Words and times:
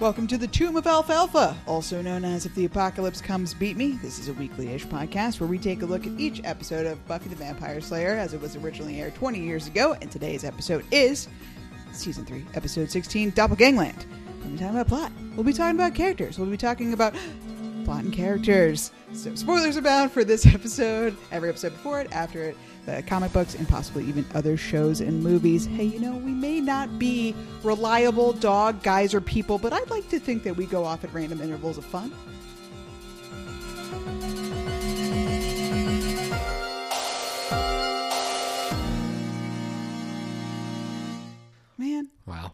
Welcome 0.00 0.26
to 0.28 0.38
the 0.38 0.46
Tomb 0.46 0.76
of 0.76 0.86
Alfalfa, 0.86 1.54
also 1.66 2.00
known 2.00 2.24
as 2.24 2.46
If 2.46 2.54
the 2.54 2.64
Apocalypse 2.64 3.20
Comes 3.20 3.52
Beep 3.52 3.76
Me. 3.76 3.98
This 4.00 4.18
is 4.18 4.28
a 4.28 4.32
weekly 4.32 4.68
ish 4.68 4.86
podcast 4.86 5.40
where 5.40 5.46
we 5.46 5.58
take 5.58 5.82
a 5.82 5.86
look 5.86 6.06
at 6.06 6.18
each 6.18 6.40
episode 6.42 6.86
of 6.86 7.06
Buffy 7.06 7.28
the 7.28 7.36
Vampire 7.36 7.82
Slayer 7.82 8.12
as 8.12 8.32
it 8.32 8.40
was 8.40 8.56
originally 8.56 8.98
aired 8.98 9.14
20 9.14 9.38
years 9.38 9.66
ago, 9.66 9.94
and 10.00 10.10
today's 10.10 10.42
episode 10.42 10.86
is 10.90 11.28
Season 11.92 12.24
3, 12.24 12.46
Episode 12.54 12.90
16, 12.90 13.32
Doppelgangland. 13.32 14.06
When 14.40 14.52
we 14.52 14.58
talk 14.58 14.70
about 14.70 14.88
plot, 14.88 15.12
we'll 15.36 15.44
be 15.44 15.52
talking 15.52 15.78
about 15.78 15.94
characters. 15.94 16.38
We'll 16.38 16.48
be 16.48 16.56
talking 16.56 16.94
about 16.94 17.12
plot 17.84 18.04
and 18.04 18.12
characters. 18.12 18.92
So, 19.12 19.34
spoilers 19.34 19.76
abound 19.76 20.12
for 20.12 20.24
this 20.24 20.46
episode, 20.54 21.14
every 21.30 21.50
episode 21.50 21.72
before 21.72 22.00
it, 22.00 22.10
after 22.10 22.42
it, 22.42 22.56
the 22.86 23.02
comic 23.02 23.32
books, 23.32 23.54
and 23.54 23.68
possibly 23.68 24.04
even 24.04 24.24
other 24.34 24.56
shows 24.56 25.00
and 25.00 25.22
movies. 25.22 25.66
Hey, 25.66 25.84
you 25.84 26.00
know, 26.00 26.16
we 26.16 26.32
may 26.32 26.60
not 26.60 26.98
be 26.98 27.34
reliable 27.62 28.32
dog 28.32 28.82
guys 28.82 29.14
or 29.14 29.20
people, 29.20 29.58
but 29.58 29.72
I'd 29.72 29.90
like 29.90 30.08
to 30.10 30.18
think 30.18 30.42
that 30.44 30.56
we 30.56 30.66
go 30.66 30.84
off 30.84 31.04
at 31.04 31.12
random 31.12 31.40
intervals 31.40 31.78
of 31.78 31.84
fun. 31.84 32.12
Man, 41.78 42.10
Wow. 42.26 42.52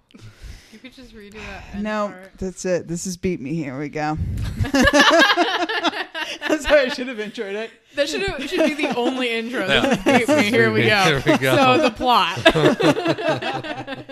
You 0.72 0.78
could 0.78 0.92
just 0.92 1.14
redo 1.14 1.34
that. 1.34 1.80
no, 1.80 2.08
part. 2.08 2.32
that's 2.38 2.64
it. 2.64 2.86
This 2.86 3.06
is 3.06 3.16
beep 3.16 3.40
me. 3.40 3.54
Here 3.54 3.78
we 3.78 3.88
go. 3.88 4.18
That's 6.48 6.64
how 6.64 6.76
I 6.76 6.88
should 6.88 7.08
have 7.08 7.18
enjoyed 7.20 7.54
it. 7.56 7.70
That 7.94 8.08
should 8.08 8.22
have, 8.22 8.48
should 8.48 8.64
be 8.64 8.74
the 8.74 8.94
only 8.96 9.30
intro. 9.30 9.66
Yeah. 9.66 9.94
This 9.96 10.28
is- 10.28 10.46
here 10.46 10.72
we 10.72 10.82
go. 10.86 11.20
Here 11.20 11.22
we 11.26 11.38
go. 11.38 11.56
So 11.56 11.82
the 11.82 11.90
plot. 11.90 12.38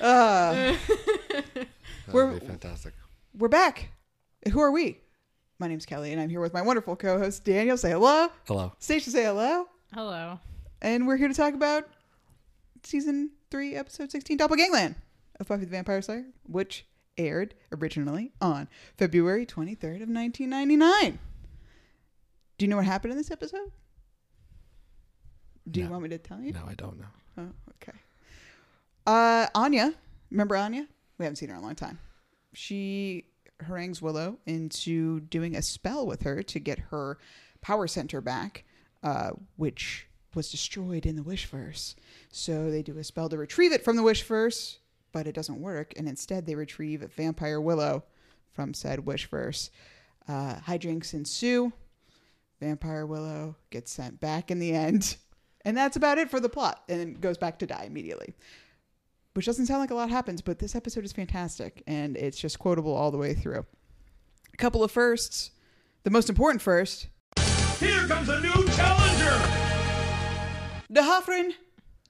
Uh, 0.00 0.74
That 2.06 2.14
We're- 2.14 2.30
would 2.32 2.40
be 2.40 2.46
fantastic. 2.46 2.94
we're 3.36 3.48
back. 3.48 3.90
Who 4.52 4.60
are 4.60 4.70
we? 4.70 5.00
My 5.58 5.66
name's 5.66 5.84
Kelly, 5.84 6.12
and 6.12 6.20
I'm 6.20 6.30
here 6.30 6.40
with 6.40 6.54
my 6.54 6.62
wonderful 6.62 6.96
co-host 6.96 7.44
Daniel. 7.44 7.76
Say 7.76 7.90
hello. 7.90 8.28
Hello. 8.46 8.72
Station, 8.78 9.12
say 9.12 9.24
hello. 9.24 9.66
Hello. 9.92 10.38
And 10.80 11.06
we're 11.06 11.16
here 11.16 11.28
to 11.28 11.34
talk 11.34 11.54
about 11.54 11.88
season 12.84 13.30
three, 13.50 13.74
episode 13.74 14.10
sixteen, 14.12 14.38
Doppelgangland 14.38 14.94
of 15.40 15.48
Buffy 15.48 15.64
the 15.64 15.70
Vampire 15.70 16.00
Slayer, 16.00 16.24
which 16.46 16.86
aired 17.18 17.54
originally 17.76 18.32
on 18.40 18.68
February 18.96 19.44
twenty 19.44 19.74
third 19.74 20.00
of 20.00 20.08
nineteen 20.08 20.48
ninety 20.50 20.76
nine. 20.76 21.18
Do 22.58 22.64
you 22.64 22.68
know 22.68 22.76
what 22.76 22.86
happened 22.86 23.12
in 23.12 23.18
this 23.18 23.30
episode? 23.30 23.70
Do 25.70 25.80
you 25.80 25.86
No. 25.86 25.92
want 25.92 26.02
me 26.04 26.08
to 26.10 26.18
tell 26.18 26.40
you? 26.40 26.52
No, 26.52 26.64
I 26.66 26.74
don't 26.74 26.98
know. 26.98 27.06
Oh, 27.36 27.50
okay. 27.82 27.96
Uh, 29.06 29.46
Anya, 29.54 29.94
remember 30.30 30.56
Anya? 30.56 30.88
We 31.18 31.24
haven't 31.24 31.36
seen 31.36 31.48
her 31.50 31.54
in 31.54 31.60
a 31.60 31.64
long 31.64 31.74
time. 31.76 31.98
She 32.52 33.26
harangues 33.60 34.00
Willow 34.02 34.38
into 34.46 35.20
doing 35.20 35.54
a 35.56 35.62
spell 35.62 36.06
with 36.06 36.22
her 36.22 36.42
to 36.42 36.58
get 36.58 36.78
her 36.90 37.18
power 37.60 37.86
center 37.86 38.20
back, 38.20 38.64
uh, 39.02 39.30
which 39.56 40.06
was 40.34 40.50
destroyed 40.50 41.06
in 41.06 41.16
the 41.16 41.22
Wishverse. 41.22 41.94
So 42.30 42.70
they 42.70 42.82
do 42.82 42.96
a 42.98 43.04
spell 43.04 43.28
to 43.28 43.36
retrieve 43.38 43.72
it 43.72 43.84
from 43.84 43.96
the 43.96 44.02
Wishverse, 44.02 44.78
but 45.12 45.26
it 45.26 45.34
doesn't 45.34 45.60
work, 45.60 45.92
and 45.96 46.08
instead 46.08 46.46
they 46.46 46.54
retrieve 46.54 47.00
Vampire 47.16 47.60
Willow 47.60 48.04
from 48.52 48.74
said 48.74 49.00
Wishverse. 49.00 49.70
Uh, 50.26 50.56
hijinks 50.60 51.14
ensue. 51.14 51.72
Vampire 52.60 53.06
Willow 53.06 53.56
gets 53.70 53.92
sent 53.92 54.20
back 54.20 54.50
in 54.50 54.58
the 54.58 54.72
end. 54.72 55.16
And 55.64 55.76
that's 55.76 55.96
about 55.96 56.18
it 56.18 56.30
for 56.30 56.40
the 56.40 56.48
plot. 56.48 56.82
And 56.88 57.20
goes 57.20 57.36
back 57.36 57.58
to 57.58 57.66
die 57.66 57.84
immediately. 57.86 58.34
Which 59.34 59.46
doesn't 59.46 59.66
sound 59.66 59.80
like 59.80 59.90
a 59.90 59.94
lot 59.94 60.08
happens, 60.08 60.40
but 60.40 60.58
this 60.58 60.74
episode 60.74 61.04
is 61.04 61.12
fantastic. 61.12 61.82
And 61.86 62.16
it's 62.16 62.38
just 62.38 62.58
quotable 62.58 62.94
all 62.94 63.10
the 63.10 63.18
way 63.18 63.34
through. 63.34 63.66
A 64.52 64.56
couple 64.56 64.82
of 64.82 64.90
firsts. 64.90 65.50
The 66.04 66.10
most 66.10 66.28
important 66.28 66.62
first 66.62 67.08
Here 67.78 68.06
comes 68.06 68.28
a 68.28 68.40
new 68.40 68.68
challenger! 68.68 69.68
D'Hoffryn. 70.90 71.52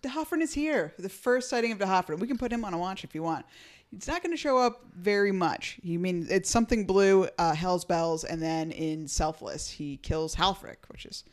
D'Hoffryn 0.02 0.40
is 0.40 0.54
here. 0.54 0.94
The 0.98 1.08
first 1.08 1.50
sighting 1.50 1.72
of 1.72 1.78
D'Hoffryn. 1.78 2.20
We 2.20 2.28
can 2.28 2.38
put 2.38 2.52
him 2.52 2.64
on 2.64 2.74
a 2.74 2.78
watch 2.78 3.02
if 3.02 3.14
you 3.14 3.22
want. 3.22 3.44
It's 3.92 4.06
not 4.06 4.22
going 4.22 4.32
to 4.32 4.40
show 4.40 4.58
up 4.58 4.84
very 4.94 5.32
much. 5.32 5.80
You 5.82 5.98
mean 5.98 6.26
it's 6.30 6.50
something 6.50 6.84
blue, 6.84 7.28
uh, 7.38 7.54
Hell's 7.54 7.84
Bells, 7.84 8.24
and 8.24 8.42
then 8.42 8.70
in 8.70 9.08
Selfless, 9.08 9.68
he 9.68 9.96
kills 9.96 10.34
Halfrek, 10.34 10.76
which 10.88 11.06
is, 11.06 11.24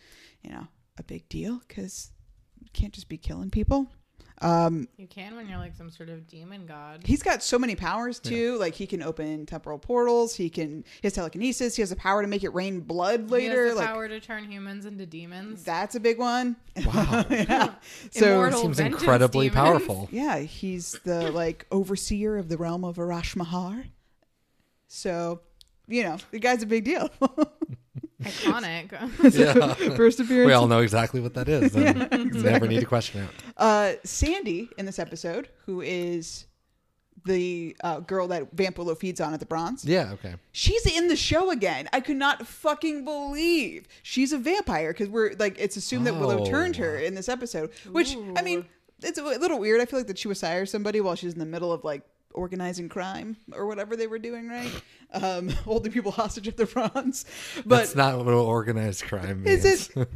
you 0.41 0.51
know, 0.51 0.67
a 0.97 1.03
big 1.03 1.27
deal 1.27 1.61
because 1.67 2.11
you 2.59 2.69
can't 2.73 2.93
just 2.93 3.09
be 3.09 3.17
killing 3.17 3.49
people. 3.49 3.87
Um, 4.41 4.89
You 4.97 5.07
can 5.07 5.35
when 5.37 5.47
you're 5.47 5.57
like 5.57 5.75
some 5.75 5.89
sort 5.89 6.09
of 6.09 6.27
demon 6.27 6.65
god. 6.65 7.03
he's 7.05 7.23
got 7.23 7.41
so 7.41 7.57
many 7.57 7.73
powers 7.75 8.19
too. 8.19 8.57
Like 8.57 8.73
he 8.75 8.85
can 8.85 9.01
open 9.01 9.45
temporal 9.45 9.79
portals. 9.79 10.35
He 10.35 10.49
can 10.49 10.83
he 11.01 11.05
has 11.07 11.13
telekinesis. 11.13 11.75
He 11.77 11.81
has 11.81 11.89
the 11.89 11.95
power 11.95 12.21
to 12.21 12.27
make 12.27 12.43
it 12.43 12.53
rain 12.53 12.81
blood 12.81 13.21
He 13.21 13.25
later. 13.27 13.65
has 13.67 13.73
the 13.75 13.79
like 13.79 13.87
power 13.87 14.07
to 14.09 14.19
turn 14.19 14.43
humans 14.51 14.85
into 14.85 15.05
demons. 15.05 15.63
that's 15.63 15.95
a 15.95 15.99
big 16.01 16.19
one. 16.19 16.57
Wow. 16.85 17.25
yeah. 17.29 17.75
So 18.11 18.33
Immortal 18.33 18.61
Seems 18.61 18.79
incredibly 18.81 19.49
demons. 19.49 19.65
powerful. 19.69 20.09
Yeah, 20.11 20.39
he's 20.39 20.99
the 21.05 21.31
like 21.31 21.65
overseer 21.71 22.35
of 22.37 22.49
the 22.49 22.57
realm 22.57 22.83
of 22.83 22.97
Arashmaharr. 22.97 23.85
So, 24.87 25.39
you 25.87 26.03
know, 26.03 26.17
the 26.31 26.39
guy's 26.39 26.61
a 26.61 26.65
big 26.65 26.83
deal. 26.83 27.09
Iconic. 28.23 28.91
Yeah. 29.35 29.95
First 29.95 30.19
appearance. 30.19 30.47
We 30.47 30.53
all 30.53 30.67
know 30.67 30.79
exactly 30.79 31.19
what 31.19 31.33
that 31.33 31.49
is. 31.49 31.75
and 31.75 32.33
Never 32.43 32.67
need 32.67 32.79
to 32.79 32.85
question 32.85 33.23
it. 33.23 33.29
Uh, 33.57 33.93
Sandy 34.03 34.69
in 34.77 34.85
this 34.85 34.99
episode, 34.99 35.49
who 35.65 35.81
is 35.81 36.45
the 37.25 37.75
uh, 37.83 37.99
girl 38.01 38.27
that 38.27 38.51
Vamp 38.53 38.77
Willow 38.77 38.93
feeds 38.95 39.19
on 39.19 39.33
at 39.33 39.39
the 39.39 39.45
Bronze. 39.45 39.83
Yeah, 39.83 40.11
okay. 40.13 40.35
She's 40.51 40.85
in 40.85 41.07
the 41.07 41.15
show 41.15 41.49
again. 41.49 41.89
I 41.91 41.99
could 41.99 42.17
not 42.17 42.45
fucking 42.45 43.03
believe 43.03 43.87
she's 44.03 44.31
a 44.31 44.37
vampire 44.37 44.93
because 44.93 45.09
we're 45.09 45.33
like 45.39 45.55
it's 45.59 45.75
assumed 45.75 46.05
that 46.07 46.13
Willow 46.15 46.41
Oh. 46.41 46.45
turned 46.45 46.75
her 46.77 46.97
in 46.97 47.15
this 47.15 47.27
episode. 47.27 47.71
Which 47.91 48.15
I 48.35 48.41
mean, 48.43 48.65
it's 49.01 49.17
a 49.17 49.23
little 49.23 49.59
weird. 49.59 49.81
I 49.81 49.85
feel 49.85 49.99
like 49.99 50.07
that 50.07 50.19
she 50.19 50.27
was 50.27 50.39
sire 50.39 50.65
somebody 50.65 51.01
while 51.01 51.15
she's 51.15 51.33
in 51.33 51.39
the 51.39 51.45
middle 51.45 51.73
of 51.73 51.83
like 51.83 52.03
organizing 52.35 52.89
crime 52.89 53.37
or 53.53 53.65
whatever 53.65 53.95
they 53.95 54.07
were 54.07 54.19
doing, 54.19 54.47
right? 54.47 54.71
Um, 55.13 55.49
holding 55.65 55.91
people 55.91 56.11
hostage 56.11 56.47
at 56.47 56.57
the 56.57 56.65
bronze. 56.65 57.25
But 57.65 57.77
That's 57.77 57.95
not 57.95 58.17
what 58.23 58.33
organized 58.33 59.03
crime 59.05 59.43
means. 59.43 59.65
is 59.65 59.89
it? 59.95 60.09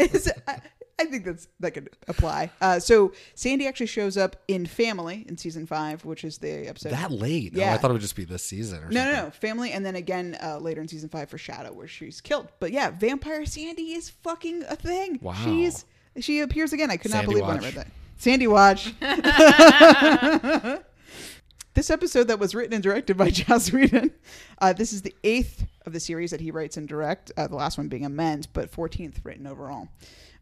is 0.12 0.26
it? 0.28 0.42
I, 0.46 0.60
I 1.00 1.04
think 1.04 1.24
that's 1.24 1.46
that 1.60 1.70
could 1.74 1.90
apply. 2.08 2.50
Uh, 2.60 2.80
so 2.80 3.12
Sandy 3.36 3.68
actually 3.68 3.86
shows 3.86 4.16
up 4.16 4.34
in 4.48 4.66
Family 4.66 5.24
in 5.28 5.36
season 5.38 5.64
five, 5.64 6.04
which 6.04 6.24
is 6.24 6.38
the 6.38 6.66
episode 6.68 6.90
that 6.90 7.12
late? 7.12 7.52
Oh, 7.54 7.58
Yeah. 7.60 7.74
I 7.74 7.76
thought 7.76 7.90
it 7.90 7.94
would 7.94 8.02
just 8.02 8.16
be 8.16 8.24
this 8.24 8.42
season 8.42 8.78
or 8.82 8.88
no, 8.90 9.00
something. 9.00 9.14
no, 9.16 9.24
no. 9.26 9.30
Family, 9.30 9.70
and 9.70 9.86
then 9.86 9.94
again 9.94 10.36
uh, 10.42 10.58
later 10.58 10.80
in 10.80 10.88
season 10.88 11.08
five 11.08 11.30
for 11.30 11.38
Shadow, 11.38 11.72
where 11.72 11.86
she's 11.86 12.20
killed. 12.20 12.48
But 12.58 12.72
yeah, 12.72 12.90
Vampire 12.90 13.46
Sandy 13.46 13.92
is 13.92 14.10
fucking 14.10 14.64
a 14.68 14.74
thing. 14.74 15.20
Wow. 15.22 15.34
She's 15.44 15.84
she 16.18 16.40
appears 16.40 16.72
again. 16.72 16.90
I 16.90 16.96
could 16.96 17.12
not 17.12 17.18
Sandy 17.26 17.34
believe 17.34 17.46
when 17.46 17.60
I 17.60 17.62
read 17.62 17.74
that. 17.74 17.86
Sandy 18.16 18.48
Watch. 18.48 18.92
this 21.78 21.90
episode 21.90 22.24
that 22.24 22.40
was 22.40 22.56
written 22.56 22.74
and 22.74 22.82
directed 22.82 23.16
by 23.16 23.30
Joss 23.30 23.70
Whedon. 23.70 24.10
Uh, 24.60 24.72
this 24.72 24.92
is 24.92 25.02
the 25.02 25.14
eighth 25.22 25.64
of 25.86 25.92
the 25.92 26.00
series 26.00 26.32
that 26.32 26.40
he 26.40 26.50
writes 26.50 26.76
and 26.76 26.88
direct. 26.88 27.30
Uh, 27.36 27.46
the 27.46 27.54
last 27.54 27.78
one 27.78 27.86
being 27.86 28.04
Amends, 28.04 28.48
but 28.48 28.68
fourteenth 28.68 29.20
written 29.24 29.46
overall. 29.46 29.86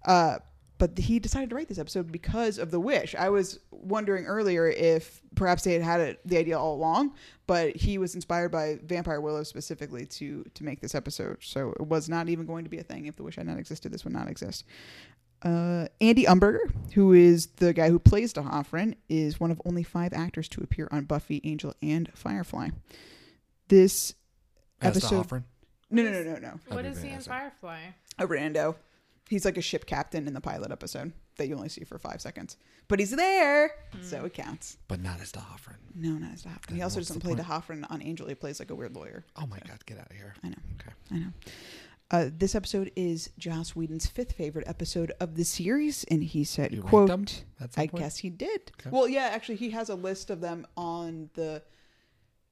Uh, 0.07 0.39
but 0.79 0.97
he 0.97 1.19
decided 1.19 1.51
to 1.51 1.57
write 1.57 1.69
this 1.69 1.79
episode 1.79 2.11
because 2.11 2.59
of 2.59 2.71
the 2.71 2.81
wish. 2.81 3.15
I 3.15 3.29
was 3.29 3.61
wondering 3.71 4.25
earlier 4.25 4.67
if 4.67 5.21
perhaps 5.35 5.65
they 5.65 5.75
had 5.75 5.83
had 5.83 6.01
it, 6.01 6.21
the 6.27 6.39
idea 6.39 6.59
all 6.59 6.75
along, 6.75 7.13
but 7.47 7.77
he 7.77 7.99
was 7.99 8.15
inspired 8.15 8.51
by 8.51 8.79
Vampire 8.83 9.21
Willow 9.21 9.43
specifically 9.43 10.07
to 10.07 10.43
to 10.55 10.65
make 10.65 10.81
this 10.81 10.95
episode. 10.95 11.37
So 11.43 11.73
it 11.73 11.87
was 11.87 12.09
not 12.09 12.31
even 12.31 12.47
going 12.47 12.65
to 12.65 12.71
be 12.71 12.79
a 12.79 12.83
thing. 12.83 13.05
If 13.05 13.17
the 13.17 13.23
wish 13.23 13.37
had 13.37 13.47
not 13.47 13.59
existed, 13.59 13.93
this 13.93 14.05
would 14.05 14.15
not 14.15 14.31
exist. 14.31 14.65
Uh, 15.43 15.87
Andy 16.01 16.25
Umberger, 16.25 16.59
who 16.95 17.13
is 17.13 17.47
the 17.57 17.73
guy 17.73 17.89
who 17.91 17.99
plays 17.99 18.33
D'Hoffryn, 18.33 18.95
is 19.09 19.39
one 19.39 19.51
of 19.51 19.61
only 19.65 19.83
five 19.83 20.13
actors 20.13 20.49
to 20.51 20.63
appear 20.63 20.89
on 20.91 21.05
Buffy, 21.05 21.41
Angel, 21.45 21.75
and 21.83 22.11
Firefly. 22.15 22.71
This 23.69 24.15
As 24.81 24.97
episode, 24.97 25.23
D'Hoffryn? 25.29 25.45
no, 25.91 26.03
no, 26.03 26.11
no, 26.11 26.23
no, 26.23 26.39
no, 26.39 26.61
What 26.69 26.85
is 26.85 26.97
That'd 26.97 26.97
is 26.97 27.03
be 27.03 27.09
he 27.09 27.15
in. 27.15 27.21
Firefly? 27.21 27.79
a 28.19 28.27
rando. 28.27 28.77
He's 29.29 29.45
like 29.45 29.57
a 29.59 29.63
ship 29.63 29.87
captain 29.87 30.27
in 30.29 30.35
the 30.35 30.41
pilot 30.41 30.71
episode 30.71 31.13
that 31.37 31.49
you 31.49 31.55
only 31.57 31.69
see 31.69 31.85
for 31.85 31.99
five 31.99 32.21
seconds, 32.23 32.57
but 32.89 32.99
he's 33.01 33.11
there, 33.11 33.71
so 34.01 34.25
it 34.25 34.33
counts. 34.35 34.79
But 34.89 35.03
not 35.03 35.21
as 35.21 35.33
D'Hoffryn. 35.33 35.77
No, 35.95 36.11
not 36.13 36.33
as 36.33 36.43
D'Hoffryn. 36.43 36.77
He 36.77 36.83
also 36.83 36.99
what's 37.01 37.09
doesn't 37.09 37.23
the 37.23 37.35
play 37.35 37.35
point? 37.45 37.47
DeHoffrin 37.83 37.91
on 37.91 38.01
Angel. 38.03 38.27
He 38.29 38.35
plays 38.37 38.59
like 38.61 38.71
a 38.71 38.75
weird 38.75 38.95
lawyer. 38.95 39.25
Oh 39.37 39.47
my 39.47 39.59
God, 39.67 39.85
get 39.85 39.99
out 39.99 40.11
of 40.11 40.17
here. 40.17 40.35
I 40.45 40.49
know. 40.49 40.55
Okay. 40.81 40.93
I 41.13 41.19
know. 41.19 41.33
Uh, 42.11 42.31
this 42.33 42.55
episode 42.55 42.93
is 42.95 43.31
Joss 43.37 43.75
Whedon's 43.75 44.07
fifth 44.07 44.33
favorite 44.33 44.69
episode 44.69 45.11
of 45.19 45.35
the 45.35 45.45
series, 45.45 46.05
and 46.05 46.23
he 46.23 46.45
said, 46.45 46.73
You 46.73 46.83
"quote 46.83 47.09
them 47.09 47.23
at 47.61 47.75
some 47.75 47.83
I 47.83 47.87
point? 47.89 48.03
guess 48.05 48.19
he 48.19 48.31
did. 48.31 48.71
Okay. 48.81 48.91
Well, 48.91 49.09
yeah, 49.09 49.31
actually, 49.33 49.57
he 49.57 49.71
has 49.71 49.89
a 49.89 49.97
list 49.97 50.31
of 50.31 50.41
them 50.41 50.67
on 50.77 51.31
the 51.35 51.63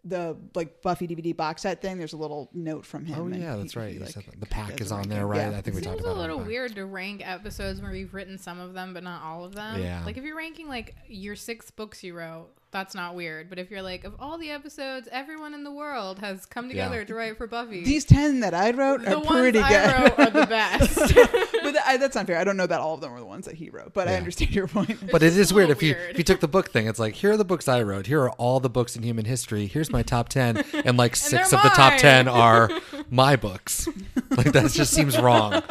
the 0.06 0.36
like 0.54 0.82
Buffy 0.82 1.06
DVD 1.06 1.34
box 1.34 1.62
set 1.62 1.80
thing. 1.80 1.98
There's 1.98 2.12
a 2.12 2.16
little 2.18 2.50
note 2.52 2.84
from 2.84 3.06
him. 3.06 3.18
Oh 3.18 3.26
yeah, 3.28 3.54
he- 3.54 3.60
that's 3.62 3.74
he, 3.74 3.78
right. 3.78 3.94
You 3.94 4.00
like, 4.00 4.10
said 4.10 4.24
that. 4.26 4.40
The 4.40 4.46
pack 4.46 4.80
is 4.80 4.90
on 4.90 5.08
there, 5.08 5.26
right? 5.26 5.50
Yeah. 5.52 5.56
I 5.56 5.60
think 5.62 5.76
we 5.76 5.82
talked 5.82 5.98
Seems 5.98 6.04
about 6.04 6.16
a 6.16 6.20
little 6.20 6.38
on 6.38 6.42
the- 6.42 6.48
weird 6.48 6.74
to 6.74 6.84
rank 6.84 7.22
episodes 7.24 7.80
where 7.80 7.92
we've 7.92 8.12
written 8.12 8.36
some 8.36 8.58
of 8.58 8.74
them 8.74 8.92
but 8.92 9.04
not 9.04 9.22
all 9.22 9.44
of 9.44 9.54
them. 9.54 9.80
Yeah. 9.80 10.04
Like 10.04 10.16
if 10.18 10.24
you're 10.24 10.36
ranking 10.36 10.68
like 10.68 10.96
your 11.08 11.36
six 11.36 11.70
books 11.70 12.02
you 12.02 12.14
wrote, 12.14 12.48
that's 12.74 12.94
not 12.94 13.14
weird. 13.14 13.48
But 13.48 13.58
if 13.58 13.70
you're 13.70 13.80
like, 13.80 14.04
of 14.04 14.14
all 14.18 14.36
the 14.36 14.50
episodes, 14.50 15.08
everyone 15.10 15.54
in 15.54 15.64
the 15.64 15.70
world 15.70 16.18
has 16.18 16.44
come 16.44 16.68
together 16.68 16.98
Yeah. 16.98 17.04
to 17.04 17.14
write 17.14 17.38
for 17.38 17.46
Buffy. 17.46 17.84
These 17.84 18.04
ten 18.04 18.40
that 18.40 18.52
I 18.52 18.72
wrote 18.72 19.02
the 19.02 19.12
are 19.14 19.20
ones 19.20 19.28
pretty 19.28 19.60
I 19.60 19.68
good. 19.68 20.18
wrote 20.18 20.18
are 20.26 20.30
the 20.40 20.46
best. 20.48 20.96
but 21.14 21.72
that, 21.74 21.82
I, 21.86 21.96
that's 21.96 22.14
not 22.16 22.26
fair. 22.26 22.36
I 22.38 22.44
don't 22.44 22.56
know 22.58 22.66
that 22.66 22.80
all 22.80 22.94
of 22.94 23.00
them 23.00 23.12
were 23.12 23.20
the 23.20 23.24
ones 23.26 23.46
that 23.46 23.54
he 23.54 23.70
wrote, 23.70 23.94
but 23.94 24.08
I 24.08 24.16
understand 24.16 24.54
your 24.54 24.66
point. 24.66 25.10
But 25.10 25.22
it's 25.22 25.36
just 25.36 25.50
is 25.50 25.54
weird 25.54 25.70
if 25.70 25.82
you 25.82 25.94
weird. 25.94 26.10
if 26.10 26.18
you 26.18 26.24
took 26.24 26.40
the 26.40 26.48
book 26.48 26.70
thing. 26.70 26.86
It's 26.88 26.98
like 26.98 27.14
here 27.14 27.30
are 27.32 27.36
the 27.36 27.44
books 27.44 27.68
I 27.68 27.80
wrote. 27.82 28.06
Here 28.06 28.20
are 28.22 28.30
all 28.32 28.58
the 28.60 28.68
books 28.68 28.96
in 28.96 29.02
human 29.04 29.24
history. 29.24 29.66
Here's 29.66 29.90
my 29.90 30.02
top 30.02 30.28
ten, 30.28 30.58
and 30.84 30.98
like 30.98 31.16
six 31.16 31.50
they're 31.50 31.58
of 31.60 31.62
the 31.62 31.70
top 31.70 31.98
ten 31.98 32.26
are 32.28 32.68
my 33.08 33.36
books. 33.36 33.88
Like 34.30 34.52
that 34.52 34.70
just 34.72 34.92
seems 34.92 35.16
wrong. 35.18 35.62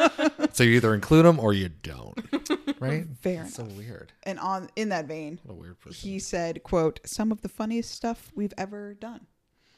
So 0.54 0.64
you 0.64 0.72
either 0.76 0.94
include 0.94 1.24
them 1.26 1.38
or 1.38 1.52
you 1.52 1.68
don't. 1.68 2.18
Right? 2.80 3.06
Fair 3.22 3.44
It's 3.44 3.54
so 3.54 3.64
weird. 3.64 4.12
and 4.24 4.38
on 4.38 4.68
in 4.76 4.90
that 4.90 5.06
vein, 5.06 5.40
What 5.44 5.54
a 5.54 5.56
weird 5.56 5.80
person. 5.80 5.94
he 6.10 6.18
said, 6.18 6.62
"quote 6.64 7.00
Some 7.06 7.32
of 7.32 7.40
the 7.40 7.48
funniest 7.48 7.92
stuff 7.92 8.30
we've 8.34 8.52
ever 8.58 8.94
done." 8.94 9.26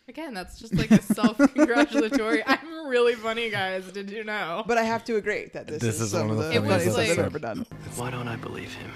Again, 0.08 0.34
that's 0.34 0.58
just 0.58 0.74
like 0.74 0.90
a 0.90 1.00
self-congratulatory. 1.02 2.42
I'm 2.46 2.88
really 2.88 3.14
funny, 3.14 3.50
guys. 3.50 3.84
Did 3.92 4.10
you 4.10 4.24
know? 4.24 4.64
But 4.66 4.78
I 4.78 4.82
have 4.82 5.04
to 5.04 5.16
agree 5.16 5.50
that 5.52 5.66
this, 5.68 5.80
This 5.82 5.96
is, 5.96 6.00
is 6.02 6.10
some 6.12 6.28
one 6.28 6.38
of 6.38 6.44
of 6.44 6.52
the 6.52 6.60
the 6.60 6.66
funniest 6.68 6.96
funniest 6.96 7.12
stuff 7.12 7.26
I've 7.26 7.34
episodes. 7.36 7.44
ever 7.44 7.78
done. 7.78 7.96
Why 7.96 8.10
don't 8.10 8.28
I 8.28 8.36
believe 8.36 8.72
him? 8.74 8.90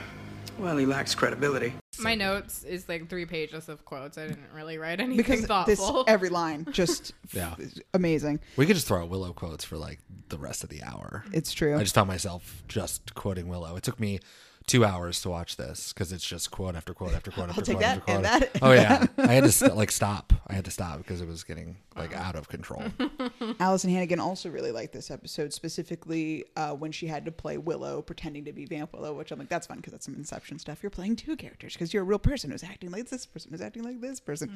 Well, 0.60 0.76
he 0.76 0.86
lacks 0.86 1.14
credibility. 1.14 1.72
My 2.00 2.14
notes 2.14 2.64
is 2.64 2.88
like 2.88 3.08
three 3.08 3.26
pages 3.26 3.68
of 3.68 3.84
quotes. 3.84 4.18
I 4.18 4.26
didn't 4.28 4.52
really 4.54 4.78
write 4.78 5.00
anything 5.00 5.16
Because 5.16 5.40
this 5.40 5.78
thoughtful. 5.78 6.04
every 6.08 6.28
line 6.28 6.66
just 6.70 7.12
Yeah. 7.32 7.54
amazing. 7.94 8.40
We 8.56 8.66
could 8.66 8.76
just 8.76 8.86
throw 8.86 9.02
out 9.02 9.08
Willow 9.08 9.32
quotes 9.32 9.64
for 9.64 9.76
like 9.76 9.98
the 10.28 10.38
rest 10.38 10.62
of 10.62 10.70
the 10.70 10.82
hour. 10.82 11.24
It's 11.32 11.52
true. 11.52 11.76
I 11.76 11.82
just 11.82 11.94
found 11.94 12.08
myself 12.08 12.62
just 12.68 13.14
quoting 13.14 13.48
Willow. 13.48 13.76
It 13.76 13.82
took 13.82 13.98
me 13.98 14.20
two 14.70 14.84
hours 14.84 15.20
to 15.22 15.28
watch 15.28 15.56
this 15.56 15.92
because 15.92 16.12
it's 16.12 16.24
just 16.24 16.50
quote 16.52 16.76
after 16.76 16.94
quote 16.94 17.12
after 17.12 17.30
quote 17.32 17.48
after 17.48 17.60
take 17.62 17.78
quote 17.78 17.82
that 17.82 17.96
after 17.98 18.00
quote. 18.02 18.16
and 18.16 18.24
that 18.24 18.50
oh 18.62 18.72
yeah, 18.72 19.06
I 19.18 19.32
had 19.32 19.42
to 19.44 19.50
st- 19.50 19.76
like 19.76 19.90
stop. 19.90 20.32
I 20.46 20.54
had 20.54 20.64
to 20.66 20.70
stop 20.70 20.98
because 20.98 21.20
it 21.20 21.26
was 21.26 21.42
getting 21.42 21.76
like 21.96 22.14
out 22.14 22.36
of 22.36 22.48
control. 22.48 22.82
Alyson 23.60 23.90
Hannigan 23.90 24.20
also 24.20 24.48
really 24.48 24.70
liked 24.70 24.92
this 24.92 25.10
episode, 25.10 25.52
specifically 25.52 26.44
uh, 26.56 26.72
when 26.72 26.92
she 26.92 27.06
had 27.08 27.24
to 27.24 27.32
play 27.32 27.58
Willow, 27.58 28.00
pretending 28.00 28.44
to 28.44 28.52
be 28.52 28.64
Vamp 28.64 28.92
Willow, 28.92 29.12
which 29.12 29.32
I'm 29.32 29.38
like, 29.38 29.48
that's 29.48 29.66
fun 29.66 29.78
because 29.78 29.92
that's 29.92 30.04
some 30.04 30.14
Inception 30.14 30.58
stuff. 30.58 30.82
You're 30.82 30.90
playing 30.90 31.16
two 31.16 31.34
characters 31.36 31.72
because 31.72 31.92
you're 31.92 32.02
a 32.02 32.06
real 32.06 32.18
person 32.20 32.50
who's 32.52 32.62
acting 32.62 32.90
like 32.92 33.08
this 33.08 33.26
person 33.26 33.50
who's 33.50 33.60
acting 33.60 33.82
like 33.82 34.00
this 34.00 34.20
person. 34.20 34.52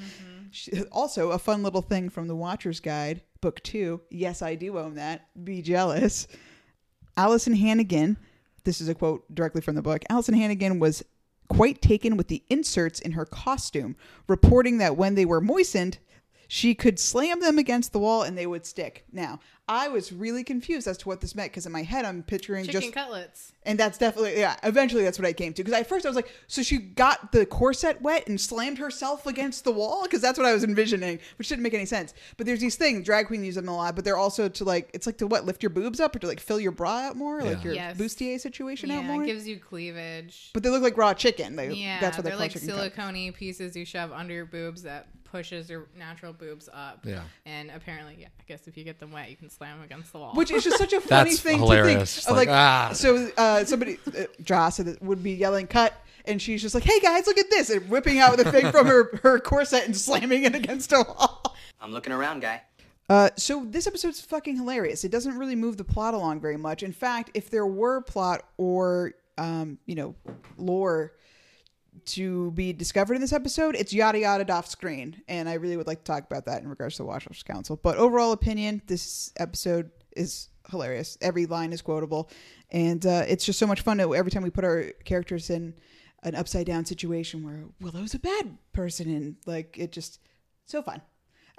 She, 0.53 0.83
also, 0.93 1.33
a 1.33 1.39
fun 1.39 1.63
little 1.63 1.83
thing 1.83 2.09
from 2.09 2.29
the 2.29 2.37
Watcher's 2.37 2.79
Guide, 2.81 3.21
Book 3.41 3.61
Two. 3.65 4.01
Yes, 4.11 4.43
I 4.43 4.55
do 4.55 4.79
own 4.79 4.95
that. 4.95 5.27
Be 5.45 5.61
jealous. 5.61 6.29
Alyson 7.17 7.55
Hannigan, 7.57 8.17
this 8.65 8.81
is 8.81 8.89
a 8.89 8.95
quote 8.95 9.25
directly 9.35 9.61
from 9.61 9.75
the 9.75 9.83
book. 9.83 10.03
Alyson 10.11 10.35
Hannigan 10.35 10.79
was 10.79 11.05
quite 11.49 11.83
taken 11.83 12.17
with 12.17 12.29
the 12.29 12.43
inserts 12.49 13.01
in 13.01 13.13
her 13.13 13.25
costume, 13.25 13.97
reporting 14.29 14.79
that 14.79 14.97
when 14.97 15.15
they 15.15 15.25
were 15.25 15.41
moistened, 15.41 15.99
she 16.49 16.75
could 16.75 16.99
slam 16.99 17.41
them 17.41 17.59
against 17.59 17.93
the 17.93 17.99
wall 17.99 18.23
and 18.23 18.37
they 18.37 18.47
would 18.47 18.67
stick. 18.67 19.05
Now, 19.13 19.41
I 19.67 19.89
was 19.89 20.13
really 20.13 20.45
confused 20.45 20.87
as 20.87 20.99
to 20.99 21.09
what 21.09 21.23
this 21.23 21.35
meant 21.35 21.51
because 21.51 21.65
in 21.65 21.73
my 21.73 21.83
head 21.85 22.05
I'm 22.05 22.23
picturing 22.23 22.67
Chicken 22.67 22.81
just 22.83 22.93
cutlets. 22.93 23.53
and 23.65 23.79
that's 23.79 23.97
definitely 23.97 24.39
yeah. 24.39 24.57
Eventually, 24.63 25.03
that's 25.05 25.19
what 25.19 25.27
I 25.27 25.33
came 25.33 25.55
to 25.55 25.65
because 25.65 25.79
at 25.81 25.87
first 25.89 26.05
I 26.05 26.11
was 26.11 26.17
like, 26.17 26.31
so 26.49 26.63
she 26.63 26.77
got 26.77 27.33
the 27.33 27.47
corset 27.47 28.03
wet 28.03 28.27
and 28.29 28.39
slammed 28.39 28.77
herself 28.77 29.27
against 29.27 29.65
the 29.65 29.73
wall 29.73 30.03
because 30.03 30.21
that's 30.21 30.39
what 30.39 30.47
I 30.47 30.53
was 30.53 30.65
envisioning, 30.65 31.19
which 31.39 31.49
didn't 31.49 31.63
make 31.63 31.73
any 31.73 31.87
sense. 31.87 32.13
But 32.37 32.45
there's 32.45 32.61
these 32.61 32.77
things 32.77 33.07
drag 33.07 33.29
queen 33.29 33.43
use 33.43 33.55
them 33.55 33.69
a 33.69 33.75
lot, 33.75 33.97
but 33.97 34.05
they're 34.05 34.19
also 34.19 34.51
to 34.51 34.65
like 34.65 34.91
it's 34.93 35.07
like 35.07 35.17
to 35.19 35.27
what 35.27 35.47
lift 35.47 35.63
your 35.63 35.71
boobs 35.71 35.99
up 35.99 36.15
or 36.15 36.19
to 36.19 36.27
like 36.27 36.41
fill 36.41 36.61
your 36.61 36.73
bra 36.73 36.99
out 37.09 37.17
more, 37.17 37.43
like 37.43 37.65
your 37.65 37.73
Yes. 37.73 37.97
bustier 37.97 38.39
situation 38.39 38.91
out 38.91 39.05
more. 39.07 39.23
it 39.23 39.27
gives 39.29 39.49
you 39.49 39.59
cleavage. 39.59 40.51
but 40.53 40.63
they 40.63 40.69
look 40.69 40.83
like 40.83 40.99
raw 40.99 41.15
chicken. 41.15 41.57
They, 41.57 41.71
Yeah, 41.73 42.01
that's 42.01 42.19
what 42.19 42.25
they 42.25 42.31
they're 42.31 42.37
call 42.37 42.45
like 42.45 42.53
chicken 42.53 42.69
cuts. 42.69 42.79
silicone 42.79 43.33
pieces 43.33 43.75
you 43.77 43.87
shove 43.87 44.13
under 44.13 44.35
your 44.35 44.45
boobs 44.47 44.83
that 44.83 45.09
pushes 45.35 45.69
your 45.69 45.87
natural 45.99 46.33
boobs 46.33 46.69
up. 46.73 47.01
Yeah. 47.05 47.25
And 47.45 47.69
apparently, 47.73 48.17
yeah, 48.21 48.29
I 48.39 48.43
guess 48.47 48.69
if 48.69 48.77
you 48.77 48.85
get 48.85 49.01
them 49.01 49.11
wet, 49.11 49.31
you 49.31 49.37
can 49.37 49.51
slam 49.51 49.79
them 49.79 49.85
against 49.85 50.13
the 50.13 50.21
wall. 50.21 50.33
Which 50.35 50.53
is 50.53 50.63
just 50.63 50.79
such 50.79 50.93
a 50.93 51.01
funny 51.01 51.31
That's 51.31 51.41
thing 51.41 51.59
hilarious. 51.59 52.15
to 52.15 52.21
think. 52.21 52.31
Of 52.31 52.37
like, 52.37 52.49
like, 52.49 52.57
ah. 52.57 52.91
so 52.93 53.33
uh, 53.37 53.65
somebody, 53.65 53.99
uh, 54.17 54.27
Joss, 54.45 54.79
would 54.79 55.25
be 55.25 55.33
yelling 55.33 55.67
"cut," 55.67 55.93
and 56.25 56.41
she's 56.41 56.63
just 56.63 56.73
like, 56.73 56.85
"Hey 56.85 57.01
guys, 57.01 57.27
look 57.27 57.37
at 57.37 57.51
this!" 57.51 57.69
and 57.71 57.91
whipping 57.91 58.21
out 58.21 58.37
the 58.37 58.49
thing 58.53 58.71
from 58.71 58.87
her 58.87 59.19
her 59.25 59.41
corset 59.41 59.87
and 59.87 59.97
slamming 59.97 60.45
it 60.45 60.55
against 60.55 60.93
a 60.93 61.03
wall. 61.03 61.57
I'm 61.81 61.91
looking 61.91 62.13
around, 62.13 62.39
guy. 62.41 62.63
Uh, 63.11 63.31
so 63.37 63.65
this 63.69 63.89
episode's 63.89 64.21
fucking 64.21 64.55
hilarious. 64.55 65.03
It 65.03 65.11
doesn't 65.11 65.37
really 65.37 65.57
move 65.57 65.79
the 65.79 65.85
plot 65.85 66.15
along 66.15 66.43
very 66.43 66.57
much. 66.57 66.85
In 66.85 66.93
fact, 66.93 67.33
if 67.35 67.51
there 67.51 67.67
were 67.67 68.03
plot 68.03 68.45
or 68.57 69.15
um, 69.37 69.79
you 69.87 69.97
know, 69.97 70.15
lore 70.57 71.15
to 72.07 72.51
be 72.53 72.73
discovered 72.73 73.15
in 73.15 73.21
this 73.21 73.33
episode, 73.33 73.75
it's 73.77 73.93
yada 73.93 74.19
yada 74.19 74.53
off 74.53 74.67
screen, 74.69 75.23
and 75.29 75.49
I 75.49 75.55
really 75.55 75.77
would 75.77 75.87
like 75.87 75.99
to 75.99 76.05
talk 76.05 76.25
about 76.25 76.47
that 76.47 76.63
in 76.63 76.69
regards 76.69 76.97
to 76.97 77.03
the 77.03 77.07
Watchers 77.07 77.43
Council. 77.43 77.79
But 77.83 77.97
overall 77.97 78.33
opinion, 78.33 78.83
this 78.87 79.33
episode 79.39 79.91
is 80.17 80.49
hilarious. 80.71 81.19
Every 81.21 81.47
line 81.47 81.73
is 81.73 81.83
quotable, 81.83 82.31
and 82.71 83.05
uh, 83.05 83.25
it's 83.29 83.45
just 83.45 83.59
so 83.59 83.67
much 83.67 83.81
fun. 83.83 83.99
to- 83.99 84.15
Every 84.15 84.31
time 84.31 84.43
we 84.43 84.51
put 84.51 84.65
our 84.65 84.93
characters 85.05 85.51
in 85.51 85.75
an 86.23 86.35
upside 86.35 86.67
down 86.67 86.85
situation 86.85 87.43
where 87.45 87.65
Willow's 87.81 88.15
a 88.15 88.19
bad 88.19 88.57
person, 88.73 89.09
and 89.11 89.37
like 89.47 89.77
it 89.79 89.93
just 89.93 90.21
so 90.67 90.83
fun. 90.83 91.03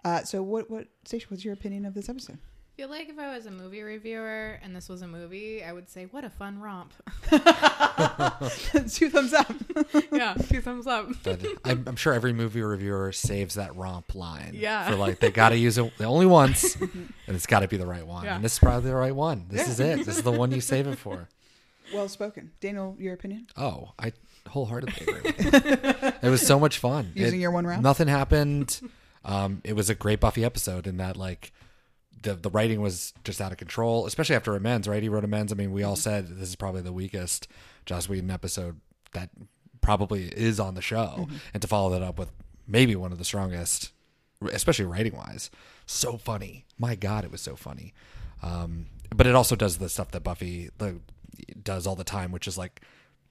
Uh, 0.04 0.24
so 0.24 0.42
what 0.44 0.70
what 0.70 0.88
Station, 1.06 1.28
what's 1.30 1.44
your 1.46 1.54
opinion 1.54 1.86
of 1.86 1.94
this 1.94 2.10
episode? 2.10 2.40
I 2.76 2.82
feel 2.82 2.90
like 2.90 3.08
if 3.08 3.18
I 3.18 3.34
was 3.34 3.46
a 3.46 3.52
movie 3.52 3.82
reviewer 3.84 4.60
and 4.62 4.76
this 4.76 4.90
was 4.90 5.02
a 5.02 5.08
movie, 5.08 5.64
I 5.64 5.72
would 5.72 5.90
say, 5.90 6.08
"What 6.12 6.26
a 6.26 6.30
fun 6.30 6.60
romp!" 6.60 6.92
Two 7.32 9.10
thumbs 9.10 9.32
up. 9.34 9.50
yeah, 10.12 10.34
two 10.34 10.60
thumbs 10.60 10.86
up. 10.86 11.08
But 11.24 11.40
I'm, 11.64 11.86
I'm 11.88 11.96
sure 11.96 12.14
every 12.14 12.34
movie 12.34 12.62
reviewer 12.62 13.14
saves 13.14 13.56
that 13.56 13.74
romp 13.78 14.14
line. 14.14 14.52
Yeah. 14.56 14.90
For 14.90 14.98
like 14.98 15.20
they 15.20 15.32
got 15.32 15.50
to 15.50 15.58
use 15.58 15.78
it 15.78 15.90
only 16.02 16.26
once, 16.26 16.76
and 16.76 17.14
it's 17.28 17.46
got 17.46 17.62
to 17.62 17.70
be 17.70 17.78
the 17.78 17.86
right 17.86 18.06
one. 18.06 18.26
Yeah. 18.26 18.36
And 18.36 18.44
this 18.44 18.54
is 18.54 18.60
probably 18.60 18.90
the 18.90 18.96
right 18.98 19.16
one. 19.16 19.46
This 19.50 19.68
Yeah. 19.68 19.72
is 19.72 19.80
it. 19.80 20.06
This 20.06 20.18
is 20.18 20.24
the 20.24 20.32
one 20.34 20.52
you 20.52 20.60
save 20.60 20.86
it 20.88 20.98
for. 20.98 21.30
well 21.94 22.10
spoken, 22.10 22.52
Daniel. 22.60 22.98
Your 23.00 23.14
opinion? 23.14 23.48
Oh, 23.56 23.94
I 23.98 24.12
wholeheartedly 24.50 25.08
agree. 25.08 25.22
with 25.24 26.24
it 26.24 26.30
was 26.30 26.46
so 26.46 26.60
much 26.60 26.78
fun. 26.80 27.14
Using 27.16 27.40
It- 27.40 27.42
your 27.42 27.52
one 27.52 27.66
round? 27.66 27.84
Nothing 27.84 28.10
happened. 28.10 28.82
Um, 29.24 29.62
it 29.64 29.78
was 29.78 29.90
a 29.90 29.96
great 29.96 30.20
Buffy 30.20 30.44
episode 30.44 30.86
in 30.88 30.98
that 30.98 31.16
like 31.16 31.54
the 32.26 32.36
the 32.36 32.50
writing 32.50 32.82
was 32.82 33.14
just 33.24 33.40
out 33.40 33.52
of 33.52 33.58
control, 33.58 34.06
especially 34.06 34.36
after 34.36 34.56
amends. 34.56 34.88
Right, 34.88 35.02
he 35.02 35.10
wrote 35.10 35.24
amends. 35.24 35.54
I 35.54 35.56
mean, 35.56 35.72
we 35.72 35.84
all 35.84 35.96
said 35.96 36.28
this 36.28 36.50
is 36.50 36.56
probably 36.56 36.82
the 36.82 36.94
weakest 36.94 37.48
Joss 37.86 38.10
Whedon 38.10 38.30
episode 38.30 38.82
that 39.14 39.30
probably 39.82 40.26
is 40.28 40.60
on 40.60 40.76
the 40.76 40.82
show, 40.82 41.28
and 41.54 41.62
to 41.62 41.68
follow 41.68 41.92
that 41.92 42.02
up 42.02 42.20
with 42.20 42.32
maybe 42.68 42.96
one 42.96 43.12
of 43.12 43.18
the 43.18 43.26
strongest, 43.26 43.92
especially 44.52 44.86
writing 44.86 45.16
wise, 45.16 45.50
so 45.86 46.18
funny. 46.18 46.66
My 46.78 46.96
God, 46.96 47.24
it 47.24 47.32
was 47.32 47.42
so 47.42 47.56
funny. 47.56 47.94
Um, 48.44 48.88
but 49.16 49.28
it 49.28 49.36
also 49.36 49.56
does 49.56 49.78
the 49.78 49.90
stuff 49.90 50.12
that 50.12 50.24
Buffy 50.24 50.70
the, 50.78 51.00
does 51.62 51.88
all 51.88 51.96
the 51.96 52.04
time, 52.04 52.32
which 52.32 52.48
is 52.48 52.58
like 52.58 52.82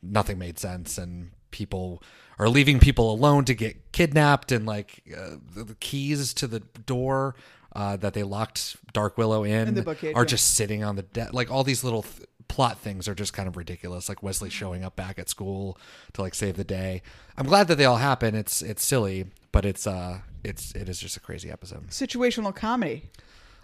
nothing 0.03 0.39
made 0.39 0.59
sense 0.59 0.99
and 0.99 1.31
people 1.51 2.03
are 2.39 2.49
leaving 2.49 2.81
people 2.81 3.13
alone 3.13 3.45
to 3.45 3.55
get 3.55 3.93
kidnapped 3.93 4.51
and 4.51 4.67
like 4.67 5.03
uh, 5.17 5.37
the 5.55 5.77
keys 5.81 6.35
to 6.35 6.47
the 6.47 6.61
door 6.61 7.37
uh, 7.75 7.97
that 7.97 8.15
they 8.15 8.23
locked 8.23 8.77
Dark 8.93 9.19
Willow 9.19 9.45
in, 9.45 9.69
In 9.69 9.75
the 9.75 9.83
bookcase, 9.83 10.15
are 10.15 10.23
yeah. 10.23 10.27
just 10.27 10.55
sitting 10.55 10.85
on 10.85 10.97
the 10.97 11.03
deck. 11.03 11.33
Like 11.33 11.51
all 11.51 11.65
these 11.65 11.83
little 11.85 12.03
th- 12.03 12.29
plot 12.49 12.79
things 12.79 13.09
are 13.09 13.15
just 13.15 13.33
kind 13.33 13.49
of 13.49 13.57
ridiculous. 13.57 14.09
Like 14.09 14.23
Wesley 14.23 14.51
showing 14.51 14.85
up 14.85 14.95
back 14.97 15.19
at 15.19 15.29
school 15.29 15.79
to 16.13 16.23
like 16.23 16.35
save 16.35 16.57
the 16.57 16.65
day. 16.65 17.03
I'm 17.37 17.47
glad 17.47 17.69
that 17.69 17.77
they 17.77 17.85
all 17.85 17.97
happen. 17.97 18.35
It's 18.35 18.63
it's 18.63 18.85
silly, 18.85 19.27
but 19.51 19.65
it's 19.65 19.87
uh 19.87 20.21
it's 20.45 20.73
it 20.73 20.89
is 20.89 20.99
just 21.01 21.17
a 21.17 21.21
crazy 21.21 21.51
episode. 21.51 21.89
Situational 21.89 22.55
comedy. 22.55 23.11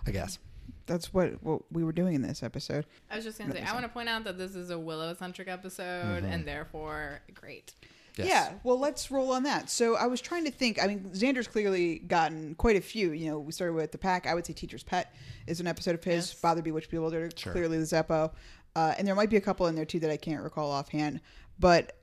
I 0.07 0.11
guess. 0.11 0.38
That's 0.87 1.14
what 1.14 1.40
what 1.43 1.62
we 1.71 1.85
were 1.85 1.93
doing 1.93 2.14
in 2.14 2.23
this 2.23 2.43
episode. 2.43 2.85
I 3.11 3.17
was 3.17 3.25
just 3.25 3.38
gonna 3.38 3.52
say, 3.52 3.62
I 3.62 3.73
want 3.75 3.85
to 3.85 3.88
point 3.90 4.09
out 4.09 4.25
that 4.25 4.38
this 4.38 4.57
is 4.57 4.71
a 4.71 4.79
Willow-centric 4.79 5.47
episode, 5.47 6.25
and 6.25 6.45
therefore 6.45 7.21
great. 7.33 7.75
Yes. 8.21 8.29
Yeah, 8.29 8.53
well, 8.65 8.79
let's 8.79 9.11
roll 9.11 9.33
on 9.33 9.43
that. 9.45 9.69
So 9.71 9.97
I 9.97 10.07
was 10.07 10.21
trying 10.21 10.45
to 10.45 10.50
think. 10.50 10.83
I 10.83 10.87
mean, 10.87 11.11
Xander's 11.12 11.47
clearly 11.49 11.99
gotten 12.00 12.55
quite 12.55 12.77
a 12.77 12.81
few. 12.81 13.12
You 13.12 13.31
know, 13.31 13.39
we 13.39 13.53
started 13.53 13.75
with 13.75 13.93
the 13.93 13.99
pack. 13.99 14.27
I 14.27 14.35
would 14.35 14.47
say 14.47 14.53
Teacher's 14.53 14.83
Pet 14.83 15.15
is 15.47 15.61
an 15.61 15.67
episode 15.67 15.95
of 15.95 16.05
his. 16.05 16.31
Yes. 16.31 16.35
Bother 16.41 16.62
Bewitched 16.62 16.91
Bewildered, 16.91 17.39
Sure. 17.39 17.53
clearly 17.53 17.79
the 17.79 17.85
Zeppo, 17.85 18.33
uh, 18.77 18.95
and 18.99 19.07
there 19.07 19.15
might 19.15 19.31
be 19.31 19.37
a 19.37 19.41
couple 19.41 19.67
in 19.67 19.75
there 19.75 19.85
too 19.85 20.00
that 20.00 20.11
I 20.11 20.17
can't 20.17 20.43
recall 20.43 20.71
offhand. 20.71 21.21
But 21.59 21.97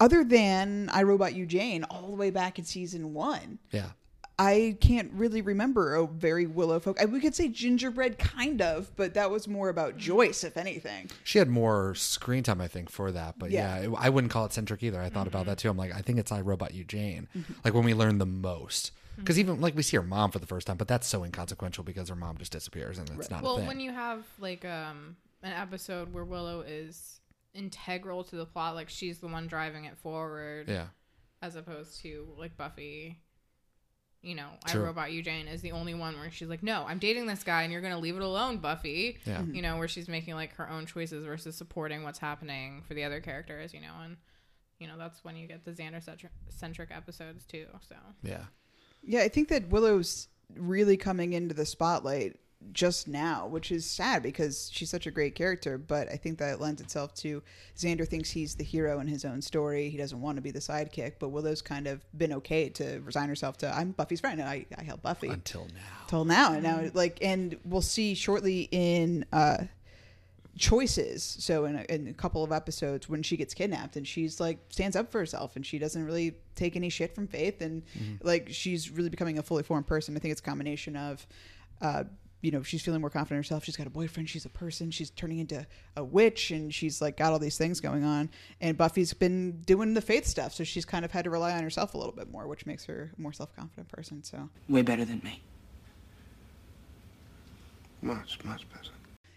other 0.00 0.22
than 0.24 0.88
I 0.92 1.02
Robot 1.02 1.34
You 1.34 1.46
Jane, 1.46 1.84
all 1.84 2.08
the 2.08 2.16
way 2.16 2.30
back 2.30 2.58
in 2.58 2.64
season 2.64 3.14
one, 3.14 3.58
Yeah. 3.72 3.90
I 4.40 4.76
can't 4.80 5.10
really 5.14 5.42
remember 5.42 5.96
a 5.96 6.06
very 6.06 6.46
Willow 6.46 6.78
folk. 6.78 7.00
I, 7.00 7.06
we 7.06 7.18
could 7.20 7.34
say 7.34 7.48
Gingerbread, 7.48 8.18
kind 8.18 8.62
of, 8.62 8.94
but 8.94 9.14
that 9.14 9.30
was 9.30 9.48
more 9.48 9.68
about 9.68 9.90
mm-hmm. 9.90 9.98
Joyce, 9.98 10.44
if 10.44 10.56
anything. 10.56 11.10
She 11.24 11.38
had 11.38 11.48
more 11.48 11.94
screen 11.96 12.44
time, 12.44 12.60
I 12.60 12.68
think, 12.68 12.88
for 12.88 13.10
that. 13.10 13.38
But 13.38 13.50
Yeah. 13.50 13.80
yeah, 13.80 13.86
it- 13.88 13.94
I 13.98 14.08
wouldn't 14.10 14.32
call 14.32 14.44
it 14.44 14.52
centric 14.52 14.82
either. 14.84 15.00
I 15.00 15.08
thought 15.08 15.26
about 15.26 15.40
mm-hmm. 15.40 15.50
that 15.50 15.58
too. 15.58 15.70
I'm 15.70 15.76
like, 15.76 15.92
I 15.92 16.02
think 16.02 16.18
it's 16.20 16.30
I 16.30 16.40
Robot 16.40 16.72
You 16.72 16.84
Jane. 16.84 17.26
Mm-hmm. 17.36 17.52
Like 17.64 17.74
when 17.74 17.84
we 17.84 17.94
learn 17.94 18.18
the 18.18 18.26
most. 18.26 18.92
Because 19.16 19.40
even 19.40 19.60
like 19.60 19.74
we 19.74 19.82
see 19.82 19.96
her 19.96 20.02
mom 20.04 20.30
for 20.30 20.38
the 20.38 20.46
first 20.46 20.68
time, 20.68 20.76
but 20.76 20.86
that's 20.86 21.08
so 21.08 21.24
inconsequential 21.24 21.82
because 21.82 22.08
her 22.08 22.14
mom 22.14 22.36
just 22.38 22.52
disappears 22.52 22.98
and 22.98 23.10
it's 23.18 23.30
not 23.30 23.40
a 23.40 23.44
Well, 23.44 23.56
thing. 23.56 23.66
when 23.66 23.80
you 23.80 23.90
have 23.90 24.24
like 24.38 24.64
um 24.64 25.16
an 25.42 25.52
episode 25.52 26.12
where 26.12 26.24
Willow 26.24 26.60
is 26.60 27.20
integral 27.54 28.22
to 28.22 28.36
the 28.36 28.46
plot, 28.46 28.76
like 28.76 28.88
she's 28.88 29.18
the 29.18 29.26
one 29.26 29.48
driving 29.48 29.86
it 29.86 29.98
forward. 29.98 30.68
yeah. 30.68 30.86
as 31.42 31.56
opposed 31.56 32.00
to 32.02 32.28
like 32.38 32.56
Buffy. 32.56 33.18
You 34.22 34.34
know, 34.34 34.48
True. 34.66 34.82
I 34.82 34.86
Robot 34.86 35.12
You 35.12 35.22
Jane 35.22 35.46
is 35.46 35.62
the 35.62 35.72
only 35.72 35.94
one 35.94 36.18
where 36.18 36.30
she's 36.30 36.48
like, 36.48 36.62
"No, 36.62 36.84
I'm 36.88 36.98
dating 36.98 37.26
this 37.26 37.44
guy, 37.44 37.62
and 37.62 37.72
you're 37.72 37.80
gonna 37.80 37.98
leave 37.98 38.16
it 38.16 38.22
alone, 38.22 38.58
Buffy." 38.58 39.18
Yeah. 39.24 39.38
Mm-hmm. 39.38 39.54
You 39.54 39.62
know, 39.62 39.76
where 39.76 39.88
she's 39.88 40.08
making 40.08 40.34
like 40.34 40.54
her 40.56 40.68
own 40.68 40.86
choices 40.86 41.24
versus 41.24 41.56
supporting 41.56 42.02
what's 42.02 42.18
happening 42.18 42.82
for 42.86 42.94
the 42.94 43.04
other 43.04 43.20
characters. 43.20 43.72
You 43.72 43.80
know, 43.80 43.94
and 44.02 44.16
you 44.80 44.88
know 44.88 44.98
that's 44.98 45.22
when 45.22 45.36
you 45.36 45.46
get 45.46 45.64
the 45.64 45.70
Xander 45.72 46.02
centric- 46.02 46.32
centric 46.48 46.90
episodes 46.90 47.46
too. 47.46 47.66
So 47.88 47.94
Yeah. 48.22 48.44
Yeah, 49.02 49.20
I 49.20 49.28
think 49.28 49.48
that 49.48 49.68
Willow's 49.68 50.28
really 50.56 50.96
coming 50.96 51.32
into 51.32 51.54
the 51.54 51.64
spotlight 51.66 52.36
just 52.72 53.08
now, 53.08 53.46
which 53.46 53.70
is 53.70 53.86
sad 53.86 54.22
because 54.22 54.70
she's 54.72 54.90
such 54.90 55.06
a 55.06 55.10
great 55.10 55.34
character. 55.34 55.78
But 55.78 56.08
I 56.08 56.16
think 56.16 56.38
that 56.38 56.60
lends 56.60 56.80
itself 56.80 57.14
to 57.16 57.42
Xander 57.76 58.06
thinks 58.06 58.30
he's 58.30 58.54
the 58.54 58.64
hero 58.64 59.00
in 59.00 59.06
his 59.06 59.24
own 59.24 59.40
story. 59.40 59.88
He 59.90 59.96
doesn't 59.96 60.20
want 60.20 60.36
to 60.36 60.42
be 60.42 60.50
the 60.50 60.58
sidekick. 60.58 61.14
But 61.18 61.28
Willow's 61.28 61.62
kind 61.62 61.86
of 61.86 62.04
been 62.16 62.32
okay 62.34 62.68
to 62.70 63.00
resign 63.04 63.28
herself 63.28 63.58
to 63.58 63.74
I'm 63.74 63.92
Buffy's 63.92 64.20
friend 64.20 64.40
and 64.40 64.48
I, 64.48 64.66
I 64.76 64.82
help 64.82 65.02
Buffy 65.02 65.28
Until 65.28 65.66
now. 65.74 66.06
till 66.08 66.24
now. 66.24 66.52
And 66.52 66.62
now, 66.62 66.82
like, 66.94 67.18
and 67.22 67.56
we'll 67.64 67.80
see 67.80 68.14
shortly 68.14 68.68
in 68.72 69.24
uh, 69.32 69.64
choices. 70.56 71.22
So 71.38 71.64
in 71.64 71.76
a, 71.76 71.82
in 71.88 72.08
a 72.08 72.12
couple 72.12 72.42
of 72.42 72.50
episodes, 72.50 73.08
when 73.08 73.22
she 73.22 73.36
gets 73.36 73.54
kidnapped 73.54 73.96
and 73.96 74.06
she's 74.06 74.40
like 74.40 74.58
stands 74.70 74.96
up 74.96 75.12
for 75.12 75.20
herself 75.20 75.54
and 75.56 75.64
she 75.64 75.78
doesn't 75.78 76.04
really 76.04 76.34
take 76.56 76.74
any 76.74 76.88
shit 76.88 77.14
from 77.14 77.28
Faith 77.28 77.62
and 77.62 77.82
like 78.22 78.48
she's 78.50 78.90
really 78.90 79.10
becoming 79.10 79.38
a 79.38 79.42
fully 79.42 79.62
formed 79.62 79.86
person. 79.86 80.16
I 80.16 80.18
think 80.18 80.32
it's 80.32 80.40
a 80.40 80.44
combination 80.44 80.96
of. 80.96 81.26
Uh, 81.80 82.04
you 82.40 82.50
know, 82.50 82.62
she's 82.62 82.82
feeling 82.82 83.00
more 83.00 83.10
confident 83.10 83.36
in 83.36 83.38
herself. 83.38 83.64
She's 83.64 83.76
got 83.76 83.86
a 83.86 83.90
boyfriend. 83.90 84.28
She's 84.28 84.44
a 84.44 84.50
person. 84.50 84.90
She's 84.90 85.10
turning 85.10 85.38
into 85.38 85.66
a 85.96 86.04
witch, 86.04 86.50
and 86.50 86.72
she's 86.72 87.00
like 87.02 87.16
got 87.16 87.32
all 87.32 87.38
these 87.38 87.58
things 87.58 87.80
going 87.80 88.04
on. 88.04 88.30
And 88.60 88.76
Buffy's 88.76 89.12
been 89.12 89.60
doing 89.62 89.94
the 89.94 90.00
faith 90.00 90.24
stuff, 90.24 90.54
so 90.54 90.64
she's 90.64 90.84
kind 90.84 91.04
of 91.04 91.10
had 91.10 91.24
to 91.24 91.30
rely 91.30 91.52
on 91.52 91.62
herself 91.62 91.94
a 91.94 91.98
little 91.98 92.12
bit 92.12 92.30
more, 92.30 92.46
which 92.46 92.66
makes 92.66 92.84
her 92.84 93.10
a 93.16 93.20
more 93.20 93.32
self 93.32 93.54
confident 93.56 93.88
person. 93.88 94.22
So 94.22 94.48
Way 94.68 94.82
better 94.82 95.04
than 95.04 95.20
me. 95.24 95.42
Much, 98.00 98.38
much 98.44 98.68
better. 98.70 98.90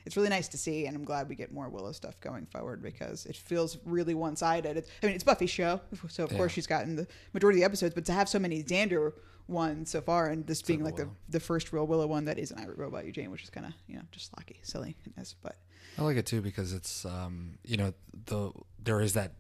It's 0.06 0.16
really 0.18 0.30
nice 0.30 0.48
to 0.50 0.58
see, 0.58 0.86
and 0.88 0.96
I'm 0.96 1.04
glad 1.04 1.30
we 1.30 1.36
get 1.36 1.52
more 1.52 1.70
Willow 1.70 1.92
stuff 1.92 2.20
going 2.22 2.46
forward 2.48 2.82
because 2.82 3.26
it 3.26 3.36
feels 3.36 3.78
really 3.86 4.14
one 4.14 4.36
sided. 4.36 4.78
It's, 4.78 4.90
I 5.02 5.06
mean, 5.08 5.16
it's 5.16 5.24
Buffy's 5.24 5.50
show, 5.50 5.82
so 6.10 6.24
of 6.24 6.32
Yeah. 6.32 6.38
course 6.38 6.52
she's 6.52 6.68
gotten 6.68 6.96
the 6.96 7.08
majority 7.34 7.58
of 7.60 7.62
the 7.62 7.66
episodes, 7.66 7.94
but 7.96 8.06
to 8.06 8.14
have 8.14 8.28
so 8.30 8.40
many 8.40 8.64
Xander 8.64 9.14
ones 9.48 9.90
so 9.90 10.02
far, 10.02 10.28
and 10.30 10.46
this 10.48 10.62
being 10.62 10.84
like 10.84 10.96
the, 10.96 11.04
Willow. 11.06 11.18
the 11.30 11.40
first 11.40 11.74
real 11.74 11.86
Willow 11.88 12.08
one 12.08 12.26
that 12.26 12.40
isn't 12.40 12.58
I 12.60 12.66
Robot 12.68 13.06
You 13.06 13.12
Jane, 13.12 13.32
which 13.32 13.44
is 13.44 13.50
kind 13.50 13.66
of 13.66 13.74
you 13.88 13.96
know 13.96 14.04
just 14.12 14.32
slocky, 14.32 14.58
silly, 14.64 14.96
but 15.42 15.58
I 15.98 16.04
like 16.04 16.16
it 16.18 16.26
too 16.26 16.42
because 16.42 16.74
it's 16.74 17.06
um 17.06 17.58
you 17.66 17.76
know 17.78 17.94
the 18.28 18.52
there 18.82 19.02
is 19.02 19.14
that 19.14 19.34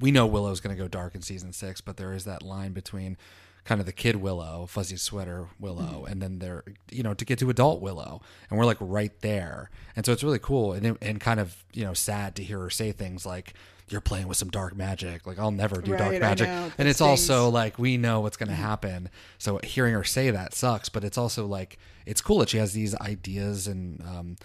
we 0.00 0.10
know 0.10 0.26
Willow's 0.26 0.60
going 0.60 0.74
to 0.76 0.80
go 0.82 0.88
dark 0.88 1.14
in 1.14 1.22
season 1.22 1.52
6 1.52 1.80
but 1.82 1.96
there 1.96 2.12
is 2.12 2.24
that 2.24 2.42
line 2.42 2.72
between 2.72 3.16
kind 3.64 3.80
of 3.80 3.86
the 3.86 3.92
kid 3.92 4.16
Willow 4.16 4.66
fuzzy 4.66 4.96
sweater 4.96 5.46
Willow 5.58 6.04
and 6.08 6.20
then 6.20 6.38
they're 6.38 6.64
you 6.90 7.02
know 7.02 7.14
to 7.14 7.24
get 7.24 7.38
to 7.38 7.48
adult 7.48 7.80
Willow 7.80 8.20
and 8.50 8.58
we're 8.58 8.66
like 8.66 8.76
right 8.80 9.18
there. 9.20 9.70
And 9.96 10.04
so 10.04 10.12
it's 10.12 10.22
really 10.22 10.38
cool 10.38 10.72
and 10.74 10.86
it- 10.86 10.98
and 11.00 11.20
kind 11.20 11.40
of 11.40 11.64
you 11.72 11.84
know 11.84 11.94
sad 11.94 12.34
to 12.36 12.42
hear 12.44 12.58
her 12.60 12.70
say 12.70 12.92
things 12.92 13.24
like 13.24 13.54
you're 13.88 14.00
playing 14.00 14.28
with 14.28 14.36
some 14.38 14.48
dark 14.50 14.74
magic. 14.76 15.26
Like 15.26 15.38
I'll 15.38 15.50
never 15.50 15.80
do 15.82 15.92
Right, 15.92 15.98
dark 15.98 16.20
magic. 16.20 16.48
know. 16.48 16.72
and 16.78 16.88
it's 16.88 17.00
also 17.02 17.48
like 17.50 17.78
we 17.78 17.96
know 17.96 18.20
what's 18.20 18.36
going 18.38 18.48
to 18.48 18.54
happen. 18.54 19.08
So 19.38 19.60
hearing 19.62 19.92
her 19.94 20.04
say 20.04 20.30
that 20.30 20.54
sucks 20.54 20.88
but 20.88 21.04
it's 21.04 21.18
also 21.18 21.46
like 21.46 21.78
it's 22.06 22.20
cool 22.20 22.38
that 22.38 22.48
she 22.50 22.58
has 22.58 22.72
these 22.74 22.94
ideas 22.96 23.66
and 23.66 24.02
um 24.02 24.36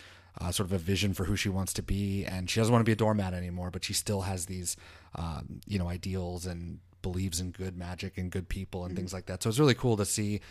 uh, 0.41 0.51
sort 0.51 0.67
of 0.69 0.73
a 0.73 0.77
vision 0.77 1.13
for 1.13 1.25
who 1.25 1.35
she 1.35 1.49
wants 1.49 1.73
to 1.73 1.81
be, 1.83 2.23
and 2.23 2.49
she 2.49 2.61
doesn't 2.61 2.71
want 2.71 2.79
to 2.79 2.85
be 2.85 2.93
a 2.93 2.95
doormat 2.95 3.33
anymore. 3.33 3.69
But 3.71 3.83
she 3.83 3.91
still 3.91 4.21
has 4.21 4.45
these, 4.45 4.77
um, 5.15 5.59
you 5.67 5.77
know, 5.77 5.89
ideals 5.89 6.45
and 6.45 6.79
believes 7.01 7.39
in 7.39 7.51
good 7.51 7.77
magic 7.77 8.17
and 8.17 8.31
good 8.31 8.49
people 8.49 8.85
and 8.85 8.95
things 8.95 9.13
like 9.13 9.25
that. 9.27 9.43
So 9.43 9.49
it's 9.49 9.59
really 9.59 9.73
cool 9.73 9.97
to 9.97 10.05
see 10.05 10.41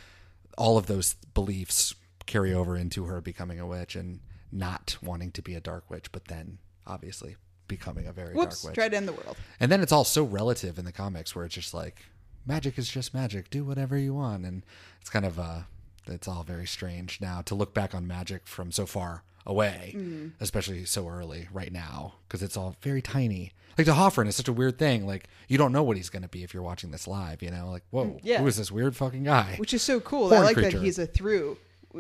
all 0.57 0.79
of 0.79 0.87
those 0.87 1.15
beliefs 1.35 1.95
carry 2.27 2.53
over 2.53 2.77
into 2.77 3.05
her 3.05 3.21
becoming 3.21 3.61
a 3.61 3.67
witch 3.67 3.97
and 3.97 4.21
not 4.51 4.97
wanting 5.03 5.31
to 5.33 5.43
be 5.43 5.55
a 5.55 5.61
dark 5.61 5.91
witch, 5.91 6.11
but 6.13 6.27
then 6.27 6.59
obviously 6.87 7.37
becoming 7.69 8.07
a 8.07 8.13
very 8.13 8.35
whoops, 8.35 8.63
dark 8.63 8.71
witch. 8.71 8.75
try 8.75 8.89
to 8.89 8.97
end 8.97 9.09
the 9.09 9.13
world. 9.13 9.37
And 9.61 9.71
then 9.71 9.81
it's 9.83 9.93
all 9.93 10.05
so 10.05 10.25
relative 10.25 10.79
in 10.79 10.85
the 10.85 10.93
comics 10.93 11.35
where 11.35 11.45
it's 11.45 11.55
just 11.55 11.75
like 11.75 12.05
magic 12.47 12.79
is 12.79 12.89
just 12.89 13.15
magic. 13.15 13.51
Do 13.51 13.65
whatever 13.65 13.97
you 13.99 14.15
want. 14.15 14.45
And 14.45 14.65
it's 15.01 15.11
kind 15.11 15.25
of 15.25 15.39
uh 15.39 15.61
it's 16.07 16.27
all 16.29 16.43
very 16.43 16.67
strange 16.67 17.21
now 17.21 17.43
to 17.43 17.55
look 17.55 17.75
back 17.75 17.95
on 17.95 18.07
magic 18.07 18.47
from 18.47 18.73
so 18.73 18.87
far 18.87 19.23
away, 19.49 19.95
Mm. 19.97 20.33
especially 20.39 20.85
so 20.85 21.09
early 21.09 21.49
right 21.53 21.73
now 21.73 22.15
because 22.29 22.43
it's 22.45 22.57
all 22.57 22.77
very 22.83 23.03
tiny. 23.03 23.53
Like 23.77 23.87
D'Hoffryn 23.87 24.27
is 24.29 24.37
such 24.37 24.47
a 24.49 24.53
weird 24.53 24.79
thing. 24.79 25.07
Like 25.07 25.27
you 25.49 25.59
don't 25.59 25.73
know 25.73 25.83
what 25.83 25.97
he's 25.97 26.11
going 26.11 26.23
to 26.23 26.29
be 26.29 26.43
if 26.45 26.53
you're 26.55 26.63
watching 26.63 26.91
this 26.93 27.09
live, 27.09 27.43
you 27.43 27.51
know? 27.51 27.71
Like, 27.71 27.83
whoa, 27.91 28.05
Mm, 28.05 28.21
yeah. 28.23 28.39
who 28.41 28.47
is 28.47 28.57
this 28.57 28.71
weird 28.71 28.95
fucking 28.95 29.25
guy? 29.25 29.55
which 29.57 29.73
is 29.75 29.83
so 29.83 29.99
cool. 30.01 30.29
Horn 30.29 30.43
I 30.43 30.45
like 30.45 30.55
creature. 30.55 30.79
that 30.79 30.85
he's 30.85 30.99
a 30.99 31.07
through. 31.07 31.57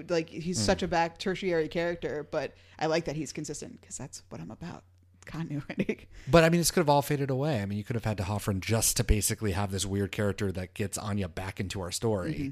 Like 0.08 0.28
he's 0.28 0.60
such 0.60 0.82
a 0.82 0.88
back 0.88 1.18
tertiary 1.18 1.66
character, 1.68 2.28
but 2.30 2.52
I 2.78 2.86
like 2.86 3.06
that 3.06 3.16
he's 3.16 3.32
consistent 3.32 3.80
because 3.80 3.96
that's 3.96 4.22
what 4.28 4.40
I'm 4.40 4.50
about. 4.50 4.84
Continuity. 5.26 6.06
But 6.30 6.44
I 6.44 6.48
mean, 6.50 6.60
this 6.60 6.70
could 6.70 6.80
have 6.80 6.88
all 6.88 7.02
faded 7.02 7.30
away. 7.30 7.60
I 7.62 7.66
mean, 7.66 7.78
you 7.78 7.84
could 7.84 7.96
have 7.96 8.04
had 8.04 8.16
to 8.18 8.24
Hoffman 8.24 8.60
just 8.60 8.96
to 8.98 9.04
basically 9.04 9.52
have 9.52 9.70
this 9.70 9.86
weird 9.86 10.10
character 10.12 10.50
that 10.52 10.74
gets 10.74 10.98
Anya 10.98 11.28
back 11.28 11.60
into 11.60 11.80
our 11.80 11.90
story. 11.90 12.32
Mm-hmm. 12.34 12.48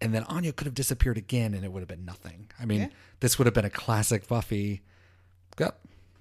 And 0.00 0.14
then 0.14 0.22
Anya 0.24 0.52
could 0.52 0.66
have 0.66 0.74
disappeared 0.74 1.18
again 1.18 1.54
and 1.54 1.64
it 1.64 1.72
would 1.72 1.80
have 1.80 1.88
been 1.88 2.04
nothing. 2.04 2.50
I 2.60 2.64
mean, 2.66 2.80
Yeah. 2.82 2.88
this 3.20 3.38
would 3.38 3.46
have 3.46 3.54
been 3.54 3.64
a 3.64 3.70
classic 3.70 4.28
Buffy. 4.28 4.82
Yep. 5.58 5.78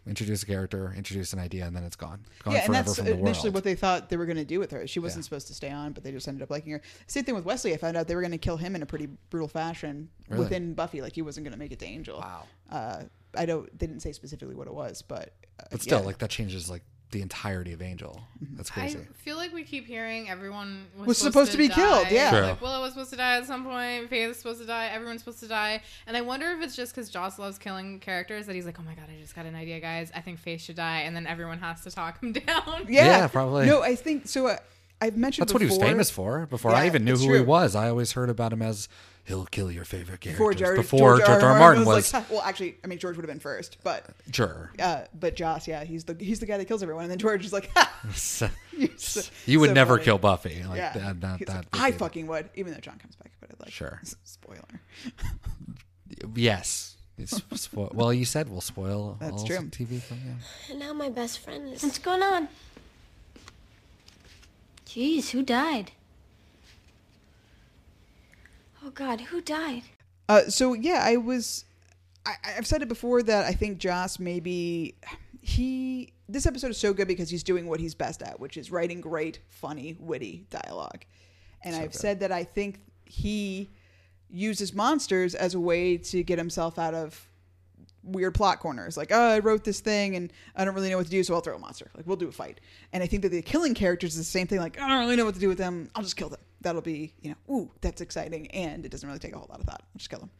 Introduce 0.07 0.41
a 0.41 0.45
character, 0.45 0.93
introduce 0.95 1.33
an 1.33 1.39
idea, 1.39 1.65
and 1.67 1.75
then 1.75 1.83
it's 1.83 1.97
gone. 1.97 2.25
Gone 2.43 2.53
yeah, 2.53 2.59
and 2.61 2.67
forever 2.67 2.85
that's 2.85 2.95
from 2.95 3.05
the 3.05 3.11
initially 3.17 3.49
world. 3.49 3.55
what 3.55 3.63
they 3.65 3.75
thought 3.75 4.09
they 4.09 4.15
were 4.15 4.25
going 4.25 4.37
to 4.37 4.45
do 4.45 4.57
with 4.57 4.71
her. 4.71 4.87
She 4.87 4.99
wasn't 5.01 5.23
Yeah. 5.23 5.25
supposed 5.25 5.47
to 5.47 5.53
stay 5.53 5.69
on, 5.69 5.91
but 5.91 6.03
they 6.05 6.11
just 6.13 6.27
ended 6.29 6.41
up 6.43 6.49
liking 6.49 6.71
her. 6.71 6.81
Same 7.07 7.25
thing 7.25 7.35
with 7.35 7.43
Wesley. 7.43 7.73
I 7.73 7.77
found 7.77 7.97
out 7.97 8.07
they 8.07 8.15
were 8.15 8.21
going 8.21 8.31
to 8.31 8.37
kill 8.37 8.55
him 8.55 8.73
in 8.75 8.81
a 8.81 8.85
pretty 8.85 9.07
brutal 9.29 9.49
fashion 9.49 10.09
Really? 10.29 10.43
within 10.45 10.73
Buffy. 10.75 11.01
Like 11.01 11.13
he 11.13 11.21
wasn't 11.21 11.43
going 11.43 11.51
to 11.51 11.59
make 11.59 11.73
it 11.73 11.79
to 11.79 11.85
Angel. 11.85 12.19
Wow. 12.19 12.43
Uh, 12.71 13.03
I 13.35 13.45
don't. 13.45 13.67
They 13.77 13.85
didn't 13.85 14.01
say 14.01 14.13
specifically 14.13 14.55
what 14.55 14.67
it 14.67 14.73
was, 14.73 15.01
but 15.01 15.33
uh, 15.59 15.63
But 15.71 15.81
still, 15.81 15.99
yeah. 15.99 16.05
like 16.05 16.19
that 16.19 16.29
changes 16.29 16.69
like 16.69 16.83
the 17.11 17.21
entirety 17.21 17.71
of 17.71 17.81
Angel. 17.81 18.21
That's 18.53 18.69
crazy. 18.69 18.99
I 18.99 19.13
feel 19.23 19.37
like 19.37 19.53
we 19.53 19.63
keep 19.63 19.85
hearing 19.87 20.29
everyone 20.29 20.87
was, 20.97 21.07
Was 21.07 21.17
supposed 21.17 21.51
to 21.53 21.57
be 21.57 21.67
die. 21.69 21.75
killed, 21.75 22.07
yeah. 22.11 22.29
True. 22.31 22.39
Like 22.41 22.61
Willow 22.61 22.81
was 22.81 22.91
supposed 22.93 23.11
to 23.11 23.15
die 23.15 23.37
at 23.37 23.45
some 23.45 23.63
point. 23.63 24.09
Faith 24.09 24.27
was 24.27 24.37
supposed 24.37 24.59
to 24.59 24.67
die. 24.67 24.87
Everyone's 24.87 25.21
supposed 25.21 25.39
to 25.39 25.47
die. 25.47 25.81
And 26.05 26.17
I 26.17 26.21
wonder 26.21 26.51
if 26.51 26.61
it's 26.61 26.75
just 26.75 26.93
because 26.93 27.09
Joss 27.09 27.39
loves 27.39 27.57
killing 27.57 27.99
characters 27.99 28.45
that 28.47 28.55
he's 28.55 28.65
like, 28.65 28.77
oh 28.79 28.83
my 28.83 28.93
god, 28.93 29.05
I 29.09 29.19
just 29.21 29.35
got 29.35 29.45
an 29.45 29.55
idea, 29.55 29.79
guys. 29.79 30.11
I 30.13 30.19
think 30.21 30.39
Faith 30.39 30.61
should 30.61 30.75
die, 30.75 30.99
and 31.01 31.15
then 31.15 31.25
everyone 31.27 31.59
has 31.59 31.81
to 31.81 31.91
talk 31.91 32.21
him 32.21 32.31
down. 32.45 32.85
yeah, 32.89 33.05
Yeah, 33.05 33.27
probably. 33.27 33.65
No, 33.67 33.81
I 33.81 33.95
think 33.95 34.27
so. 34.27 34.47
Uh, 34.47 34.57
I've 34.99 35.15
mentioned 35.15 35.43
That's 35.43 35.53
what 35.53 35.61
he 35.61 35.67
was 35.67 35.77
famous 35.77 36.09
for. 36.09 36.47
Before 36.47 36.71
I 36.71 36.87
even 36.87 37.05
knew 37.05 37.13
it's 37.13 37.23
who 37.23 37.33
he 37.33 37.41
was, 37.41 37.75
I 37.75 37.87
always 37.89 38.13
heard 38.13 38.29
about 38.29 38.51
him 38.51 38.61
as 38.63 38.89
he'll 39.27 39.45
kill 39.45 39.69
your 39.71 39.83
favorite 39.85 40.21
Before 40.21 40.53
characters. 40.53 40.67
George, 40.67 40.77
Before 40.77 41.17
George, 41.17 41.29
R. 41.29 41.41
R. 41.51 41.59
Martin 41.59 41.85
was, 41.85 42.13
like, 42.13 42.29
well, 42.31 42.41
actually, 42.41 42.77
I 42.83 42.87
mean, 42.87 42.97
George 42.97 43.15
would 43.17 43.23
have 43.23 43.29
been 43.31 43.39
first, 43.39 43.77
but 43.83 44.05
sure. 44.31 44.71
uh, 44.79 45.01
but 45.19 45.35
Joss, 45.35 45.67
yeah, 45.67 45.83
he's 45.83 46.05
the 46.05 46.15
he's 46.19 46.39
the 46.39 46.45
guy 46.45 46.57
that 46.57 46.65
kills 46.65 46.81
everyone, 46.81 47.03
and 47.03 47.11
then 47.11 47.17
George 47.19 47.45
is 47.45 47.51
like, 47.53 47.69
ha, 47.75 47.91
So- 48.15 48.49
You're 48.77 48.89
so- 48.97 49.29
you 49.45 49.59
would 49.59 49.69
so 49.69 49.73
never 49.73 49.95
funny. 49.95 50.05
kill 50.05 50.17
Buffy. 50.17 50.63
Like 50.63 50.77
yeah, 50.77 50.93
that, 50.93 51.21
that, 51.21 51.39
that 51.47 51.55
like, 51.55 51.67
I 51.73 51.91
be- 51.91 51.97
fucking 51.97 52.27
would, 52.27 52.49
even 52.55 52.73
though 52.73 52.79
John 52.79 52.97
comes 52.99 53.15
back, 53.15 53.31
but 53.39 53.49
I'd 53.51 53.59
like 53.59 53.71
Sure. 53.71 54.01
spoiler. 54.23 54.61
Yes. 56.35 56.95
It's 57.19 57.39
spo- 57.39 57.91
well, 57.95 58.13
you 58.13 58.25
said 58.25 58.47
we'll 58.47 58.61
spoil 58.61 59.17
That's 59.19 59.33
all 59.33 59.45
true. 59.47 59.57
TV 59.57 59.99
from 60.01 60.17
yeah. 60.23 60.33
And 60.69 60.79
now 60.79 60.93
my 60.93 61.09
best 61.09 61.39
friend 61.39 61.73
is. 61.73 61.81
What's 61.81 61.97
going 61.97 62.21
on? 62.21 62.47
Jeez, 64.85 65.29
who 65.31 65.41
died? 65.41 65.91
Oh 68.87 68.91
God, 68.91 69.19
who 69.19 69.41
died? 69.41 69.83
Uh, 70.29 70.43
so 70.43 70.73
yeah, 70.73 71.01
I 71.03 71.17
was. 71.17 71.65
I, 72.25 72.35
I've 72.57 72.65
said 72.65 72.81
it 72.81 72.87
before 72.87 73.21
that 73.21 73.45
I 73.45 73.51
think 73.51 73.79
Joss 73.79 74.17
maybe 74.17 74.95
he. 75.41 76.13
This 76.29 76.45
episode 76.45 76.71
is 76.71 76.77
so 76.77 76.93
good 76.93 77.07
because 77.07 77.29
he's 77.29 77.43
doing 77.43 77.67
what 77.67 77.81
he's 77.81 77.93
best 77.93 78.21
at, 78.23 78.39
which 78.39 78.55
is 78.55 78.71
writing 78.71 79.01
great, 79.01 79.39
funny, 79.49 79.97
witty 79.99 80.45
dialogue. 80.49 81.03
And 81.63 81.75
I've 81.75 81.93
said 81.93 82.21
that 82.21 82.31
I 82.31 82.45
think 82.45 82.79
he 83.03 83.69
uses 84.29 84.73
monsters 84.73 85.35
as 85.35 85.53
a 85.53 85.59
way 85.59 85.97
to 85.97 86.23
get 86.23 86.37
himself 86.37 86.79
out 86.79 86.93
of 86.93 87.29
weird 88.03 88.35
plot 88.35 88.59
corners. 88.59 88.95
Like, 88.95 89.09
oh, 89.11 89.31
I 89.31 89.39
wrote 89.39 89.65
this 89.65 89.81
thing 89.81 90.15
and 90.15 90.31
I 90.55 90.63
don't 90.63 90.75
really 90.75 90.89
know 90.89 90.97
what 90.97 91.05
to 91.07 91.11
do, 91.11 91.23
so 91.23 91.33
I'll 91.33 91.41
throw 91.41 91.55
a 91.55 91.59
monster. 91.59 91.91
Like, 91.95 92.07
we'll 92.07 92.15
do 92.15 92.29
a 92.29 92.31
fight. 92.31 92.61
And 92.93 93.03
I 93.03 93.07
think 93.07 93.23
that 93.23 93.29
the 93.29 93.41
killing 93.41 93.73
characters 93.73 94.11
is 94.11 94.19
the 94.19 94.23
same 94.23 94.47
thing. 94.47 94.59
Like, 94.59 94.79
I 94.79 94.87
don't 94.87 94.99
really 94.99 95.17
know 95.17 95.25
what 95.25 95.33
to 95.33 95.41
do 95.41 95.49
with 95.49 95.57
them. 95.57 95.89
I'll 95.93 96.03
just 96.03 96.15
kill 96.15 96.29
them. 96.29 96.39
That'll 96.61 96.81
be, 96.81 97.13
you 97.21 97.31
know, 97.31 97.53
ooh, 97.53 97.71
that's 97.81 98.01
exciting. 98.01 98.47
And 98.51 98.85
it 98.85 98.89
doesn't 98.89 99.07
really 99.07 99.19
take 99.19 99.33
a 99.33 99.37
whole 99.37 99.47
lot 99.49 99.59
of 99.59 99.65
thought. 99.65 99.81
I'll 99.83 99.97
just 99.97 100.09
kill 100.09 100.19
them. 100.19 100.31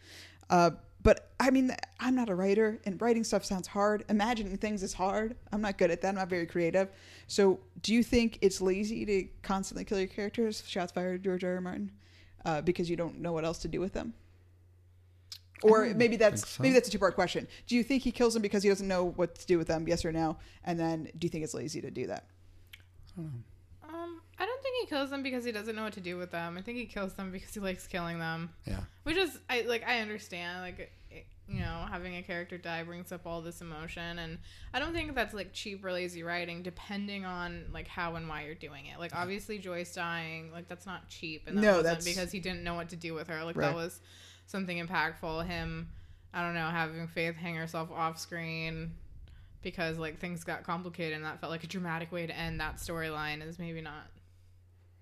Uh, 0.49 0.71
but 1.03 1.31
I 1.39 1.51
mean, 1.51 1.75
I'm 1.99 2.15
not 2.15 2.29
a 2.29 2.35
writer, 2.35 2.79
and 2.85 2.99
writing 3.01 3.23
stuff 3.23 3.45
sounds 3.45 3.67
hard. 3.67 4.03
Imagining 4.09 4.57
things 4.57 4.81
is 4.83 4.93
hard. 4.93 5.35
I'm 5.51 5.61
not 5.61 5.77
good 5.77 5.91
at 5.91 6.01
that. 6.01 6.09
I'm 6.09 6.15
not 6.15 6.29
very 6.29 6.45
creative. 6.45 6.89
So, 7.27 7.59
do 7.81 7.93
you 7.93 8.03
think 8.03 8.39
it's 8.41 8.61
lazy 8.61 9.05
to 9.05 9.27
constantly 9.41 9.85
kill 9.85 9.99
your 9.99 10.07
characters? 10.07 10.63
Shots 10.67 10.91
fired, 10.91 11.23
George 11.23 11.43
R. 11.43 11.55
R. 11.55 11.61
Martin, 11.61 11.91
uh, 12.45 12.61
because 12.61 12.89
you 12.89 12.95
don't 12.95 13.19
know 13.19 13.31
what 13.31 13.45
else 13.45 13.59
to 13.59 13.67
do 13.67 13.79
with 13.79 13.93
them. 13.93 14.13
Or 15.63 15.85
maybe 15.95 16.17
that's 16.17 16.47
so. 16.47 16.61
maybe 16.61 16.73
that's 16.73 16.87
a 16.87 16.91
two 16.91 16.99
part 16.99 17.15
question. 17.15 17.47
Do 17.67 17.75
you 17.75 17.83
think 17.83 18.03
he 18.03 18.11
kills 18.11 18.33
them 18.33 18.41
because 18.41 18.63
he 18.63 18.69
doesn't 18.69 18.87
know 18.87 19.05
what 19.05 19.35
to 19.35 19.45
do 19.45 19.57
with 19.57 19.67
them? 19.67 19.87
Yes 19.87 20.05
or 20.05 20.11
no? 20.11 20.37
And 20.63 20.79
then 20.79 21.09
do 21.17 21.25
you 21.25 21.29
think 21.29 21.43
it's 21.43 21.53
lazy 21.53 21.81
to 21.81 21.89
do 21.89 22.07
that? 22.07 22.25
Um, 23.17 24.21
I 24.39 24.45
don't 24.45 24.61
think 24.61 24.75
he 24.81 24.85
kills 24.87 25.09
them 25.09 25.23
because 25.23 25.43
he 25.45 25.51
doesn't 25.51 25.75
know 25.75 25.83
what 25.83 25.93
to 25.93 25.99
do 25.99 26.17
with 26.17 26.31
them. 26.31 26.57
I 26.57 26.61
think 26.61 26.77
he 26.77 26.85
kills 26.85 27.13
them 27.13 27.31
because 27.31 27.53
he 27.53 27.59
likes 27.59 27.87
killing 27.87 28.19
them. 28.19 28.49
Yeah. 28.65 28.81
Which 29.03 29.17
is, 29.17 29.37
I 29.49 29.61
like, 29.61 29.83
I 29.87 29.99
understand. 30.01 30.61
Like, 30.61 30.91
it, 31.09 31.25
you 31.49 31.59
know, 31.61 31.85
having 31.89 32.15
a 32.17 32.21
character 32.21 32.57
die 32.57 32.83
brings 32.83 33.11
up 33.11 33.21
all 33.25 33.41
this 33.41 33.61
emotion, 33.61 34.19
and 34.19 34.37
I 34.73 34.79
don't 34.79 34.93
think 34.93 35.15
that's 35.15 35.33
like 35.33 35.53
cheap 35.53 35.83
or 35.83 35.91
lazy 35.91 36.21
writing, 36.21 36.61
depending 36.61 37.25
on 37.25 37.65
like 37.73 37.87
how 37.87 38.15
and 38.15 38.27
why 38.29 38.43
you're 38.45 38.53
doing 38.53 38.85
it. 38.87 38.99
Like, 38.99 39.15
obviously, 39.15 39.57
Joyce 39.57 39.93
dying, 39.95 40.51
like 40.51 40.67
that's 40.67 40.85
not 40.85 41.07
cheap, 41.09 41.47
and 41.47 41.57
that 41.57 41.61
No, 41.61 41.67
wasn't 41.77 41.85
that's- 41.85 42.05
because 42.05 42.31
he 42.31 42.39
didn't 42.39 42.63
know 42.63 42.75
what 42.75 42.89
to 42.89 42.95
do 42.97 43.13
with 43.13 43.27
her. 43.29 43.43
Like, 43.43 43.55
Right. 43.55 43.67
that 43.69 43.75
was 43.75 44.01
something 44.45 44.85
impactful. 44.85 45.47
Him, 45.47 45.89
I 46.33 46.43
don't 46.43 46.53
know, 46.53 46.67
having 46.67 47.07
Faith 47.07 47.35
hang 47.37 47.55
herself 47.55 47.89
off 47.91 48.19
screen 48.19 48.91
because 49.63 49.97
like 49.97 50.19
things 50.19 50.43
got 50.43 50.63
complicated, 50.63 51.15
and 51.15 51.23
that 51.25 51.39
felt 51.39 51.49
like 51.49 51.63
a 51.63 51.67
dramatic 51.67 52.11
way 52.11 52.27
to 52.27 52.37
end 52.37 52.59
that 52.59 52.75
storyline. 52.75 53.41
Is 53.41 53.57
maybe 53.57 53.79
not, 53.81 54.07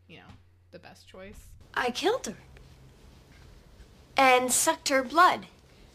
you 0.07 0.17
know, 0.17 0.23
the 0.71 0.79
best 0.79 1.07
choice. 1.07 1.39
I 1.73 1.91
killed 1.91 2.25
her. 2.27 2.35
And 4.17 4.51
sucked 4.51 4.89
her 4.89 5.03
blood, 5.03 5.47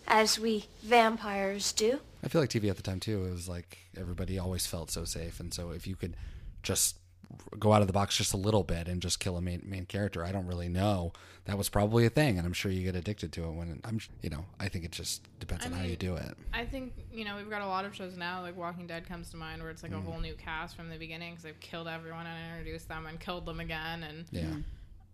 as 0.06 0.38
we 0.38 0.66
vampires 0.82 1.72
do. 1.72 2.00
I 2.22 2.28
feel 2.28 2.42
like 2.42 2.50
TV 2.50 2.68
at 2.68 2.76
the 2.76 2.82
time 2.82 3.00
too. 3.00 3.24
It 3.24 3.30
was 3.30 3.48
like 3.48 3.78
everybody 3.96 4.38
always 4.38 4.66
felt 4.66 4.90
so 4.90 5.04
safe, 5.04 5.40
and 5.40 5.54
so 5.54 5.70
if 5.70 5.86
you 5.86 5.96
could 5.96 6.16
just 6.62 6.98
go 7.58 7.72
out 7.72 7.80
of 7.80 7.86
the 7.86 7.92
box 7.92 8.16
just 8.16 8.32
a 8.32 8.36
little 8.36 8.62
bit 8.62 8.88
and 8.88 9.00
just 9.02 9.20
kill 9.20 9.36
a 9.36 9.40
main 9.40 9.62
main 9.64 9.86
character, 9.86 10.24
I 10.24 10.32
don't 10.32 10.46
really 10.46 10.68
know. 10.68 11.12
That 11.46 11.56
was 11.58 11.68
probably 11.68 12.04
a 12.06 12.10
thing, 12.10 12.36
and 12.38 12.46
I'm 12.46 12.52
sure 12.52 12.70
you 12.70 12.84
get 12.84 12.94
addicted 12.94 13.32
to 13.32 13.44
it 13.44 13.50
when 13.52 13.80
I'm. 13.84 13.98
You 14.22 14.30
know, 14.30 14.44
I 14.60 14.68
think 14.68 14.84
it 14.84 14.92
just 14.92 15.22
depends 15.40 15.64
I 15.64 15.68
on 15.68 15.74
how 15.74 15.84
you 15.84 15.96
do 15.96 16.14
it. 16.16 16.36
I 16.52 16.64
think 16.64 16.92
you 17.12 17.24
know 17.24 17.36
we've 17.36 17.50
got 17.50 17.62
a 17.62 17.66
lot 17.66 17.84
of 17.84 17.94
shows 17.94 18.16
now, 18.16 18.42
like 18.42 18.56
Walking 18.56 18.86
Dead 18.86 19.08
comes 19.08 19.30
to 19.30 19.36
mind, 19.36 19.62
where 19.62 19.70
it's 19.70 19.82
Mm. 19.82 19.90
like 19.90 19.92
a 19.92 20.00
whole 20.02 20.20
new 20.20 20.34
cast 20.34 20.76
from 20.76 20.88
the 20.90 20.96
beginning 20.98 21.32
because 21.32 21.44
they've 21.44 21.60
killed 21.60 21.88
everyone 21.88 22.26
and 22.26 22.58
introduced 22.58 22.88
them 22.88 23.06
and 23.06 23.18
killed 23.18 23.46
them 23.46 23.58
again, 23.60 24.02
and 24.04 24.26
Yeah. 24.30 24.54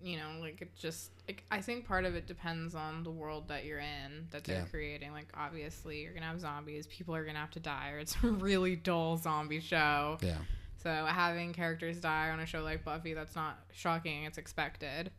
you 0.03 0.17
know, 0.19 0.29
like 0.41 0.61
it 0.61 0.75
just. 0.77 1.11
Like, 1.29 1.43
I 1.51 1.61
think 1.61 1.87
part 1.87 2.05
of 2.05 2.15
it 2.15 2.27
depends 2.27 2.75
on 2.75 3.03
the 3.03 3.11
world 3.11 3.49
that 3.49 3.65
you're 3.65 3.79
in 3.81 4.27
that 4.31 4.45
they're 4.45 4.59
Yeah. 4.61 4.65
creating. 4.67 5.13
Like 5.13 5.29
obviously, 5.35 6.03
you're 6.03 6.13
gonna 6.13 6.27
have 6.27 6.41
zombies, 6.41 6.87
people 6.89 7.15
are 7.15 7.25
gonna 7.25 7.39
have 7.39 7.51
to 7.53 7.61
die, 7.61 7.91
or 7.93 7.99
it's 8.01 8.17
a 8.23 8.27
really 8.29 8.77
dull 8.77 9.17
zombie 9.17 9.61
show. 9.61 10.19
Yeah. 10.23 10.39
So 10.83 10.91
having 11.07 11.53
characters 11.53 11.99
die 12.01 12.31
on 12.31 12.41
a 12.41 12.47
show 12.47 12.63
like 12.63 12.85
Buffy, 12.85 13.13
that's 13.15 13.35
not 13.35 13.59
shocking. 13.73 14.25
It's 14.25 14.39
expected. 14.39 15.11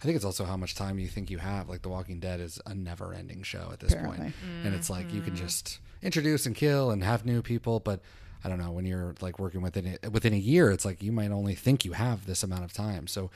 I 0.00 0.04
think 0.04 0.16
it's 0.16 0.24
also 0.24 0.44
how 0.44 0.56
much 0.56 0.74
time 0.74 0.98
you 0.98 1.06
think 1.06 1.30
you 1.30 1.38
have. 1.38 1.68
Like 1.68 1.82
The 1.82 1.88
Walking 1.88 2.18
Dead 2.18 2.40
is 2.40 2.60
a 2.66 2.74
never-ending 2.74 3.42
show 3.44 3.68
at 3.72 3.78
this 3.80 3.94
point, 3.94 4.06
Apparently. 4.14 4.32
and 4.64 4.74
it's 4.74 4.90
like 4.90 5.12
you 5.12 5.20
Mm-hmm. 5.20 5.26
can 5.26 5.36
just 5.36 5.78
introduce 6.02 6.46
and 6.46 6.56
kill 6.56 6.90
and 6.90 7.04
have 7.04 7.24
new 7.24 7.40
people, 7.42 7.78
but 7.78 8.00
I 8.42 8.48
don't 8.48 8.58
know 8.58 8.72
when 8.72 8.84
you're 8.84 9.14
like 9.20 9.38
working 9.38 9.62
within 9.62 9.86
it, 9.86 10.10
within 10.10 10.32
a 10.32 10.36
year, 10.38 10.70
it's 10.72 10.84
like 10.84 11.02
you 11.02 11.12
might 11.12 11.30
only 11.30 11.54
think 11.54 11.84
you 11.84 11.92
have 11.92 12.26
this 12.26 12.42
amount 12.42 12.64
of 12.64 12.72
time. 12.72 13.06
So 13.06 13.30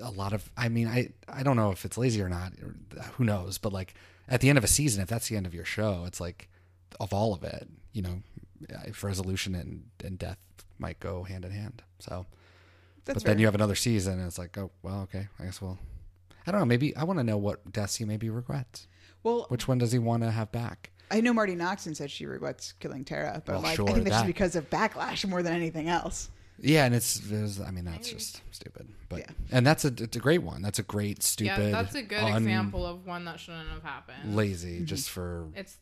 a 0.00 0.10
lot 0.12 0.32
of, 0.32 0.48
I 0.56 0.68
mean, 0.68 0.86
I 0.86 1.10
I 1.28 1.42
don't 1.42 1.56
know 1.56 1.72
if 1.72 1.84
it's 1.84 1.98
lazy 1.98 2.22
or 2.22 2.28
not, 2.28 2.52
or 2.62 2.76
who 3.14 3.24
knows, 3.24 3.58
but 3.58 3.72
like 3.72 3.94
at 4.28 4.40
the 4.40 4.48
end 4.50 4.58
of 4.58 4.62
a 4.62 4.68
season, 4.68 5.02
if 5.02 5.08
that's 5.08 5.26
the 5.28 5.36
end 5.36 5.46
of 5.46 5.54
your 5.54 5.64
show, 5.64 6.04
it's 6.06 6.20
like 6.20 6.48
of 7.00 7.12
all 7.12 7.34
of 7.34 7.42
it, 7.42 7.66
you 7.92 8.02
know, 8.02 8.22
if 8.84 9.02
resolution 9.02 9.56
and 9.56 9.86
and 10.04 10.16
death 10.18 10.38
might 10.78 11.00
go 11.00 11.22
hand 11.22 11.44
in 11.44 11.50
hand. 11.50 11.82
So 11.98 12.26
That's 13.04 13.22
but 13.22 13.24
then 13.24 13.38
you 13.38 13.46
have 13.46 13.54
another 13.54 13.74
season, 13.74 14.18
and 14.18 14.26
it's 14.26 14.38
like, 14.38 14.56
oh 14.58 14.70
well, 14.82 15.02
okay, 15.02 15.28
I 15.38 15.44
guess 15.44 15.60
we'll. 15.60 15.78
I 16.46 16.50
don't 16.50 16.60
know. 16.60 16.66
Maybe 16.66 16.96
I 16.96 17.04
want 17.04 17.18
to 17.18 17.24
know 17.24 17.36
what 17.36 17.72
deaths 17.72 17.96
he 17.96 18.04
maybe 18.04 18.30
regrets. 18.30 18.86
well, 19.22 19.46
Which 19.48 19.68
one 19.68 19.78
does 19.78 19.92
he 19.92 19.98
want 19.98 20.22
to 20.22 20.30
have 20.30 20.50
back? 20.50 20.90
I 21.10 21.20
know 21.20 21.32
Marti 21.32 21.56
Noxon 21.56 21.96
said 21.96 22.10
she 22.10 22.26
regrets 22.26 22.72
killing 22.72 23.04
Tara, 23.04 23.42
but 23.44 23.52
Well, 23.52 23.62
like 23.62 23.76
sure, 23.76 23.88
I 23.88 23.92
think 23.92 24.04
that's 24.04 24.16
that- 24.16 24.22
just 24.22 24.26
because 24.26 24.56
of 24.56 24.70
backlash 24.70 25.28
more 25.28 25.42
than 25.42 25.52
anything 25.52 25.88
else. 25.88 26.30
Yeah, 26.60 26.86
and 26.86 26.94
it's, 26.94 27.22
it's 27.30 27.60
I 27.60 27.70
mean 27.70 27.84
that's 27.84 28.10
just 28.10 28.42
stupid. 28.50 28.88
But 29.08 29.20
yeah. 29.20 29.30
and 29.52 29.66
that's 29.66 29.84
a 29.84 29.88
it's 29.88 30.16
a 30.16 30.20
great 30.20 30.42
one. 30.42 30.60
That's 30.60 30.78
a 30.78 30.82
great 30.82 31.22
stupid. 31.22 31.56
yeah, 31.56 31.70
that's 31.70 31.94
a 31.94 32.02
good 32.02 32.18
un- 32.18 32.42
example 32.42 32.84
of 32.84 33.06
one 33.06 33.24
that 33.26 33.38
shouldn't 33.38 33.68
have 33.68 33.82
happened. 33.82 34.34
Lazy, 34.34 34.76
mm-hmm. 34.76 34.84
just 34.86 35.08
for 35.08 35.46
It's 35.54 35.76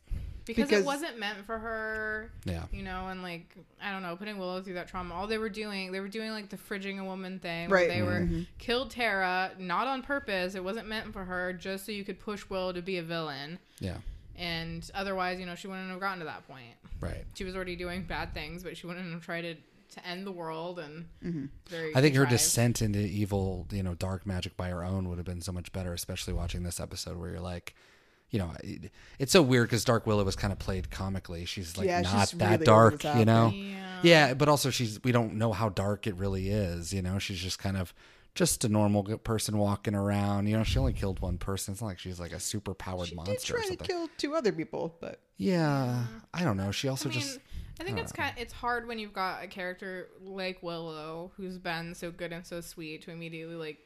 because, 0.46 0.68
Because- 0.68 0.82
it 0.82 0.86
wasn't 0.86 1.18
meant 1.18 1.44
for 1.44 1.58
her. 1.58 2.30
Yeah. 2.44 2.64
You 2.72 2.82
know, 2.82 3.08
and 3.08 3.22
like 3.22 3.54
I 3.82 3.90
don't 3.92 4.02
know, 4.02 4.16
putting 4.16 4.38
Willow 4.38 4.62
through 4.62 4.74
that 4.74 4.88
trauma. 4.88 5.14
All 5.14 5.26
they 5.26 5.38
were 5.38 5.48
doing, 5.50 5.92
they 5.92 6.00
were 6.00 6.08
doing 6.08 6.30
like 6.30 6.48
the 6.48 6.56
fridging 6.56 6.98
a 7.00 7.04
woman 7.04 7.38
thing, 7.40 7.68
where 7.68 7.80
Right. 7.80 7.88
They 7.88 8.02
were 8.02 8.20
Mm-hmm. 8.20 8.42
killed 8.58 8.90
Tara, 8.92 9.50
not 9.58 9.86
on 9.86 10.02
purpose. 10.02 10.54
It 10.54 10.64
wasn't 10.64 10.88
meant 10.88 11.12
for 11.12 11.24
her, 11.24 11.52
just 11.52 11.84
so 11.84 11.92
you 11.92 12.04
could 12.04 12.20
push 12.20 12.48
Willow 12.48 12.72
to 12.72 12.80
be 12.82 12.96
a 12.98 13.02
villain. 13.02 13.58
yeah, 13.80 13.96
And 14.36 14.88
otherwise, 14.94 15.38
you 15.40 15.46
know, 15.46 15.54
she 15.54 15.66
wouldn't 15.66 15.90
have 15.90 16.00
gotten 16.00 16.20
to 16.20 16.24
that 16.26 16.46
point. 16.48 16.74
right. 17.00 17.24
She 17.34 17.44
was 17.44 17.54
already 17.54 17.76
doing 17.76 18.04
bad 18.04 18.32
things, 18.34 18.62
but 18.62 18.76
she 18.76 18.86
wouldn't 18.86 19.12
have 19.12 19.22
tried 19.24 19.42
to 19.42 19.56
to 19.88 20.04
end 20.06 20.26
the 20.26 20.32
world 20.32 20.78
and 20.80 21.06
very. 21.68 21.94
I 21.96 22.00
think 22.02 22.16
her 22.16 22.26
descent 22.26 22.82
into 22.82 22.98
evil, 22.98 23.66
you 23.70 23.82
know, 23.84 23.94
dark 23.94 24.26
magic 24.26 24.56
by 24.56 24.68
her 24.68 24.84
own 24.84 25.08
would 25.08 25.16
have 25.16 25.24
been 25.24 25.40
so 25.40 25.52
much 25.52 25.72
better, 25.72 25.94
especially 25.94 26.34
watching 26.34 26.64
this 26.64 26.80
episode 26.80 27.16
where 27.16 27.30
you're 27.30 27.40
like, 27.40 27.74
you 28.30 28.38
know, 28.38 28.52
it, 28.62 28.90
it's 29.18 29.32
so 29.32 29.40
weird 29.42 29.68
because 29.68 29.84
Dark 29.84 30.06
Willow 30.06 30.24
was 30.24 30.36
kind 30.36 30.52
of 30.52 30.58
played 30.58 30.90
comically. 30.90 31.44
She's 31.44 31.76
like 31.76 31.86
Yeah, 31.86 32.00
not 32.02 32.28
she's 32.28 32.38
that 32.38 32.50
really 32.52 32.64
dark, 32.66 33.04
you 33.04 33.24
know. 33.24 33.52
Yeah. 33.54 34.00
Yeah, 34.02 34.34
but 34.34 34.48
also 34.48 34.70
she's 34.70 35.02
we 35.02 35.12
don't 35.12 35.34
know 35.34 35.52
how 35.52 35.68
dark 35.70 36.06
it 36.06 36.16
really 36.16 36.50
is. 36.50 36.92
You 36.92 37.02
know, 37.02 37.18
she's 37.18 37.38
just 37.38 37.58
kind 37.58 37.76
of 37.76 37.94
just 38.34 38.64
a 38.64 38.68
normal 38.68 39.02
person 39.18 39.56
walking 39.56 39.94
around. 39.94 40.46
You 40.46 40.58
know, 40.58 40.64
she 40.64 40.78
only 40.78 40.92
killed 40.92 41.20
one 41.20 41.38
person. 41.38 41.72
It's 41.72 41.80
not 41.80 41.86
like 41.88 41.98
she's 41.98 42.20
like 42.20 42.32
a 42.32 42.40
super 42.40 42.74
powered 42.74 43.06
She 43.08 43.14
did 43.14 43.16
monster 43.26 43.54
or 43.54 43.56
try 43.58 43.62
to 43.62 43.68
something. 43.68 43.86
kill 43.86 44.08
two 44.18 44.34
other 44.34 44.52
people, 44.52 44.94
but 45.00 45.20
yeah, 45.38 46.04
I 46.34 46.44
don't 46.44 46.56
know. 46.58 46.70
She 46.70 46.88
also 46.88 47.08
I 47.08 47.12
mean, 47.12 47.20
just 47.20 47.38
I 47.80 47.84
think 47.84 47.98
it's 47.98 48.12
kind. 48.12 48.34
It's 48.36 48.52
hard 48.52 48.86
when 48.86 48.98
you've 48.98 49.12
got 49.14 49.42
a 49.42 49.46
character 49.46 50.08
like 50.22 50.62
Willow, 50.62 51.32
who's 51.36 51.56
been 51.58 51.94
so 51.94 52.10
good 52.10 52.32
and 52.32 52.44
so 52.46 52.60
sweet, 52.60 53.02
to 53.02 53.10
immediately 53.10 53.54
like 53.54 53.78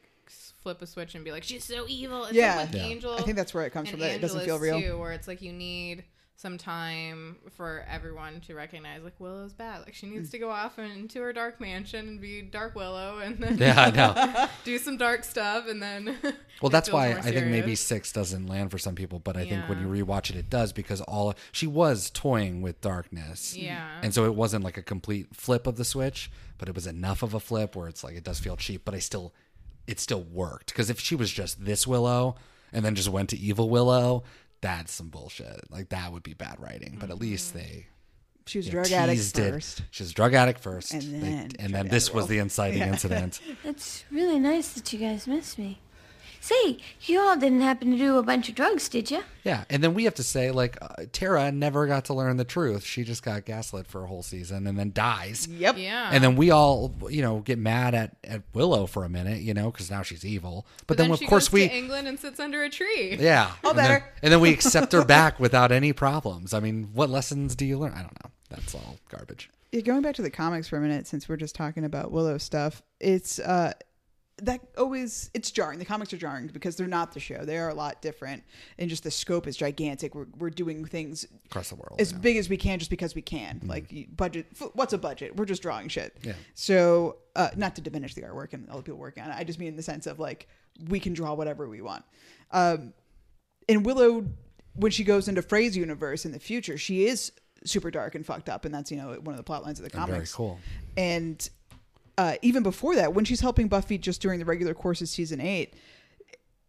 flip 0.61 0.81
a 0.81 0.87
switch 0.87 1.15
and 1.15 1.23
be 1.25 1.31
like, 1.31 1.43
she's 1.43 1.63
so 1.65 1.85
evil. 1.87 2.25
It's 2.25 2.33
Yeah. 2.33 2.57
like 2.57 2.71
with 2.71 2.75
Yeah. 2.81 2.87
Angel. 2.87 3.13
I 3.15 3.21
think 3.21 3.35
that's 3.37 3.53
where 3.53 3.65
it 3.65 3.71
comes 3.71 3.89
from. 3.89 3.99
That 3.99 4.11
it 4.11 4.21
doesn't 4.21 4.45
feel 4.45 4.59
real. 4.59 4.79
Too, 4.81 4.97
where 4.97 5.11
it's 5.13 5.27
like 5.27 5.41
you 5.41 5.51
need 5.53 6.03
some 6.35 6.57
time 6.57 7.37
for 7.51 7.85
everyone 7.87 8.41
to 8.41 8.55
recognize 8.55 9.03
like 9.03 9.13
Willow's 9.19 9.53
bad. 9.53 9.81
Like 9.81 9.93
she 9.93 10.07
needs 10.07 10.29
Mm. 10.29 10.31
to 10.31 10.39
go 10.39 10.49
off 10.49 10.79
into 10.79 11.21
her 11.21 11.31
dark 11.33 11.61
mansion 11.61 12.07
and 12.07 12.21
be 12.21 12.41
Dark 12.41 12.73
Willow, 12.75 13.19
and 13.19 13.37
then 13.37 13.59
yeah, 13.59 13.79
I 13.79 13.91
know. 13.91 14.47
do 14.63 14.79
some 14.79 14.97
dark 14.97 15.23
stuff, 15.23 15.67
and 15.67 15.81
then 15.83 16.17
Well, 16.61 16.71
that's 16.71 16.91
why 16.91 17.09
I 17.13 17.21
think 17.21 17.45
maybe 17.47 17.75
six 17.75 18.11
doesn't 18.11 18.47
land 18.47 18.71
for 18.71 18.79
some 18.79 18.95
people, 18.95 19.19
but 19.19 19.37
I 19.37 19.45
think 19.47 19.69
when 19.69 19.79
you 19.81 19.93
Yeah. 19.93 20.03
rewatch 20.03 20.31
it, 20.31 20.35
it 20.35 20.49
does 20.49 20.73
because 20.73 20.99
all 21.01 21.35
she 21.51 21.67
was 21.67 22.09
toying 22.09 22.63
with 22.63 22.81
darkness. 22.81 23.55
Yeah. 23.55 23.99
and 24.01 24.11
so 24.13 24.25
it 24.25 24.33
wasn't 24.33 24.63
like 24.63 24.77
a 24.77 24.83
complete 24.83 25.35
flip 25.35 25.67
of 25.67 25.75
the 25.75 25.85
switch, 25.85 26.31
but 26.57 26.67
it 26.67 26.73
was 26.73 26.87
enough 26.87 27.21
of 27.21 27.35
a 27.35 27.39
flip 27.39 27.75
where 27.75 27.87
it's 27.87 28.03
like 28.03 28.15
it 28.15 28.23
does 28.23 28.39
feel 28.39 28.57
cheap, 28.57 28.83
but 28.83 28.95
I 28.95 28.99
still, 28.99 29.31
it 29.87 29.99
still 29.99 30.23
worked 30.23 30.67
because 30.67 30.89
if 30.89 30.99
she 30.99 31.15
was 31.15 31.31
just 31.31 31.63
this 31.65 31.85
Willow 31.87 32.35
and 32.73 32.83
then 32.85 32.95
just 32.95 33.09
went 33.09 33.29
to 33.31 33.37
evil 33.37 33.69
Willow, 33.69 34.23
that's 34.61 34.93
some 34.93 35.09
bullshit. 35.09 35.69
Like 35.69 35.89
that 35.89 36.11
would 36.11 36.23
be 36.23 36.33
bad 36.33 36.59
writing. 36.59 36.97
But 36.99 37.09
at 37.09 37.15
Mm-hmm. 37.15 37.21
least 37.23 37.53
they. 37.53 37.87
she 38.45 38.59
was 38.59 38.67
a 38.67 38.69
you 38.71 38.75
know, 38.77 38.83
drug 38.83 38.91
addict 38.93 39.17
teased 39.17 39.39
it. 39.39 39.51
first. 39.51 39.81
She 39.91 40.03
was 40.03 40.11
a 40.11 40.13
drug 40.15 40.33
addict 40.33 40.59
first, 40.59 40.93
And 40.93 41.01
They- 41.03 41.19
then 41.19 41.49
and 41.59 41.73
then 41.73 41.87
this 41.87 42.13
was 42.13 42.27
the 42.27 42.37
inciting 42.39 42.79
Yeah. 42.85 42.89
incident. 42.93 43.39
It's 43.63 44.05
really 44.11 44.39
nice 44.39 44.73
that 44.73 44.91
you 44.93 44.99
guys 44.99 45.27
miss 45.27 45.57
me. 45.57 45.79
Say, 46.43 46.77
you 47.01 47.19
all 47.19 47.37
didn't 47.37 47.61
happen 47.61 47.91
to 47.91 47.97
do 47.97 48.17
a 48.17 48.23
bunch 48.23 48.49
of 48.49 48.55
drugs, 48.55 48.89
did 48.89 49.11
you? 49.11 49.21
Yeah, 49.43 49.63
and 49.69 49.83
then 49.83 49.93
we 49.93 50.05
have 50.05 50.15
to 50.15 50.23
say 50.23 50.49
like 50.49 50.75
uh, 50.81 51.03
Tara 51.11 51.51
never 51.51 51.85
got 51.85 52.05
to 52.05 52.15
learn 52.15 52.37
the 52.37 52.43
truth. 52.43 52.83
She 52.83 53.03
just 53.03 53.21
got 53.21 53.45
gaslit 53.45 53.85
for 53.85 54.03
a 54.03 54.07
whole 54.07 54.23
season 54.23 54.65
and 54.65 54.77
then 54.77 54.91
dies. 54.91 55.47
Yep. 55.47 55.77
yeah. 55.77 56.09
And 56.11 56.23
then 56.23 56.35
we 56.35 56.49
all, 56.49 56.93
you 57.11 57.21
know, 57.21 57.41
get 57.41 57.59
mad 57.59 57.93
at, 57.93 58.17
at 58.23 58.41
Willow 58.55 58.87
for 58.87 59.03
a 59.03 59.09
minute, 59.09 59.41
you 59.41 59.53
know, 59.53 59.69
because 59.69 59.91
now 59.91 60.01
she's 60.01 60.25
evil. 60.25 60.65
But, 60.87 60.97
then, 60.97 61.11
of 61.11 61.19
she 61.19 61.27
course 61.27 61.47
goes 61.47 61.53
we, 61.53 61.67
to 61.69 61.75
England 61.75 62.07
and 62.07 62.19
sits 62.19 62.39
under 62.39 62.63
a 62.63 62.69
tree. 62.71 63.17
yeah, 63.19 63.51
All 63.63 63.69
and 63.69 63.79
then- 63.79 63.85
better. 63.85 64.05
and 64.23 64.33
then 64.33 64.39
we 64.39 64.51
accept 64.51 64.93
her 64.93 65.05
back 65.05 65.39
without 65.39 65.71
any 65.71 65.93
problems. 65.93 66.55
I 66.55 66.59
mean, 66.59 66.89
what 66.93 67.11
lessons 67.11 67.55
do 67.55 67.65
you 67.65 67.77
learn? 67.77 67.93
I 67.93 68.01
don't 68.01 68.23
know. 68.23 68.31
That's 68.49 68.73
all 68.73 68.97
garbage. 69.09 69.51
Yeah, 69.71 69.81
going 69.81 70.01
back 70.01 70.15
to 70.15 70.21
the 70.23 70.31
comics 70.31 70.67
for 70.67 70.77
a 70.77 70.81
minute, 70.81 71.05
since 71.07 71.29
we're 71.29 71.37
just 71.37 71.53
talking 71.55 71.85
about 71.85 72.11
Willow 72.11 72.37
stuff, 72.39 72.81
it's 72.99 73.37
uh 73.39 73.73
that 74.41 74.61
always 74.77 75.29
it's 75.33 75.51
jarring. 75.51 75.79
The 75.79 75.85
comics 75.85 76.11
are 76.13 76.17
jarring 76.17 76.47
because 76.47 76.75
they're 76.75 76.87
not 76.87 77.13
the 77.13 77.19
show. 77.19 77.45
They 77.45 77.57
are 77.57 77.69
a 77.69 77.73
lot 77.73 78.01
different, 78.01 78.43
and 78.77 78.89
just 78.89 79.03
the 79.03 79.11
scope 79.11 79.47
is 79.47 79.55
gigantic. 79.55 80.15
We're 80.15 80.27
we're 80.37 80.49
doing 80.49 80.85
things 80.85 81.25
Across 81.45 81.69
the 81.69 81.75
world. 81.75 81.95
as 81.99 82.11
yeah. 82.11 82.17
big 82.19 82.37
as 82.37 82.49
we 82.49 82.57
can 82.57 82.79
just 82.79 82.91
because 82.91 83.15
we 83.15 83.21
can. 83.21 83.61
Like 83.63 84.07
budget, 84.15 84.47
what's 84.73 84.93
a 84.93 84.97
budget? 84.97 85.35
We're 85.35 85.45
just 85.45 85.61
drawing 85.61 85.87
shit. 85.87 86.17
Yeah. 86.23 86.33
So 86.53 87.17
uh, 87.35 87.49
not 87.55 87.75
to 87.75 87.81
diminish 87.81 88.13
the 88.15 88.21
artwork 88.23 88.53
and 88.53 88.69
all 88.69 88.77
the 88.77 88.83
people 88.83 88.99
working 88.99 89.23
on 89.23 89.31
it. 89.31 89.35
I 89.37 89.43
just 89.43 89.59
mean 89.59 89.69
in 89.69 89.75
the 89.75 89.83
sense 89.83 90.07
of 90.07 90.19
like 90.19 90.47
we 90.89 90.99
can 90.99 91.13
draw 91.13 91.33
whatever 91.33 91.67
we 91.69 91.81
want. 91.81 92.03
Um, 92.51 92.93
in 93.67 93.83
Willow, 93.83 94.25
when 94.73 94.91
she 94.91 95.03
goes 95.03 95.27
into 95.27 95.41
Fray's 95.41 95.77
universe 95.77 96.25
in 96.25 96.31
the 96.31 96.39
future, 96.39 96.77
she 96.77 97.05
is 97.05 97.31
super 97.63 97.91
dark 97.91 98.15
and 98.15 98.25
fucked 98.25 98.49
up, 98.49 98.65
and 98.65 98.73
that's 98.73 98.89
you 98.89 98.97
know 98.97 99.13
one 99.21 99.33
of 99.33 99.37
the 99.37 99.43
plot 99.43 99.63
lines 99.63 99.79
of 99.79 99.83
the 99.89 99.95
And 99.97 100.07
comics. 100.07 100.33
very 100.33 100.37
cool. 100.49 100.59
And 100.97 101.47
uh, 102.21 102.35
even 102.43 102.61
before 102.61 102.95
that, 102.95 103.15
when 103.15 103.25
she's 103.25 103.41
helping 103.41 103.67
Buffy 103.67 103.97
just 103.97 104.21
during 104.21 104.37
the 104.37 104.45
regular 104.45 104.75
course 104.75 105.01
of 105.01 105.09
season 105.09 105.41
eight, 105.41 105.73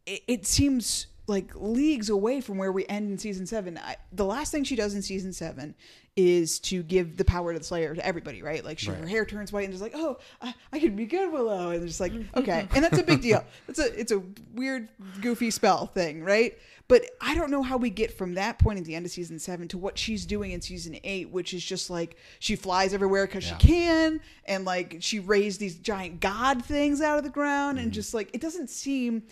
it, 0.07 0.23
it 0.27 0.47
seems 0.47 1.09
like 1.33 1.51
leagues 1.57 2.09
away 2.11 2.41
from 2.41 2.59
where 2.59 2.71
we 2.71 2.87
end 2.87 3.11
in 3.11 3.19
season 3.19 3.47
seven. 3.47 3.79
I, 3.79 3.97
the 4.13 4.25
last 4.25 4.53
thing 4.53 4.63
she 4.65 4.77
does 4.77 4.95
in 4.95 5.03
season 5.03 5.33
seven 5.33 5.75
is 6.15 6.59
to 6.61 6.83
give 6.83 7.17
the 7.17 7.25
power 7.25 7.53
to 7.55 7.59
the 7.59 7.65
Slayer 7.65 7.95
to 7.95 8.07
everybody, 8.07 8.43
right? 8.43 8.63
Like 8.65 8.79
she, 8.79 8.91
her 8.91 9.07
hair 9.07 9.25
turns 9.25 9.51
white 9.53 9.65
and 9.65 9.73
just 9.73 9.83
like, 9.83 9.95
oh, 9.97 10.19
I, 10.43 10.55
I 10.73 10.79
can 10.79 10.95
be 10.95 11.07
good, 11.07 11.33
Willow, 11.33 11.71
and 11.71 11.87
just 11.87 12.01
like, 12.01 12.13
okay, 12.37 12.69
and 12.75 12.85
that's 12.85 12.99
a 12.99 13.03
big 13.03 13.23
deal. 13.23 13.43
It's 13.67 13.79
a 13.79 13.99
it's 13.99 14.13
a 14.13 14.23
weird, 14.55 14.89
goofy 15.21 15.51
spell 15.51 15.87
thing, 15.87 16.23
right? 16.23 16.57
But 16.89 17.07
I 17.23 17.35
don't 17.35 17.51
know 17.51 17.63
how 17.63 17.79
we 17.79 17.89
get 17.89 18.13
from 18.19 18.35
that 18.35 18.59
point 18.59 18.79
at 18.79 18.85
the 18.85 18.95
end 18.95 19.07
of 19.07 19.13
season 19.13 19.39
seven 19.39 19.67
to 19.69 19.79
what 19.79 19.97
she's 19.97 20.27
doing 20.27 20.51
in 20.53 20.61
season 20.61 20.99
eight, 21.05 21.31
which 21.31 21.55
is 21.55 21.65
just 21.65 21.89
like 21.89 22.19
she 22.41 22.55
flies 22.57 22.93
everywhere 22.93 23.25
because 23.27 23.47
Yeah. 23.49 23.57
she 23.57 23.67
can, 23.69 24.21
and 24.45 24.67
like 24.67 24.97
she 25.01 25.19
raised 25.19 25.59
these 25.61 25.77
giant 25.77 26.21
god 26.21 26.63
things 26.63 27.01
out 27.01 27.17
of 27.17 27.25
the 27.25 27.31
ground, 27.31 27.79
Mm-hmm. 27.79 27.85
and 27.85 27.93
just 27.95 28.13
like 28.13 28.29
it 28.35 28.43
doesn't 28.43 28.69
seem 28.69 29.23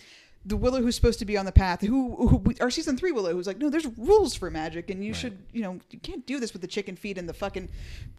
the 0.45 0.57
Willow 0.57 0.81
who's 0.81 0.95
supposed 0.95 1.19
to 1.19 1.25
be 1.25 1.37
on 1.37 1.45
the 1.45 1.51
path, 1.51 1.81
who, 1.81 2.27
who 2.27 2.53
our 2.59 2.71
season 2.71 2.97
three 2.97 3.11
Willow, 3.11 3.33
who's 3.33 3.47
like, 3.47 3.59
no, 3.59 3.69
there's 3.69 3.85
rules 3.97 4.33
for 4.33 4.49
magic, 4.49 4.89
and 4.89 5.05
you 5.05 5.13
should, 5.13 5.37
you 5.53 5.61
know, 5.61 5.79
you 5.91 5.99
can't 5.99 6.25
do 6.25 6.39
this 6.39 6.53
with 6.53 6.61
the 6.61 6.67
chicken 6.67 6.95
feet 6.95 7.17
and 7.17 7.29
the 7.29 7.33
fucking 7.33 7.69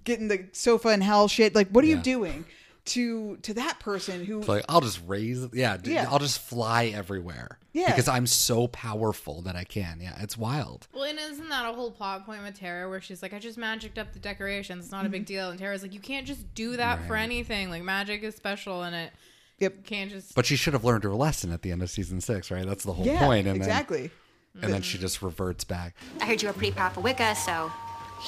getting 0.04 0.28
the 0.28 0.46
sofa 0.52 0.88
and 0.88 1.02
hell 1.02 1.26
shit. 1.26 1.54
Like, 1.54 1.68
what 1.70 1.84
are 1.84 1.88
you 1.88 1.96
doing? 1.96 2.44
To 2.86 3.36
to 3.42 3.54
that 3.54 3.78
person 3.78 4.24
who 4.24 4.40
It's 4.40 4.48
like 4.48 4.64
I'll 4.68 4.80
just 4.80 5.00
raise, 5.06 5.46
yeah, 5.52 5.78
Yeah. 5.84 6.08
I'll 6.10 6.18
just 6.18 6.40
fly 6.40 6.86
everywhere, 6.86 7.58
Yeah. 7.72 7.86
because 7.86 8.08
I'm 8.08 8.26
so 8.26 8.66
powerful 8.66 9.42
that 9.42 9.54
I 9.54 9.62
can. 9.62 10.00
Yeah, 10.00 10.16
it's 10.20 10.36
wild. 10.36 10.88
Well, 10.92 11.04
and 11.04 11.16
isn't 11.16 11.48
that 11.48 11.64
a 11.64 11.72
whole 11.72 11.92
plot 11.92 12.26
point 12.26 12.42
with 12.42 12.58
Tara 12.58 12.88
where 12.88 13.00
she's 13.00 13.22
like, 13.22 13.32
I 13.32 13.38
just 13.38 13.56
magicked 13.56 13.98
up 13.98 14.12
the 14.12 14.18
decorations. 14.18 14.86
It's 14.86 14.92
not 14.92 15.06
a 15.06 15.08
big 15.08 15.22
mm-hmm. 15.22 15.26
deal. 15.26 15.50
And 15.50 15.60
Tara's 15.60 15.82
like, 15.82 15.94
you 15.94 16.00
can't 16.00 16.26
just 16.26 16.52
do 16.56 16.76
that 16.76 17.06
for 17.06 17.14
anything. 17.14 17.70
Like, 17.70 17.84
magic 17.84 18.24
is 18.24 18.34
special 18.34 18.82
and 18.82 18.96
it 18.96 19.12
Yep. 19.62 19.86
can't 19.86 20.10
just. 20.10 20.34
But 20.34 20.44
she 20.44 20.56
should 20.56 20.74
have 20.74 20.84
learned 20.84 21.04
her 21.04 21.14
lesson 21.14 21.52
at 21.52 21.62
the 21.62 21.70
end 21.72 21.82
of 21.82 21.90
season 21.90 22.20
six, 22.20 22.50
right? 22.50 22.66
That's 22.66 22.84
the 22.84 22.92
whole 22.92 23.06
yeah, 23.06 23.20
point. 23.20 23.46
And 23.46 23.56
exactly. 23.56 24.10
Then, 24.54 24.64
and 24.64 24.72
then 24.74 24.82
she 24.82 24.98
just 24.98 25.22
reverts 25.22 25.64
back. 25.64 25.94
I 26.20 26.26
heard 26.26 26.42
you 26.42 26.48
were 26.48 26.54
pretty 26.54 26.72
powerful 26.72 27.02
Wicca, 27.02 27.34
so... 27.34 27.70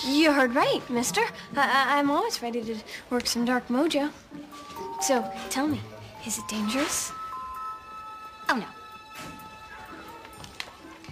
You 0.07 0.33
heard 0.33 0.55
right, 0.57 0.81
mister. 0.91 1.21
I- 1.55 1.95
I- 1.95 1.99
I'm 1.99 2.11
always 2.11 2.43
ready 2.43 2.63
to 2.63 2.77
work 3.11 3.27
some 3.27 3.45
dark 3.45 3.69
mojo. 3.69 4.11
So, 5.01 5.31
tell 5.51 5.69
me, 5.69 5.81
is 6.27 6.39
it 6.39 6.49
dangerous? 6.49 7.13
Oh, 8.49 8.57
no. 8.57 8.67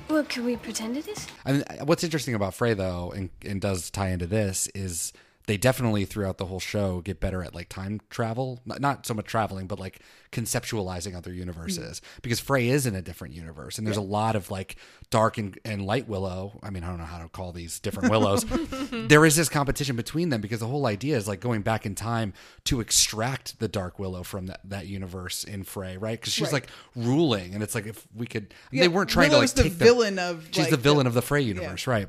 Well, 0.08 0.24
can 0.24 0.44
we 0.44 0.56
pretend 0.56 0.96
it 0.96 1.06
is? 1.06 1.26
I 1.46 1.52
mean, 1.52 1.64
what's 1.85 2.02
interesting 2.02 2.35
about 2.35 2.54
Fray 2.54 2.74
though, 2.74 3.12
and, 3.12 3.30
and 3.46 3.61
does 3.61 3.90
tie 3.90 4.08
into 4.08 4.26
this, 4.26 4.68
is 4.74 5.12
they 5.46 5.57
definitely 5.57 6.05
throughout 6.05 6.38
the 6.38 6.46
whole 6.46 6.61
show 6.61 7.00
get 7.00 7.18
better 7.20 7.42
at 7.42 7.55
like 7.55 7.68
time 7.68 8.00
travel. 8.11 8.61
Not, 8.64 9.05
so 9.07 9.14
much 9.14 9.26
traveling, 9.26 9.66
but 9.66 9.81
like 9.81 10.00
conceptualizing 10.31 11.14
other 11.16 11.33
universes. 11.33 12.00
Mm. 12.00 12.22
Because 12.22 12.40
Fray 12.40 12.68
is 12.68 12.87
in 12.87 12.94
a 12.94 13.02
different 13.02 13.35
universe, 13.35 13.78
and 13.78 13.87
there's 13.87 13.96
a 13.96 14.00
lot 14.02 14.37
of 14.37 14.50
like 14.50 14.76
dark 15.11 15.38
and, 15.38 15.59
and 15.64 15.85
light 15.85 16.09
Willow. 16.09 16.59
I 16.62 16.70
mean, 16.70 16.85
I 16.85 16.88
don't 16.88 16.98
know 16.98 17.05
how 17.05 17.18
to 17.22 17.28
call 17.28 17.52
these 17.52 17.81
different 17.81 18.11
Willows. 18.12 18.44
there 18.92 19.24
is 19.24 19.37
this 19.37 19.48
competition 19.48 19.96
between 19.96 20.28
them 20.28 20.40
because 20.40 20.61
the 20.61 20.66
whole 20.66 20.87
idea 20.87 21.16
is 21.16 21.26
like 21.28 21.40
going 21.40 21.62
back 21.62 21.87
in 21.87 21.94
time 21.94 22.33
to 22.64 22.81
extract 22.81 23.59
the 23.59 23.68
Dark 23.68 23.98
Willow 23.98 24.22
from 24.22 24.46
that, 24.46 24.61
that 24.64 24.87
universe 24.87 25.44
in 25.44 25.64
Fray, 25.64 25.96
right? 25.96 26.20
Because 26.20 26.33
she's 26.33 26.42
Right. 26.52 26.62
like 26.64 26.68
ruling, 26.96 27.55
and 27.55 27.62
it's 27.62 27.74
like 27.74 27.87
if 27.87 28.07
we 28.14 28.26
could, 28.26 28.52
Yeah, 28.70 28.83
they 28.83 28.88
weren't 28.88 29.11
trying 29.11 29.31
Willow's 29.31 29.52
to 29.55 29.57
the 29.57 29.62
like 29.64 29.72
take 29.72 29.78
the- 29.78 29.85
villain 29.85 30.18
of, 30.18 30.46
She's 30.50 30.59
like, 30.64 30.70
the 30.70 30.76
the- 30.76 30.83
villain 30.83 31.07
of 31.07 31.14
the 31.14 31.22
Fray 31.22 31.42
universe, 31.42 31.87
right? 31.87 32.09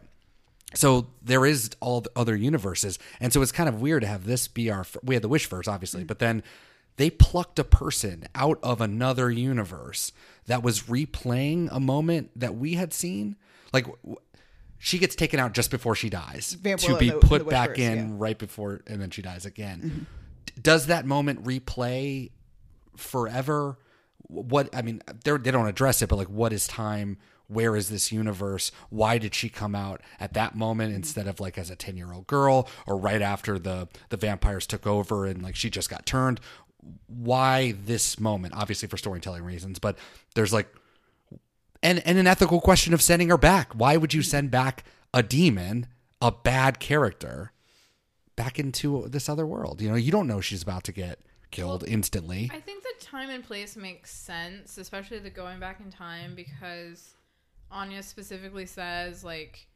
So 0.74 1.08
there 1.22 1.46
is 1.46 1.72
all 1.80 2.02
the 2.02 2.12
other 2.16 2.36
universes, 2.36 3.00
and 3.20 3.32
so 3.32 3.42
it's 3.42 3.52
kind 3.52 3.70
of 3.70 3.82
weird 3.82 4.02
to 4.02 4.08
have 4.08 4.26
this 4.26 4.48
be 4.48 4.70
our. 4.70 4.86
We 5.04 5.16
had 5.16 5.24
the 5.24 5.28
wish 5.30 5.46
first, 5.46 5.70
obviously, 5.70 6.04
mm. 6.04 6.08
but 6.08 6.20
then 6.20 6.44
they 6.98 7.10
plucked 7.10 7.60
a 7.60 7.64
person 7.64 8.26
out 8.36 8.60
of 8.64 8.82
another 8.82 9.30
universe 9.32 10.12
that 10.46 10.64
was 10.64 10.84
replaying 10.84 11.70
a 11.72 11.80
moment 11.80 12.32
that 12.36 12.56
we 12.56 12.74
had 12.76 12.94
seen. 12.94 13.36
Like 13.72 13.88
she 14.78 15.00
gets 15.00 15.16
taken 15.16 15.40
out 15.40 15.54
just 15.54 15.72
before 15.72 15.96
she 15.96 16.10
dies 16.10 16.58
Vamp 16.62 16.82
to 16.82 16.88
Willow 16.88 17.00
be 17.00 17.08
in 17.08 17.14
the- 17.16 17.20
in 17.22 17.28
put 17.28 17.50
back 17.50 17.72
Wishverse, 17.72 17.78
in 17.80 18.10
yeah. 18.10 18.16
right 18.18 18.38
before, 18.38 18.82
and 18.88 19.02
then 19.02 19.10
she 19.10 19.22
dies 19.22 19.46
again. 19.46 19.80
Mm-hmm. 19.80 20.00
D- 20.46 20.54
Does 20.62 20.88
that 20.88 21.06
moment 21.06 21.44
replay 21.44 22.32
forever? 22.98 23.78
What 24.28 24.76
I 24.76 24.82
mean, 24.82 25.02
they 25.24 25.38
don't 25.38 25.68
address 25.68 26.02
it, 26.02 26.10
but 26.10 26.18
like, 26.18 26.30
what 26.30 26.54
is 26.54 26.68
time? 26.68 27.18
Where 27.54 27.76
is 27.76 27.90
this 27.90 28.12
universe? 28.12 28.72
Why 28.90 29.18
did 29.18 29.36
she 29.36 29.50
come 29.50 29.76
out 29.76 30.02
at 30.20 30.34
that 30.34 30.56
moment 30.56 30.94
instead 30.96 31.28
of 31.28 31.40
like 31.40 31.58
as 31.58 31.70
a 31.70 31.76
ten 31.76 31.98
year 31.98 32.12
old 32.14 32.28
girl 32.28 32.68
or 32.88 32.98
right 32.98 33.22
after 33.22 33.60
the 33.60 33.88
the 34.10 34.18
vampires 34.18 34.68
took 34.68 34.88
over 34.88 35.26
and 35.26 35.42
like 35.42 35.56
she 35.56 35.70
just 35.70 35.90
got 35.90 36.06
turned? 36.06 36.40
Why 37.08 37.76
this 37.86 38.20
moment? 38.20 38.54
Obviously 38.56 38.88
for 38.88 38.98
storytelling 38.98 39.44
reasons, 39.44 39.80
but 39.80 39.98
there's 40.36 40.54
like 40.54 40.68
and 41.82 42.00
and 42.08 42.18
an 42.18 42.28
ethical 42.28 42.62
question 42.62 42.94
of 42.94 43.02
sending 43.02 43.30
her 43.30 43.38
back. 43.38 43.74
Why 43.74 43.98
would 43.98 44.14
you 44.14 44.22
send 44.24 44.50
back 44.50 44.84
a 45.14 45.22
demon, 45.22 45.88
a 46.22 46.32
bad 46.32 46.80
character, 46.80 47.52
back 48.36 48.58
into 48.58 49.08
this 49.08 49.30
other 49.30 49.46
world? 49.46 49.82
You 49.82 49.90
know, 49.90 49.96
you 49.96 50.12
don't 50.12 50.28
know 50.28 50.42
she's 50.42 50.64
about 50.64 50.84
to 50.86 50.92
get 50.92 51.20
killed 51.52 51.84
instantly. 51.88 52.50
I 52.52 52.60
think 52.60 52.84
the 52.84 53.06
time 53.06 53.30
and 53.30 53.44
place 53.44 53.76
makes 53.76 54.12
sense, 54.12 54.78
especially 54.78 55.20
the 55.20 55.30
going 55.30 55.60
back 55.60 55.80
in 55.80 55.92
time, 55.92 56.34
because 56.36 57.14
Anya 57.74 58.04
specifically 58.04 58.66
says, 58.66 59.24
like, 59.24 59.68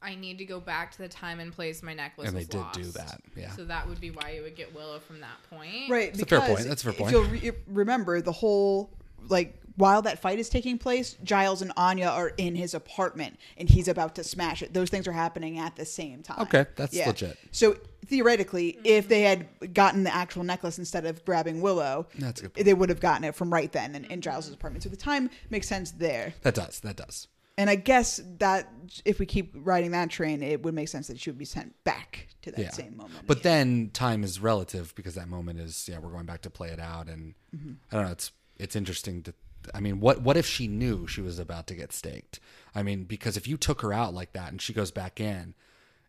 I 0.00 0.14
need 0.14 0.38
to 0.38 0.44
go 0.44 0.60
back 0.60 0.92
to 0.92 0.98
the 0.98 1.08
time 1.08 1.40
and 1.40 1.52
place 1.52 1.82
my 1.82 1.94
necklace 1.94 2.28
And 2.28 2.36
they 2.36 2.40
was 2.40 2.48
did 2.48 2.58
lost. 2.58 2.74
do 2.80 2.84
that, 2.92 3.20
yeah. 3.36 3.50
So 3.52 3.64
that 3.64 3.88
would 3.88 4.00
be 4.00 4.10
why 4.10 4.32
you 4.36 4.42
would 4.42 4.56
get 4.56 4.74
Willow 4.74 4.98
from 4.98 5.20
that 5.20 5.36
point. 5.48 5.88
Right. 5.90 6.12
That's 6.12 6.22
a 6.22 6.26
fair 6.26 6.40
point. 6.40 6.66
That's 6.66 6.82
a 6.82 6.84
fair 6.86 6.92
if 6.92 6.98
point. 6.98 7.12
you'll 7.12 7.24
re- 7.24 7.52
remember 7.68 8.20
the 8.20 8.32
whole 8.32 8.90
like 9.28 9.58
while 9.76 10.02
that 10.02 10.20
fight 10.20 10.38
is 10.38 10.48
taking 10.50 10.76
place, 10.78 11.16
Giles 11.24 11.62
and 11.62 11.72
Anya 11.76 12.08
are 12.08 12.28
in 12.28 12.54
his 12.54 12.74
apartment 12.74 13.38
and 13.56 13.68
he's 13.68 13.88
about 13.88 14.14
to 14.16 14.24
smash 14.24 14.62
it. 14.62 14.74
Those 14.74 14.90
things 14.90 15.08
are 15.08 15.12
happening 15.12 15.58
at 15.58 15.76
the 15.76 15.86
same 15.86 16.22
time. 16.22 16.40
Okay, 16.42 16.66
that's 16.76 16.94
legit. 16.94 17.38
So 17.52 17.76
theoretically, 18.04 18.78
if 18.84 19.08
they 19.08 19.22
had 19.22 19.72
gotten 19.72 20.04
the 20.04 20.14
actual 20.14 20.44
necklace 20.44 20.78
instead 20.78 21.06
of 21.06 21.24
grabbing 21.24 21.62
Willow, 21.62 22.06
That's 22.18 22.40
a 22.40 22.44
good 22.44 22.54
point. 22.54 22.66
they 22.66 22.74
would 22.74 22.90
have 22.90 23.00
gotten 23.00 23.24
it 23.24 23.34
from 23.34 23.50
right 23.52 23.72
then 23.72 23.94
in, 23.94 24.04
in 24.06 24.20
Giles' 24.20 24.52
apartment. 24.52 24.82
So 24.82 24.90
the 24.90 24.96
time 24.96 25.30
makes 25.48 25.68
sense 25.68 25.92
there. 25.92 26.34
That 26.42 26.54
does. 26.54 26.80
That 26.80 26.96
does. 26.96 27.28
And 27.58 27.68
I 27.70 27.74
guess 27.76 28.20
that 28.38 28.68
if 29.04 29.18
we 29.18 29.26
keep 29.26 29.52
riding 29.54 29.90
that 29.92 30.10
train, 30.10 30.42
it 30.42 30.62
would 30.62 30.74
make 30.74 30.88
sense 30.88 31.06
that 31.08 31.18
she 31.20 31.30
would 31.30 31.38
be 31.38 31.44
sent 31.44 31.72
back 31.84 32.28
to 32.42 32.50
that 32.50 32.60
Yeah. 32.60 32.70
same 32.70 32.96
moment. 32.96 33.26
But 33.26 33.38
again. 33.40 33.52
then 33.82 33.90
time 33.90 34.24
is 34.24 34.40
relative 34.40 34.94
because 34.96 35.14
that 35.14 35.28
moment 35.28 35.60
is 35.60 35.86
yeah, 35.90 35.98
we're 35.98 36.10
going 36.12 36.26
back 36.26 36.42
to 36.42 36.50
play 36.50 36.68
it 36.68 36.80
out 36.80 37.08
and 37.08 37.34
Mm-hmm. 37.54 37.72
I 37.90 37.96
don't 37.96 38.06
know, 38.06 38.12
it's 38.12 38.32
it's 38.62 38.76
interesting 38.76 39.22
to 39.24 39.34
I 39.74 39.80
mean, 39.80 40.00
what 40.00 40.22
what 40.22 40.36
if 40.36 40.46
she 40.46 40.66
knew 40.66 41.06
she 41.06 41.20
was 41.20 41.38
about 41.38 41.66
to 41.68 41.74
get 41.74 41.92
staked? 41.92 42.40
I 42.74 42.82
mean, 42.82 43.04
because 43.04 43.36
if 43.36 43.46
you 43.46 43.56
took 43.56 43.82
her 43.82 43.92
out 43.92 44.14
like 44.14 44.32
that 44.32 44.50
and 44.50 44.60
she 44.60 44.72
goes 44.72 44.90
back 44.90 45.20
in 45.20 45.54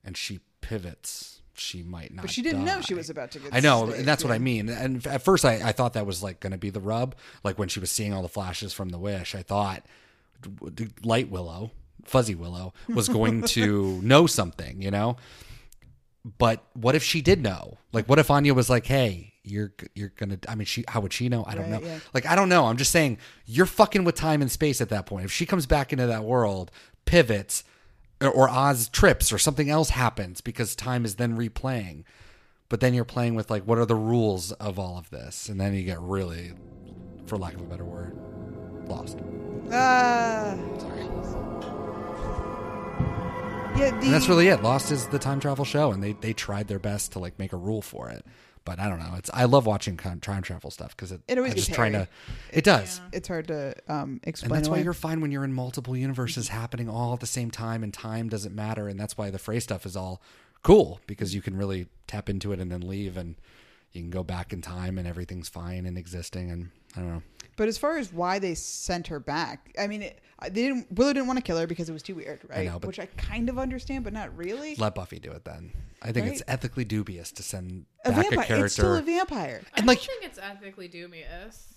and 0.04 0.18
she 0.18 0.40
pivots, 0.62 1.42
she 1.54 1.84
might 1.84 2.14
not. 2.14 2.24
But 2.24 2.32
she 2.32 2.42
didn't 2.42 2.66
know 2.66 2.82
she 2.82 2.94
was 2.94 3.10
about 3.10 3.32
to 3.32 3.40
get 3.40 3.54
I 3.54 3.60
know, 3.60 3.86
staked, 3.86 4.00
and 4.00 4.08
that's 4.08 4.24
what. 4.24 4.34
I 4.34 4.40
mean. 4.40 4.70
And 4.70 5.06
at 5.08 5.24
first, 5.24 5.46
I, 5.46 5.70
I 5.70 5.72
thought 5.72 5.94
that 5.94 6.06
was 6.06 6.24
like 6.24 6.40
going 6.40 6.52
to 6.52 6.58
be 6.58 6.70
the 6.70 6.80
rub. 6.80 7.16
Like 7.44 7.60
when 7.60 7.70
she 7.70 7.80
was 7.80 7.92
seeing 7.92 8.14
all 8.14 8.22
the 8.22 8.30
flashes 8.30 8.74
from 8.74 8.90
the 8.90 9.00
wish, 9.00 9.36
I 9.36 9.44
thought 9.44 9.86
Light 11.04 11.30
Willow, 11.30 11.72
Fuzzy 12.06 12.36
Willow, 12.36 12.74
was 12.88 13.10
going 13.10 13.42
to 13.50 14.02
know 14.02 14.26
something, 14.26 14.82
you 14.82 14.92
know. 14.92 15.18
But 16.38 16.64
what 16.74 16.96
if 16.96 17.04
she 17.04 17.22
did 17.22 17.42
know? 17.42 17.78
Like, 17.92 18.08
what 18.08 18.18
if 18.18 18.32
Anya 18.32 18.54
was 18.54 18.70
like, 18.70 18.86
"Hey, 18.86 19.33
you're 19.44 19.74
you're 19.96 20.14
gonna"? 20.18 20.38
I 20.48 20.56
mean, 20.56 20.66
she 20.66 20.84
how 20.88 21.02
would 21.02 21.14
she 21.14 21.30
know? 21.30 21.44
I 21.46 21.56
don't 21.56 21.70
Right, 21.72 21.82
know. 21.82 21.88
yeah. 21.88 22.00
Like, 22.14 22.26
I 22.26 22.36
don't 22.36 22.50
know. 22.50 22.66
I'm 22.66 22.78
just 22.78 22.92
saying 22.92 23.18
you're 23.46 23.66
fucking 23.66 24.04
with 24.04 24.16
time 24.16 24.42
and 24.42 24.52
space 24.52 24.82
at 24.82 24.90
that 24.90 25.06
point. 25.06 25.26
If 25.26 25.32
she 25.32 25.46
comes 25.46 25.66
back 25.66 25.92
into 25.94 26.08
that 26.08 26.24
world, 26.24 26.72
pivots, 27.06 27.64
or, 28.22 28.30
or 28.30 28.50
Oz 28.50 28.90
trips, 28.90 29.32
or 29.34 29.38
something 29.38 29.70
else 29.70 29.90
happens 29.90 30.42
because 30.42 30.76
time 30.76 31.06
is 31.06 31.16
then 31.16 31.38
replaying. 31.38 32.04
But 32.70 32.80
then 32.80 32.94
you're 32.96 33.06
playing 33.06 33.36
with 33.36 33.52
like, 33.52 33.64
what 33.64 33.78
are 33.78 33.86
the 33.86 33.96
rules 33.96 34.52
of 34.54 34.80
all 34.80 34.98
of 34.98 35.10
this? 35.12 35.48
And 35.50 35.60
then 35.62 35.76
you 35.76 35.84
get 35.84 36.00
really, 36.02 36.54
for 37.28 37.38
lack 37.38 37.54
of 37.54 37.62
a 37.62 37.66
better 37.66 37.84
word, 37.86 38.18
lost. 38.88 39.20
Ah. 39.72 40.56
Sorry. 40.80 41.04
yeah, 43.76 43.90
the, 43.92 44.06
And 44.06 44.14
that's 44.14 44.28
really 44.30 44.48
it. 44.48 44.64
Lost 44.64 44.92
is 44.92 45.08
the 45.08 45.20
time 45.20 45.40
travel 45.40 45.66
show, 45.66 45.92
and 45.92 46.02
they 46.04 46.14
they 46.14 46.34
tried 46.34 46.68
their 46.68 46.80
best 46.80 47.12
to 47.14 47.20
like 47.20 47.38
make 47.40 47.54
a 47.54 47.58
rule 47.58 47.82
for 47.82 48.10
it. 48.10 48.26
But 48.66 48.80
I 48.80 48.88
don't 48.88 49.00
know. 49.00 49.16
It's 49.18 49.30
I 49.34 49.44
love 49.46 49.66
watching 49.66 49.98
time 49.98 50.42
travel 50.42 50.72
stuff 50.72 50.96
because 50.96 51.12
it, 51.12 51.22
It 51.28 51.38
always 51.38 51.52
I'm 51.52 51.58
just 51.58 51.74
trying 51.74 51.94
to. 51.94 52.08
It 52.52 52.64
does, 52.64 53.02
it's 53.12 53.28
hard 53.28 53.48
to 53.48 53.76
um, 53.88 54.00
and 54.00 54.22
explain. 54.24 54.52
that's 54.54 54.70
why 54.70 54.78
you're 54.78 54.94
fine 54.94 55.20
when 55.20 55.32
you're 55.32 55.44
in 55.44 55.54
multiple 55.54 55.98
universes 55.98 56.48
happening 56.48 56.90
all 56.90 57.14
at 57.14 57.20
the 57.20 57.28
same 57.28 57.52
time, 57.52 57.84
and 57.84 57.94
time 57.94 58.30
doesn't 58.30 58.56
matter, 58.56 58.88
and 58.88 59.00
that's 59.00 59.18
why 59.18 59.30
the 59.30 59.40
Fray 59.40 59.60
stuff 59.60 59.86
is 59.86 59.96
all 59.98 60.22
cool 60.62 61.02
because 61.08 61.36
you 61.36 61.42
can 61.42 61.58
really 61.58 61.88
tap 62.08 62.30
into 62.30 62.54
it 62.54 62.60
and 62.60 62.72
then 62.72 62.82
leave, 62.88 63.18
and 63.18 63.36
you 63.92 64.02
can 64.02 64.10
go 64.10 64.24
back 64.24 64.54
in 64.54 64.62
time, 64.62 64.98
and 64.98 65.08
everything's 65.08 65.50
fine 65.50 65.86
and 65.86 65.98
existing, 65.98 66.50
and 66.50 66.70
I 66.96 67.00
don't 67.02 67.10
know. 67.10 67.24
But 67.56 67.68
as 67.68 67.78
far 67.78 67.98
as 67.98 68.12
why 68.12 68.40
they 68.40 68.56
sent 68.56 69.08
her 69.08 69.20
back, 69.20 69.74
I 69.80 69.88
mean, 69.88 70.02
it, 70.02 70.20
they 70.42 70.50
didn't. 70.50 70.92
Willow 70.92 71.14
didn't 71.14 71.28
want 71.28 71.38
to 71.38 71.44
kill 71.44 71.58
her 71.58 71.68
because 71.68 71.90
it 71.90 71.94
was 71.94 72.04
too 72.04 72.16
weird, 72.16 72.42
right? 72.48 72.66
know, 72.66 72.80
but- 72.80 72.88
Which 72.88 73.00
I 73.00 73.06
kind 73.18 73.50
of 73.50 73.60
understand, 73.60 74.04
but 74.04 74.14
not 74.14 74.36
really. 74.36 74.76
Let 74.76 74.96
Buffy 74.96 75.20
do 75.20 75.32
it 75.32 75.46
then. 75.46 75.72
I 76.02 76.12
think 76.12 76.28
it's 76.28 76.44
ethically 76.48 76.84
dubious 76.84 77.32
to 77.34 77.44
send 77.44 77.86
a 78.04 78.12
back 78.12 78.24
vampire. 78.30 78.44
a 78.44 78.46
character. 78.46 78.66
It's 78.66 78.74
still 78.74 78.96
a 78.96 79.02
vampire. 79.02 79.62
I 79.74 79.80
And, 79.80 79.86
don't 79.86 79.88
like- 79.88 80.00
think 80.02 80.24
it's 80.24 80.40
ethically 80.40 80.88
dubious. 80.88 81.74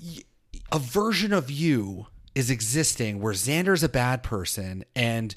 a 0.73 0.79
version 0.79 1.33
of 1.33 1.51
you 1.51 2.07
is 2.35 2.51
existing 2.51 3.21
where 3.21 3.33
Xander's 3.33 3.83
a 3.83 3.89
bad 3.89 4.23
person 4.23 4.85
and 4.95 5.35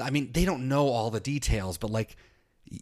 I 0.00 0.10
mean 0.10 0.32
they 0.32 0.44
don't 0.44 0.68
know 0.68 0.88
all 0.88 1.10
the 1.10 1.20
details 1.20 1.78
but 1.78 1.90
like 1.90 2.16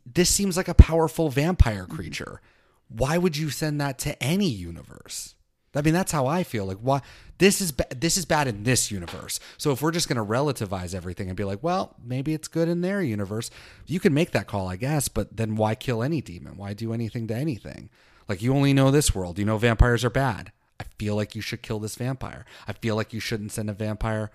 this 0.04 0.28
seems 0.28 0.56
like 0.56 0.68
a 0.68 0.74
powerful 0.74 1.28
vampire 1.28 1.84
mm-hmm. 1.84 1.94
creature. 1.94 2.40
Why 2.88 3.18
would 3.18 3.36
you 3.36 3.50
send 3.50 3.80
that 3.80 3.98
to 4.00 4.20
any 4.22 4.48
universe? 4.48 5.34
I 5.74 5.82
mean 5.82 5.94
that's 5.94 6.12
how 6.12 6.26
I 6.26 6.42
feel. 6.44 6.64
Like 6.64 6.78
why 6.78 7.02
this 7.38 7.60
is 7.60 7.72
ba- 7.72 7.86
this 7.94 8.16
is 8.16 8.24
bad 8.24 8.48
in 8.48 8.64
this 8.64 8.90
universe. 8.90 9.38
So 9.58 9.70
if 9.70 9.80
we're 9.82 9.90
just 9.92 10.08
going 10.08 10.16
to 10.16 10.24
relativize 10.24 10.94
everything 10.94 11.28
and 11.28 11.36
be 11.36 11.44
like, 11.44 11.62
well, 11.62 11.94
maybe 12.04 12.34
it's 12.34 12.48
good 12.48 12.68
in 12.68 12.80
their 12.80 13.02
universe, 13.02 13.50
you 13.86 14.00
can 14.00 14.12
make 14.14 14.32
that 14.32 14.46
call, 14.46 14.68
I 14.68 14.76
guess, 14.76 15.08
but 15.08 15.36
then 15.36 15.54
why 15.56 15.74
kill 15.74 16.02
any 16.02 16.20
demon? 16.20 16.56
Why 16.56 16.72
do 16.72 16.92
anything 16.92 17.26
to 17.28 17.34
anything? 17.36 17.90
Like 18.28 18.42
you 18.42 18.54
only 18.54 18.72
know 18.72 18.90
this 18.90 19.14
world. 19.14 19.38
You 19.38 19.44
know 19.44 19.58
vampires 19.58 20.04
are 20.04 20.10
bad. 20.10 20.52
I 20.80 20.84
feel 20.98 21.16
like 21.16 21.34
you 21.34 21.40
should 21.42 21.62
kill 21.62 21.78
this 21.80 21.96
vampire. 21.96 22.44
I 22.66 22.72
feel 22.72 22.96
like 22.96 23.12
you 23.12 23.20
shouldn't 23.20 23.52
send 23.52 23.68
a 23.68 23.72
vampire 23.72 24.30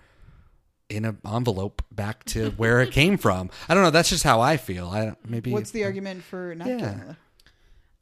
in 0.90 1.04
an 1.06 1.18
envelope 1.26 1.82
back 1.90 2.24
to 2.26 2.50
where 2.52 2.80
it 2.80 2.90
came 3.00 3.16
from. 3.18 3.50
I 3.68 3.74
don't 3.74 3.82
know. 3.82 3.90
That's 3.90 4.10
just 4.10 4.24
how 4.24 4.40
I 4.40 4.56
feel. 4.58 4.88
I 4.88 5.04
don't, 5.06 5.30
maybe. 5.30 5.50
What's 5.52 5.70
the 5.70 5.84
argument 5.84 6.22
for 6.22 6.54
not 6.54 6.68
Yeah. 6.68 6.78
killing? 6.78 7.16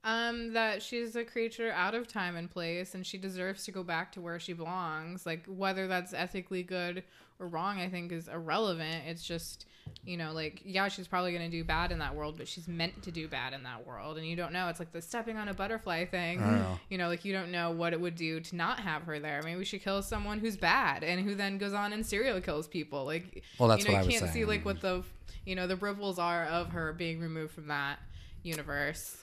Um, 0.04 0.52
that 0.54 0.82
she's 0.82 1.14
a 1.14 1.22
creature 1.24 1.70
out 1.70 1.94
of 1.94 2.08
time 2.08 2.34
and 2.34 2.50
place, 2.50 2.94
and 2.94 3.06
she 3.06 3.18
deserves 3.18 3.64
to 3.66 3.70
go 3.70 3.84
back 3.84 4.10
to 4.12 4.20
where 4.20 4.40
she 4.40 4.52
belongs. 4.52 5.24
Like 5.24 5.44
whether 5.46 5.86
that's 5.86 6.12
ethically 6.12 6.64
good 6.64 7.04
or 7.38 7.46
wrong, 7.46 7.78
I 7.80 7.88
think 7.88 8.10
is 8.10 8.26
irrelevant. 8.26 9.04
It's 9.06 9.22
just, 9.22 9.66
you 10.04 10.16
know, 10.16 10.32
like 10.32 10.60
yeah, 10.64 10.88
she's 10.88 11.06
probably 11.06 11.32
gonna 11.32 11.48
do 11.48 11.62
bad 11.62 11.92
in 11.92 12.00
that 12.00 12.16
world, 12.16 12.34
but 12.36 12.48
she's 12.48 12.66
meant 12.66 13.00
to 13.04 13.12
do 13.12 13.28
bad 13.28 13.52
in 13.52 13.62
that 13.62 13.86
world, 13.86 14.18
and 14.18 14.26
you 14.26 14.34
don't 14.34 14.52
know. 14.52 14.66
It's 14.66 14.80
like 14.80 14.90
the 14.90 15.00
stepping 15.00 15.36
on 15.36 15.46
a 15.46 15.54
butterfly 15.54 16.06
thing. 16.06 16.40
know. 16.40 16.80
You 16.90 16.98
know, 16.98 17.06
like 17.06 17.24
you 17.24 17.32
don't 17.32 17.52
know 17.52 17.70
what 17.70 17.92
it 17.92 18.00
would 18.00 18.16
do 18.16 18.40
to 18.40 18.56
not 18.56 18.80
have 18.80 19.02
her 19.04 19.20
there. 19.20 19.40
Maybe 19.44 19.64
she 19.64 19.78
kills 19.78 20.08
someone 20.08 20.40
who's 20.40 20.56
bad 20.56 21.04
and 21.04 21.20
who 21.20 21.36
then 21.36 21.58
goes 21.58 21.74
on 21.74 21.92
and 21.92 22.04
serial 22.04 22.40
kills 22.40 22.66
people. 22.66 23.04
Like, 23.04 23.44
Well, 23.56 23.68
that's 23.68 23.84
you 23.84 23.88
know, 23.90 23.94
what 23.98 24.00
I 24.00 24.02
you 24.02 24.08
was 24.14 24.18
can't 24.20 24.32
see 24.32 24.44
like 24.44 24.64
what 24.64 24.80
the, 24.80 25.04
you 25.46 25.54
know, 25.54 25.68
the 25.68 25.76
ripples 25.76 26.18
are 26.18 26.44
of 26.46 26.70
her 26.70 26.92
being 26.92 27.20
removed 27.20 27.52
from 27.52 27.68
that 27.68 28.00
universe. 28.42 29.18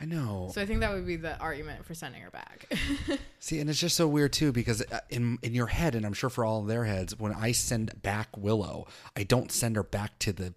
I 0.00 0.06
know. 0.06 0.50
So 0.52 0.60
I 0.60 0.66
think 0.66 0.80
that 0.80 0.92
would 0.92 1.06
be 1.06 1.16
the 1.16 1.38
argument 1.38 1.84
for 1.84 1.94
sending 1.94 2.20
her 2.22 2.30
back. 2.30 2.66
See, 3.38 3.60
and 3.60 3.70
it's 3.70 3.78
just 3.78 3.96
so 3.96 4.08
weird 4.08 4.32
too 4.32 4.52
because 4.52 4.82
uh, 4.82 5.00
in 5.08 5.38
in 5.42 5.54
your 5.54 5.68
head, 5.68 5.94
and 5.94 6.04
I'm 6.04 6.12
sure 6.12 6.30
for 6.30 6.44
all 6.44 6.62
of 6.62 6.66
their 6.66 6.84
heads, 6.84 7.18
when 7.18 7.32
I 7.32 7.52
send 7.52 8.02
back 8.02 8.36
Willow, 8.36 8.86
I 9.16 9.22
don't 9.22 9.52
send 9.52 9.76
her 9.76 9.82
back 9.84 10.18
to 10.20 10.32
the 10.32 10.54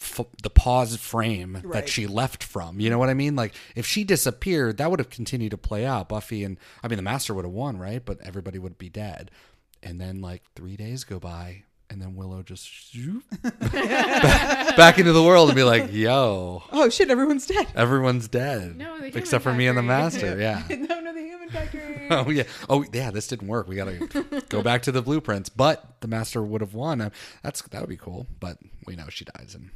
f- 0.00 0.26
the 0.42 0.50
pause 0.50 0.96
frame 0.96 1.62
that 1.72 1.88
she 1.88 2.06
left 2.06 2.44
from. 2.44 2.80
You 2.80 2.90
know 2.90 2.98
what 2.98 3.10
I 3.10 3.14
mean? 3.14 3.34
Like 3.34 3.54
if 3.74 3.86
she 3.86 4.04
disappeared, 4.04 4.78
that 4.78 4.90
would 4.90 5.00
have 5.00 5.10
continued 5.10 5.50
to 5.50 5.58
play 5.58 5.84
out. 5.84 6.08
Buffy 6.08 6.44
and 6.44 6.58
I 6.82 6.88
mean 6.88 6.96
the 6.96 7.02
Master 7.02 7.34
would 7.34 7.44
have 7.44 7.52
won, 7.52 7.78
right? 7.78 8.04
But 8.04 8.20
everybody 8.22 8.58
would 8.58 8.78
be 8.78 8.88
dead. 8.88 9.30
And 9.82 10.00
then 10.00 10.20
like 10.20 10.42
three 10.54 10.76
days 10.76 11.04
go 11.04 11.18
by, 11.20 11.64
and 11.90 12.00
then 12.02 12.14
Willow 12.14 12.42
just 12.42 12.92
zoop, 12.92 13.24
back, 13.42 14.76
back 14.76 14.98
into 14.98 15.12
the 15.12 15.22
world 15.22 15.48
and 15.48 15.56
be 15.56 15.62
like, 15.64 15.92
"Yo, 15.92 16.62
Oh 16.72 16.88
shit! 16.88 17.10
Everyone's 17.10 17.46
dead. 17.46 17.66
everyone's 17.74 18.28
dead, 18.28 18.76
No, 18.76 18.98
the 18.98 19.06
human 19.06 19.18
except 19.18 19.42
for 19.44 19.52
me 19.54 19.66
and 19.66 19.76
the. 19.78 19.82
Master." 19.82 20.38
Yeah. 20.40 20.62
no, 20.70 21.00
no, 21.00 21.12
the 21.14 21.20
human 21.22 21.48
factory. 21.48 21.94
Oh 22.10 22.30
yeah. 22.30 22.44
Oh 22.70 22.84
yeah. 22.92 23.10
This 23.10 23.26
didn't 23.28 23.48
work. 23.48 23.68
We 23.68 23.76
gotta 23.76 24.42
go 24.48 24.62
back 24.62 24.82
to 24.82 24.92
the 24.92 25.02
blueprints. 25.02 25.48
But 25.50 26.00
the 26.00 26.08
master 26.08 26.42
would 26.42 26.62
have 26.62 26.72
won. 26.72 27.00
Uh, 27.02 27.10
That's 27.42 27.60
that 27.62 27.80
would 27.82 27.90
be 27.90 27.98
cool. 27.98 28.26
But 28.40 28.56
we 28.86 28.96
know 28.96 29.08
she 29.10 29.24
dies. 29.26 29.54
And 29.54 29.70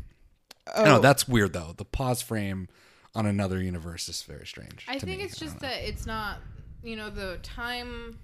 I 0.74 0.80
Oh. 0.80 0.84
know 0.84 0.98
that's 1.00 1.28
weird 1.28 1.52
though. 1.52 1.74
The 1.76 1.84
pause 1.84 2.22
frame 2.22 2.68
on 3.14 3.26
another 3.26 3.60
universe 3.62 4.08
is 4.08 4.22
very 4.22 4.46
strange. 4.46 4.86
I 4.88 4.96
to 4.98 5.04
think 5.04 5.18
me. 5.18 5.24
it's 5.26 5.42
I 5.42 5.44
just 5.44 5.60
know. 5.60 5.68
that 5.68 5.86
it's 5.86 6.06
not, 6.06 6.38
you 6.82 6.96
know, 6.96 7.10
the 7.10 7.38
time 7.42 8.18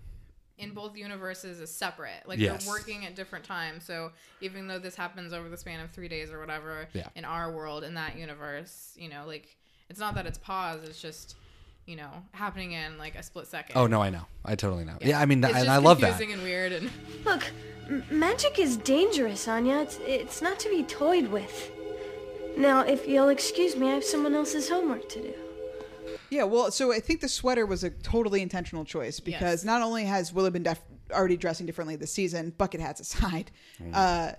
in 0.59 0.73
both 0.75 0.97
universes 0.97 1.61
is 1.61 1.71
separate. 1.75 2.23
Like 2.27 2.39
Yes. 2.39 2.65
they're 2.65 2.73
working 2.75 3.07
at 3.07 3.15
different 3.15 3.45
times. 3.45 3.85
So 3.85 4.11
even 4.41 4.67
though 4.67 4.79
this 4.79 4.97
happens 4.97 5.33
over 5.33 5.49
the 5.49 5.57
span 5.57 5.81
of 5.81 5.91
three 5.91 6.09
days 6.09 6.31
or 6.31 6.41
whatever, 6.41 6.89
Yeah. 6.93 7.09
in 7.15 7.25
our 7.25 7.53
world, 7.53 7.85
in 7.85 7.95
that 7.95 8.17
universe, 8.17 8.93
you 8.97 9.09
know, 9.09 9.25
like 9.27 9.57
it's 9.89 10.01
not 10.01 10.15
that 10.17 10.27
it's 10.27 10.39
paused. 10.39 10.85
It's 10.89 11.01
just, 11.01 11.37
you 11.87 11.97
know, 11.97 12.11
happening 12.33 12.73
in 12.73 12.99
like 12.99 13.15
a 13.15 13.23
split 13.23 13.47
second. 13.47 13.77
Oh 13.77 13.87
no, 13.87 14.03
I 14.03 14.11
know. 14.11 14.27
I 14.45 14.55
totally 14.57 14.85
know. 14.85 14.99
Yeah, 15.01 15.21
I 15.21 15.27
mean, 15.27 15.39
It's 15.45 15.49
and 15.55 15.57
just 15.65 15.69
I 15.69 15.77
love 15.79 16.01
that. 16.01 16.09
confusing 16.11 16.35
and 16.35 16.43
weird 16.43 16.73
and 16.73 16.91
Look, 17.25 17.45
m- 17.89 18.05
magic 18.11 18.59
is 18.59 18.77
dangerous, 18.77 19.47
Anya. 19.49 19.79
It's, 19.81 19.99
it's 20.07 20.43
not 20.43 20.59
to 20.61 20.69
be 20.69 20.83
toyed 20.83 21.29
with. 21.29 21.71
Now, 22.57 22.81
if 22.81 23.07
you'll 23.07 23.29
excuse 23.29 23.77
me, 23.77 23.89
I 23.89 23.95
have 23.95 24.05
someone 24.05 24.35
else's 24.35 24.69
homework 24.69 25.09
to 25.11 25.23
do. 25.23 25.35
Yeah, 26.31 26.45
well, 26.45 26.71
so 26.71 26.93
I 26.93 27.01
think 27.01 27.21
the 27.21 27.29
sweater 27.29 27.67
was 27.67 27.85
a 27.85 27.91
totally 27.91 28.43
intentional 28.43 28.85
choice 28.85 29.21
because 29.21 29.61
Yes. 29.61 29.65
not 29.65 29.83
only 29.83 30.05
has 30.05 30.33
Willow 30.33 30.51
been 30.51 30.63
def- 30.63 30.83
already 31.13 31.37
dressing 31.37 31.67
differently 31.67 31.97
this 31.97 32.13
season, 32.13 32.53
bucket 32.57 32.81
hats 32.81 33.01
aside, 33.01 33.51
mm. 33.83 33.91
uh, 33.95 34.33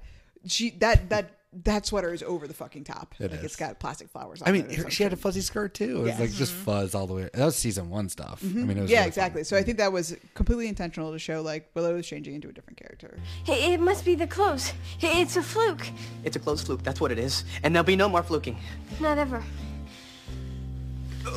she 0.46 0.70
that 0.80 1.10
that 1.10 1.32
that 1.52 1.84
sweater 1.84 2.14
is 2.14 2.22
over 2.22 2.48
the 2.48 2.54
fucking 2.54 2.84
top. 2.84 3.16
It 3.18 3.32
like 3.32 3.40
is. 3.40 3.46
it's 3.46 3.56
got 3.56 3.80
plastic 3.80 4.08
flowers. 4.10 4.44
I 4.46 4.52
mean, 4.52 4.68
it 4.70 4.76
her- 4.76 4.92
she 4.92 5.02
had 5.02 5.14
a 5.14 5.16
fuzzy 5.16 5.42
skirt 5.42 5.74
too. 5.74 5.98
It 5.98 6.02
was 6.02 6.10
Yeah. 6.12 6.20
like 6.20 6.32
just 6.32 6.54
mm-hmm. 6.54 6.64
fuzz 6.64 6.94
all 6.94 7.08
the 7.08 7.16
way. 7.16 7.30
That 7.34 7.46
was 7.46 7.56
season 7.56 7.90
one 7.90 8.08
stuff. 8.08 8.42
Mm-hmm. 8.44 8.60
I 8.60 8.66
mean, 8.66 8.78
it 8.78 8.82
was 8.82 8.92
yeah, 8.92 8.98
really 8.98 9.02
fun. 9.02 9.08
exactly. 9.08 9.44
So 9.46 9.58
I 9.58 9.64
think 9.64 9.80
that 9.80 9.92
was 9.92 10.16
completely 10.36 10.68
intentional 10.68 11.12
to 11.12 11.18
show 11.18 11.42
like 11.42 11.72
Willow 11.74 11.96
is 11.98 12.06
changing 12.06 12.36
into 12.36 12.50
a 12.50 12.54
different 12.54 12.78
character. 12.78 13.18
It, 13.48 13.72
it 13.72 13.80
must 13.80 14.06
be 14.06 14.14
the 14.14 14.28
clothes. 14.28 14.74
It's 15.02 15.38
a 15.38 15.42
fluke. 15.42 15.88
It's 16.24 16.36
a 16.36 16.40
closed 16.40 16.68
fluke, 16.68 16.84
that's 16.84 17.02
what 17.02 17.12
it 17.12 17.18
is. 17.18 17.44
And 17.64 17.74
there'll 17.74 17.84
be 17.84 17.96
no 17.96 18.10
more 18.10 18.22
fluking. 18.22 18.58
Not 19.00 19.18
ever. 19.18 19.44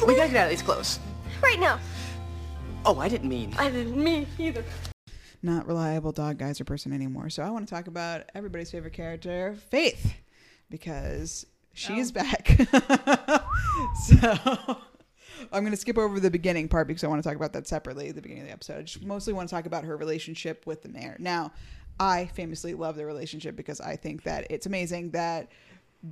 We 0.07 0.16
gotta 0.16 0.31
get 0.31 0.37
out 0.37 0.45
of 0.45 0.51
these 0.51 0.62
clothes. 0.62 0.99
Right 1.42 1.59
now. 1.59 1.79
Oh, 2.85 2.99
I 2.99 3.09
didn't 3.09 3.29
mean. 3.29 3.55
I 3.59 3.71
didn't 3.71 4.03
mean 4.03 4.27
either. 4.38 4.64
Not 5.42 5.66
reliable 5.66 6.12
dog 6.12 6.38
geyser 6.38 6.64
person 6.64 6.92
anymore. 6.92 7.31
So 7.31 7.42
I 7.42 7.51
want 7.51 7.66
to 7.66 7.75
talk 7.75 7.87
about 7.87 8.25
everybody's 8.35 8.71
favorite 8.71 8.92
character, 8.92 9.57
Faith, 9.71 10.14
because 10.71 11.47
she 11.75 11.99
is 11.99 12.11
oh. 12.11 12.14
back. 12.14 12.47
so 14.07 14.79
I'm 15.53 15.62
going 15.62 15.73
to 15.73 15.77
skip 15.77 15.99
over 15.99 16.21
the 16.21 16.31
beginning 16.31 16.68
part 16.68 16.87
because 16.87 17.03
I 17.03 17.09
want 17.09 17.23
to 17.23 17.29
talk 17.29 17.37
about 17.37 17.53
that 17.55 17.66
separately 17.66 18.09
at 18.09 18.14
the 18.14 18.23
beginning 18.23 18.42
of 18.42 18.49
the 18.49 18.53
episode. 18.53 18.79
I 18.79 18.83
just 18.83 19.05
mostly 19.05 19.33
want 19.33 19.49
to 19.49 19.55
talk 19.55 19.66
about 19.66 19.85
her 19.85 19.97
relationship 19.97 20.66
with 20.66 20.83
the 20.83 20.88
mayor. 20.88 21.16
Now, 21.18 21.53
I 21.99 22.27
famously 22.27 22.75
love 22.75 22.97
their 22.97 23.07
relationship 23.07 23.57
because 23.57 23.81
I 23.81 23.97
think 23.97 24.23
that 24.25 24.47
it's 24.51 24.66
amazing 24.66 25.11
that 25.11 25.51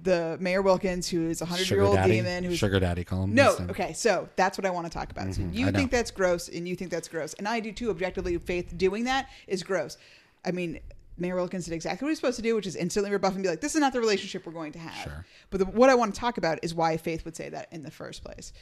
the 0.03 0.37
Mayor 0.41 0.63
Wilkins, 0.63 1.09
who 1.09 1.29
is 1.29 1.41
a 1.43 1.45
hundred 1.45 1.69
year 1.69 1.83
old 1.83 1.97
daddy. 1.97 2.13
demon, 2.13 2.45
who's 2.45 2.59
Sugar 2.59 2.79
daddy. 2.79 3.03
Call 3.05 3.25
him. 3.25 3.35
no, 3.35 3.57
okay, 3.71 3.93
so 3.93 4.29
that's 4.37 4.57
what 4.57 4.65
I 4.65 4.71
want 4.71 4.87
to 4.87 4.93
talk 4.93 5.11
about. 5.11 5.35
So 5.35 5.41
you 5.43 5.47
Mm-hmm. 5.49 5.67
I 5.67 5.71
know. 5.73 5.79
think 5.79 5.91
that's 5.91 6.11
gross, 6.11 6.49
and 6.49 6.69
you 6.69 6.77
think 6.77 6.91
that's 6.91 7.09
gross, 7.09 7.35
and 7.35 7.49
I 7.49 7.59
do 7.61 7.73
too. 7.73 7.91
Objectively, 7.91 8.39
Faith 8.39 8.77
doing 8.79 9.05
that 9.05 9.29
is 9.49 9.63
gross. 9.65 9.99
I 10.45 10.53
mean, 10.53 10.79
Mayor 11.19 11.35
Wilkins 11.35 11.65
did 11.65 11.75
exactly 11.75 12.07
what 12.07 12.11
he's 12.11 12.19
supposed 12.19 12.37
to 12.37 12.43
do, 12.43 12.55
which 12.55 12.67
is 12.67 12.77
instantly 12.77 13.11
rebuff 13.11 13.35
and 13.35 13.43
be 13.43 13.49
like, 13.49 13.61
"This 13.61 13.75
is 13.75 13.81
not 13.81 13.93
the 13.93 14.01
relationship 14.01 14.47
we're 14.47 14.53
going 14.53 14.73
to 14.73 14.79
have." 14.79 15.03
Sure. 15.03 15.27
But 15.51 15.59
the, 15.59 15.67
what 15.67 15.91
I 15.91 15.95
want 15.97 16.15
to 16.15 16.21
talk 16.21 16.39
about 16.39 16.61
is 16.63 16.73
why 16.75 16.97
Faith 16.97 17.25
would 17.25 17.35
say 17.37 17.49
that 17.49 17.67
in 17.73 17.83
the 17.83 17.91
first 17.91 18.23
place. 18.25 18.53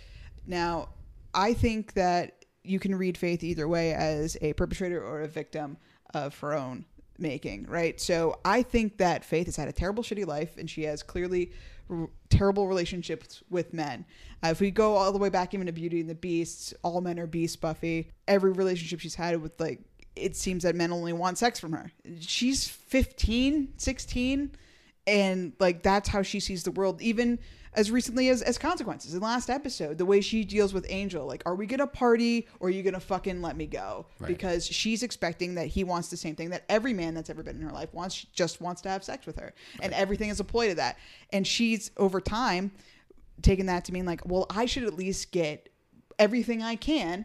Now, 0.46 0.88
I 1.34 1.52
think 1.52 1.92
that 1.92 2.44
you 2.64 2.80
can 2.80 2.94
read 2.94 3.18
Faith 3.18 3.44
either 3.44 3.68
way 3.68 3.92
as 3.92 4.36
a 4.40 4.54
perpetrator 4.54 5.02
or 5.04 5.20
a 5.20 5.28
victim 5.28 5.76
of 6.14 6.38
her 6.38 6.54
own 6.54 6.86
making, 7.18 7.66
right? 7.66 8.00
So 8.00 8.40
I 8.44 8.62
think 8.62 8.98
that 8.98 9.24
Faith 9.24 9.46
has 9.46 9.57
had 9.57 9.68
a 9.68 9.72
terrible, 9.72 10.02
shitty 10.02 10.26
life, 10.26 10.57
and 10.57 10.68
she 10.68 10.85
has 10.85 11.02
clearly 11.02 11.52
r- 11.90 12.09
terrible 12.31 12.66
relationships 12.66 13.42
with 13.50 13.72
men. 13.72 14.04
Uh, 14.42 14.48
if 14.48 14.61
we 14.61 14.70
go 14.70 14.94
all 14.94 15.12
the 15.12 15.18
way 15.18 15.28
back 15.28 15.54
even 15.54 15.66
to 15.66 15.72
Beauty 15.72 16.00
and 16.00 16.09
the 16.09 16.14
Beast, 16.14 16.74
all 16.83 17.00
men 17.00 17.18
are 17.18 17.26
beasts, 17.26 17.57
Buffy. 17.57 18.11
Every 18.26 18.52
relationship 18.52 19.00
she's 19.00 19.14
had 19.14 19.40
with 19.40 19.59
like 19.61 19.81
it 20.16 20.37
seems 20.37 20.64
that 20.64 20.74
men 20.74 20.92
only 20.92 21.12
want 21.12 21.38
sex 21.38 21.61
from 21.61 21.72
her. 21.72 21.92
She's 22.20 22.66
15, 22.66 23.74
16 23.76 24.50
and 25.09 25.54
like 25.59 25.83
that's 25.83 26.09
how 26.09 26.22
she 26.22 26.38
sees 26.38 26.62
the 26.64 26.70
world 26.70 27.00
even 27.00 27.38
as 27.78 27.92
recently 27.92 28.28
as, 28.28 28.42
as 28.42 28.58
consequences. 28.58 29.14
In 29.14 29.20
the 29.20 29.24
last 29.24 29.48
episode 29.48 29.98
the 29.98 30.04
way 30.04 30.20
she 30.20 30.44
deals 30.44 30.74
with 30.74 30.84
angel 30.88 31.24
like 31.26 31.42
are 31.46 31.54
we 31.54 31.64
gonna 31.64 31.86
party 31.86 32.48
or 32.58 32.68
are 32.68 32.70
you 32.70 32.82
gonna 32.82 32.98
fucking 32.98 33.40
let 33.40 33.56
me 33.56 33.66
go? 33.66 34.04
Right. 34.18 34.26
because 34.28 34.66
she's 34.66 35.04
expecting 35.04 35.54
that 35.54 35.68
he 35.68 35.84
wants 35.84 36.08
the 36.08 36.16
same 36.16 36.34
thing 36.34 36.50
that 36.50 36.64
every 36.68 36.92
man 36.92 37.14
that's 37.14 37.30
ever 37.30 37.42
been 37.42 37.56
in 37.56 37.62
her 37.62 37.72
life 37.72 37.94
wants 37.94 38.16
she 38.16 38.28
just 38.34 38.60
wants 38.60 38.82
to 38.82 38.88
have 38.88 39.04
sex 39.04 39.24
with 39.26 39.36
her. 39.36 39.54
And 39.80 39.94
everything 39.94 40.28
is 40.28 40.40
a 40.40 40.44
ploy 40.44 40.68
to 40.68 40.74
that. 40.74 40.98
And 41.32 41.46
she's 41.46 41.92
over 41.96 42.20
time 42.20 42.72
taken 43.40 43.66
that 43.66 43.84
to 43.84 43.92
mean 43.92 44.04
like 44.04 44.26
well 44.26 44.46
i 44.50 44.66
should 44.66 44.82
at 44.82 44.94
least 44.94 45.30
get 45.30 45.68
everything 46.18 46.60
i 46.60 46.74
can 46.74 47.24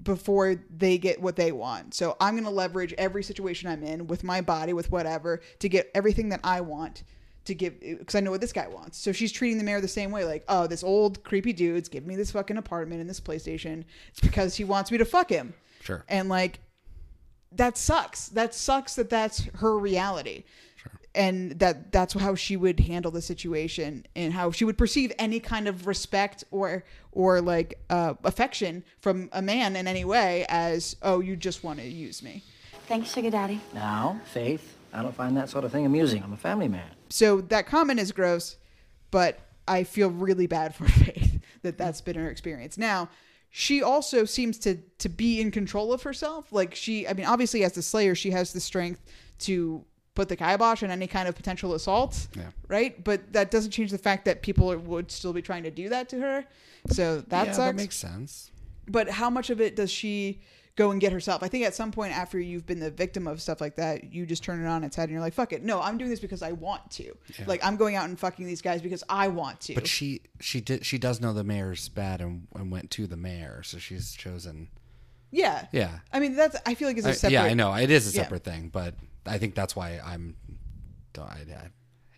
before 0.00 0.56
they 0.76 0.98
get 0.98 1.20
what 1.20 1.36
they 1.36 1.52
want. 1.52 1.94
So 1.94 2.16
I'm 2.20 2.34
going 2.34 2.44
to 2.44 2.50
leverage 2.50 2.92
every 2.98 3.22
situation 3.22 3.70
I'm 3.70 3.82
in 3.82 4.06
with 4.06 4.24
my 4.24 4.42
body, 4.42 4.74
with 4.74 4.92
whatever, 4.92 5.40
to 5.60 5.68
get 5.70 5.90
everything 5.94 6.28
that 6.28 6.40
I 6.44 6.60
want 6.60 7.02
to 7.46 7.54
give 7.54 7.80
because 7.80 8.14
I 8.14 8.20
know 8.20 8.30
what 8.30 8.40
this 8.40 8.52
guy 8.52 8.68
wants. 8.68 8.98
So 8.98 9.12
she's 9.12 9.32
treating 9.32 9.58
the 9.58 9.64
mayor 9.64 9.80
the 9.80 9.88
same 9.88 10.10
way, 10.10 10.24
like, 10.24 10.44
oh, 10.48 10.66
this 10.66 10.84
old 10.84 11.24
creepy 11.24 11.52
dude's 11.52 11.88
giving 11.88 12.08
me 12.08 12.16
this 12.16 12.30
fucking 12.30 12.56
apartment 12.56 13.00
and 13.00 13.08
this 13.08 13.20
PlayStation. 13.20 13.84
It's 14.08 14.20
because 14.20 14.56
he 14.56 14.64
wants 14.64 14.90
me 14.90 14.98
to 14.98 15.04
fuck 15.04 15.30
him. 15.30 15.54
Sure. 15.82 16.04
And 16.08 16.28
like, 16.28 16.60
that 17.52 17.78
sucks. 17.78 18.28
That 18.28 18.54
sucks 18.54 18.96
that 18.96 19.10
that's 19.10 19.44
her 19.56 19.78
reality. 19.78 20.44
Sure. 20.76 20.92
And 21.14 21.58
that 21.60 21.92
that's 21.92 22.14
how 22.14 22.34
she 22.34 22.56
would 22.56 22.80
handle 22.80 23.10
the 23.10 23.22
situation 23.22 24.06
and 24.14 24.32
how 24.32 24.50
she 24.50 24.64
would 24.64 24.76
perceive 24.76 25.12
any 25.18 25.40
kind 25.40 25.68
of 25.68 25.86
respect 25.86 26.44
or 26.50 26.84
or 27.12 27.40
like 27.40 27.78
uh, 27.88 28.14
affection 28.24 28.84
from 29.00 29.30
a 29.32 29.40
man 29.40 29.76
in 29.76 29.86
any 29.86 30.04
way 30.04 30.44
as 30.48 30.96
oh 31.02 31.20
you 31.20 31.36
just 31.36 31.64
want 31.64 31.78
to 31.78 31.86
use 31.86 32.22
me. 32.22 32.42
Thanks, 32.86 33.12
Sugar 33.12 33.30
Daddy. 33.30 33.60
Now, 33.74 34.20
Faith, 34.26 34.76
I 34.92 35.02
don't 35.02 35.14
find 35.14 35.36
that 35.36 35.48
sort 35.48 35.64
of 35.64 35.72
thing 35.72 35.86
amusing. 35.86 36.22
I'm 36.22 36.32
a 36.32 36.36
family 36.36 36.68
man. 36.68 36.90
So 37.08 37.40
that 37.42 37.66
comment 37.66 38.00
is 38.00 38.12
gross, 38.12 38.56
but 39.10 39.38
I 39.68 39.84
feel 39.84 40.10
really 40.10 40.46
bad 40.46 40.74
for 40.74 40.86
Faith 40.88 41.40
that 41.62 41.78
that's 41.78 42.00
been 42.00 42.16
her 42.16 42.28
experience. 42.30 42.76
Now, 42.78 43.08
she 43.50 43.82
also 43.82 44.24
seems 44.24 44.58
to 44.60 44.76
to 44.98 45.08
be 45.08 45.40
in 45.40 45.50
control 45.50 45.92
of 45.92 46.02
herself. 46.02 46.52
Like 46.52 46.74
she, 46.74 47.06
I 47.08 47.12
mean, 47.14 47.26
obviously 47.26 47.64
as 47.64 47.72
the 47.72 47.82
Slayer, 47.82 48.14
she 48.14 48.30
has 48.32 48.52
the 48.52 48.60
strength 48.60 49.00
to 49.40 49.84
put 50.14 50.28
the 50.28 50.36
kibosh 50.36 50.82
on 50.82 50.90
any 50.90 51.06
kind 51.06 51.28
of 51.28 51.34
potential 51.36 51.74
assault, 51.74 52.26
Yeah. 52.36 52.44
right? 52.68 53.02
But 53.04 53.32
that 53.34 53.50
doesn't 53.50 53.70
change 53.70 53.90
the 53.90 53.98
fact 53.98 54.24
that 54.24 54.40
people 54.40 54.72
are- 54.72 54.78
would 54.78 55.10
still 55.10 55.34
be 55.34 55.42
trying 55.42 55.62
to 55.64 55.70
do 55.70 55.90
that 55.90 56.08
to 56.08 56.18
her. 56.20 56.44
So 56.90 57.20
that 57.28 57.46
yeah, 57.48 57.52
sucks. 57.52 57.56
that 57.58 57.74
makes 57.76 57.96
sense. 57.96 58.50
but 58.88 59.08
how 59.10 59.28
much 59.28 59.50
of 59.50 59.60
it 59.60 59.76
does 59.76 59.90
she 59.90 60.40
go 60.76 60.90
and 60.92 61.00
get 61.00 61.12
herself? 61.12 61.42
I 61.42 61.48
think 61.48 61.64
at 61.64 61.74
some 61.74 61.90
point 61.90 62.12
after 62.16 62.38
you've 62.38 62.66
been 62.66 62.78
the 62.80 62.90
victim 62.90 63.26
of 63.26 63.42
stuff 63.42 63.60
like 63.60 63.76
that, 63.76 64.12
you 64.12 64.24
just 64.26 64.44
turn 64.44 64.62
it 64.64 64.68
on 64.68 64.84
its 64.84 64.94
head 64.94 65.04
and 65.04 65.12
you're 65.12 65.20
like, 65.20 65.34
"Fuck 65.34 65.52
it, 65.52 65.64
no, 65.64 65.80
I'm 65.80 65.98
doing 65.98 66.10
this 66.10 66.20
because 66.20 66.42
I 66.42 66.52
want 66.52 66.90
to. 66.92 67.12
Like 67.46 67.64
I'm 67.64 67.76
going 67.76 67.96
out 67.96 68.08
and 68.08 68.18
fucking 68.18 68.46
these 68.46 68.62
guys 68.62 68.80
because 68.82 69.02
I 69.08 69.28
want 69.28 69.60
to." 69.62 69.74
But 69.74 69.86
she 69.86 70.22
she 70.40 70.60
did 70.60 70.86
she 70.86 70.98
does 70.98 71.20
know 71.20 71.32
the 71.32 71.44
mayor's 71.44 71.88
bad 71.88 72.20
and, 72.20 72.46
and 72.54 72.70
went 72.70 72.90
to 72.92 73.06
the 73.06 73.16
mayor, 73.16 73.62
so 73.64 73.78
she's 73.78 74.12
chosen. 74.14 74.68
yeah, 75.32 75.66
Yeah. 75.72 75.98
I 76.12 76.20
mean, 76.20 76.36
that's 76.36 76.56
I 76.64 76.74
feel 76.74 76.88
like 76.88 76.98
it's 76.98 77.06
a 77.06 77.14
separate. 77.14 77.32
yeah, 77.32 77.44
I 77.44 77.54
know 77.54 77.74
it 77.74 77.90
is 77.90 78.12
a 78.12 78.16
Yeah. 78.16 78.22
separate 78.22 78.44
thing, 78.44 78.68
but 78.68 78.94
I 79.26 79.38
think 79.38 79.54
that's 79.54 79.74
why 79.74 80.00
I'm. 80.04 80.36
I, 81.18 81.22
I, 81.22 81.70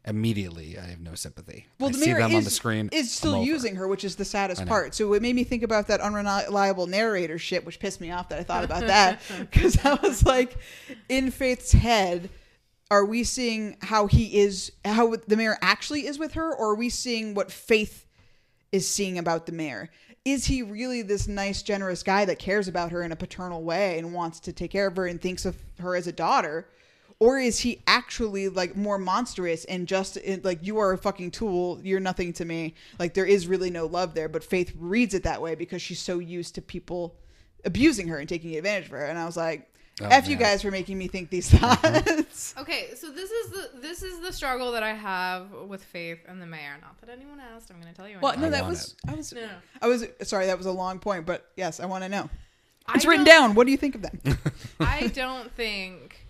immediately, 0.04 0.78
I 0.78 0.86
have 0.86 1.00
no 1.00 1.14
sympathy. 1.14 1.66
Well, 1.78 1.90
I 1.90 1.92
the 1.92 1.98
see 1.98 2.06
mayor 2.06 2.18
them 2.18 2.30
is, 2.30 2.36
on 2.36 2.44
the 2.44 2.50
screen. 2.50 2.88
is 2.92 3.12
still 3.12 3.42
using 3.42 3.76
her, 3.76 3.88
which 3.88 4.04
is 4.04 4.16
the 4.16 4.24
saddest 4.24 4.66
part. 4.66 4.94
So 4.94 5.12
it 5.14 5.22
made 5.22 5.34
me 5.34 5.44
think 5.44 5.62
about 5.62 5.88
that 5.88 6.00
unreliable 6.00 6.86
narrator 6.86 7.38
shit, 7.38 7.64
which 7.64 7.78
pissed 7.78 8.00
me 8.00 8.10
off 8.10 8.28
that 8.30 8.38
I 8.38 8.42
thought 8.42 8.64
about 8.64 8.86
that 8.86 9.20
because 9.38 9.84
I 9.84 9.94
was 9.94 10.24
like, 10.24 10.56
in 11.08 11.30
Faith's 11.30 11.72
head, 11.72 12.30
are 12.90 13.04
we 13.04 13.24
seeing 13.24 13.76
how 13.82 14.06
he 14.06 14.38
is, 14.40 14.72
how 14.84 15.14
the 15.26 15.36
mayor 15.36 15.56
actually 15.60 16.06
is 16.06 16.18
with 16.18 16.34
her, 16.34 16.54
or 16.54 16.70
are 16.70 16.76
we 16.76 16.88
seeing 16.88 17.34
what 17.34 17.52
Faith 17.52 18.06
is 18.72 18.88
seeing 18.88 19.18
about 19.18 19.46
the 19.46 19.52
mayor? 19.52 19.90
Is 20.24 20.46
he 20.46 20.62
really 20.62 21.02
this 21.02 21.28
nice, 21.28 21.62
generous 21.62 22.02
guy 22.02 22.24
that 22.24 22.38
cares 22.38 22.68
about 22.68 22.92
her 22.92 23.02
in 23.02 23.12
a 23.12 23.16
paternal 23.16 23.62
way 23.62 23.98
and 23.98 24.12
wants 24.12 24.40
to 24.40 24.52
take 24.52 24.70
care 24.70 24.86
of 24.86 24.96
her 24.96 25.06
and 25.06 25.20
thinks 25.20 25.44
of 25.44 25.56
her 25.80 25.96
as 25.96 26.06
a 26.06 26.12
daughter? 26.12 26.68
Or 27.20 27.38
is 27.38 27.58
he 27.58 27.82
actually 27.86 28.48
like 28.48 28.76
more 28.76 28.96
monstrous 28.98 29.64
and 29.64 29.88
just 29.88 30.18
like 30.44 30.60
you 30.62 30.78
are 30.78 30.92
a 30.92 30.98
fucking 30.98 31.32
tool, 31.32 31.80
you're 31.82 32.00
nothing 32.00 32.32
to 32.34 32.44
me? 32.44 32.74
Like 32.98 33.14
there 33.14 33.26
is 33.26 33.46
really 33.48 33.70
no 33.70 33.86
love 33.86 34.14
there, 34.14 34.28
but 34.28 34.44
Faith 34.44 34.72
reads 34.78 35.14
it 35.14 35.24
that 35.24 35.42
way 35.42 35.54
because 35.56 35.82
she's 35.82 36.00
so 36.00 36.20
used 36.20 36.54
to 36.54 36.62
people 36.62 37.16
abusing 37.64 38.06
her 38.08 38.18
and 38.18 38.28
taking 38.28 38.54
advantage 38.56 38.84
of 38.86 38.92
her. 38.92 39.04
And 39.04 39.18
I 39.18 39.24
was 39.24 39.36
like, 39.36 39.68
Oh, 40.00 40.06
F 40.06 40.28
you 40.28 40.36
guys 40.36 40.62
for 40.62 40.70
making 40.70 40.96
me 40.96 41.08
think 41.08 41.28
these 41.30 41.50
thoughts. 41.50 42.54
Okay, 42.58 42.90
so 42.94 43.10
this 43.10 43.30
is 43.30 43.50
the 43.50 43.70
this 43.80 44.02
is 44.02 44.20
the 44.20 44.32
struggle 44.32 44.72
that 44.72 44.82
I 44.82 44.92
have 44.92 45.50
with 45.50 45.82
Faith 45.82 46.20
and 46.28 46.40
the 46.40 46.46
mayor. 46.46 46.76
Not 46.80 47.00
that 47.00 47.10
anyone 47.10 47.40
asked. 47.40 47.70
I'm 47.70 47.80
going 47.80 47.92
to 47.92 47.96
tell 47.96 48.08
you. 48.08 48.18
well, 48.20 48.32
anyway. 48.32 48.46
no, 48.46 48.50
that 48.52 48.62
want 48.62 48.70
was 48.70 48.94
I 49.08 49.14
was 49.14 49.32
No, 49.32 49.40
no. 49.40 49.48
I 49.82 49.86
was 49.88 50.04
sorry, 50.22 50.46
that 50.46 50.56
was 50.56 50.66
a 50.66 50.72
long 50.72 50.98
point, 50.98 51.26
but 51.26 51.50
yes, 51.56 51.80
I 51.80 51.86
want 51.86 52.04
to 52.04 52.08
know. 52.08 52.30
I 52.86 52.94
It's 52.94 53.04
written 53.04 53.24
down. 53.24 53.54
What 53.54 53.66
do 53.66 53.72
you 53.72 53.76
think 53.76 53.96
of 53.96 54.02
them? 54.02 54.38
I 54.80 55.08
don't 55.14 55.50
think 55.52 56.27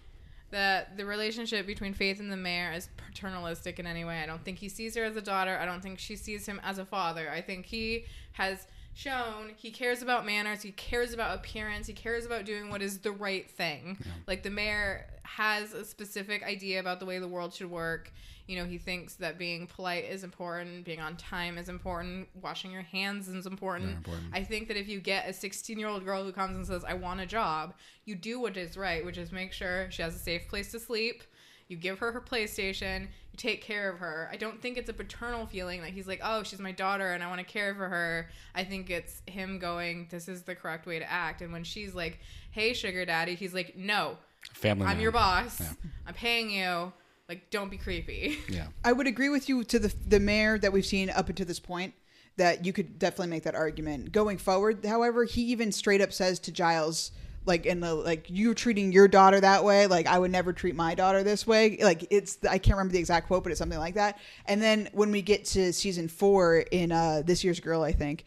that 0.51 0.97
the 0.97 1.05
relationship 1.05 1.67
between 1.67 1.93
Faith 1.93 2.21
and 2.21 2.33
the 2.33 2.37
mayor 2.37 2.73
is 2.73 2.89
paternalistic 2.97 3.79
in 3.79 3.87
any 3.87 4.05
way. 4.05 4.23
I 4.23 4.27
don't 4.27 4.45
think 4.45 4.59
he 4.59 4.69
sees 4.69 4.97
her 4.97 5.05
as 5.05 5.17
a 5.17 5.23
daughter. 5.23 5.59
I 5.59 5.67
don't 5.67 5.83
think 5.83 5.99
she 5.99 6.17
sees 6.17 6.47
him 6.47 6.61
as 6.65 6.79
a 6.79 6.85
father. 6.85 7.31
I 7.31 7.41
think 7.41 7.67
he 7.67 8.07
has 8.33 8.67
shown 8.99 9.53
he 9.57 9.71
cares 9.71 10.03
about 10.03 10.27
manners, 10.27 10.63
he 10.63 10.73
cares 10.73 11.13
about 11.13 11.37
appearance, 11.37 11.87
he 11.87 11.93
cares 11.93 12.27
about 12.27 12.45
doing 12.45 12.69
what 12.69 12.83
is 12.83 12.99
the 12.99 13.13
right 13.13 13.49
thing. 13.49 13.97
Like 14.27 14.43
the 14.43 14.51
mayor 14.51 15.07
has 15.23 15.73
a 15.73 15.85
specific 15.85 16.43
idea 16.43 16.81
about 16.81 16.99
the 16.99 17.07
way 17.07 17.21
the 17.21 17.29
world 17.29 17.55
should 17.55 17.71
work. 17.71 18.13
You 18.49 18.59
know, 18.59 18.65
he 18.65 18.79
thinks 18.79 19.15
that 19.17 19.39
being 19.39 19.67
polite 19.67 20.07
is 20.07 20.25
important, 20.25 20.85
being 20.85 21.01
on 21.01 21.17
time 21.17 21.59
is 21.59 21.69
important, 21.69 22.29
washing 22.43 22.73
your 22.73 22.83
hands 22.83 23.29
is 23.29 23.47
important. 23.47 23.99
important. 23.99 24.27
I 24.33 24.43
think 24.43 24.67
that 24.69 24.77
if 24.77 24.89
you 24.89 25.01
get 25.01 25.29
a 25.29 25.33
16 25.33 25.79
year 25.79 25.89
old 25.89 26.05
girl 26.05 26.25
who 26.25 26.33
comes 26.33 26.57
and 26.57 26.67
says, 26.67 26.83
I 26.83 26.95
want 26.95 27.21
a 27.21 27.27
job, 27.27 27.75
you 28.05 28.17
do 28.17 28.41
what 28.41 28.57
is 28.57 28.77
right, 28.77 29.05
which 29.05 29.19
is 29.19 29.31
make 29.31 29.53
sure 29.53 29.89
she 29.91 30.03
has 30.03 30.17
a 30.17 30.19
safe 30.19 30.49
place 30.49 30.73
to 30.73 30.81
sleep. 30.81 31.23
You 31.69 31.77
give 31.77 31.99
her 31.99 32.13
her 32.13 32.21
PlayStation. 32.21 33.03
You 33.03 33.37
take 33.37 33.63
care 33.63 33.91
of 33.91 33.99
her. 33.99 34.29
I 34.33 34.37
don't 34.37 34.61
think 34.61 34.79
it's 34.79 34.89
a 34.89 34.95
paternal 34.95 35.47
feeling 35.47 35.83
that 35.83 35.91
he's 35.91 36.09
like, 36.09 36.21
oh, 36.25 36.43
she's 36.43 36.59
my 36.59 36.73
daughter 36.73 37.13
and 37.13 37.23
I 37.23 37.29
want 37.29 37.41
to 37.41 37.47
care 37.47 37.75
for 37.75 37.89
her. 37.89 38.31
I 38.55 38.65
think 38.65 38.89
it's 38.91 39.23
him 39.27 39.59
going, 39.59 40.09
this 40.11 40.29
is 40.29 40.43
the 40.43 40.55
correct 40.55 40.87
way 40.87 40.99
to 40.99 41.11
act. 41.11 41.43
And 41.43 41.53
when 41.53 41.65
she's 41.65 41.95
like, 41.95 42.21
hey, 42.51 42.73
sugar 42.73 43.05
daddy, 43.05 43.35
he's 43.35 43.53
like, 43.55 43.77
no, 43.77 44.17
Family. 44.53 44.87
I'm 44.87 44.97
man. 44.97 45.01
your 45.01 45.13
boss. 45.13 45.61
Yeah. 45.61 45.73
I'm 46.07 46.15
paying 46.15 46.51
you. 46.51 46.93
Like, 47.29 47.51
don't 47.51 47.71
be 47.71 47.77
creepy. 47.77 48.39
Yeah. 48.49 48.69
I 48.85 48.93
would 48.93 49.07
agree 49.07 49.29
with 49.29 49.49
you 49.49 49.63
to 49.65 49.79
the 49.79 49.95
the 50.07 50.21
mayor 50.21 50.59
that 50.59 50.73
we've 50.73 50.87
seen 50.87 51.11
up 51.11 51.29
until 51.29 51.45
this 51.45 51.61
point 51.61 51.93
that 52.39 52.65
you 52.65 52.73
could 52.73 52.99
definitely 52.99 53.29
make 53.29 53.43
that 53.43 53.55
argument. 53.55 54.13
Going 54.13 54.39
forward, 54.39 54.85
however, 54.87 55.25
he 55.25 55.43
even 55.43 55.71
straight 55.73 56.01
up 56.01 56.13
says 56.13 56.39
to 56.41 56.53
Giles 56.53 57.11
like 57.49 57.67
in 57.67 57.81
the 57.81 57.93
like 57.95 58.27
you're 58.29 58.55
treating 58.55 58.93
your 58.93 59.09
daughter 59.09 59.41
that 59.41 59.65
way 59.65 59.87
like 59.89 60.07
i 60.07 60.17
would 60.19 60.31
never 60.31 60.53
treat 60.53 60.77
my 60.77 60.95
daughter 60.95 61.23
this 61.25 61.47
way 61.47 61.79
like 61.83 62.07
it's 62.11 62.39
i 62.49 62.59
can't 62.59 62.77
remember 62.77 62.93
the 62.93 62.99
exact 62.99 63.27
quote 63.27 63.43
but 63.43 63.51
it's 63.51 63.59
something 63.59 63.79
like 63.79 63.95
that 63.95 64.19
and 64.47 64.63
then 64.63 64.89
when 64.93 65.11
we 65.11 65.23
get 65.23 65.45
to 65.45 65.73
season 65.73 66.07
four 66.07 66.59
in 66.71 66.93
uh 66.93 67.23
this 67.25 67.43
year's 67.43 67.59
girl 67.59 67.83
i 67.83 67.91
think 67.91 68.25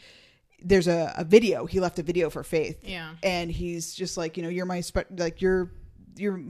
there's 0.64 0.88
a, 0.88 1.14
a 1.18 1.24
video 1.24 1.66
he 1.66 1.80
left 1.80 1.98
a 2.00 2.04
video 2.04 2.30
for 2.30 2.44
faith 2.44 2.80
Yeah. 2.84 3.12
and 3.24 3.50
he's 3.52 3.94
just 3.94 4.18
like 4.18 4.36
you 4.36 4.44
know 4.44 4.50
you're 4.50 4.66
my 4.66 4.82
spe- 4.82 5.10
like 5.18 5.42
you're 5.42 5.72
you're 6.18 6.42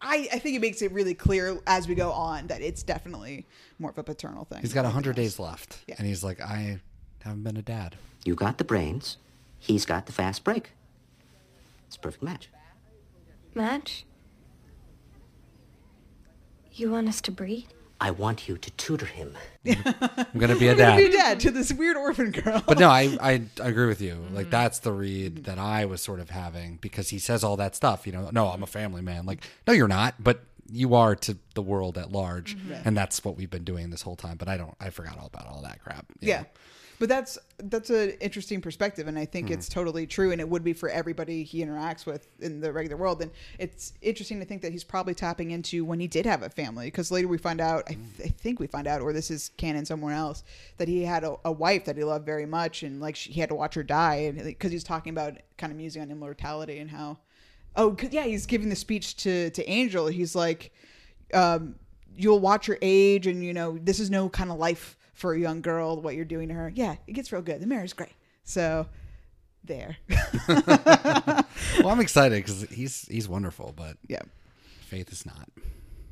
I, 0.00 0.28
I 0.34 0.38
think 0.38 0.54
it 0.56 0.60
makes 0.60 0.82
it 0.82 0.92
really 0.92 1.14
clear 1.14 1.58
as 1.66 1.88
we 1.88 1.94
go 1.94 2.12
on 2.12 2.48
that 2.48 2.60
it's 2.60 2.82
definitely 2.82 3.46
more 3.78 3.90
of 3.90 3.96
a 3.96 4.02
paternal 4.02 4.44
thing. 4.44 4.60
He's 4.60 4.74
got 4.74 4.82
than 4.82 4.90
hundred 4.92 5.16
days 5.16 5.38
left, 5.38 5.78
Yeah. 5.86 5.94
and 5.96 6.06
he's 6.06 6.22
like, 6.22 6.42
I 6.42 6.80
haven't 7.22 7.42
been 7.42 7.56
a 7.56 7.62
dad. 7.62 7.96
You 8.22 8.34
got 8.34 8.58
the 8.58 8.64
brains, 8.64 9.16
he's 9.58 9.86
got 9.86 10.04
the 10.04 10.12
fast 10.12 10.44
break. 10.44 10.72
It's 11.94 11.98
a 11.98 12.00
perfect 12.00 12.24
match. 12.24 12.48
Match? 13.54 14.04
You 16.72 16.90
want 16.90 17.08
us 17.08 17.20
to 17.20 17.30
breed? 17.30 17.68
I 18.00 18.10
want 18.10 18.48
you 18.48 18.58
to 18.58 18.70
tutor 18.72 19.06
him. 19.06 19.36
I'm 19.64 19.76
gonna 20.36 20.56
be 20.58 20.66
a 20.66 20.72
else. 20.72 20.78
Gonna 20.78 20.96
be 20.96 21.04
dad. 21.10 21.12
dad 21.12 21.40
to 21.40 21.50
this 21.52 21.72
weird 21.72 21.96
orphan 21.96 22.32
girl. 22.32 22.62
But 22.66 22.80
no, 22.80 22.88
I, 22.90 23.16
I 23.20 23.42
I 23.62 23.68
agree 23.68 23.86
with 23.86 24.00
you. 24.00 24.14
Mm-hmm. 24.14 24.34
Like 24.34 24.50
that's 24.50 24.80
the 24.80 24.90
read 24.90 25.44
that 25.44 25.58
I 25.58 25.84
was 25.84 26.02
sort 26.02 26.18
of 26.18 26.30
having 26.30 26.78
because 26.80 27.10
he 27.10 27.20
says 27.20 27.44
all 27.44 27.56
that 27.58 27.76
stuff. 27.76 28.06
You 28.08 28.12
know, 28.12 28.30
no, 28.32 28.48
I'm 28.48 28.64
a 28.64 28.66
family 28.66 29.02
man. 29.02 29.24
Like, 29.24 29.44
no, 29.68 29.72
you're 29.72 29.86
not, 29.86 30.16
but 30.22 30.40
you 30.68 30.94
are 30.96 31.14
to 31.14 31.36
the 31.54 31.62
world 31.62 31.96
at 31.96 32.10
large, 32.10 32.56
Mm-hmm. 32.56 32.88
and 32.88 32.96
that's 32.96 33.24
what 33.24 33.36
we've 33.36 33.50
been 33.50 33.64
doing 33.64 33.90
this 33.90 34.02
whole 34.02 34.16
time. 34.16 34.36
But 34.36 34.48
I 34.48 34.56
don't. 34.56 34.74
I 34.80 34.90
forgot 34.90 35.16
all 35.18 35.26
about 35.32 35.46
all 35.46 35.62
that 35.62 35.80
crap. 35.80 36.06
yeah. 36.20 36.40
know? 36.40 36.46
But 37.04 37.10
that's 37.10 37.36
that's 37.58 37.90
an 37.90 38.12
interesting 38.22 38.62
perspective, 38.62 39.08
and 39.08 39.18
I 39.18 39.26
think 39.26 39.48
Hmm. 39.48 39.52
it's 39.52 39.68
totally 39.68 40.06
true, 40.06 40.32
and 40.32 40.40
it 40.40 40.48
would 40.48 40.64
be 40.64 40.72
for 40.72 40.88
everybody 40.88 41.42
he 41.44 41.62
interacts 41.62 42.06
with 42.06 42.26
in 42.40 42.60
the 42.60 42.72
regular 42.72 42.96
world. 42.96 43.20
And 43.20 43.30
it's 43.58 43.92
interesting 44.00 44.40
to 44.40 44.46
think 44.46 44.62
that 44.62 44.72
he's 44.72 44.84
probably 44.84 45.12
tapping 45.14 45.50
into 45.50 45.84
when 45.84 46.00
he 46.00 46.06
did 46.08 46.24
have 46.24 46.42
a 46.42 46.48
family, 46.48 46.86
because 46.86 47.10
later 47.10 47.28
we 47.28 47.36
find 47.36 47.60
out, 47.60 47.84
I, 47.90 47.98
th- 48.16 48.24
I 48.24 48.28
think 48.28 48.58
we 48.58 48.66
find 48.66 48.86
out, 48.86 49.02
or 49.02 49.12
this 49.12 49.30
is 49.30 49.50
canon 49.58 49.84
somewhere 49.84 50.14
else, 50.14 50.44
that 50.78 50.88
he 50.88 51.02
had 51.04 51.24
a, 51.24 51.36
a 51.44 51.52
wife 51.52 51.84
that 51.84 51.98
he 51.98 52.04
loved 52.04 52.24
very 52.24 52.46
much, 52.46 52.82
and 52.82 53.02
like 53.02 53.16
she, 53.16 53.32
he 53.32 53.40
had 53.40 53.50
to 53.50 53.54
watch 53.54 53.74
her 53.74 53.82
die, 53.82 54.14
and 54.14 54.42
because 54.42 54.72
he's 54.72 54.82
talking 54.82 55.10
about 55.10 55.36
kind 55.58 55.70
of 55.72 55.76
musing 55.76 56.00
on 56.00 56.10
immortality 56.10 56.78
and 56.78 56.90
how, 56.90 57.18
oh 57.76 57.94
yeah, 58.12 58.24
he's 58.24 58.46
giving 58.46 58.70
the 58.70 58.76
speech 58.76 59.14
to 59.18 59.50
to 59.50 59.68
Angel. 59.68 60.06
He's 60.06 60.34
like, 60.34 60.72
um, 61.34 61.74
you'll 62.16 62.40
watch 62.40 62.66
your 62.66 62.78
age 62.80 63.26
and 63.26 63.44
you 63.44 63.52
know 63.52 63.76
this 63.76 64.00
is 64.00 64.08
no 64.08 64.30
kind 64.30 64.50
of 64.50 64.56
life 64.56 64.96
for 65.14 65.32
a 65.32 65.38
young 65.40 65.62
girl 65.62 66.00
what 66.00 66.14
you're 66.14 66.24
doing 66.24 66.48
to 66.48 66.54
her 66.54 66.70
yeah 66.74 66.96
it 67.06 67.12
gets 67.12 67.32
real 67.32 67.40
good. 67.42 67.60
The 67.62 67.66
mayor's 67.66 67.92
great. 67.94 68.12
So 68.44 68.86
there. 69.64 69.96
Well, 71.78 71.88
I'm 71.88 72.00
excited 72.00 72.36
because 72.44 72.62
he's 72.70 73.02
he's 73.08 73.28
wonderful, 73.28 73.72
but 73.76 73.96
yeah. 74.08 74.22
Faith 74.88 75.10
is 75.12 75.24
not. 75.26 75.48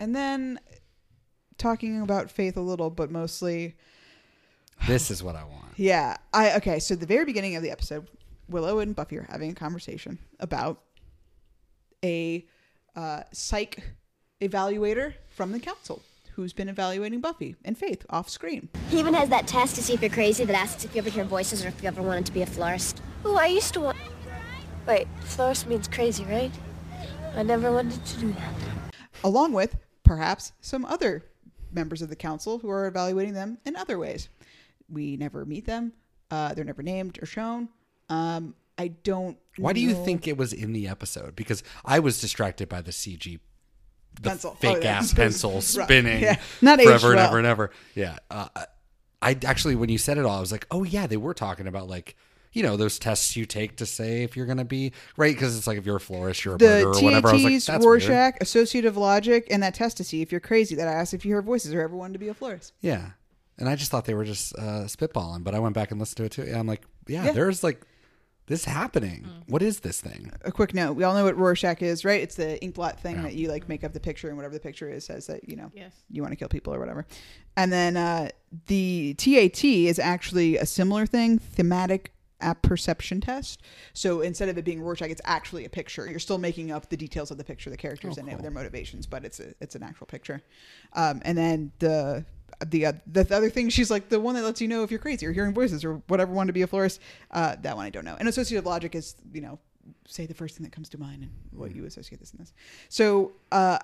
and 0.00 0.14
then 0.16 0.58
talking 1.58 2.00
about 2.00 2.30
faith 2.30 2.56
a 2.56 2.60
little 2.60 2.90
but 2.90 3.10
mostly 3.10 3.76
This 4.86 5.10
is 5.10 5.22
what 5.22 5.36
I 5.36 5.44
want. 5.44 5.72
yeah 5.76 6.16
i 6.32 6.56
okay 6.56 6.78
so 6.80 6.96
the 6.96 7.06
very 7.06 7.24
beginning 7.24 7.54
of 7.56 7.62
the 7.62 7.70
episode 7.70 8.08
willow 8.48 8.80
and 8.80 8.96
buffy 8.96 9.16
are 9.18 9.26
having 9.30 9.50
a 9.52 9.54
conversation 9.54 10.18
about 10.40 10.80
a 12.04 12.44
uh, 12.96 13.22
psych 13.32 13.82
evaluator 14.40 15.14
from 15.28 15.52
the 15.52 15.60
council 15.60 16.02
who's 16.34 16.52
been 16.52 16.68
evaluating 16.68 17.20
buffy 17.20 17.56
and 17.64 17.76
faith 17.78 18.04
off 18.10 18.28
screen 18.28 18.68
He 18.90 18.98
even 18.98 19.14
has 19.14 19.28
that 19.28 19.46
test 19.46 19.74
to 19.76 19.82
see 19.82 19.94
if 19.94 20.00
you're 20.00 20.10
crazy 20.10 20.44
that 20.44 20.54
asks 20.56 20.84
if 20.84 20.94
you 20.94 21.00
ever 21.00 21.10
hear 21.10 21.24
voices 21.24 21.64
or 21.64 21.68
if 21.68 21.82
you 21.82 21.88
ever 21.88 22.02
wanted 22.02 22.26
to 22.26 22.32
be 22.32 22.42
a 22.42 22.46
florist. 22.46 23.00
Oh, 23.24 23.36
I 23.36 23.46
used 23.46 23.72
to 23.74 23.80
want. 23.80 23.96
Wait, 24.86 25.06
florist 25.20 25.66
means 25.68 25.86
crazy, 25.88 26.24
right? 26.24 26.50
I 27.36 27.42
never 27.42 27.70
wanted 27.72 28.04
to 28.04 28.18
do 28.18 28.32
that. 28.32 28.54
along 29.24 29.52
with 29.52 29.76
perhaps 30.02 30.52
some 30.60 30.84
other 30.84 31.24
members 31.70 32.02
of 32.02 32.08
the 32.08 32.16
council 32.16 32.58
who 32.58 32.68
are 32.70 32.86
evaluating 32.86 33.34
them 33.34 33.58
in 33.64 33.76
other 33.76 33.98
ways. 33.98 34.28
We 34.90 35.16
never 35.16 35.44
meet 35.44 35.64
them. 35.66 35.92
Uh, 36.30 36.54
they're 36.54 36.64
never 36.64 36.82
named 36.82 37.18
or 37.22 37.26
shown. 37.26 37.68
Um, 38.08 38.54
I 38.78 38.88
don't 38.88 39.38
Why 39.56 39.72
do 39.72 39.80
you 39.80 39.94
think 39.94 40.26
it 40.26 40.36
was 40.36 40.52
in 40.52 40.72
the 40.72 40.88
episode? 40.88 41.36
Because 41.36 41.62
I 41.84 41.98
was 42.00 42.20
distracted 42.20 42.68
by 42.68 42.80
the 42.82 42.90
CG, 42.90 43.38
the 44.20 44.30
Pencil. 44.30 44.54
fake 44.54 44.78
Oh, 44.78 44.80
yeah. 44.82 44.98
ass 44.98 45.12
pencil 45.14 45.60
spinning 45.60 46.22
Yeah. 46.22 46.36
Not 46.60 46.80
forever 46.80 47.10
and 47.12 47.20
ever 47.20 47.38
and 47.38 47.46
ever. 47.46 47.70
Yeah. 47.94 48.16
Uh, 48.30 48.48
I 49.20 49.36
actually, 49.44 49.76
when 49.76 49.88
you 49.88 49.98
said 49.98 50.18
it 50.18 50.24
all, 50.24 50.36
I 50.36 50.40
was 50.40 50.50
like, 50.52 50.66
oh 50.70 50.82
yeah, 50.84 51.06
they 51.06 51.16
were 51.16 51.34
talking 51.34 51.66
about 51.66 51.88
like. 51.88 52.16
You 52.54 52.62
know 52.62 52.76
those 52.76 52.98
tests 52.98 53.34
you 53.34 53.46
take 53.46 53.76
to 53.76 53.86
say 53.86 54.24
if 54.24 54.36
you're 54.36 54.44
gonna 54.44 54.66
be 54.66 54.92
right 55.16 55.34
because 55.34 55.56
it's 55.56 55.66
like 55.66 55.78
if 55.78 55.86
you're 55.86 55.96
a 55.96 56.00
florist, 56.00 56.44
you're 56.44 56.56
a 56.56 56.58
The 56.58 56.66
murderer 56.66 56.88
or 56.96 57.02
whatever. 57.02 57.28
I 57.28 57.32
was 57.32 57.42
like, 57.44 57.52
TATs, 57.54 57.66
that's 57.66 57.86
weird. 57.86 58.34
Associative 58.42 58.96
logic, 58.98 59.46
and 59.50 59.62
that 59.62 59.72
test 59.72 59.96
to 59.96 60.04
see 60.04 60.20
if 60.20 60.30
you're 60.30 60.38
crazy 60.42 60.74
that 60.74 60.86
I 60.86 60.92
asked 60.92 61.14
if 61.14 61.24
you 61.24 61.32
heard 61.32 61.46
voices 61.46 61.72
or 61.72 61.80
ever 61.80 61.96
wanted 61.96 62.12
to 62.12 62.18
be 62.18 62.28
a 62.28 62.34
florist. 62.34 62.74
Yeah. 62.82 63.12
And 63.56 63.70
I 63.70 63.74
just 63.74 63.90
thought 63.90 64.04
they 64.04 64.12
were 64.12 64.26
just 64.26 64.54
uh, 64.58 64.84
spitballing, 64.84 65.44
but 65.44 65.54
I 65.54 65.60
went 65.60 65.74
back 65.74 65.92
and 65.92 65.98
listened 65.98 66.18
to 66.18 66.24
it 66.24 66.32
too. 66.32 66.42
And 66.42 66.56
I'm 66.58 66.66
like, 66.66 66.82
yeah, 67.06 67.24
Yeah. 67.24 67.32
there's 67.32 67.64
like 67.64 67.80
this 68.46 68.64
happening. 68.64 69.26
What 69.46 69.62
is 69.62 69.80
this 69.80 70.00
thing? 70.00 70.32
A 70.44 70.52
quick 70.52 70.74
note: 70.74 70.94
we 70.94 71.04
all 71.04 71.14
know 71.14 71.24
what 71.24 71.36
Rorschach 71.36 71.80
is, 71.82 72.04
right? 72.04 72.20
It's 72.20 72.34
the 72.34 72.62
ink 72.62 72.74
blot 72.74 73.00
thing 73.00 73.22
that 73.22 73.34
you 73.34 73.48
like 73.48 73.68
make 73.68 73.84
up 73.84 73.92
the 73.92 74.00
picture, 74.00 74.28
and 74.28 74.36
whatever 74.36 74.54
the 74.54 74.60
picture 74.60 74.90
is 74.90 75.04
says 75.04 75.26
that 75.28 75.48
you 75.48 75.56
know 75.56 75.70
Yes. 75.74 75.92
you 76.10 76.22
want 76.22 76.32
to 76.32 76.36
kill 76.36 76.48
people 76.48 76.74
or 76.74 76.78
whatever. 76.80 77.06
And 77.56 77.72
then 77.72 77.96
uh, 77.96 78.30
the 78.66 79.14
TAT 79.14 79.64
is 79.64 79.98
actually 79.98 80.56
a 80.56 80.66
similar 80.66 81.06
thing, 81.06 81.38
thematic 81.38 82.12
apperception 82.40 83.20
test. 83.20 83.62
So 83.92 84.20
instead 84.20 84.48
of 84.48 84.58
it 84.58 84.64
being 84.64 84.80
Rorschach, 84.82 85.08
it's 85.10 85.20
actually 85.24 85.64
a 85.64 85.68
picture. 85.70 86.10
You're 86.10 86.18
still 86.18 86.38
making 86.38 86.72
up 86.72 86.88
the 86.90 86.96
details 86.96 87.30
of 87.30 87.38
the 87.38 87.44
picture, 87.44 87.70
the 87.70 87.76
characters 87.76 88.18
in 88.18 88.28
it, 88.28 88.42
their 88.42 88.50
motivations, 88.50 89.06
but 89.06 89.24
it's 89.24 89.38
a 89.38 89.54
it's 89.60 89.76
an 89.76 89.82
actual 89.84 90.06
picture. 90.06 90.42
Um, 90.94 91.22
and 91.24 91.38
then 91.38 91.72
the 91.78 92.24
the 92.64 92.86
uh, 92.86 92.92
the 93.06 93.26
other 93.34 93.50
thing 93.50 93.68
she's 93.68 93.90
like 93.90 94.08
the 94.08 94.20
one 94.20 94.34
that 94.34 94.44
lets 94.44 94.60
you 94.60 94.68
know 94.68 94.82
if 94.82 94.90
you're 94.90 95.00
crazy 95.00 95.26
or 95.26 95.32
hearing 95.32 95.52
voices 95.54 95.84
or 95.84 95.94
whatever 96.08 96.32
one 96.32 96.46
to 96.46 96.52
be 96.52 96.62
a 96.62 96.66
florist. 96.66 97.00
Uh, 97.30 97.56
that 97.62 97.76
one 97.76 97.86
I 97.86 97.90
don't 97.90 98.04
know. 98.04 98.16
And 98.18 98.28
associative 98.28 98.66
logic 98.66 98.94
is 98.94 99.16
you 99.32 99.40
know 99.40 99.58
say 100.06 100.26
the 100.26 100.34
first 100.34 100.56
thing 100.56 100.64
that 100.64 100.72
comes 100.72 100.88
to 100.90 100.98
mind 100.98 101.22
and 101.22 101.30
what 101.52 101.74
you 101.74 101.84
associate 101.86 102.20
this 102.20 102.30
and 102.32 102.40
this. 102.40 102.52
So 102.88 103.32
uh, 103.50 103.78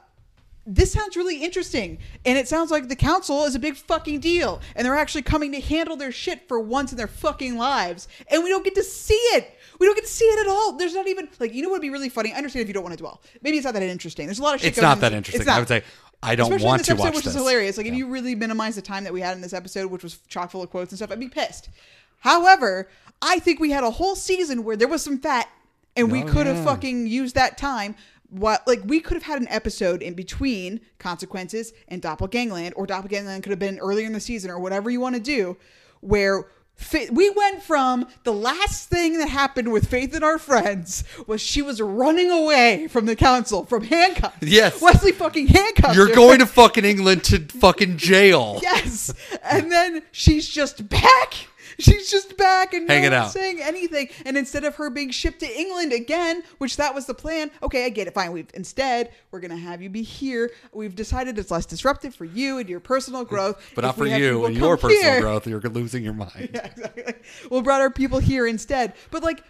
this 0.68 0.92
sounds 0.92 1.16
really 1.16 1.42
interesting 1.42 1.98
and 2.26 2.36
it 2.36 2.46
sounds 2.46 2.70
like 2.70 2.88
the 2.88 2.96
council 2.96 3.44
is 3.44 3.54
a 3.54 3.58
big 3.58 3.74
fucking 3.74 4.20
deal 4.20 4.60
and 4.76 4.84
they're 4.84 4.94
actually 4.94 5.22
coming 5.22 5.50
to 5.52 5.60
handle 5.60 5.96
their 5.96 6.12
shit 6.12 6.46
for 6.46 6.60
once 6.60 6.92
in 6.92 6.98
their 6.98 7.06
fucking 7.08 7.56
lives 7.56 8.06
and 8.30 8.44
we 8.44 8.50
don't 8.50 8.64
get 8.64 8.74
to 8.74 8.82
see 8.82 9.14
it 9.14 9.56
we 9.78 9.86
don't 9.86 9.94
get 9.94 10.04
to 10.04 10.10
see 10.10 10.26
it 10.26 10.46
at 10.46 10.50
all 10.50 10.72
there's 10.72 10.94
not 10.94 11.08
even 11.08 11.26
like 11.40 11.54
you 11.54 11.62
know 11.62 11.70
what 11.70 11.76
would 11.76 11.82
be 11.82 11.88
really 11.90 12.10
funny 12.10 12.34
i 12.34 12.36
understand 12.36 12.60
if 12.60 12.68
you 12.68 12.74
don't 12.74 12.82
want 12.82 12.92
to 12.92 12.98
dwell 13.02 13.22
maybe 13.40 13.56
it's 13.56 13.64
not 13.64 13.72
that 13.72 13.82
interesting 13.82 14.26
there's 14.26 14.40
a 14.40 14.42
lot 14.42 14.54
of 14.54 14.60
shit 14.60 14.68
It's 14.68 14.80
not 14.80 15.00
that 15.00 15.14
interesting. 15.14 15.40
it's 15.40 15.46
not. 15.46 15.56
I 15.56 15.58
would 15.58 15.68
say 15.68 15.82
I 16.22 16.34
don't 16.34 16.46
Especially 16.46 16.66
want 16.66 16.78
this 16.80 16.86
to 16.88 16.92
episode, 16.94 17.04
watch 17.04 17.14
which 17.14 17.24
this. 17.24 17.34
is 17.34 17.40
hilarious 17.40 17.76
like 17.76 17.86
if 17.86 17.94
you 17.94 18.08
really 18.08 18.34
minimize 18.34 18.74
the 18.76 18.82
time 18.82 19.04
that 19.04 19.12
we 19.12 19.20
had 19.20 19.36
in 19.36 19.40
this 19.40 19.52
episode 19.52 19.90
which 19.90 20.02
was 20.02 20.18
chock 20.28 20.50
full 20.50 20.62
of 20.62 20.70
quotes 20.70 20.90
and 20.92 20.98
stuff 20.98 21.10
i'd 21.12 21.20
be 21.20 21.28
pissed 21.28 21.68
however 22.20 22.88
i 23.22 23.38
think 23.38 23.60
we 23.60 23.70
had 23.70 23.84
a 23.84 23.90
whole 23.90 24.16
season 24.16 24.64
where 24.64 24.76
there 24.76 24.88
was 24.88 25.02
some 25.02 25.18
fat 25.18 25.48
and 25.96 26.10
we 26.10 26.22
Oh, 26.22 26.26
could 26.26 26.46
have 26.46 26.56
yeah. 26.56 26.64
fucking 26.64 27.06
used 27.06 27.34
that 27.36 27.56
time 27.56 27.94
what 28.30 28.66
like 28.66 28.80
we 28.84 29.00
could 29.00 29.14
have 29.14 29.22
had 29.22 29.40
an 29.40 29.48
episode 29.48 30.02
in 30.02 30.14
between 30.14 30.80
consequences 30.98 31.72
and 31.88 32.02
doppelgangland 32.02 32.72
or 32.76 32.86
doppelgangland 32.86 33.42
could 33.42 33.50
have 33.50 33.58
been 33.58 33.78
earlier 33.78 34.06
in 34.06 34.12
the 34.12 34.20
season 34.20 34.50
or 34.50 34.58
whatever 34.58 34.90
you 34.90 35.00
want 35.00 35.14
to 35.14 35.20
do 35.20 35.56
where 36.00 36.44
we 37.10 37.30
went 37.30 37.62
from 37.62 38.06
the 38.24 38.32
last 38.32 38.88
thing 38.88 39.18
that 39.18 39.28
happened 39.28 39.72
with 39.72 39.88
Faith 39.88 40.14
and 40.14 40.24
our 40.24 40.38
friends 40.38 41.04
was 41.26 41.40
she 41.40 41.60
was 41.62 41.80
running 41.80 42.30
away 42.30 42.88
from 42.88 43.06
the 43.06 43.16
council 43.16 43.64
from 43.66 43.84
handcuffs. 43.84 44.36
Yes. 44.40 44.80
Wesley 44.80 45.12
fucking 45.12 45.48
handcuffed 45.48 45.94
You're 45.96 46.08
her. 46.08 46.14
going 46.14 46.38
to 46.38 46.46
fucking 46.58 46.84
England 46.84 47.24
to 47.24 47.40
fucking 47.40 47.96
jail. 47.96 48.60
Yes. 48.62 49.12
And 49.42 49.70
then 49.70 50.02
she's 50.12 50.48
just 50.48 50.88
back. 50.88 51.34
She's 51.80 52.10
just 52.10 52.36
back 52.36 52.74
and 52.74 52.86
no 52.88 52.94
Hanging 52.94 53.12
one's 53.12 53.26
out. 53.26 53.32
saying 53.32 53.60
anything. 53.60 54.08
And 54.26 54.36
instead 54.36 54.64
of 54.64 54.74
her 54.76 54.90
being 54.90 55.10
shipped 55.10 55.40
to 55.40 55.60
England 55.60 55.92
again, 55.92 56.42
which 56.58 56.76
that 56.76 56.94
was 56.94 57.06
the 57.06 57.14
plan, 57.14 57.50
okay, 57.62 57.84
I 57.84 57.88
get 57.88 58.08
it. 58.08 58.14
Fine. 58.14 58.32
We've 58.32 58.50
instead 58.54 59.12
we're 59.30 59.40
gonna 59.40 59.56
have 59.56 59.80
you 59.80 59.88
be 59.88 60.02
here. 60.02 60.50
We've 60.72 60.94
decided 60.96 61.38
it's 61.38 61.50
less 61.50 61.66
disruptive 61.66 62.14
for 62.14 62.24
you 62.24 62.58
and 62.58 62.68
your 62.68 62.80
personal 62.80 63.24
growth. 63.24 63.62
But 63.74 63.82
not 63.82 63.96
for 63.96 64.06
you 64.06 64.44
and 64.46 64.56
your 64.56 64.76
personal 64.76 65.02
here- 65.12 65.20
growth. 65.20 65.46
You're 65.46 65.60
losing 65.60 66.02
your 66.02 66.14
mind. 66.14 66.50
Yeah, 66.52 66.66
exactly. 66.66 67.14
We'll 67.50 67.62
brought 67.62 67.80
our 67.80 67.90
people 67.90 68.18
here 68.18 68.46
instead. 68.46 68.94
But 69.10 69.22
like, 69.22 69.44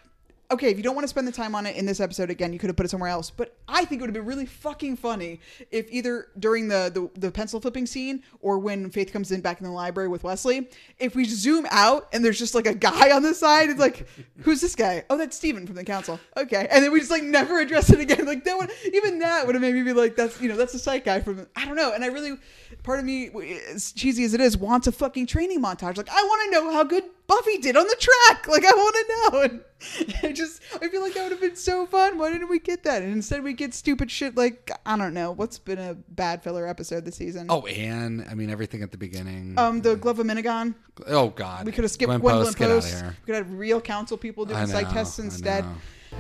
okay, 0.51 0.70
if 0.70 0.78
you 0.78 0.82
don't 0.82 0.94
want 0.94 1.05
to 1.05 1.09
spend 1.09 1.28
the 1.28 1.32
time 1.32 1.55
on 1.55 1.66
it 1.66 1.76
in 1.76 1.84
this 1.84 2.01
episode 2.01 2.30
again, 2.30 2.53
you 2.53 2.59
could 2.59 2.70
have 2.70 2.76
put 2.76 2.86
it 2.86 2.88
somewhere 2.88 3.11
else. 3.11 3.30
But 3.30 3.57
I 3.68 3.84
think 3.84 4.01
it 4.01 4.03
would 4.03 4.09
have 4.09 4.14
been 4.14 4.24
really 4.24 4.46
fucking 4.46 4.96
funny 4.96 5.40
if 5.70 5.90
either 5.90 6.28
during 6.38 6.68
the, 6.68 6.90
the 7.14 7.20
the 7.20 7.30
pencil 7.30 7.61
flipping 7.61 7.86
scene 7.86 8.22
or 8.40 8.59
when 8.59 8.90
Faith 8.90 9.12
comes 9.12 9.30
in 9.30 9.40
back 9.40 9.61
in 9.61 9.66
the 9.66 9.72
library 9.72 10.09
with 10.09 10.24
Wesley, 10.24 10.68
if 10.99 11.14
we 11.14 11.24
zoom 11.24 11.66
out 11.70 12.09
and 12.12 12.24
there's 12.24 12.38
just 12.38 12.55
like 12.55 12.66
a 12.66 12.74
guy 12.74 13.14
on 13.14 13.22
the 13.22 13.34
side, 13.34 13.68
it's 13.68 13.80
like, 13.80 14.09
who's 14.38 14.61
this 14.61 14.74
guy? 14.74 15.05
Oh, 15.11 15.18
that's 15.18 15.36
Steven 15.36 15.66
from 15.66 15.76
the 15.76 15.84
council. 15.84 16.18
Okay, 16.36 16.66
and 16.70 16.82
then 16.82 16.92
we 16.92 17.01
just 17.01 17.11
like 17.11 17.22
never 17.22 17.61
address 17.61 17.90
it 17.90 18.01
again. 18.01 18.24
Like 18.24 18.44
that 18.44 18.57
would 18.57 18.70
even 18.92 19.18
that 19.18 19.46
would 19.46 19.55
have 19.55 19.62
made 19.62 19.74
me 19.74 19.82
be 19.82 19.92
like, 19.92 20.16
that's 20.16 20.40
you 20.40 20.49
know 20.49 20.57
that's 20.57 20.72
the 20.72 20.78
psych 20.78 21.05
guy 21.05 21.20
from 21.20 21.46
I 21.57 21.66
don't 21.66 21.76
know. 21.76 21.92
And 21.92 22.03
I 22.03 22.09
really, 22.09 22.36
part 22.82 22.99
of 22.99 23.05
me, 23.05 23.30
as 23.72 23.92
cheesy 23.92 24.24
as 24.24 24.32
it 24.34 24.40
is, 24.40 24.57
wants 24.57 24.86
a 24.86 24.92
fucking 24.92 25.26
training 25.26 25.62
montage. 25.62 25.96
Like 25.96 26.09
I 26.11 26.22
want 26.22 26.42
to 26.44 26.51
know 26.51 26.72
how 26.72 26.84
good 26.84 27.05
Buffy 27.29 27.59
did 27.59 27.76
on 27.76 27.87
the 27.87 27.97
track. 28.01 28.49
Like 28.49 28.64
I 28.64 28.72
want 28.72 28.97
to 28.97 29.07
know. 29.53 29.61
And 30.01 30.14
I 30.24 30.33
just 30.33 30.61
I 30.83 30.89
feel 30.89 31.01
like 31.01 31.14
that 31.14 31.22
would 31.22 31.31
have 31.31 31.41
been 31.41 31.55
so 31.55 31.87
fun. 31.87 32.18
Why 32.18 32.33
didn't 32.33 32.49
we 32.49 32.59
get 32.59 32.83
that? 32.83 33.01
And 33.01 33.12
instead 33.12 33.45
we 33.45 33.53
get 33.53 33.72
stupid 33.72 34.11
shit 34.11 34.37
like 34.37 34.72
I 34.85 34.97
don't 34.97 35.14
know 35.14 35.31
what's 35.31 35.57
been 35.61 35.79
a 35.79 35.95
bad 35.95 36.43
filler 36.43 36.66
episode 36.66 37.05
this 37.05 37.14
season. 37.14 37.47
Oh, 37.49 37.64
and 37.66 38.26
I 38.29 38.35
mean 38.35 38.51
everything 38.51 38.83
at 38.83 38.91
the 38.91 38.99
beginning. 38.99 39.57
um, 39.57 39.81
the 39.81 39.95
glove 39.95 40.18
of 40.18 40.26
Myhnegon. 40.26 40.74
oh 41.07 41.29
God, 41.29 41.64
We 41.64 41.70
could 41.70 41.85
have 41.85 41.93
skipped 41.93 42.09
Gwen 42.09 42.18
Gwendolyn 42.20 42.47
Post, 42.47 42.59
get 42.59 42.70
out 42.72 42.76
of 42.79 42.83
Post. 42.83 42.95
here. 43.01 43.16
We 43.24 43.26
could 43.26 43.35
have 43.37 43.53
real 43.53 43.81
council 43.81 44.16
people 44.16 44.45
doing 44.47 44.59
I 44.59 44.64
psych 44.64 44.89
tests 44.91 45.20
instead. 45.20 45.64
know. 45.64 45.74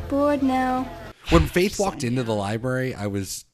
Bored 0.08 0.44
now. 0.44 0.88
When 1.30 1.46
Faith 1.46 1.80
walked 1.80 2.04
into 2.04 2.22
the 2.22 2.34
library, 2.36 2.94
I 2.94 3.08
was, 3.08 3.44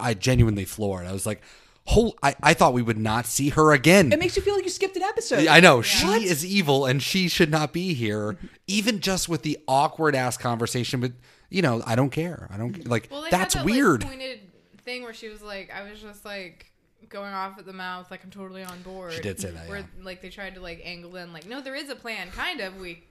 I 0.00 0.14
genuinely 0.14 0.64
floored. 0.64 1.06
I 1.06 1.12
was 1.12 1.26
like, 1.26 1.42
whole. 1.90 2.16
I, 2.22 2.34
I 2.42 2.54
thought 2.54 2.72
we 2.72 2.82
would 2.82 2.98
not 2.98 3.26
see 3.26 3.50
her 3.50 3.72
again. 3.72 4.12
It 4.12 4.18
makes 4.18 4.36
you 4.36 4.42
feel 4.42 4.54
like 4.54 4.64
you 4.64 4.70
skipped 4.70 4.96
an 4.96 5.02
episode. 5.02 5.46
I 5.46 5.60
know 5.60 5.82
she 5.82 6.06
What? 6.06 6.22
is 6.22 6.44
evil 6.44 6.86
and 6.86 7.02
she 7.02 7.28
should 7.28 7.50
not 7.50 7.72
be 7.72 7.94
here. 7.94 8.36
Even 8.66 9.00
just 9.00 9.28
with 9.28 9.42
the 9.42 9.58
awkward 9.68 10.14
ass 10.14 10.36
conversation, 10.36 11.00
but 11.00 11.12
you 11.48 11.62
know, 11.62 11.82
I 11.84 11.96
don't 11.96 12.10
care. 12.10 12.48
I 12.50 12.56
don't 12.56 12.86
like. 12.88 13.08
Well, 13.10 13.22
they 13.22 13.30
that's 13.30 13.54
had 13.54 13.62
that, 13.62 13.66
weird. 13.66 14.02
Like, 14.02 14.12
pointed 14.12 14.40
thing 14.84 15.02
where 15.02 15.14
she 15.14 15.28
was 15.28 15.42
like, 15.42 15.70
I 15.74 15.88
was 15.88 16.00
just 16.00 16.24
like 16.24 16.66
going 17.08 17.32
off 17.32 17.58
at 17.58 17.66
the 17.66 17.72
mouth, 17.72 18.10
like 18.10 18.22
I'm 18.24 18.30
totally 18.30 18.62
on 18.62 18.80
board. 18.82 19.12
She 19.12 19.20
did 19.20 19.40
say 19.40 19.50
that, 19.50 19.68
Where 19.68 19.78
yeah. 19.78 19.84
like 20.02 20.22
they 20.22 20.30
tried 20.30 20.54
to 20.54 20.60
like 20.60 20.80
angle 20.84 21.16
in, 21.16 21.32
like, 21.32 21.46
no, 21.46 21.60
there 21.60 21.74
is 21.74 21.88
a 21.90 21.96
plan, 21.96 22.30
kind 22.30 22.60
of. 22.60 22.76
We 22.76 23.02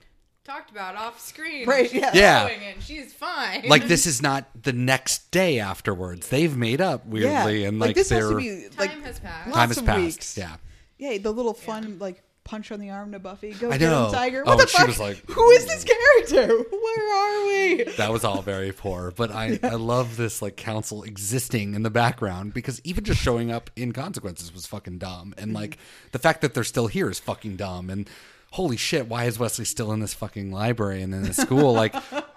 talked 0.50 0.72
about 0.72 0.96
off 0.96 1.20
screen. 1.20 1.68
Right, 1.68 1.90
She's 1.90 2.02
yeah. 2.02 2.12
Yeah. 2.14 2.48
doing 2.48 2.62
it, 2.62 2.74
and 2.76 2.84
she's 2.84 3.14
fine. 3.14 3.66
like 3.68 3.88
this 3.88 4.06
is 4.14 4.22
not 4.22 4.50
the 4.60 4.74
next 4.74 5.30
day 5.32 5.60
afterwards. 5.60 6.28
They've 6.30 6.56
made 6.56 6.82
up 6.82 7.06
weirdly, 7.06 7.66
and 7.66 7.80
like, 7.80 7.96
this 7.96 8.10
they're 8.10 8.22
has 8.22 8.30
to 8.32 8.36
be 8.38 8.68
like 8.78 8.92
time 8.92 9.04
has 9.04 9.20
passed. 9.20 9.48
lots 9.48 9.58
time 9.58 9.68
has 9.70 9.78
of 9.78 9.86
passed. 9.86 10.00
weeks. 10.02 10.38
Yeah. 10.38 10.56
Yeah, 10.98 11.18
the 11.18 11.32
little 11.32 11.54
fun 11.54 11.98
like 12.00 12.24
punch 12.44 12.72
on 12.72 12.80
the 12.80 12.90
arm 12.90 13.12
to 13.12 13.20
Buffy. 13.20 13.52
Go 13.54 13.70
I 13.72 13.78
get 13.78 13.90
know. 13.92 14.08
him, 14.08 14.12
Tiger. 14.12 14.44
Oh, 14.46 14.56
What 14.56 14.62
the 14.64 14.68
she 14.68 14.78
fuck? 14.80 14.88
was 14.88 15.00
like- 15.00 15.24
Who 15.30 15.52
is 15.52 15.66
this 15.68 15.86
character? 15.86 16.48
Where 16.72 17.14
are 17.14 17.46
we? 17.46 17.84
That 17.98 18.12
was 18.12 18.24
all 18.24 18.42
very 18.42 18.72
poor, 18.74 19.14
but 19.16 19.30
I, 19.32 19.60
I 19.62 19.76
love 19.76 20.18
this 20.18 20.42
like 20.42 20.56
council 20.56 21.04
existing 21.04 21.76
in 21.76 21.84
the 21.84 21.92
background 21.92 22.56
because 22.56 22.82
even 22.84 23.04
just 23.04 23.22
showing 23.22 23.52
up 23.52 23.70
in 23.76 23.92
consequences 23.92 24.52
was 24.52 24.66
fucking 24.66 24.98
dumb, 24.98 25.36
and 25.38 25.54
like 25.54 25.72
mm-hmm. 25.76 26.08
the 26.12 26.20
fact 26.20 26.42
that 26.42 26.56
they're 26.56 26.64
still 26.64 26.88
here 26.88 27.10
is 27.10 27.20
fucking 27.20 27.56
dumb. 27.56 27.92
And 27.92 28.10
holy 28.52 28.78
shit, 28.78 29.08
why 29.08 29.26
is 29.26 29.38
Wesley 29.38 29.66
still 29.66 29.92
in 29.92 30.00
this 30.00 30.14
fucking 30.14 30.52
library 30.52 31.02
and 31.02 31.14
in 31.14 31.24
this 31.24 31.38
school? 31.38 31.74
Like, 31.74 31.96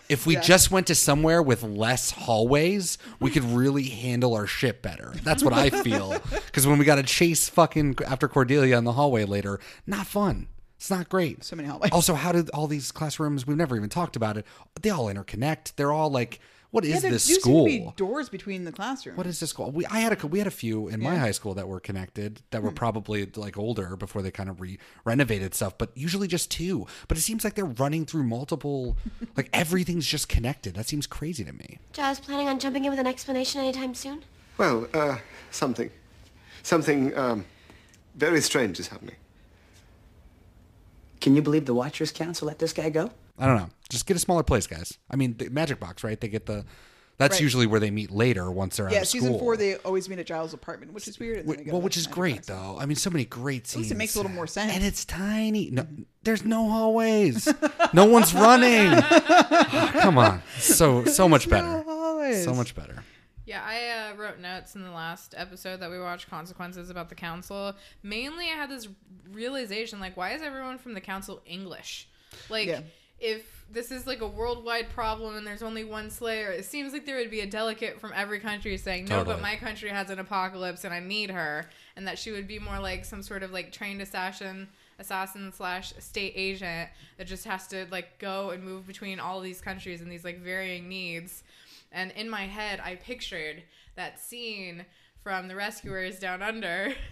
if 0.08 0.26
we 0.26 0.36
just 0.42 0.70
went 0.70 0.86
to 0.88 0.94
somewhere 0.94 1.42
with 1.42 1.62
less 1.62 2.10
hallways, 2.10 2.98
we 3.20 3.30
could 3.30 3.44
really 3.44 3.84
handle 3.84 4.34
our 4.34 4.46
shit 4.46 4.82
better. 4.82 5.12
That's 5.22 5.42
what 5.42 5.52
I 5.52 5.70
feel. 5.82 6.20
Because 6.30 6.66
when 6.66 6.78
we 6.78 6.84
got 6.84 6.96
to 6.96 7.02
chase 7.02 7.48
fucking 7.48 7.96
after 8.06 8.28
Cordelia 8.28 8.76
in 8.76 8.84
the 8.84 8.92
hallway 8.92 9.24
later, 9.24 9.58
not 9.86 10.06
fun. 10.06 10.48
It's 10.76 10.90
not 10.90 11.08
great. 11.08 11.44
So 11.44 11.54
many 11.54 11.68
hallways. 11.68 11.92
Also, 11.92 12.14
how 12.14 12.32
did 12.32 12.50
all 12.50 12.66
these 12.66 12.90
classrooms? 12.90 13.46
We've 13.46 13.56
never 13.56 13.76
even 13.76 13.88
talked 13.88 14.16
about 14.16 14.36
it. 14.36 14.44
They 14.80 14.90
all 14.90 15.06
interconnect. 15.06 15.76
They're 15.76 15.92
all 15.92 16.10
like, 16.10 16.40
what 16.72 16.84
Yeah, 16.84 16.98
there 16.98 17.10
this 17.12 17.26
do 17.28 17.34
school? 17.34 17.66
seem 17.66 17.82
to 17.84 17.90
be 17.90 17.94
doors 17.96 18.28
between 18.28 18.64
the 18.64 18.72
classrooms. 18.72 19.16
What 19.16 19.26
is 19.26 19.38
this 19.38 19.50
school? 19.50 19.70
We 19.70 19.86
I 19.86 20.00
had 20.00 20.20
a 20.20 20.26
we 20.26 20.38
had 20.38 20.48
a 20.48 20.50
few 20.50 20.88
in 20.88 21.00
my 21.00 21.16
high 21.16 21.30
school 21.30 21.54
that 21.54 21.68
were 21.68 21.78
connected 21.80 22.42
that 22.50 22.62
were 22.62 22.70
Hmm. 22.70 22.74
probably 22.76 23.26
like 23.36 23.56
older 23.56 23.94
before 23.96 24.20
they 24.22 24.30
kind 24.30 24.48
of 24.48 24.60
re 24.60 24.78
renovated 25.04 25.54
stuff, 25.54 25.78
but 25.78 25.90
usually 25.94 26.26
just 26.26 26.50
two. 26.50 26.86
But 27.08 27.16
it 27.18 27.20
seems 27.20 27.44
like 27.44 27.54
they're 27.54 27.64
running 27.66 28.04
through 28.06 28.24
multiple, 28.24 28.96
like 29.36 29.48
everything's 29.52 30.06
just 30.06 30.28
connected. 30.28 30.74
That 30.74 30.88
seems 30.88 31.06
crazy 31.06 31.44
to 31.44 31.52
me. 31.52 31.78
Jaws 31.92 32.18
planning 32.20 32.48
on 32.48 32.58
jumping 32.58 32.84
in 32.84 32.90
with 32.90 32.98
an 32.98 33.06
explanation 33.06 33.60
anytime 33.60 33.94
soon? 33.94 34.24
Well, 34.58 34.88
uh, 34.92 35.18
something. 35.50 35.90
Something, 36.62 37.16
um, 37.18 37.44
very 38.14 38.40
strange 38.40 38.78
is 38.80 38.88
happening. 38.88 39.16
Can 41.20 41.36
you 41.36 41.42
believe 41.42 41.66
the 41.66 41.74
Watchers 41.74 42.10
Council 42.12 42.48
let 42.48 42.58
this 42.58 42.72
guy 42.72 42.90
go? 42.90 43.10
I 43.38 43.46
don't 43.46 43.56
know. 43.56 43.68
Just 43.92 44.06
get 44.06 44.16
a 44.16 44.20
smaller 44.20 44.42
place, 44.42 44.66
guys. 44.66 44.98
I 45.10 45.16
mean, 45.16 45.36
the 45.38 45.48
Magic 45.50 45.78
Box, 45.78 46.02
right? 46.02 46.20
They 46.20 46.28
get 46.28 46.46
the. 46.46 46.64
That's 47.18 47.34
Right. 47.34 47.42
usually 47.42 47.66
where 47.66 47.78
they 47.78 47.90
meet 47.90 48.10
later 48.10 48.50
once 48.50 48.78
they're 48.78 48.86
out 48.86 48.92
yeah, 48.92 49.02
of 49.02 49.06
school. 49.06 49.20
Yeah, 49.20 49.26
season 49.28 49.38
four 49.38 49.56
they 49.56 49.76
always 49.76 50.08
meet 50.08 50.18
at 50.18 50.26
Giles' 50.26 50.54
apartment, 50.54 50.92
which 50.94 51.06
is 51.06 51.18
weird. 51.20 51.40
and 51.40 51.48
then 51.48 51.56
they 51.58 51.62
Wh- 51.62 51.66
go 51.66 51.72
well, 51.72 51.82
which 51.82 51.96
is 51.98 52.06
great 52.06 52.36
Box. 52.36 52.46
though. 52.48 52.76
I 52.80 52.86
mean, 52.86 52.96
so 52.96 53.10
many 53.10 53.26
great 53.26 53.66
scenes. 53.66 53.82
least 53.82 53.92
it 53.92 53.98
makes 53.98 54.14
a 54.14 54.18
little 54.18 54.32
more 54.32 54.46
sense. 54.46 54.72
And 54.72 54.82
it's 54.82 55.04
tiny. 55.04 55.70
No, 55.70 55.86
there's 56.24 56.44
no 56.44 56.68
hallways. 56.68 57.46
no 57.92 58.06
one's 58.06 58.32
running. 58.34 58.88
Oh, 58.94 59.90
Come 60.00 60.16
on, 60.18 60.42
so 60.58 61.04
so 61.04 61.28
much 61.28 61.48
better, 61.50 61.84
always. 61.86 62.42
so 62.44 62.54
much 62.54 62.74
better. 62.74 63.04
Yeah, 63.44 63.62
I 63.62 64.10
uh, 64.12 64.16
wrote 64.16 64.38
notes 64.40 64.74
in 64.74 64.82
the 64.82 64.90
last 64.90 65.34
episode 65.36 65.80
that 65.80 65.90
we 65.90 66.00
watched, 66.00 66.30
Consequences 66.30 66.88
about 66.90 67.08
the 67.10 67.14
council. 67.14 67.74
Mainly, 68.02 68.46
I 68.46 68.54
had 68.54 68.70
this 68.70 68.88
realization 69.30 70.00
like, 70.00 70.16
why 70.16 70.32
is 70.32 70.42
everyone 70.42 70.78
from 70.78 70.94
the 70.94 71.00
council 71.00 71.42
English? 71.44 72.08
Like, 72.48 72.68
Yeah. 72.68 72.80
if 73.18 73.61
this 73.72 73.90
is 73.90 74.06
like 74.06 74.20
a 74.20 74.26
worldwide 74.26 74.90
problem 74.90 75.36
and 75.36 75.46
there's 75.46 75.62
only 75.62 75.84
one 75.84 76.10
Slayer, 76.10 76.50
it 76.50 76.64
seems 76.64 76.92
like 76.92 77.06
there 77.06 77.16
would 77.16 77.30
be 77.30 77.40
a 77.40 77.46
delegate 77.46 78.00
from 78.00 78.12
every 78.14 78.38
country 78.38 78.76
saying, 78.76 79.06
no, 79.06 79.18
Totally. 79.18 79.36
but 79.36 79.42
my 79.42 79.56
country 79.56 79.88
has 79.88 80.10
an 80.10 80.18
apocalypse 80.18 80.84
and 80.84 80.92
I 80.92 81.00
need 81.00 81.30
her. 81.30 81.68
And 81.96 82.06
that 82.06 82.18
she 82.18 82.30
would 82.30 82.46
be 82.46 82.58
more 82.58 82.78
like 82.78 83.04
some 83.04 83.22
sort 83.22 83.42
of 83.42 83.52
like 83.52 83.72
trained 83.72 84.00
assassin. 84.02 84.68
Assassin 84.98 85.52
slash 85.52 85.92
state 85.98 86.34
agent 86.36 86.90
that 87.18 87.26
just 87.26 87.44
has 87.44 87.66
to 87.68 87.86
like 87.90 88.18
go 88.18 88.50
and 88.50 88.62
move 88.62 88.86
between 88.86 89.18
all 89.18 89.40
these 89.40 89.60
countries 89.60 90.00
and 90.00 90.10
these 90.12 90.24
like 90.24 90.40
varying 90.40 90.88
needs. 90.88 91.42
And 91.90 92.12
in 92.12 92.30
my 92.30 92.42
head, 92.46 92.80
I 92.80 92.94
pictured 92.96 93.62
that 93.96 94.20
scene 94.20 94.84
from 95.22 95.48
The 95.48 95.56
Rescuers 95.56 96.18
Down 96.18 96.42
Under. 96.42 96.94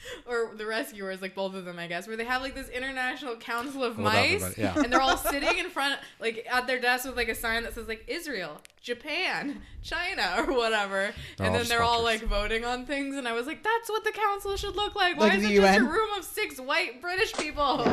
Or 0.26 0.52
the 0.54 0.64
rescuers, 0.66 1.20
like 1.20 1.34
both 1.34 1.54
of 1.54 1.64
them, 1.64 1.78
I 1.78 1.86
guess, 1.86 2.06
where 2.06 2.16
they 2.16 2.24
have 2.24 2.40
like 2.42 2.54
this 2.54 2.68
international 2.68 3.36
council 3.36 3.82
of 3.82 3.96
With 3.96 4.04
mice, 4.04 4.42
everybody, 4.42 4.62
yeah. 4.62 4.78
and 4.84 4.92
they're 4.92 5.00
all 5.00 5.16
sitting 5.32 5.58
in 5.58 5.70
front, 5.70 5.98
like 6.20 6.46
at 6.50 6.66
their 6.66 6.78
desk 6.80 7.04
with 7.06 7.16
like 7.16 7.28
a 7.28 7.34
sign 7.34 7.64
that 7.64 7.74
says 7.74 7.88
like 7.88 8.04
Israel, 8.06 8.60
Japan, 8.80 9.60
China, 9.82 10.36
or 10.46 10.52
whatever, 10.54 11.12
They're 11.36 11.46
and 11.46 11.54
then 11.54 11.66
they're 11.66 11.82
all 11.82 12.02
like 12.02 12.22
voting 12.22 12.64
on 12.64 12.86
things, 12.86 13.16
and 13.16 13.26
I 13.26 13.32
was 13.32 13.46
like, 13.46 13.62
that's 13.64 13.90
what 13.90 14.04
the 14.04 14.12
council 14.12 14.56
should 14.56 14.76
look 14.76 14.94
like. 14.94 15.16
Why 15.18 15.28
Like 15.28 15.38
is 15.38 15.42
the 15.48 15.56
it 15.56 15.60
just 15.62 15.78
a 15.80 15.82
room 15.84 16.08
of 16.16 16.24
six 16.24 16.60
white 16.60 17.00
British 17.02 17.32
people? 17.34 17.84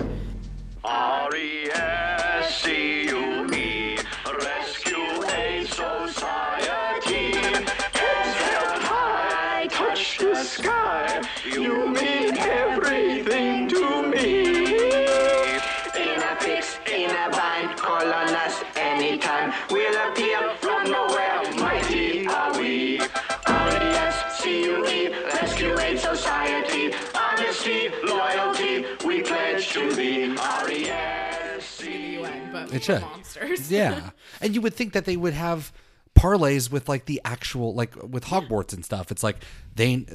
R-E-S-C-U-E, 2.76 3.98
Rescue 4.40 5.26
Aid 5.36 5.68
Society. 5.68 7.32
Hands 9.72 9.74
held 9.74 9.90
high, 9.90 9.96
touch 9.96 10.18
the 10.18 10.36
sky. 10.44 11.22
You 11.46 11.88
mean 11.90 12.38
everything 12.38 13.68
to 13.70 14.08
me. 14.08 14.46
In 15.96 16.22
a 16.22 16.36
fix, 16.40 16.78
in 16.92 17.10
a 17.10 17.30
bind, 17.32 17.78
call 17.78 18.14
on 18.14 18.30
us 18.30 18.64
anytime. 18.76 19.54
We'll 19.70 20.12
appear 20.12 20.50
from 20.60 20.92
nowhere, 20.92 21.42
mighty 21.56 22.28
are 22.28 22.58
we. 22.60 23.00
R-E-S-C-U-E, 23.48 25.10
Rescue 25.34 25.80
Aid 25.80 26.00
Society. 26.00 26.94
Honesty, 27.16 27.90
loyalty, 28.04 28.86
we 29.06 29.22
pledge 29.22 29.70
to 29.74 29.94
thee. 29.94 30.28
the 30.28 30.42
R-E-S-C-U-E. 30.42 32.16
UN, 32.16 32.52
but 32.52 32.74
It 32.74 32.84
for 32.86 33.00
monsters. 33.00 33.72
Yeah, 33.72 34.12
and 34.42 34.54
you 34.54 34.62
would 34.62 34.74
think 34.74 34.94
that 34.94 35.06
they 35.06 35.18
would 35.18 35.34
have 35.34 35.72
parlays 36.18 36.72
with 36.72 36.90
like 36.90 37.06
the 37.06 37.22
actual 37.26 37.74
like 37.74 37.96
with 38.02 38.26
Hogwarts 38.26 38.74
and 38.74 38.84
stuff. 38.84 39.12
It's 39.12 39.24
like 39.24 39.44
they 39.76 40.06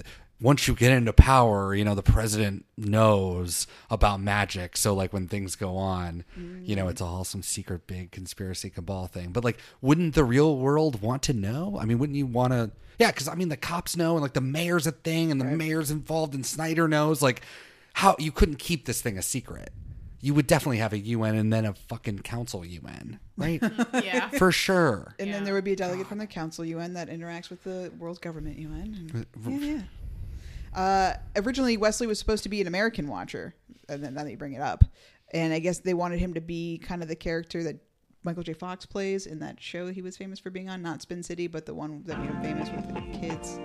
once 0.41 0.67
you 0.67 0.75
get 0.75 0.93
into 0.93 1.13
power, 1.13 1.75
you 1.75 1.85
know, 1.85 1.95
the 1.95 2.03
president 2.03 2.65
knows 2.77 3.67
about 3.91 4.21
magic. 4.21 4.77
So 4.77 4.95
like 4.95 5.13
when 5.13 5.29
things 5.29 5.55
go 5.55 5.77
on, 5.77 6.25
you 6.65 6.75
know, 6.75 6.83
mm-hmm. 6.83 6.91
it's 6.91 7.01
all 7.01 7.25
some 7.25 7.43
secret 7.43 7.87
big 7.87 8.11
conspiracy 8.11 8.71
cabal 8.71 9.07
thing. 9.07 9.33
But 9.33 9.45
like, 9.45 9.59
wouldn't 9.83 10.15
the 10.15 10.25
real 10.25 10.57
world 10.57 11.03
want 11.03 11.23
to 11.25 11.35
know? 11.35 11.79
I 11.79 11.85
mean, 11.85 11.99
wouldn't 11.99 12.17
you 12.17 12.27
want 12.27 12.53
to? 12.53 12.71
Yeah, 12.99 13.11
because 13.11 13.29
I 13.29 13.35
mean, 13.35 13.51
the 13.51 13.57
cops 13.57 13.97
know, 13.97 14.13
and 14.13 14.23
like 14.23 14.35
the 14.35 14.41
mayor's 14.41 14.87
a 14.87 14.93
thing, 14.93 15.31
and 15.31 15.41
the 15.41 15.45
mayor's 15.45 15.91
involved, 15.91 16.35
and 16.35 16.45
Snyder 16.45 16.87
knows. 16.87 17.23
Like, 17.23 17.43
how 17.95 18.15
you 18.19 18.31
couldn't 18.31 18.59
keep 18.59 18.87
this 18.87 19.01
thing 19.01 19.17
a 19.17 19.23
secret. 19.23 19.73
You 20.23 20.35
would 20.35 20.47
definitely 20.47 20.79
have 20.79 20.93
a 20.93 20.99
UN 20.99 21.35
and 21.37 21.53
then 21.53 21.65
a 21.65 21.73
fucking 21.75 22.19
council 22.21 22.65
UN, 22.65 23.19
right? 23.39 23.61
yeah. 24.05 24.29
For 24.31 24.53
sure. 24.53 25.15
And 25.19 25.29
Yeah. 25.29 25.35
then 25.37 25.45
there 25.45 25.55
would 25.55 25.65
be 25.65 25.73
a 25.73 25.77
delegate 25.77 26.07
from 26.07 26.19
the 26.19 26.27
Council 26.27 26.65
UN 26.65 26.93
that 26.95 27.09
interacts 27.09 27.49
with 27.49 27.65
the 27.65 27.91
world's 27.99 28.19
government 28.19 28.59
UN. 28.59 29.27
And, 29.45 29.63
yeah, 29.63 29.83
yeah. 30.75 30.79
Uh, 30.79 31.15
originally, 31.37 31.77
Wesley 31.77 32.07
was 32.07 32.19
supposed 32.19 32.43
to 32.43 32.49
be 32.49 32.61
an 32.61 32.67
American 32.67 33.09
watcher, 33.09 33.55
and 33.89 34.05
then 34.05 34.15
now 34.15 34.25
that 34.25 34.31
you 34.31 34.37
bring 34.37 34.53
it 34.53 34.61
up, 34.63 34.85
and 35.33 35.53
I 35.53 35.59
guess 35.59 35.79
they 35.79 35.95
wanted 35.95 36.19
him 36.21 36.35
to 36.35 36.41
be 36.41 36.79
kind 36.79 37.03
of 37.03 37.09
the 37.09 37.17
character 37.17 37.65
that 37.65 37.77
Michael 38.23 38.43
J. 38.43 38.53
Fox 38.53 38.85
plays 38.85 39.27
in 39.27 39.39
that 39.39 39.59
show 39.61 39.89
he 39.91 40.03
was 40.03 40.17
famous 40.19 40.39
for 40.39 40.51
being 40.51 40.69
on, 40.69 40.83
not 40.83 41.01
Spin 41.01 41.23
City, 41.23 41.47
but 41.47 41.65
the 41.65 41.73
one 41.75 42.03
that 42.05 42.19
made 42.21 42.29
him 42.31 42.43
famous 42.43 42.69
with 42.71 42.87
the 42.95 43.19
kids, 43.19 43.59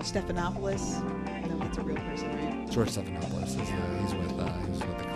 Stephanopoulos. 0.00 1.00
No, 1.48 1.58
that's 1.60 1.78
a 1.78 1.82
real 1.82 1.96
person, 1.96 2.28
right? 2.36 2.70
George 2.70 2.88
Stephanopoulos 2.90 3.46
is 3.48 3.54
the, 3.56 3.62
he's 3.62 4.14
with 4.14 4.40
uh, 4.40 4.52
he's 4.66 4.80
with 4.80 4.98
the 4.98 5.04
Clinton 5.04 5.04
campaign. 5.04 5.11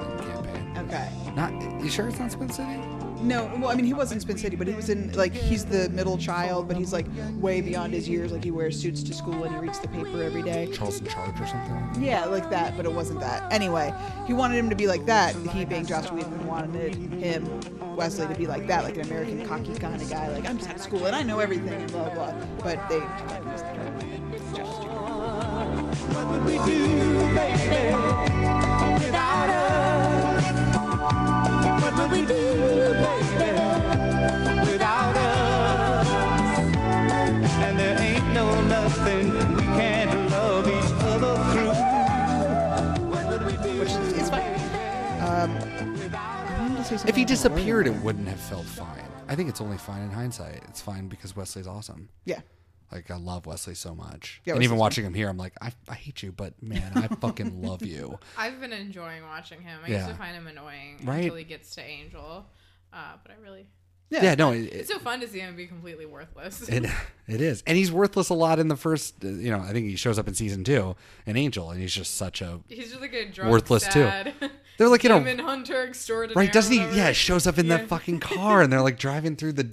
Okay. 0.79 1.09
Not 1.35 1.53
you 1.83 1.89
sure 1.89 2.09
it's 2.09 2.18
not 2.18 2.33
Spin 2.33 2.51
City? 2.51 2.81
No, 3.22 3.51
well, 3.59 3.70
I 3.70 3.74
mean, 3.74 3.87
he 3.87 3.95
was 3.95 4.12
in 4.12 4.20
Spin 4.20 4.37
City, 4.37 4.57
but 4.57 4.66
he 4.66 4.74
was 4.74 4.91
in 4.91 5.11
like 5.12 5.33
he's 5.33 5.64
the 5.64 5.89
middle 5.91 6.18
child, 6.18 6.68
but 6.68 6.77
he's 6.77 6.93
like 6.93 7.07
way 7.37 7.61
beyond 7.61 7.95
his 7.95 8.09
years. 8.09 8.31
Like 8.31 8.45
he 8.45 8.51
wears 8.51 8.79
suits 8.79 9.03
to 9.05 9.14
school 9.14 9.45
and 9.45 9.55
he 9.55 9.61
reads 9.61 9.79
the 9.79 9.89
paper 9.89 10.22
every 10.22 10.43
day. 10.43 10.68
Charles 10.72 11.01
in 11.01 11.07
Charge 11.07 11.41
or 11.41 11.47
something. 11.47 12.03
Yeah, 12.03 12.27
like 12.27 12.51
that, 12.51 12.77
but 12.77 12.85
it 12.85 12.93
wasn't 12.93 13.20
that. 13.20 13.51
Anyway, 13.53 13.93
he 14.27 14.33
wanted 14.33 14.59
him 14.59 14.68
to 14.70 14.77
be 14.77 14.87
like 14.87 15.07
that. 15.07 15.35
He 15.35 15.64
being 15.64 15.87
Joss 15.87 16.12
Whedon 16.12 16.47
wanted 16.47 16.95
him, 16.95 17.97
Wesley, 17.97 18.27
to 18.27 18.35
be 18.35 18.47
like 18.47 18.66
that, 18.66 18.85
like 18.85 18.97
an 18.97 19.07
American 19.07 19.47
cocky 19.47 19.74
kind 19.74 20.01
of 20.01 20.09
guy. 20.11 20.29
Like 20.29 20.49
I'm 20.49 20.59
just 20.59 20.70
out 20.70 20.77
of 20.77 20.83
school 20.83 21.07
and 21.07 21.16
I 21.16 21.22
know 21.22 21.39
everything 21.39 21.72
and 21.72 21.91
blah 21.91 22.11
blah. 22.11 22.35
But 22.62 22.87
they. 22.89 23.01
What 26.12 26.27
would 26.29 26.45
we 26.45 26.53
do, 26.64 27.35
baby, 27.35 27.95
without 29.05 29.49
us? 29.51 29.76
If 46.93 47.16
he 47.16 47.24
disappeared, 47.24 47.87
it 47.87 47.95
wouldn't 48.03 48.28
have 48.28 48.41
felt 48.41 48.64
fine. 48.64 49.03
I 49.28 49.34
think 49.34 49.49
it's 49.49 49.61
only 49.61 49.76
fine 49.78 50.03
in 50.03 50.11
hindsight. 50.11 50.62
It's 50.68 50.80
fine 50.80 51.09
because 51.09 51.34
Wesley's 51.34 51.66
awesome. 51.66 52.09
Yeah. 52.24 52.41
Like 52.93 53.11
I 53.11 53.16
love 53.16 53.47
Wesley 53.47 53.74
so 53.74 53.95
much, 53.97 54.41
Yeah, 54.45 54.55
and 54.55 54.62
even 54.62 54.76
Wesley's 54.76 54.80
watching 54.80 55.05
him 55.07 55.14
here, 55.14 55.28
I'm 55.28 55.37
like, 55.37 55.55
I, 55.61 55.72
I 55.89 55.95
hate 55.95 56.22
you, 56.22 56.30
but 56.30 56.62
man, 56.62 56.93
I 56.95 57.09
fucking 57.09 57.61
love 57.66 57.82
you. 57.82 58.16
I've 58.39 58.61
been 58.61 58.72
enjoying 58.72 59.24
watching 59.24 59.61
him. 59.61 59.80
I 59.84 59.89
used 59.89 60.01
Yeah. 60.03 60.07
to 60.09 60.14
find 60.14 60.37
him 60.37 60.47
annoying 60.47 61.01
Right. 61.03 61.24
until 61.24 61.34
he 61.34 61.43
gets 61.45 61.74
to 61.74 61.82
Angel. 61.82 62.47
Uh, 62.93 63.14
but 63.22 63.32
I 63.32 63.34
really. 63.43 63.66
Yeah, 64.09 64.37
no, 64.37 64.53
it, 64.53 64.61
It's 64.72 64.89
so 64.89 65.01
fun 65.01 65.18
to 65.18 65.26
see 65.26 65.41
him 65.41 65.57
be 65.57 65.66
completely 65.66 66.07
worthless. 66.07 66.68
it, 66.68 66.84
it 67.26 67.41
is, 67.41 67.64
and 67.66 67.76
he's 67.76 67.91
worthless 67.91 68.28
a 68.28 68.34
lot 68.34 68.61
in 68.61 68.68
the 68.68 68.76
first. 68.76 69.16
uh, 69.24 69.28
You 69.30 69.51
know, 69.51 69.59
I 69.59 69.72
think 69.72 69.89
he 69.89 69.97
shows 69.97 70.16
up 70.16 70.28
in 70.28 70.34
season 70.34 70.62
two 70.62 70.95
an 71.26 71.37
Angel, 71.37 71.72
and 71.72 71.80
he's 71.80 71.93
just 71.93 72.14
such 72.14 72.41
a 72.41 72.61
He's 72.68 72.91
just 72.91 73.01
like 73.01 73.12
a 73.14 73.28
drunk, 73.28 73.51
Worthless, 73.51 73.82
too. 73.89 74.05
sad 74.05 74.32
They're 74.79 74.89
like 74.89 75.05
in 75.05 75.12
a- 75.12 75.18
demon 75.18 75.39
hunter 75.39 75.87
extraordinaire. 75.87 76.45
right. 76.45 76.53
Doesn't 76.53 76.72
he? 76.72 76.79
whatever. 76.81 76.97
Yeah, 76.97 77.12
shows 77.12 77.47
up 77.47 77.59
in 77.59 77.66
Yeah. 77.66 77.79
that 77.79 77.89
fucking 77.89 78.20
car, 78.20 78.62
and 78.62 78.72
they're 78.72 78.83
like 78.83 78.99
driving 78.99 79.37
through 79.37 79.53
the. 79.55 79.70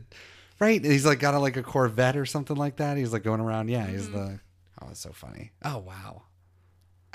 Right, 0.59 0.81
and 0.81 0.91
he's 0.91 1.05
like 1.05 1.19
got 1.19 1.33
a, 1.33 1.39
like 1.39 1.57
a 1.57 1.63
Corvette 1.63 2.15
or 2.15 2.25
something 2.25 2.55
like 2.55 2.77
that. 2.77 2.95
He's 2.97 3.11
like 3.11 3.23
going 3.23 3.41
around. 3.41 3.69
Yeah, 3.69 3.85
he's 3.87 4.07
Mm-hmm. 4.07 4.17
the. 4.17 4.39
Oh, 4.81 4.87
it's 4.91 4.99
so 5.01 5.11
funny. 5.11 5.51
Oh 5.65 5.79
wow. 5.79 6.23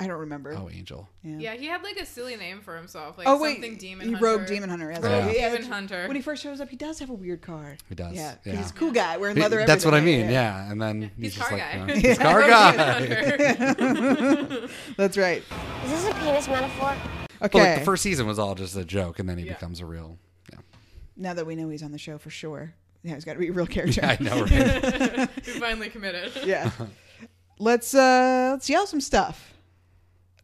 I 0.00 0.06
don't 0.06 0.20
remember. 0.20 0.54
Oh, 0.56 0.70
Angel. 0.72 1.08
Yeah, 1.24 1.54
he 1.54 1.66
had 1.66 1.82
like 1.82 1.96
a 1.96 2.06
silly 2.06 2.36
name 2.36 2.60
for 2.60 2.76
himself, 2.76 3.18
like 3.18 3.26
Oh 3.26 3.40
wait, 3.42 3.54
something 3.54 3.78
demon 3.78 4.06
he 4.06 4.12
hunter. 4.12 4.26
rogue 4.26 4.46
demon 4.46 4.70
hunter. 4.70 4.92
That's 4.92 5.02
Rogue. 5.04 5.34
Yeah, 5.34 5.50
demon 5.56 5.68
hunter. 5.68 6.06
When 6.06 6.14
he 6.14 6.22
first 6.22 6.40
shows 6.40 6.60
up, 6.60 6.68
he 6.68 6.76
does 6.76 7.00
have 7.00 7.10
a 7.10 7.14
weird 7.14 7.42
car. 7.42 7.76
He 7.88 7.96
does, 7.96 8.14
Yeah, 8.14 8.36
yeah. 8.44 8.54
he's 8.56 8.70
a 8.70 8.74
cool 8.74 8.92
guy 8.92 9.16
wearing 9.16 9.36
leather. 9.38 9.66
That's 9.66 9.84
what 9.84 9.94
I 9.94 10.00
mean. 10.00 10.30
Yeah, 10.30 10.70
and 10.70 10.80
then 10.80 11.10
he's, 11.16 11.34
He's 11.34 11.36
just 11.36 11.48
car 11.48 11.58
like, 11.58 11.72
guy. 11.72 11.78
you 11.78 11.86
know, 11.86 11.94
he's 11.94 12.16
car 12.18 12.40
guy. 12.46 14.68
That's 14.96 15.18
right. 15.18 15.42
Is 15.84 15.90
this 15.90 16.04
a 16.06 16.14
penis 16.14 16.46
metaphor? 16.46 16.94
But 17.40 17.54
Okay. 17.54 17.70
like 17.70 17.78
the 17.80 17.84
first 17.84 18.02
season 18.02 18.26
was 18.26 18.38
all 18.38 18.54
just 18.54 18.76
a 18.76 18.84
joke, 18.84 19.18
and 19.18 19.28
then 19.28 19.38
he 19.38 19.44
Yeah. 19.46 19.54
becomes 19.54 19.80
a 19.80 19.86
real. 19.86 20.18
Yeah, 20.52 20.58
now 21.16 21.34
that 21.34 21.46
we 21.46 21.54
know 21.56 21.68
he's 21.68 21.82
on 21.82 21.92
the 21.92 21.98
show 21.98 22.18
for 22.18 22.30
sure, 22.30 22.74
yeah, 23.02 23.14
he's 23.14 23.24
got 23.24 23.34
to 23.34 23.38
be 23.38 23.48
a 23.48 23.52
real 23.52 23.66
character. 23.76 24.00
I 24.04 24.16
know, 24.20 24.42
right? 24.44 25.28
we 25.46 25.52
finally 25.60 25.88
committed. 25.90 26.32
yeah. 26.44 26.70
Let's 27.58 27.94
uh 27.94 28.50
let's 28.52 28.68
yell 28.70 28.86
some 28.86 29.00
stuff. 29.00 29.54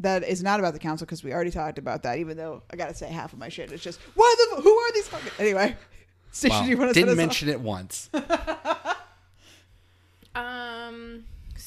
That 0.01 0.25
is 0.25 0.43
not 0.43 0.59
about 0.59 0.73
the 0.73 0.81
council 0.81 1.05
because 1.07 1.23
we 1.23 1.33
already 1.33 1.53
talked 1.53 1.79
about 1.79 2.03
that. 2.03 2.19
Even 2.19 2.37
though 2.37 2.63
I 2.71 2.77
gotta 2.77 2.95
say 2.95 3.07
half 3.09 3.33
of 3.33 3.39
my 3.39 3.49
shit 3.49 3.71
is 3.71 3.81
just 3.81 4.01
why 4.15 4.35
the 4.57 4.63
who 4.63 4.71
are 4.77 4.93
these 4.93 5.07
fucking 5.09 5.33
anyway. 5.39 5.77
Station, 6.33 6.59
Wow. 6.59 6.65
you 6.67 6.77
want 6.77 6.93
to 6.93 7.01
Didn't 7.01 7.17
mention 7.17 7.49
it 7.49 7.61
once. 7.61 8.11
Um. 10.35 11.25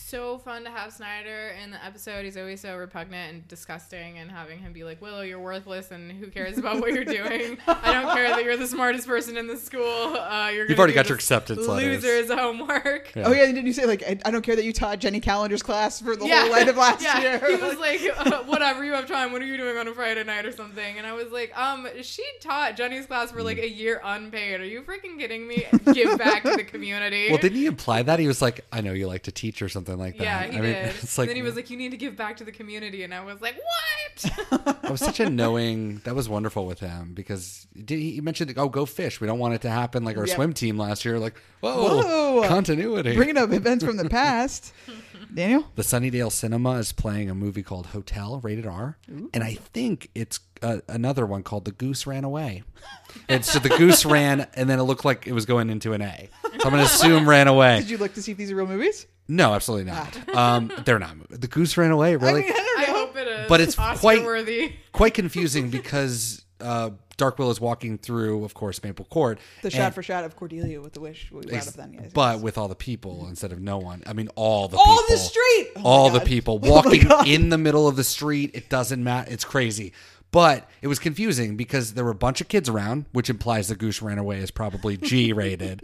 So 0.08 0.38
fun 0.38 0.64
to 0.64 0.70
have 0.70 0.94
Snyder 0.94 1.50
in 1.62 1.72
the 1.72 1.84
episode. 1.84 2.24
He's 2.24 2.38
always 2.38 2.62
so 2.62 2.78
repugnant 2.78 3.34
and 3.34 3.48
disgusting, 3.48 4.18
and 4.18 4.32
having 4.32 4.60
him 4.60 4.72
be 4.74 4.84
like, 4.84 5.02
"Willow, 5.02 5.22
you're 5.22 5.40
worthless, 5.40 5.92
and 5.92 6.12
who 6.12 6.28
cares 6.28 6.58
about 6.58 6.80
what 6.80 6.94
you're 6.94 7.04
doing? 7.04 7.58
I 7.68 7.94
don't 7.94 8.14
care 8.16 8.30
that 8.30 8.44
you're 8.44 8.58
the 8.58 8.68
smartest 8.68 9.08
person 9.08 9.38
in 9.38 9.48
the 9.48 9.58
school. 9.58 9.84
Uh, 10.16 10.50
you're 10.50 10.62
You've 10.62 10.70
gonna 10.70 10.80
already 10.80 10.94
got 10.94 11.10
your 11.10 11.16
acceptance 11.16 11.68
letters. 11.68 12.04
Loser's 12.04 12.32
homework. 12.32 13.14
Yeah. 13.16 13.24
Oh 13.28 13.32
yeah, 13.34 13.46
didn't 13.48 13.66
you 13.66 13.74
say 13.74 13.86
like 13.86 14.04
I, 14.04 14.18
I 14.26 14.32
don't 14.32 14.42
care 14.44 14.56
that 14.56 14.64
you 14.66 14.74
taught 14.74 15.00
Jenny 15.00 15.20
Calendar's 15.20 15.64
class 15.64 16.02
for 16.02 16.16
the 16.16 16.26
Yeah. 16.26 16.46
whole 16.46 16.56
end 16.56 16.70
of 16.70 16.78
last 16.78 17.02
yeah. 17.04 17.20
year? 17.22 17.58
He 17.58 17.62
was 17.64 17.78
like, 17.78 18.02
uh, 18.18 18.44
whatever, 18.44 18.86
you 18.86 18.94
have 18.94 19.08
time. 19.08 19.32
What 19.34 19.42
are 19.42 19.46
you 19.46 19.58
doing 19.58 19.78
on 19.78 19.88
a 19.88 19.94
Friday 19.94 20.24
night 20.24 20.46
or 20.46 20.52
something? 20.52 20.98
And 20.98 21.06
I 21.06 21.14
was 21.14 21.32
like, 21.32 21.58
um, 21.58 21.88
she 22.02 22.24
taught 22.40 22.78
Jenny's 22.78 23.06
class 23.06 23.32
for 23.32 23.44
like 23.44 23.58
a 23.58 23.70
year 23.70 24.00
unpaid. 24.04 24.62
Are 24.62 24.66
you 24.66 24.82
freaking 24.84 25.18
kidding 25.20 25.48
me? 25.48 25.66
Give 25.94 26.18
back 26.18 26.44
to 26.44 26.56
the 26.56 26.64
community. 26.64 27.28
Well, 27.30 27.40
didn't 27.40 27.58
he 27.58 27.66
imply 27.66 28.04
that? 28.04 28.20
He 28.20 28.28
was 28.28 28.42
like, 28.42 28.62
I 28.72 28.82
know 28.82 28.94
you 28.94 29.08
like 29.08 29.24
to 29.24 29.32
teach 29.32 29.62
or 29.62 29.70
something 29.70 29.97
like 29.98 30.18
that. 30.18 30.24
Yeah, 30.24 30.44
he 30.44 30.58
I 30.58 30.62
mean, 30.62 30.74
did. 30.74 30.86
it's 31.02 31.18
like, 31.18 31.28
then 31.28 31.36
he 31.36 31.42
was 31.42 31.56
like, 31.56 31.70
"You 31.70 31.78
need 31.78 31.92
to 31.92 31.98
give 31.98 32.16
back 32.16 32.38
to 32.38 32.44
the 32.44 32.52
community," 32.52 33.04
and 33.04 33.14
I 33.14 33.24
was 33.24 33.42
like, 33.42 33.56
"What?" 33.56 34.78
I 34.84 34.92
was 34.92 35.00
such 35.00 35.20
a 35.20 35.30
knowing. 35.30 35.98
That 36.06 36.16
was 36.16 36.28
wonderful 36.30 36.66
with 36.66 36.80
him 36.80 37.14
because 37.14 37.68
did 37.76 38.00
he, 38.00 38.12
he 38.12 38.22
mentioned, 38.22 38.54
oh, 38.58 38.70
go 38.70 38.86
fish. 38.86 39.20
We 39.22 39.28
don't 39.28 39.40
want 39.40 39.54
it 39.54 39.62
to 39.62 39.70
happen 39.70 40.04
like 40.04 40.18
our 40.18 40.26
Yep. 40.28 40.36
swim 40.36 40.54
team 40.54 40.78
last 40.78 41.06
year. 41.06 41.20
Like, 41.20 41.36
whoa, 41.60 42.02
Whoa. 42.42 42.48
continuity. 42.48 43.16
Bringing 43.16 43.38
up 43.38 43.52
events 43.52 43.84
from 43.84 43.98
the 43.98 44.10
past. 44.10 44.74
Daniel, 45.38 45.66
the 45.76 45.84
Sunnydale 45.84 46.32
Cinema 46.32 46.72
is 46.80 46.92
playing 46.92 47.30
a 47.30 47.36
movie 47.36 47.62
called 47.62 47.86
Hotel, 47.86 48.40
rated 48.42 48.66
R, 48.66 48.98
and 49.08 49.44
I 49.44 49.54
think 49.54 50.10
it's 50.16 50.40
uh, 50.64 50.80
another 50.88 51.28
one 51.28 51.44
called 51.44 51.66
The 51.66 51.72
Goose 51.72 52.08
Ran 52.08 52.24
Away. 52.24 52.64
And 53.30 53.46
so 53.46 53.60
the 53.60 53.70
goose 53.70 54.04
ran, 54.18 54.48
and 54.56 54.68
then 54.68 54.80
it 54.80 54.84
looked 54.84 55.06
like 55.06 55.28
it 55.28 55.34
was 55.34 55.46
going 55.46 55.70
into 55.70 55.94
an 55.94 56.02
A. 56.02 56.30
So 56.44 56.50
I'm 56.66 56.72
going 56.72 56.78
to 56.78 56.92
assume 56.92 57.30
ran 57.30 57.48
away. 57.48 57.78
did 57.82 57.90
you 57.92 58.00
look 58.00 58.16
to 58.16 58.22
see 58.24 58.32
if 58.32 58.38
these 58.40 58.50
are 58.52 58.56
real 58.56 58.66
movies? 58.66 59.06
No, 59.28 59.54
absolutely 59.54 59.92
not. 59.92 60.36
Um, 60.36 60.72
they're 60.86 60.98
not. 60.98 61.16
The 61.30 61.48
goose 61.48 61.78
ran 61.78 61.92
away. 61.92 62.16
Really? 62.16 62.46
I 62.46 62.48
mean, 62.48 62.52
I 62.54 62.56
don't 62.56 62.80
I 62.80 62.86
hope 63.00 63.18
it 63.18 63.28
is. 63.28 63.48
But 63.48 63.62
it's 63.62 63.78
Oscar 63.78 64.00
quite- 64.00 64.24
worthy. 64.24 64.74
quite 64.92 65.14
confusing 65.14 65.70
because 65.70 66.44
uh, 66.60 66.92
Dark 67.18 67.40
Will 67.40 67.50
is 67.52 67.60
walking 67.60 67.98
through, 67.98 68.44
of 68.46 68.54
course, 68.54 68.82
Maple 68.84 69.06
Court. 69.06 69.40
the 69.64 69.72
shot 69.72 69.94
for 69.96 70.04
shot 70.04 70.24
of 70.24 70.36
Cordelia 70.36 70.82
with 70.82 70.94
the 70.94 71.00
wish 71.00 71.32
we 71.32 71.42
ex- 71.52 71.72
then. 71.72 71.94
Yes, 71.94 72.12
but 72.14 72.42
with 72.42 72.58
all 72.58 72.68
the 72.68 72.76
people 72.76 73.28
instead 73.28 73.52
of 73.52 73.60
no 73.60 73.78
one. 73.78 74.04
I 74.06 74.14
mean, 74.14 74.30
all 74.36 74.68
the 74.68 74.78
all 74.78 74.86
people. 74.86 75.04
the 75.10 75.18
street, 75.18 75.68
Oh 75.78 75.82
all 75.84 76.10
the 76.10 76.20
people 76.20 76.60
Oh 76.64 76.70
walking 76.72 77.08
God. 77.08 77.28
in 77.28 77.50
the 77.50 77.58
middle 77.58 77.88
of 77.88 77.96
the 77.96 78.04
street. 78.04 78.52
It 78.54 78.70
doesn't 78.70 79.04
matter. 79.04 79.32
It's 79.32 79.46
crazy. 79.46 79.94
But 80.30 80.70
it 80.82 80.88
was 80.88 81.00
confusing 81.00 81.56
because 81.56 81.94
there 81.94 82.04
were 82.04 82.12
a 82.12 82.16
bunch 82.16 82.42
of 82.42 82.50
kids 82.50 82.68
around, 82.68 83.06
which 83.14 83.30
implies 83.30 83.70
the 83.70 83.76
goose 83.76 84.02
ran 84.02 84.18
away 84.18 84.40
is 84.40 84.52
probably 84.52 84.98
G 85.02 85.32
rated. 85.32 85.84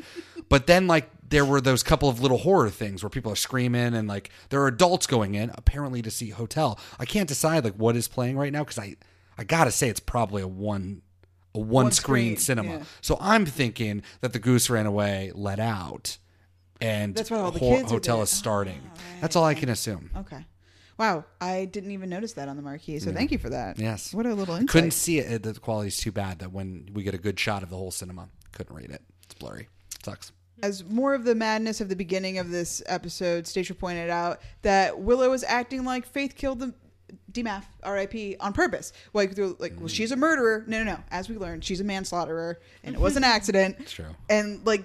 but 0.49 0.67
then, 0.67 0.85
like, 0.85 1.09
there 1.29 1.45
were 1.45 1.61
those 1.61 1.81
couple 1.81 2.09
of 2.09 2.19
little 2.19 2.39
horror 2.39 2.69
things 2.69 3.01
where 3.01 3.09
people 3.09 3.31
are 3.31 3.37
screaming 3.37 3.93
and, 3.95 4.07
like, 4.07 4.29
there 4.49 4.61
are 4.61 4.67
adults 4.67 5.07
going 5.07 5.35
in 5.35 5.49
apparently 5.55 6.01
to 6.01 6.11
see 6.11 6.29
Hotel. 6.31 6.77
I 6.99 7.05
can't 7.05 7.27
decide, 7.29 7.63
like, 7.63 7.75
what 7.75 7.95
is 7.95 8.09
playing 8.09 8.37
right 8.37 8.51
now 8.51 8.63
because 8.65 8.77
I, 8.77 8.97
I 9.37 9.43
gotta 9.43 9.71
say 9.71 9.89
it's 9.89 9.99
probably 9.99 10.41
a 10.41 10.47
one. 10.47 11.01
A 11.55 11.59
one, 11.59 11.91
screen, 11.91 12.35
screen, 12.35 12.37
cinema. 12.37 12.69
yeah. 12.79 12.83
So 13.01 13.15
I'm 13.21 13.45
thinking 13.45 14.01
that 14.21 14.33
the 14.33 14.39
goose 14.39 14.71
ran 14.71 14.87
away, 14.87 15.31
let 15.35 15.59
out, 15.59 16.17
and 16.81 17.13
That's 17.15 17.29
why 17.29 17.37
all 17.37 17.51
the 17.51 17.59
Ho- 17.59 17.77
kids 17.77 17.91
hotel 17.91 18.23
is 18.23 18.31
starting. 18.31 18.81
Oh, 18.83 18.99
That's 19.21 19.35
all 19.35 19.43
I 19.43 19.53
can 19.53 19.69
assume. 19.69 20.09
Okay. 20.17 20.45
Wow, 20.97 21.25
I 21.39 21.65
didn't 21.65 21.91
even 21.91 22.09
notice 22.09 22.33
that 22.33 22.47
on 22.49 22.55
the 22.55 22.63
marquee. 22.63 22.97
So 22.99 23.11
thank 23.11 23.31
you 23.31 23.37
for 23.37 23.49
that. 23.49 23.77
Yes. 23.79 24.13
What 24.15 24.25
a 24.25 24.33
little 24.33 24.55
insight. 24.55 24.69
Couldn't 24.69 24.91
see 24.91 25.19
it. 25.19 25.43
The 25.43 25.53
quality's 25.53 25.97
too 25.97 26.11
bad 26.11 26.39
that 26.39 26.51
when 26.51 26.89
we 26.93 27.03
get 27.03 27.13
a 27.13 27.19
good 27.19 27.39
shot 27.39 27.61
of 27.63 27.69
the 27.69 27.77
whole 27.77 27.91
cinema, 27.91 28.29
couldn't 28.51 28.75
read 28.75 28.89
it. 28.89 29.01
It's 29.23 29.33
blurry. 29.35 29.69
Sucks. 30.03 30.31
As 30.61 30.83
more 30.83 31.13
of 31.13 31.23
the 31.23 31.35
madness 31.35 31.81
of 31.81 31.89
the 31.89 31.95
beginning 31.95 32.37
of 32.37 32.49
this 32.49 32.81
episode, 32.85 33.47
Stacia 33.47 33.75
pointed 33.75 34.09
out 34.09 34.39
that 34.61 34.99
Willow 34.99 35.29
was 35.29 35.43
acting 35.43 35.83
like 35.83 36.05
Faith 36.05 36.35
killed 36.35 36.59
the 36.59 36.73
DMAF, 37.31 37.63
R.I.P. 37.83 38.37
on 38.39 38.53
purpose. 38.53 38.93
Like, 39.13 39.35
they're 39.35 39.47
like, 39.47 39.73
well, 39.77 39.87
she's 39.87 40.11
a 40.11 40.15
murderer. 40.15 40.63
No, 40.67 40.83
no, 40.83 40.93
no. 40.93 40.99
As 41.11 41.29
we 41.29 41.37
learned, 41.37 41.63
she's 41.63 41.79
a 41.79 41.83
manslaughterer, 41.83 42.59
and 42.83 42.95
it 42.95 43.01
was 43.01 43.17
an 43.17 43.23
accident. 43.25 43.77
It's 43.79 43.91
true. 43.93 44.05
And 44.29 44.65
like, 44.65 44.83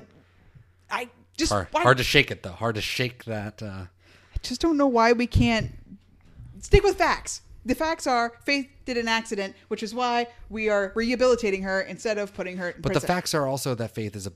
I 0.91 1.09
just 1.37 1.53
Hard, 1.53 1.69
why- 1.73 1.83
hard 1.83 1.99
to 1.99 2.05
shake 2.05 2.31
it 2.31 2.43
though. 2.43 2.53
Hard 2.53 2.75
to 2.75 2.81
shake 2.81 3.25
that. 3.25 3.63
Uh, 3.63 3.67
I 3.87 4.39
just 4.43 4.61
don't 4.61 4.77
know 4.77 4.87
why 4.87 5.13
we 5.13 5.27
can't 5.27 5.73
stick 6.61 6.83
with 6.83 6.97
facts. 6.97 7.43
The 7.67 7.75
facts 7.75 8.07
are 8.07 8.33
Faith 8.45 8.69
did 8.87 8.97
an 8.97 9.09
accident, 9.09 9.55
which 9.69 9.83
is 9.83 9.95
why 9.95 10.29
we 10.49 10.69
are 10.71 10.93
rehabilitating 10.95 11.63
her 11.65 11.81
instead 11.83 12.17
of 12.17 12.33
putting 12.35 12.57
her 12.57 12.71
in 12.71 12.81
but 12.81 12.95
the 12.95 13.01
facts 13.01 13.35
are 13.35 13.47
also 13.47 13.75
that 13.75 13.95
Faith 13.95 14.17
is 14.17 14.27
a 14.27 14.33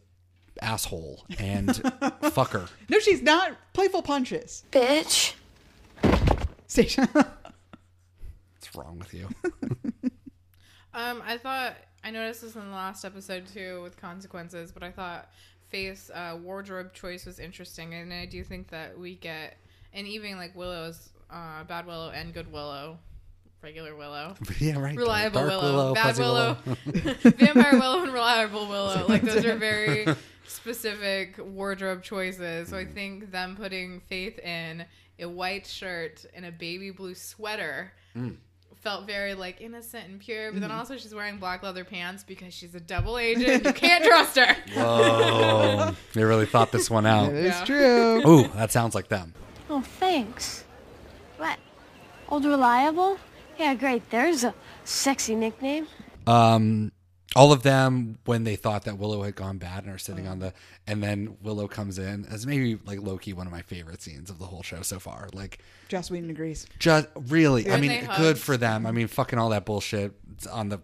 asshole 0.60 1.24
and 1.38 1.68
fucker. 1.70 2.68
no, 2.90 2.98
she's 2.98 3.22
not. 3.22 3.56
Playful 3.72 4.02
punches. 4.02 4.64
Bitch. 4.70 5.34
Station. 6.66 7.08
What's 8.62 8.76
wrong 8.76 8.96
with 9.00 9.12
you? 9.12 9.28
Um, 10.94 11.22
I 11.24 11.38
thought 11.38 11.76
I 12.04 12.10
noticed 12.10 12.42
this 12.42 12.54
in 12.54 12.60
the 12.66 12.76
last 12.76 13.06
episode 13.06 13.46
too 13.46 13.80
with 13.82 13.96
consequences, 13.96 14.72
but 14.72 14.82
I 14.82 14.90
thought 14.90 15.30
Faith's 15.70 16.10
uh, 16.10 16.36
wardrobe 16.38 16.92
choice 16.92 17.24
was 17.24 17.38
interesting, 17.38 17.94
and 17.94 18.12
I 18.12 18.26
do 18.26 18.44
think 18.44 18.68
that 18.68 18.98
we 18.98 19.14
get, 19.14 19.56
and 19.94 20.06
even 20.06 20.36
like 20.36 20.54
Willow's 20.54 21.08
uh, 21.30 21.64
bad 21.64 21.86
Willow 21.86 22.10
and 22.10 22.34
good 22.34 22.52
Willow, 22.52 22.98
regular 23.62 23.96
Willow, 23.96 24.34
yeah, 24.58 24.78
right. 24.78 24.94
reliable 24.94 25.40
Dark 25.40 25.50
Willow, 25.50 25.74
Willow, 25.74 25.94
bad 25.94 26.04
Fuzzy 26.08 26.22
Willow, 26.22 26.56
vampire 26.84 27.80
Willow, 27.80 28.02
and 28.02 28.12
reliable 28.12 28.68
Willow. 28.68 29.06
Like 29.08 29.22
those 29.22 29.46
are 29.46 29.56
very 29.56 30.06
specific 30.46 31.36
wardrobe 31.38 32.02
choices. 32.02 32.68
So 32.68 32.76
I 32.76 32.84
think 32.84 33.32
them 33.32 33.56
putting 33.56 34.00
Faith 34.00 34.38
in 34.40 34.84
a 35.18 35.26
white 35.26 35.66
shirt 35.66 36.26
and 36.34 36.44
a 36.44 36.52
baby 36.52 36.90
blue 36.90 37.14
sweater 37.14 37.94
felt 38.82 39.06
very 39.06 39.34
like 39.34 39.60
innocent 39.60 40.08
and 40.08 40.20
pure. 40.20 40.52
But 40.52 40.60
then 40.60 40.70
Mm-hmm. 40.70 40.78
also 40.78 40.96
she's 40.98 41.14
wearing 41.14 41.38
black 41.38 41.62
leather 41.62 41.84
pants 41.84 42.24
because 42.24 42.52
she's 42.52 42.74
a 42.74 42.80
double 42.80 43.16
agent. 43.18 43.64
You 43.64 43.72
can't 43.72 44.04
trust 44.04 44.36
her. 44.36 44.54
Whoa. 44.74 45.94
they 46.14 46.24
really 46.24 46.46
thought 46.46 46.72
this 46.72 46.90
one 46.90 47.06
out. 47.06 47.32
It's 47.32 47.58
Yeah. 47.60 47.64
true. 47.64 48.22
Ooh, 48.28 48.48
that 48.54 48.70
sounds 48.72 48.94
like 48.94 49.08
them. 49.08 49.34
Oh, 49.70 49.80
thanks. 49.82 50.64
What? 51.38 51.58
Old 52.28 52.44
Reliable? 52.44 53.18
Yeah, 53.58 53.74
great. 53.74 54.10
There's 54.10 54.44
a 54.44 54.54
sexy 54.84 55.34
nickname. 55.34 55.86
Um, 56.26 56.92
all 57.34 57.52
of 57.52 57.62
them 57.62 58.18
when 58.26 58.44
they 58.44 58.56
thought 58.56 58.84
that 58.84 58.98
Willow 58.98 59.22
had 59.22 59.34
gone 59.34 59.58
bad 59.58 59.84
and 59.84 59.92
are 59.94 59.98
sitting 59.98 60.26
on 60.28 60.38
the, 60.38 60.52
and 60.86 61.02
then 61.02 61.36
Willow 61.42 61.66
comes 61.68 61.98
in 61.98 62.26
as 62.26 62.46
maybe 62.46 62.78
like 62.84 63.00
Loki, 63.00 63.32
one 63.32 63.46
of 63.46 63.52
my 63.52 63.62
favorite 63.62 64.02
scenes 64.02 64.28
of 64.30 64.38
the 64.38 64.44
whole 64.46 64.62
show 64.62 64.82
so 64.82 64.98
far. 64.98 65.28
Like, 65.32 65.58
Joss 65.88 66.10
Whedon 66.10 66.30
agrees. 66.30 66.66
just 66.78 67.08
really, 67.28 67.70
I 67.70 67.80
mean, 67.80 68.06
good 68.18 68.38
for 68.38 68.56
them. 68.56 68.84
I 68.86 68.92
mean, 68.92 69.06
fucking 69.06 69.38
all 69.38 69.48
that 69.50 69.64
bullshit 69.64 70.12
on 70.50 70.68
the 70.68 70.80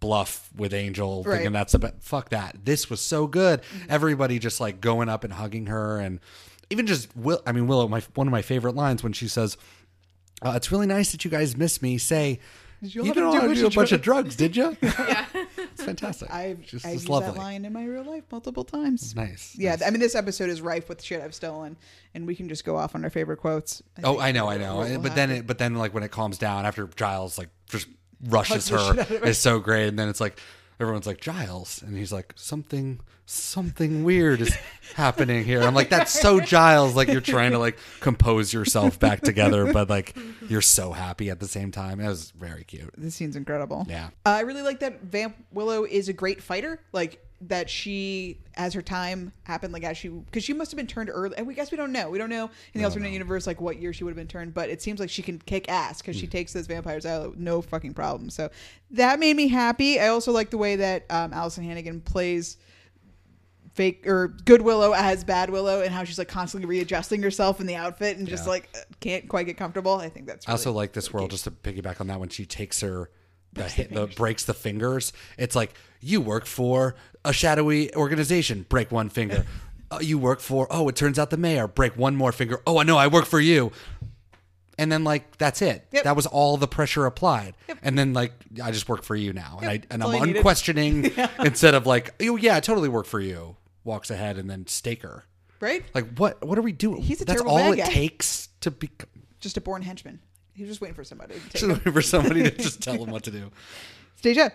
bluff 0.00 0.48
with 0.56 0.72
Angel, 0.74 1.22
Right. 1.24 1.36
thinking 1.36 1.52
that's 1.52 1.72
the 1.72 1.78
best. 1.78 1.94
Fuck 2.00 2.30
that. 2.30 2.56
This 2.64 2.88
was 2.90 3.00
so 3.00 3.26
good. 3.26 3.60
Everybody 3.88 4.38
just 4.38 4.60
like 4.60 4.80
going 4.80 5.08
up 5.08 5.24
and 5.24 5.32
hugging 5.34 5.66
her, 5.66 5.98
and 5.98 6.18
even 6.70 6.86
just 6.86 7.14
Will. 7.16 7.40
I 7.46 7.52
mean, 7.52 7.66
Willow. 7.66 7.86
My 7.86 8.00
one 8.14 8.26
of 8.26 8.32
my 8.32 8.42
favorite 8.42 8.74
lines 8.74 9.02
when 9.02 9.12
she 9.12 9.28
says, 9.28 9.56
uh, 10.40 10.54
"It's 10.56 10.72
really 10.72 10.86
nice 10.86 11.12
that 11.12 11.24
you 11.24 11.30
guys 11.30 11.56
miss 11.56 11.82
me." 11.82 11.98
Say. 11.98 12.40
you 12.80 13.04
You 13.04 13.14
didn't 13.14 13.30
do 13.30 13.38
a 13.38 13.40
want 13.40 13.40
to 13.42 13.46
bunch 13.46 13.58
do 13.58 13.64
a 13.64 13.66
of 13.68 13.74
bunch 13.74 13.92
of 13.92 14.02
drugs?" 14.02 14.34
drugs, 14.34 14.36
did 14.36 14.56
you? 14.56 14.76
yeah. 14.82 15.26
It's 15.88 16.00
fantastic. 16.00 16.30
I've, 16.34 16.62
just, 16.62 16.84
I've 16.86 16.94
used 16.94 17.08
lovely. 17.08 17.32
that 17.32 17.38
line 17.38 17.64
in 17.64 17.72
my 17.72 17.84
real 17.84 18.04
life 18.04 18.24
multiple 18.30 18.64
times. 18.64 19.14
Nice. 19.14 19.54
Yeah, 19.58 19.70
nice. 19.70 19.82
I 19.82 19.90
mean, 19.90 20.00
this 20.00 20.14
episode 20.14 20.50
is 20.50 20.60
rife 20.60 20.88
with 20.88 21.02
shit 21.02 21.20
I've 21.22 21.34
stolen, 21.34 21.76
and 22.14 22.26
we 22.26 22.34
can 22.34 22.48
just 22.48 22.64
go 22.64 22.76
off 22.76 22.94
on 22.94 23.04
our 23.04 23.10
favorite 23.10 23.38
quotes. 23.38 23.82
Oh, 24.02 24.18
I 24.18 24.32
know, 24.32 24.48
I 24.48 24.58
know. 24.58 24.78
we'll- 24.78 25.00
but 25.00 25.14
then, 25.14 25.30
it, 25.30 25.46
but 25.46 25.58
then, 25.58 25.74
like 25.74 25.94
when 25.94 26.02
it 26.02 26.10
calms 26.10 26.38
down 26.38 26.66
after 26.66 26.86
Giles 26.88 27.38
like 27.38 27.48
just 27.68 27.86
rushes 28.28 28.68
Hugs 28.68 28.70
the 28.70 28.78
shit 28.78 28.88
out 29.00 29.08
her, 29.08 29.14
of 29.16 29.22
her. 29.22 29.28
is 29.28 29.38
so 29.38 29.58
great. 29.58 29.88
And 29.88 29.98
then 29.98 30.08
it's 30.08 30.20
like 30.20 30.38
everyone's 30.80 31.06
like 31.06 31.20
Giles, 31.20 31.82
and 31.82 31.96
he's 31.96 32.12
like 32.12 32.32
something, 32.36 33.00
something 33.26 34.04
weird 34.04 34.40
is 34.40 34.54
happening 34.94 35.44
here. 35.44 35.62
I'm 35.62 35.74
like, 35.74 35.88
that's 35.88 36.12
so 36.12 36.40
Giles. 36.40 36.94
Like 36.94 37.08
you're 37.08 37.20
trying 37.20 37.52
to 37.52 37.58
like 37.58 37.78
compose 38.00 38.52
yourself 38.52 38.98
back 38.98 39.20
together, 39.20 39.72
but 39.72 39.88
like 39.88 40.16
you're 40.48 40.62
so 40.62 40.92
happy 40.92 41.30
at 41.30 41.40
the 41.40 41.48
same 41.48 41.70
time. 41.70 42.00
It 42.00 42.08
was 42.08 42.30
very 42.32 42.64
cute. 42.64 42.90
this 42.96 43.14
scene's 43.14 43.36
incredible. 43.36 43.86
Yeah. 43.88 44.08
Uh, 44.26 44.30
I 44.30 44.40
really 44.40 44.62
like 44.62 44.80
that 44.80 45.02
Vamp 45.02 45.36
Willow 45.52 45.84
is 45.84 46.08
a 46.08 46.12
great 46.12 46.42
fighter. 46.42 46.80
Like 46.92 47.24
that 47.48 47.68
she, 47.68 48.38
as 48.54 48.72
her 48.74 48.82
time 48.82 49.32
happened, 49.44 49.72
like 49.72 49.84
as 49.84 49.96
she, 49.96 50.08
because 50.08 50.44
she 50.44 50.52
must 50.52 50.70
have 50.70 50.76
been 50.76 50.86
turned 50.86 51.10
early. 51.12 51.36
And 51.36 51.46
we 51.46 51.54
guess 51.54 51.70
we 51.70 51.76
don't 51.76 51.92
know. 51.92 52.08
We 52.10 52.18
don't 52.18 52.30
know 52.30 52.50
in 52.74 52.80
the 52.80 52.84
alternate 52.84 53.10
universe 53.12 53.46
like 53.46 53.60
what 53.60 53.80
year 53.80 53.92
she 53.92 54.04
would 54.04 54.10
have 54.10 54.16
been 54.16 54.28
turned, 54.28 54.54
but 54.54 54.68
it 54.70 54.80
seems 54.80 55.00
like 55.00 55.10
she 55.10 55.22
can 55.22 55.38
kick 55.38 55.68
ass 55.68 56.00
because 56.00 56.16
Mm. 56.16 56.20
she 56.20 56.26
takes 56.28 56.52
those 56.52 56.66
vampires 56.66 57.04
out 57.06 57.36
no 57.38 57.60
fucking 57.62 57.94
problem. 57.94 58.30
So 58.30 58.50
that 58.92 59.18
made 59.18 59.36
me 59.36 59.48
happy. 59.48 59.98
I 59.98 60.08
also 60.08 60.30
like 60.32 60.50
the 60.50 60.58
way 60.58 60.76
that 60.76 61.04
um, 61.10 61.32
Alyson 61.32 61.64
Hannigan 61.64 62.00
plays 62.00 62.58
fake 63.74 64.06
or 64.06 64.28
good 64.44 64.60
Willow 64.60 64.92
as 64.92 65.24
bad 65.24 65.48
Willow 65.48 65.80
and 65.80 65.92
how 65.92 66.04
she's 66.04 66.18
like 66.18 66.28
constantly 66.28 66.68
readjusting 66.68 67.22
herself 67.22 67.58
in 67.60 67.66
the 67.66 67.74
outfit 67.74 68.18
and 68.18 68.28
just 68.28 68.44
Yeah. 68.44 68.50
like 68.50 68.76
can't 69.00 69.28
quite 69.28 69.46
get 69.46 69.56
comfortable. 69.56 69.94
I 69.94 70.08
think 70.10 70.26
that's 70.26 70.46
I 70.46 70.52
also 70.52 70.72
like 70.72 70.92
this 70.92 71.12
world 71.12 71.30
just 71.30 71.44
to 71.44 71.50
piggyback 71.50 72.00
on 72.00 72.06
that 72.08 72.20
when 72.20 72.28
she 72.28 72.44
takes 72.44 72.80
her 72.82 73.10
the, 73.54 73.64
hit, 73.68 73.92
the 73.92 74.06
breaks 74.08 74.44
the 74.44 74.54
fingers. 74.54 75.12
It's 75.38 75.56
like 75.56 75.72
you 76.02 76.20
work 76.20 76.46
for 76.46 76.94
a 77.24 77.32
shadowy 77.32 77.94
organization, 77.94 78.66
break 78.68 78.90
one 78.90 79.08
finger. 79.08 79.46
oh, 79.90 80.00
you 80.00 80.18
work 80.18 80.40
for. 80.40 80.66
Oh, 80.70 80.88
it 80.88 80.96
turns 80.96 81.18
out 81.18 81.30
the 81.30 81.36
mayor. 81.36 81.68
Break 81.68 81.96
one 81.96 82.16
more 82.16 82.32
finger. 82.32 82.60
Oh, 82.66 82.78
I 82.78 82.82
know. 82.82 82.98
I 82.98 83.06
work 83.06 83.24
for 83.26 83.40
you. 83.40 83.72
And 84.78 84.90
then 84.90 85.04
like 85.04 85.36
that's 85.36 85.62
it. 85.62 85.86
Yep. 85.92 86.04
That 86.04 86.16
was 86.16 86.26
all 86.26 86.56
the 86.56 86.66
pressure 86.66 87.04
applied. 87.06 87.54
And 87.82 87.96
then 87.98 88.14
like 88.14 88.32
I 88.62 88.70
just 88.72 88.88
work 88.88 89.02
for 89.04 89.14
you 89.14 89.32
now, 89.32 89.58
and 89.60 89.70
I 89.70 89.80
and 89.90 90.02
I'm 90.02 90.22
unquestioning 90.22 91.12
instead 91.40 91.74
of 91.74 91.86
like 91.86 92.14
oh 92.22 92.36
yeah, 92.36 92.56
I 92.56 92.60
totally 92.60 92.88
work 92.88 93.06
for 93.06 93.20
you. 93.20 93.56
Walks 93.84 94.10
ahead 94.10 94.38
and 94.38 94.48
then 94.48 94.66
staker. 94.66 95.24
Right? 95.60 95.84
Like 95.94 96.16
what? 96.16 96.44
What 96.44 96.58
are 96.58 96.62
we 96.62 96.72
doing? 96.72 97.02
He's 97.02 97.20
a 97.20 97.24
That's 97.24 97.42
terrible 97.42 97.58
all 97.58 97.72
it 97.72 97.76
guy. 97.76 97.84
takes 97.84 98.48
to 98.62 98.70
be. 98.70 98.90
Just 99.40 99.56
a 99.56 99.60
born 99.60 99.82
henchman. 99.82 100.20
He 100.54 100.62
was 100.62 100.70
just 100.70 100.80
waiting 100.80 100.94
for 100.94 101.04
somebody 101.04 101.34
to 101.34 101.40
take 101.42 101.52
Just 101.52 101.66
waiting 101.68 101.92
for 101.92 102.02
somebody 102.02 102.42
to 102.44 102.50
just 102.50 102.82
tell 102.82 102.94
him 102.94 103.10
what 103.10 103.22
to 103.24 103.30
do. 103.30 103.50
Stage 104.16 104.38
up. 104.38 104.52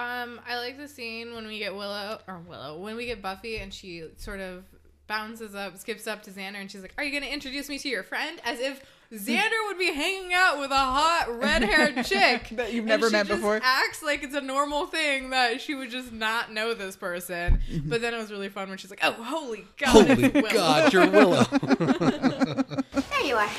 Um, 0.00 0.40
I 0.48 0.56
like 0.58 0.78
the 0.78 0.88
scene 0.88 1.34
when 1.34 1.46
we 1.46 1.58
get 1.58 1.74
Willow 1.74 2.20
or 2.26 2.38
Willow 2.48 2.78
when 2.78 2.96
we 2.96 3.06
get 3.06 3.20
Buffy 3.20 3.58
and 3.58 3.72
she 3.72 4.04
sort 4.16 4.40
of 4.40 4.64
bounces 5.06 5.54
up, 5.54 5.76
skips 5.76 6.06
up 6.06 6.22
to 6.22 6.30
Xander, 6.30 6.56
and 6.56 6.70
she's 6.70 6.82
like, 6.82 6.94
"Are 6.96 7.04
you 7.04 7.10
going 7.10 7.24
to 7.24 7.32
introduce 7.32 7.68
me 7.68 7.78
to 7.78 7.88
your 7.88 8.02
friend?" 8.02 8.40
As 8.44 8.60
if 8.60 8.82
Xander 9.12 9.66
would 9.66 9.78
be 9.78 9.92
hanging 9.92 10.32
out 10.32 10.58
with 10.60 10.70
a 10.70 10.74
hot 10.74 11.26
red-haired 11.42 12.04
chick 12.06 12.50
That 12.52 12.72
you've 12.72 12.82
And 12.82 12.88
never 12.88 13.08
she 13.08 13.12
met 13.12 13.26
just 13.26 13.40
before. 13.40 13.60
Acts 13.62 14.02
like 14.04 14.22
it's 14.22 14.36
a 14.36 14.40
normal 14.40 14.86
thing 14.86 15.30
that 15.30 15.60
she 15.60 15.74
would 15.74 15.90
just 15.90 16.12
not 16.12 16.52
know 16.52 16.74
this 16.74 16.96
person. 16.96 17.60
Mm-hmm. 17.68 17.88
But 17.88 18.00
then 18.00 18.14
it 18.14 18.18
was 18.18 18.30
really 18.30 18.48
fun 18.48 18.68
when 18.68 18.78
she's 18.78 18.90
like, 18.90 19.00
"Oh, 19.02 19.12
holy 19.12 19.66
god, 19.76 19.88
Holy 19.88 20.28
Willow." 20.28 20.50
God, 20.50 20.92
you're 20.92 21.10
Willow. 21.10 21.44
There 23.10 23.28
you 23.28 23.36
are. 23.36 23.50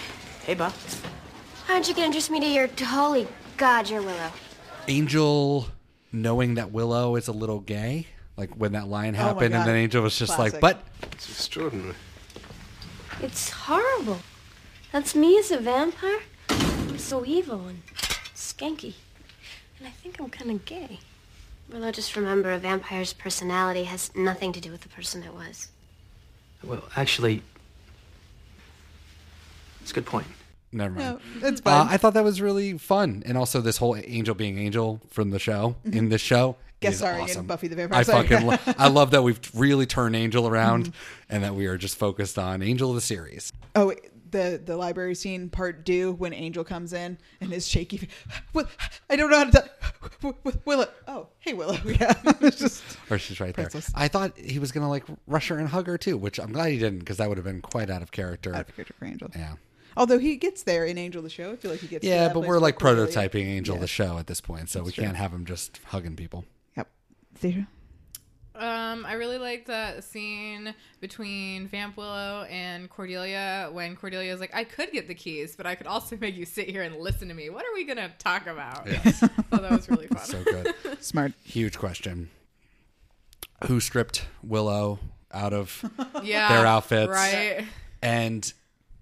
Hey, 0.45 0.55
Bob. 0.55 0.71
Why 0.71 1.75
don't 1.75 1.87
you 1.87 1.93
get 1.93 2.05
introduce 2.05 2.29
me 2.31 2.39
to 2.39 2.47
your 2.47 2.67
holy 2.83 3.27
god, 3.57 3.89
you're 3.89 4.01
Willow? 4.01 4.31
Angel 4.87 5.67
knowing 6.11 6.55
that 6.55 6.71
Willow 6.71 7.15
is 7.15 7.27
a 7.27 7.31
little 7.31 7.59
gay, 7.59 8.07
like 8.37 8.51
when 8.55 8.73
that 8.73 8.87
line 8.87 9.15
Oh 9.15 9.19
happened, 9.19 9.53
and 9.53 9.63
God. 9.63 9.67
then 9.67 9.75
Angel 9.75 10.03
was 10.03 10.17
just 10.17 10.35
Classic. 10.35 10.53
like, 10.53 10.61
"But 10.61 10.83
It's 11.13 11.29
extraordinary. 11.29 11.95
It's 13.21 13.49
horrible. 13.51 14.19
That's 14.91 15.13
me 15.15 15.37
as 15.37 15.51
a 15.51 15.57
vampire. 15.59 16.19
I'm 16.49 16.97
so 16.97 17.23
evil 17.25 17.67
and 17.67 17.81
skanky. 18.35 18.95
And 19.79 19.87
I 19.87 19.91
think 19.91 20.19
I'm 20.19 20.29
kind 20.29 20.51
of 20.51 20.65
gay. 20.65 20.99
Willow, 21.71 21.91
just 21.91 22.15
remember 22.15 22.51
a 22.51 22.57
vampire's 22.57 23.13
personality 23.13 23.85
has 23.85 24.11
nothing 24.15 24.51
to 24.53 24.59
do 24.59 24.71
with 24.71 24.81
the 24.81 24.89
person 24.89 25.23
it 25.23 25.33
was. 25.33 25.69
Well, 26.63 26.83
actually, 26.95 27.41
it's 29.81 29.91
a 29.91 29.93
good 29.93 30.05
point. 30.05 30.27
Never 30.71 30.95
No, 30.95 31.05
mind." 31.05 31.19
that's 31.39 31.61
Uh. 31.65 31.87
I 31.89 31.97
thought 31.97 32.13
that 32.13 32.23
was 32.23 32.41
really 32.41 32.77
fun, 32.77 33.23
and 33.25 33.37
also 33.37 33.61
this 33.61 33.77
whole 33.77 33.95
Angel 33.95 34.35
being 34.35 34.57
Angel 34.57 34.99
from 35.09 35.29
the 35.31 35.39
show 35.39 35.75
in 35.85 36.09
this 36.09 36.21
show. 36.21 36.55
Guest 36.79 36.95
is 36.95 37.01
awesome. 37.03 37.45
Buffy 37.45 37.67
the 37.67 37.75
Vampire 37.75 37.99
I 37.99 38.03
Slayer. 38.03 38.23
fucking 38.27 38.47
lo- 38.47 38.57
I 38.77 38.87
love 38.87 39.11
that 39.11 39.21
we've 39.21 39.39
really 39.53 39.85
turned 39.85 40.15
Angel 40.15 40.47
around, 40.47 40.93
and 41.29 41.43
that 41.43 41.53
we 41.53 41.67
are 41.67 41.77
just 41.77 41.95
focused 41.97 42.39
on 42.39 42.63
Angel 42.63 42.89
of 42.89 42.95
the 42.95 43.01
series. 43.01 43.53
Oh, 43.75 43.93
the 44.31 44.59
the 44.63 44.77
library 44.77 45.13
scene 45.13 45.49
part 45.49 45.83
due 45.85 46.13
when 46.13 46.33
Angel 46.33 46.63
comes 46.63 46.93
in 46.93 47.17
and 47.41 47.51
his 47.51 47.67
shaky. 47.67 48.07
I 49.09 49.15
don't 49.15 49.29
know 49.29 49.37
how 49.37 49.43
to. 49.49 49.69
Tell, 50.21 50.35
Willow. 50.65 50.87
Oh, 51.07 51.27
hey 51.39 51.53
Willow. 51.53 51.77
Yeah, 51.85 52.13
it's 52.41 52.57
just 52.57 52.81
Or 53.09 53.17
she's 53.19 53.39
right 53.39 53.53
there. 53.55 53.69
I 53.93 54.07
thought 54.07 54.37
he 54.37 54.57
was 54.57 54.71
gonna 54.71 54.89
like 54.89 55.03
rush 55.27 55.49
her 55.49 55.57
and 55.57 55.67
hug 55.67 55.85
her 55.87 55.97
too, 55.97 56.17
which 56.17 56.39
I'm 56.39 56.51
glad 56.53 56.71
he 56.71 56.79
didn't 56.79 56.99
because 56.99 57.17
that 57.17 57.27
would 57.29 57.37
have 57.37 57.45
been 57.45 57.61
quite 57.61 57.89
out 57.89 58.01
of 58.01 58.11
character. 58.11 58.55
out 58.55 58.69
of 58.69 58.75
character 58.75 58.93
for 58.97 59.05
Angel. 59.05 59.29
Yeah. 59.35 59.53
Although 59.97 60.19
he 60.19 60.37
gets 60.37 60.63
there 60.63 60.85
in 60.85 60.97
Angel 60.97 61.21
the 61.21 61.29
show, 61.29 61.51
I 61.51 61.55
feel 61.55 61.71
like 61.71 61.79
he 61.81 61.87
gets. 61.87 62.03
to 62.03 62.07
Yeah, 62.09 62.27
that 62.27 62.33
but 62.33 62.41
place 62.41 62.47
we're 62.49 62.59
like 62.59 62.79
Cordelia. 62.79 63.07
prototyping 63.07 63.45
Angel 63.45 63.75
Yeah. 63.75 63.81
the 63.81 63.87
show 63.87 64.17
at 64.17 64.27
this 64.27 64.41
point, 64.41 64.69
so 64.69 64.83
we 64.83 64.91
true. 64.91 65.03
can't 65.03 65.17
have 65.17 65.31
him 65.33 65.45
just 65.45 65.79
hugging 65.85 66.15
people. 66.15 66.45
Yep. 66.77 66.89
Theater. 67.35 67.67
Um, 68.53 69.05
I 69.07 69.13
really 69.13 69.37
like 69.39 69.65
the 69.65 70.01
scene 70.01 70.75
between 70.99 71.67
Vamp 71.67 71.97
Willow 71.97 72.43
and 72.49 72.89
Cordelia 72.89 73.69
when 73.71 73.95
Cordelia's 73.95 74.39
like, 74.39 74.53
I 74.53 74.65
could 74.65 74.91
get 74.91 75.07
the 75.07 75.15
keys, 75.15 75.55
but 75.55 75.65
I 75.65 75.73
could 75.75 75.87
also 75.87 76.15
make 76.21 76.35
you 76.35 76.45
sit 76.45 76.69
here 76.69 76.83
and 76.83 76.97
listen 76.97 77.27
to 77.29 77.33
me. 77.33 77.49
What 77.49 77.63
are 77.65 77.73
we 77.73 77.85
gonna 77.85 78.11
talk 78.19 78.47
about? 78.47 78.85
Yes. 78.87 79.23
Oh, 79.53 79.57
that 79.57 79.71
was 79.71 79.89
really 79.89 80.07
fun. 80.07 80.19
So 80.25 80.41
good. 80.43 80.73
Smart. 81.03 81.33
Huge 81.43 81.77
question. 81.77 82.29
Who 83.67 83.79
stripped 83.81 84.25
Willow 84.43 84.99
out 85.33 85.51
of 85.53 85.83
yeah, 86.23 86.49
their 86.55 86.65
outfits? 86.65 87.09
right? 87.11 87.65
And 88.01 88.51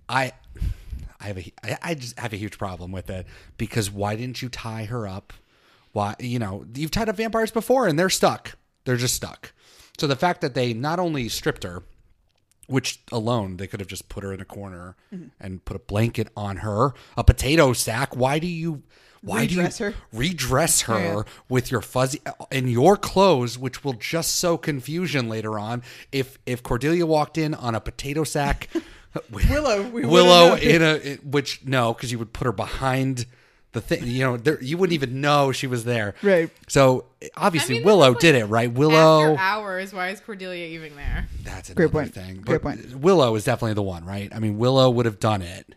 I 0.07 0.31
I 1.19 1.27
have 1.27 1.37
a 1.37 1.53
I- 1.63 1.77
I 1.81 1.93
just 1.95 2.17
have 2.19 2.33
a 2.33 2.37
huge 2.37 2.57
problem 2.57 2.91
with 2.91 3.09
it 3.09 3.27
because 3.57 3.91
why 3.91 4.15
didn't 4.15 4.41
you 4.41 4.49
tie 4.49 4.85
her 4.85 5.07
up? 5.07 5.33
Why 5.91 6.15
you 6.19 6.39
know, 6.39 6.65
you've 6.75 6.91
tied 6.91 7.09
up 7.09 7.17
vampires 7.17 7.51
before 7.51 7.87
and 7.87 7.97
they're 7.97 8.09
stuck. 8.09 8.55
They're 8.85 8.97
just 8.97 9.15
stuck. 9.15 9.53
So 9.97 10.07
the 10.07 10.15
fact 10.15 10.41
that 10.41 10.53
they 10.53 10.73
not 10.73 10.99
only 10.99 11.27
stripped 11.29 11.63
her, 11.63 11.83
which 12.67 12.99
alone 13.11 13.57
they 13.57 13.67
could 13.67 13.79
have 13.79 13.89
just 13.89 14.09
put 14.09 14.23
her 14.23 14.31
in 14.31 14.39
a 14.39 14.45
corner 14.45 14.95
mm-hmm. 15.13 15.27
and 15.39 15.65
put 15.65 15.75
a 15.75 15.79
blanket 15.79 16.29
on 16.37 16.57
her, 16.57 16.93
a 17.17 17.23
potato 17.23 17.73
sack. 17.73 18.15
Why 18.15 18.39
do 18.39 18.47
you 18.47 18.83
why 19.21 19.41
Redress 19.41 19.77
do 19.79 19.83
you 19.83 19.89
her. 19.91 19.95
redress 20.13 20.81
her 20.81 20.99
Yeah. 20.99 21.23
with 21.49 21.71
your 21.71 21.81
fuzzy 21.81 22.21
in 22.51 22.69
your 22.69 22.95
clothes, 22.95 23.57
which 23.57 23.83
will 23.83 23.93
just 23.93 24.35
sow 24.37 24.57
confusion 24.57 25.27
later 25.27 25.59
on? 25.59 25.83
If 26.11 26.39
if 26.45 26.63
Cordelia 26.63 27.05
walked 27.05 27.37
in 27.37 27.53
on 27.53 27.75
a 27.75 27.81
potato 27.81 28.23
sack, 28.23 28.69
Willow, 29.31 29.89
we 29.89 30.05
Willow 30.05 30.55
in 30.55 30.81
a 30.81 30.93
it- 30.95 31.25
which 31.25 31.65
no, 31.65 31.93
because 31.93 32.11
you 32.11 32.19
would 32.19 32.33
put 32.33 32.45
her 32.45 32.51
behind 32.51 33.25
the 33.71 33.81
thing. 33.81 34.05
You 34.07 34.23
know, 34.23 34.37
there, 34.37 34.61
you 34.63 34.77
wouldn't 34.77 34.93
even 34.93 35.21
know 35.21 35.51
she 35.51 35.67
was 35.67 35.83
there. 35.83 36.15
Right. 36.23 36.49
So 36.67 37.05
obviously 37.35 37.75
I 37.75 37.77
mean, 37.79 37.85
Willow 37.85 38.13
this 38.13 38.17
is 38.17 38.21
did 38.21 38.35
it 38.35 38.45
right. 38.45 38.71
Willow. 38.71 39.33
After 39.33 39.41
hours, 39.41 39.93
why 39.93 40.09
is 40.09 40.19
Cordelia 40.19 40.65
even 40.67 40.95
there? 40.95 41.27
That's 41.43 41.69
a 41.69 41.75
Great 41.75 41.91
point. 41.91 42.13
thing. 42.13 42.41
Great 42.41 42.61
point. 42.61 42.95
Willow 42.95 43.35
is 43.35 43.43
definitely 43.43 43.73
the 43.75 43.83
one, 43.83 44.05
right? 44.05 44.31
I 44.33 44.39
mean, 44.39 44.57
Willow 44.57 44.89
would 44.89 45.05
have 45.05 45.19
done 45.19 45.41
it. 45.41 45.75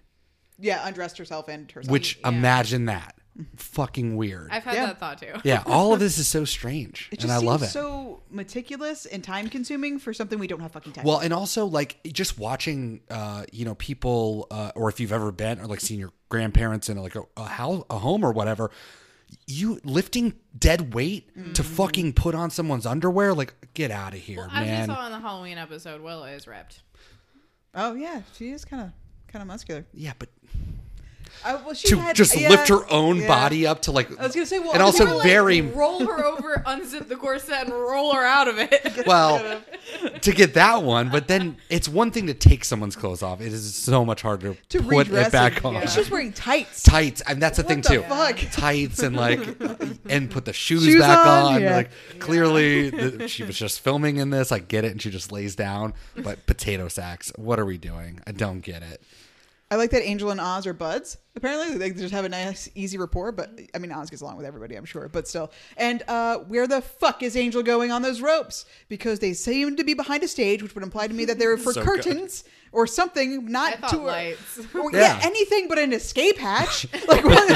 Yeah, 0.58 0.86
undressed 0.86 1.18
herself 1.18 1.48
and 1.48 1.70
herself. 1.70 1.90
Which 1.90 2.18
Yeah. 2.20 2.28
imagine 2.28 2.84
that. 2.86 3.14
Fucking 3.56 4.16
weird. 4.16 4.48
I've 4.50 4.62
had 4.64 4.74
Yeah. 4.74 4.86
that 4.86 5.00
thought 5.00 5.18
too. 5.18 5.32
yeah, 5.44 5.62
all 5.66 5.94
of 5.94 6.00
this 6.00 6.18
is 6.18 6.28
so 6.28 6.44
strange, 6.44 7.08
it 7.10 7.16
just 7.16 7.24
and 7.24 7.32
I 7.32 7.36
seems 7.38 7.46
love 7.46 7.62
it. 7.62 7.68
so 7.68 8.22
meticulous 8.30 9.06
and 9.06 9.24
time 9.24 9.48
consuming 9.48 9.98
for 9.98 10.12
something 10.12 10.38
we 10.38 10.46
don't 10.46 10.60
have 10.60 10.72
fucking 10.72 10.92
time. 10.92 11.04
Well, 11.04 11.18
and 11.18 11.32
also 11.32 11.64
like 11.66 11.96
just 12.12 12.38
watching, 12.38 13.00
uh, 13.10 13.44
you 13.50 13.64
know, 13.64 13.74
people, 13.76 14.46
uh, 14.50 14.72
or 14.74 14.88
if 14.90 15.00
you've 15.00 15.12
ever 15.12 15.32
been 15.32 15.60
or 15.60 15.66
like 15.66 15.80
seen 15.80 15.98
your 15.98 16.12
grandparents 16.28 16.88
in 16.90 16.98
like 16.98 17.14
a, 17.14 17.22
a 17.38 17.44
house, 17.44 17.84
a 17.88 17.98
home 17.98 18.22
or 18.24 18.32
whatever, 18.32 18.70
you 19.46 19.80
lifting 19.82 20.34
dead 20.58 20.92
weight 20.92 21.32
to 21.54 21.62
Mm-hmm. 21.62 21.74
fucking 21.74 22.12
put 22.12 22.34
on 22.34 22.50
someone's 22.50 22.84
underwear, 22.84 23.32
like 23.32 23.54
get 23.72 23.90
out 23.90 24.12
of 24.12 24.20
here, 24.20 24.36
Well, 24.38 24.50
as 24.50 24.66
man. 24.66 24.88
we 24.90 24.94
saw 24.94 25.06
in 25.06 25.12
the 25.12 25.20
Halloween 25.20 25.56
episode, 25.56 26.02
Willow 26.02 26.24
is 26.24 26.46
ripped. 26.46 26.82
oh 27.74 27.94
yeah, 27.94 28.22
she 28.36 28.50
is 28.50 28.66
kind 28.66 28.82
of 28.82 28.90
kind 29.28 29.40
of 29.42 29.46
muscular. 29.48 29.86
yeah, 29.94 30.12
but 30.18 30.28
Uh, 31.44 31.58
well, 31.64 31.74
she 31.74 31.88
to 31.88 31.96
had- 31.98 32.16
just 32.16 32.38
yeah, 32.38 32.48
lift 32.48 32.68
her 32.68 32.90
own 32.90 33.18
yeah. 33.18 33.26
body 33.28 33.66
up 33.66 33.82
to 33.82 33.92
like, 33.92 34.08
I 34.18 34.24
was 34.26 34.34
gonna 34.34 34.46
say, 34.46 34.58
well, 34.58 34.72
and 34.72 34.82
also 34.82 35.04
like 35.04 35.22
very 35.22 35.60
roll 35.60 36.06
her 36.06 36.24
over, 36.24 36.54
unzip 36.66 37.08
the 37.08 37.16
corset, 37.16 37.64
and 37.66 37.72
roll 37.72 38.14
her 38.14 38.24
out 38.24 38.48
of 38.48 38.58
it. 38.58 39.02
well 39.06 39.60
to 40.20 40.32
get 40.32 40.54
that 40.54 40.82
one. 40.82 41.10
But 41.10 41.28
then 41.28 41.56
it's 41.68 41.88
one 41.88 42.10
thing 42.10 42.26
to 42.28 42.34
take 42.34 42.64
someone's 42.64 42.96
clothes 42.96 43.22
off; 43.22 43.40
it 43.40 43.52
is 43.52 43.74
so 43.74 44.04
much 44.04 44.22
harder 44.22 44.56
to 44.70 44.82
put 44.82 45.08
it 45.08 45.32
back 45.32 45.58
it. 45.58 45.64
on. 45.64 45.76
And 45.76 45.90
she's 45.90 46.10
wearing 46.10 46.32
tights. 46.32 46.82
tights, 46.82 47.20
and 47.22 47.42
that's 47.42 47.56
the 47.56 47.62
What 47.64 47.68
thing 47.68 47.80
the 47.82 47.88
too. 47.88 48.02
fuck? 48.02 48.38
Tights 48.52 49.02
and 49.02 49.16
like, 49.16 49.40
and 50.08 50.30
put 50.30 50.44
the 50.44 50.52
shoes, 50.52 50.84
Shoes 50.84 51.00
back 51.00 51.26
on, 51.26 51.54
on. 51.54 51.62
yeah. 51.62 51.76
Like 51.76 51.90
clearly, 52.18 52.90
the, 52.90 53.28
she 53.28 53.42
was 53.44 53.58
just 53.58 53.80
filming 53.80 54.16
in 54.16 54.30
this. 54.30 54.52
I 54.52 54.58
get 54.60 54.84
it, 54.84 54.92
and 54.92 55.02
she 55.02 55.10
just 55.10 55.32
lays 55.32 55.54
down. 55.56 55.94
But 56.16 56.46
potato 56.46 56.88
sacks. 56.88 57.32
What 57.36 57.58
are 57.58 57.66
we 57.66 57.78
doing? 57.78 58.20
I 58.26 58.32
don't 58.32 58.60
get 58.60 58.82
it. 58.82 59.02
I 59.72 59.76
like 59.76 59.88
that 59.92 60.02
Angel 60.02 60.30
and 60.30 60.38
Oz 60.38 60.66
are 60.66 60.74
buds. 60.74 61.16
Apparently, 61.34 61.78
they 61.78 61.92
just 61.92 62.12
have 62.12 62.26
a 62.26 62.28
nice, 62.28 62.68
easy 62.74 62.98
rapport. 62.98 63.32
But 63.32 63.58
I 63.74 63.78
mean, 63.78 63.90
Oz 63.90 64.10
gets 64.10 64.20
along 64.20 64.36
with 64.36 64.44
everybody, 64.44 64.74
I'm 64.74 64.84
sure. 64.84 65.08
But 65.08 65.26
still, 65.26 65.50
and 65.78 66.02
uh, 66.08 66.40
where 66.40 66.66
the 66.66 66.82
fuck 66.82 67.22
is 67.22 67.38
Angel 67.38 67.62
going 67.62 67.90
on 67.90 68.02
those 68.02 68.20
ropes? 68.20 68.66
Because 68.90 69.20
they 69.20 69.32
seem 69.32 69.76
to 69.76 69.82
be 69.82 69.94
behind 69.94 70.24
a 70.24 70.28
stage, 70.28 70.62
which 70.62 70.74
would 70.74 70.84
imply 70.84 71.06
to 71.06 71.14
me 71.14 71.24
that 71.24 71.38
they're 71.38 71.56
for 71.56 71.72
So 71.72 71.82
good. 71.82 72.50
Curtains 72.72 72.82
or 72.82 72.86
something, 72.86 73.46
not 73.46 73.84
I 73.84 73.88
to 73.88 73.96
lights. 73.98 74.60
Or, 74.74 74.90
yeah. 74.92 75.00
Yeah. 75.00 75.20
anything 75.24 75.68
but 75.68 75.78
an 75.78 75.92
escape 75.92 76.38
hatch. 76.38 76.86
like 77.08 77.24
what, 77.24 77.50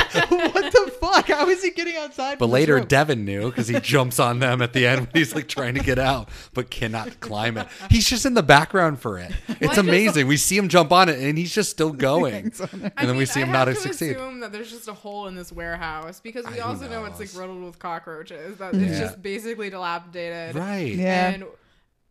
what 0.54 0.72
the 0.72 0.92
fuck? 1.00 1.28
How 1.28 1.48
is 1.48 1.62
he 1.62 1.70
getting 1.70 1.96
outside? 1.96 2.38
But 2.38 2.48
later, 2.48 2.76
rope? 2.76 2.88
Devon 2.88 3.24
knew 3.24 3.48
because 3.48 3.68
he 3.68 3.80
jumps 3.80 4.20
on 4.20 4.38
them 4.38 4.60
at 4.62 4.72
the 4.72 4.86
end 4.86 5.00
when 5.00 5.10
he's 5.14 5.34
like 5.34 5.48
trying 5.48 5.74
to 5.74 5.80
get 5.80 5.98
out, 5.98 6.28
but 6.52 6.70
cannot 6.70 7.20
climb 7.20 7.56
it. 7.56 7.66
He's 7.90 8.08
just 8.08 8.26
in 8.26 8.34
the 8.34 8.42
background 8.42 9.00
for 9.00 9.18
it. 9.18 9.32
It's 9.48 9.78
amazing. 9.78 10.26
We 10.26 10.36
see 10.36 10.56
him 10.56 10.68
jump 10.68 10.92
on 10.92 11.08
it, 11.08 11.18
and 11.18 11.38
he's 11.38 11.54
just 11.54 11.70
still 11.70 11.92
going. 11.92 12.34
hangs 12.34 12.60
on 12.60 12.68
there. 12.72 12.92
And 12.96 13.08
then 13.08 13.16
we 13.16 13.26
see 13.26 13.40
him 13.40 13.50
I 13.50 13.52
not 13.52 13.68
have 13.68 13.76
to 13.76 13.82
succeed. 13.82 14.16
assume 14.16 14.40
that 14.40 14.52
there's 14.52 14.70
just 14.70 14.88
a 14.88 14.94
hole 14.94 15.26
in 15.26 15.34
this 15.34 15.52
warehouse 15.52 16.20
because 16.20 16.46
we 16.46 16.56
Who 16.56 16.62
also 16.62 16.88
know 16.88 17.04
it's 17.06 17.18
like 17.18 17.34
riddled 17.34 17.64
with 17.64 17.78
cockroaches. 17.78 18.58
That 18.58 18.74
it's 18.74 18.98
just 18.98 19.22
basically 19.22 19.70
dilapidated. 19.70 20.54
Right. 20.54 20.94
Yeah. 20.94 21.28
And 21.30 21.44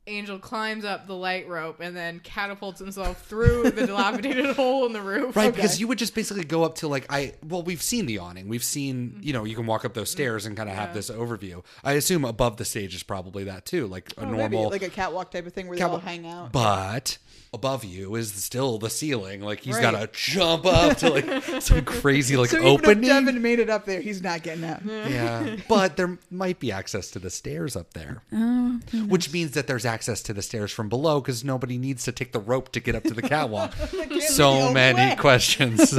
Angel 0.07 0.37
climbs 0.37 0.85
up 0.85 1.07
the 1.07 1.15
light 1.15 1.47
rope 1.47 1.79
and 1.79 1.95
then 1.95 2.19
catapults 2.19 2.79
himself 2.79 3.25
through 3.25 3.71
the 3.71 3.87
dilapidated 3.87 4.55
hole 4.55 4.85
in 4.85 4.93
the 4.93 5.01
roof. 5.01 5.35
Right, 5.35 5.53
because 5.53 5.79
you 5.79 5.87
would 5.87 5.97
just 5.97 6.13
basically 6.13 6.43
go 6.43 6.63
up 6.63 6.75
to 6.75 6.87
like 6.87 7.05
I 7.09 7.33
well, 7.43 7.63
we've 7.63 7.81
seen 7.81 8.05
the 8.05 8.19
awning. 8.19 8.47
We've 8.47 8.63
seen 8.63 9.09
mm-hmm. 9.09 9.23
you 9.23 9.33
know 9.33 9.45
you 9.45 9.55
can 9.55 9.65
walk 9.65 9.83
up 9.85 9.93
those 9.93 10.11
stairs 10.11 10.45
and 10.45 10.55
kind 10.55 10.69
of 10.69 10.75
have 10.75 10.93
this 10.93 11.09
overview. 11.09 11.63
I 11.83 11.93
assume 11.93 12.23
above 12.23 12.57
the 12.57 12.65
stage 12.65 12.93
is 12.93 13.03
probably 13.03 13.45
that 13.45 13.65
too, 13.65 13.87
like 13.87 14.11
a 14.17 14.21
Oh, 14.21 14.25
maybe 14.25 14.55
normal. 14.55 14.69
like 14.69 14.83
a 14.83 14.89
catwalk 14.89 15.31
type 15.31 15.47
of 15.47 15.53
thing 15.53 15.67
where 15.67 15.77
they 15.77 15.83
all 15.83 15.97
hang 15.97 16.27
out. 16.27 16.51
But 16.51 17.17
above 17.55 17.83
you 17.83 18.13
is 18.15 18.31
still 18.33 18.77
the 18.77 18.89
ceiling. 18.89 19.41
Like 19.41 19.61
he's 19.61 19.75
Right. 19.75 19.81
got 19.81 19.91
to 19.91 20.07
jump 20.13 20.65
up 20.67 20.97
to 20.97 21.09
like 21.09 21.43
some 21.61 21.83
crazy 21.83 22.37
like 22.37 22.49
so 22.51 22.57
even 22.57 22.67
opening. 22.69 23.03
if 23.05 23.09
Devon 23.09 23.41
made 23.41 23.57
it 23.59 23.69
up 23.69 23.85
there, 23.85 24.01
he's 24.01 24.21
not 24.21 24.43
getting 24.43 24.63
up. 24.63 24.81
yeah, 24.85 25.55
but 25.67 25.97
there 25.97 26.19
might 26.29 26.59
be 26.59 26.71
access 26.71 27.09
to 27.11 27.19
the 27.19 27.29
stairs 27.31 27.75
up 27.75 27.93
there, 27.93 28.21
Oh, 28.31 28.79
which 29.07 29.31
means 29.33 29.51
that 29.51 29.65
there's 29.65 29.85
access 29.85 30.21
to 30.23 30.33
the 30.33 30.41
stairs 30.43 30.71
from 30.71 30.89
below 30.89 31.19
because 31.21 31.43
nobody 31.43 31.77
needs 31.79 32.03
to 32.03 32.11
take 32.11 32.31
the 32.33 32.39
rope 32.39 32.71
to 32.73 32.79
get 32.79 32.93
up 32.93 33.03
to 33.05 33.13
the 33.13 33.21
catwalk. 33.23 33.73
so 34.27 34.67
the 34.67 34.73
many 34.73 35.11
way. 35.11 35.15
questions. 35.15 35.97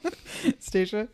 Stacia? 0.60 1.08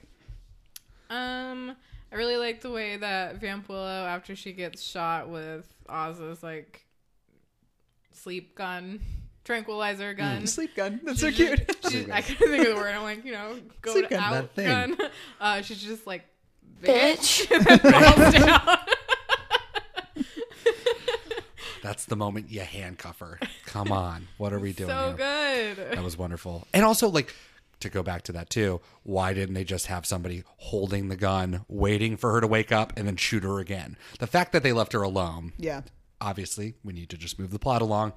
Um, 1.10 1.74
I 2.12 2.16
really 2.16 2.36
like 2.36 2.60
the 2.60 2.70
way 2.70 2.96
that 2.98 3.36
Vamp 3.40 3.68
Willow, 3.68 4.06
after 4.06 4.36
she 4.36 4.52
gets 4.52 4.82
shot 4.82 5.28
with 5.28 5.66
Oz's 5.88 6.42
like 6.42 6.84
sleep 8.12 8.54
gun, 8.54 9.00
tranquilizer 9.48 10.12
gun, 10.12 10.46
Sleep 10.46 10.76
gun. 10.76 11.00
That's 11.02 11.20
she's 11.20 11.34
so 11.36 11.46
just- 11.46 11.66
cute. 11.66 11.92
she's- 11.92 12.10
I 12.12 12.20
couldn't 12.20 12.48
think 12.50 12.64
of 12.68 12.74
the 12.74 12.76
word. 12.76 12.94
I'm 12.94 13.02
like, 13.02 13.24
you 13.24 13.32
know, 13.32 13.58
go 13.80 13.92
Sleep 13.92 14.08
to 14.08 14.14
gun. 14.14 14.22
out 14.22 14.32
That 14.32 14.54
thing. 14.54 14.66
gun. 14.96 15.10
Uh, 15.40 15.62
she's 15.62 15.82
just 15.82 16.06
like, 16.06 16.24
Bitch. 16.82 17.46
bitch, 17.46 17.50
and 17.56 17.64
then 17.64 17.78
falls 17.78 18.34
down. 18.44 18.78
That's 21.82 22.04
the 22.04 22.16
moment 22.16 22.50
you 22.50 22.60
handcuff 22.60 23.20
her. 23.20 23.38
Come 23.66 23.90
on, 23.92 24.28
what 24.36 24.52
are 24.52 24.58
we 24.58 24.72
doing? 24.72 24.90
so 24.90 25.14
here? 25.16 25.74
good. 25.74 25.92
That 25.96 26.02
was 26.04 26.18
wonderful. 26.18 26.66
And 26.74 26.84
also, 26.84 27.08
like, 27.08 27.34
to 27.80 27.88
go 27.88 28.02
back 28.02 28.22
to 28.24 28.32
that 28.32 28.50
too, 28.50 28.80
why 29.04 29.32
didn't 29.32 29.54
they 29.54 29.64
just 29.64 29.86
have 29.86 30.04
somebody 30.04 30.42
holding 30.58 31.08
the 31.08 31.16
gun, 31.16 31.64
waiting 31.68 32.16
for 32.16 32.32
her 32.32 32.40
to 32.40 32.46
wake 32.46 32.72
up, 32.72 32.92
and 32.96 33.06
then 33.06 33.16
shoot 33.16 33.44
her 33.44 33.60
again? 33.60 33.96
The 34.18 34.26
fact 34.26 34.52
that 34.52 34.62
they 34.62 34.72
left 34.72 34.92
her 34.92 35.02
alone, 35.02 35.52
Yeah. 35.56 35.82
obviously, 36.20 36.74
we 36.84 36.92
need 36.92 37.08
to 37.10 37.16
just 37.16 37.38
move 37.38 37.50
the 37.52 37.58
plot 37.60 37.80
along. 37.80 38.12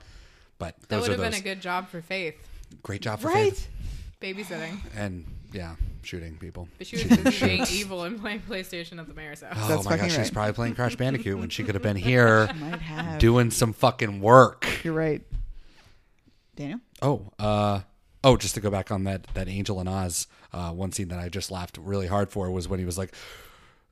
But 0.62 0.76
That 0.90 1.02
would 1.02 1.10
are 1.10 1.12
have 1.14 1.20
those. 1.22 1.32
been 1.32 1.40
a 1.40 1.44
good 1.44 1.60
job 1.62 1.90
for 1.90 2.02
Faith. 2.02 2.36
Great 2.84 3.02
job 3.02 3.20
for 3.20 3.28
Right? 3.30 3.52
Faith. 3.54 3.68
Babysitting. 4.22 4.78
And 4.96 5.26
yeah, 5.52 5.76
shooting 6.04 6.38
people. 6.38 6.68
But 6.78 6.86
she 6.88 6.98
was 6.98 7.06
busy 7.06 7.46
being 7.46 7.66
evil 7.72 8.04
and 8.04 8.22
playing 8.22 8.42
PlayStation 8.48 9.00
at 9.00 9.08
the 9.08 9.14
mayor's 9.16 9.42
house. 9.42 9.56
Oh 9.58 9.68
That's 9.68 9.86
my 9.86 9.92
fucking 9.98 10.10
gosh, 10.10 10.18
she's 10.18 10.30
probably 10.30 10.54
playing 10.54 10.76
Crash 10.76 10.96
Bandicoot 10.96 11.40
when 11.40 11.50
she 11.50 11.64
could 11.64 11.74
have 11.74 11.82
been 11.82 11.96
here 12.12 12.46
Might 12.60 12.80
have. 12.80 13.20
doing 13.20 13.50
some 13.50 13.74
fucking 13.74 14.22
work. 14.22 14.68
You're 14.84 14.94
right. 14.94 15.22
Daniel? 16.56 16.80
Oh, 17.02 17.32
uh, 17.40 17.82
oh, 18.24 18.38
just 18.38 18.54
to 18.56 18.62
go 18.62 18.70
back 18.70 18.92
on 18.92 19.04
that 19.06 19.26
that 19.34 19.48
Angel 19.48 19.80
and 19.80 19.90
Oz, 19.90 20.28
uh, 20.54 20.72
one 20.72 20.92
scene 20.92 21.08
that 21.08 21.20
I 21.20 21.30
just 21.30 21.50
laughed 21.50 21.78
really 21.82 22.08
hard 22.08 22.30
for 22.30 22.52
was 22.52 22.68
when 22.68 22.80
he 22.80 22.86
was 22.86 22.98
like, 22.98 23.14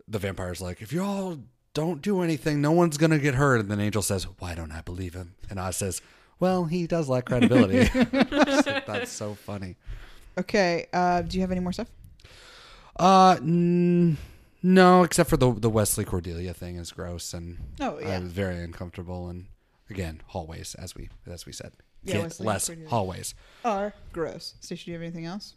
the 0.07 0.19
vampire's 0.19 0.61
like, 0.61 0.81
if 0.81 0.91
y'all 0.93 1.39
don't 1.73 2.01
do 2.01 2.21
anything, 2.21 2.61
no 2.61 2.71
one's 2.71 2.97
gonna 2.97 3.19
get 3.19 3.35
hurt, 3.35 3.59
and 3.59 3.69
then 3.71 3.79
Angel 3.79 4.01
says, 4.01 4.25
"Why 4.39 4.55
don't 4.55 4.71
I 4.71 4.81
believe 4.81 5.13
him?" 5.13 5.35
And 5.49 5.59
Oz 5.59 5.77
says, 5.77 6.01
"Well, 6.39 6.65
he 6.65 6.87
does 6.87 7.09
lack 7.09 7.25
credibility." 7.25 7.89
That's 8.87 9.11
so 9.11 9.35
funny. 9.35 9.75
Okay. 10.37 10.87
Uh, 10.93 11.21
do 11.21 11.37
you 11.37 11.41
have 11.41 11.51
any 11.51 11.59
more 11.59 11.73
stuff? 11.73 11.89
Uh, 12.97 13.37
n- 13.41 14.17
no, 14.61 15.03
except 15.03 15.29
for 15.29 15.37
the 15.37 15.51
the 15.53 15.69
Wesley 15.69 16.05
Cordelia 16.05 16.53
thing 16.53 16.75
is 16.77 16.91
gross, 16.91 17.33
and 17.33 17.57
Oh, 17.79 17.97
yeah. 17.99 18.17
I 18.17 18.19
was 18.19 18.31
very 18.31 18.61
uncomfortable, 18.63 19.29
and 19.29 19.45
again, 19.89 20.21
hallways, 20.27 20.75
as 20.75 20.95
we 20.95 21.09
as 21.25 21.45
we 21.45 21.53
said, 21.53 21.73
Yeah, 22.03 22.13
Get 22.15 22.23
Wesley 22.23 22.45
less 22.47 22.67
Cordelia. 22.67 22.89
hallways. 22.89 23.35
Are 23.63 23.93
gross. 24.11 24.55
Stacia, 24.59 24.85
do 24.85 24.91
you 24.91 24.95
have 24.97 25.03
anything 25.03 25.25
else? 25.25 25.55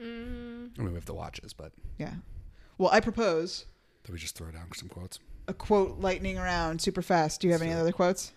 I 0.00 0.02
mean, 0.04 0.70
we 0.76 0.94
have 0.94 1.06
the 1.06 1.14
watches, 1.14 1.52
but 1.52 1.72
Yeah. 1.98 2.14
Well, 2.76 2.90
I 2.92 3.00
propose 3.00 3.64
that 4.04 4.12
we 4.12 4.18
just 4.18 4.36
throw 4.36 4.50
down 4.52 4.68
some 4.74 4.88
quotes? 4.88 5.18
a 5.48 5.54
quote 5.54 5.98
lightning 5.98 6.38
around 6.38 6.80
super 6.82 7.00
fast. 7.02 7.40
Do 7.40 7.46
you 7.46 7.52
have 7.54 7.62
any 7.62 7.72
other 7.72 7.90
quotes? 7.90 8.32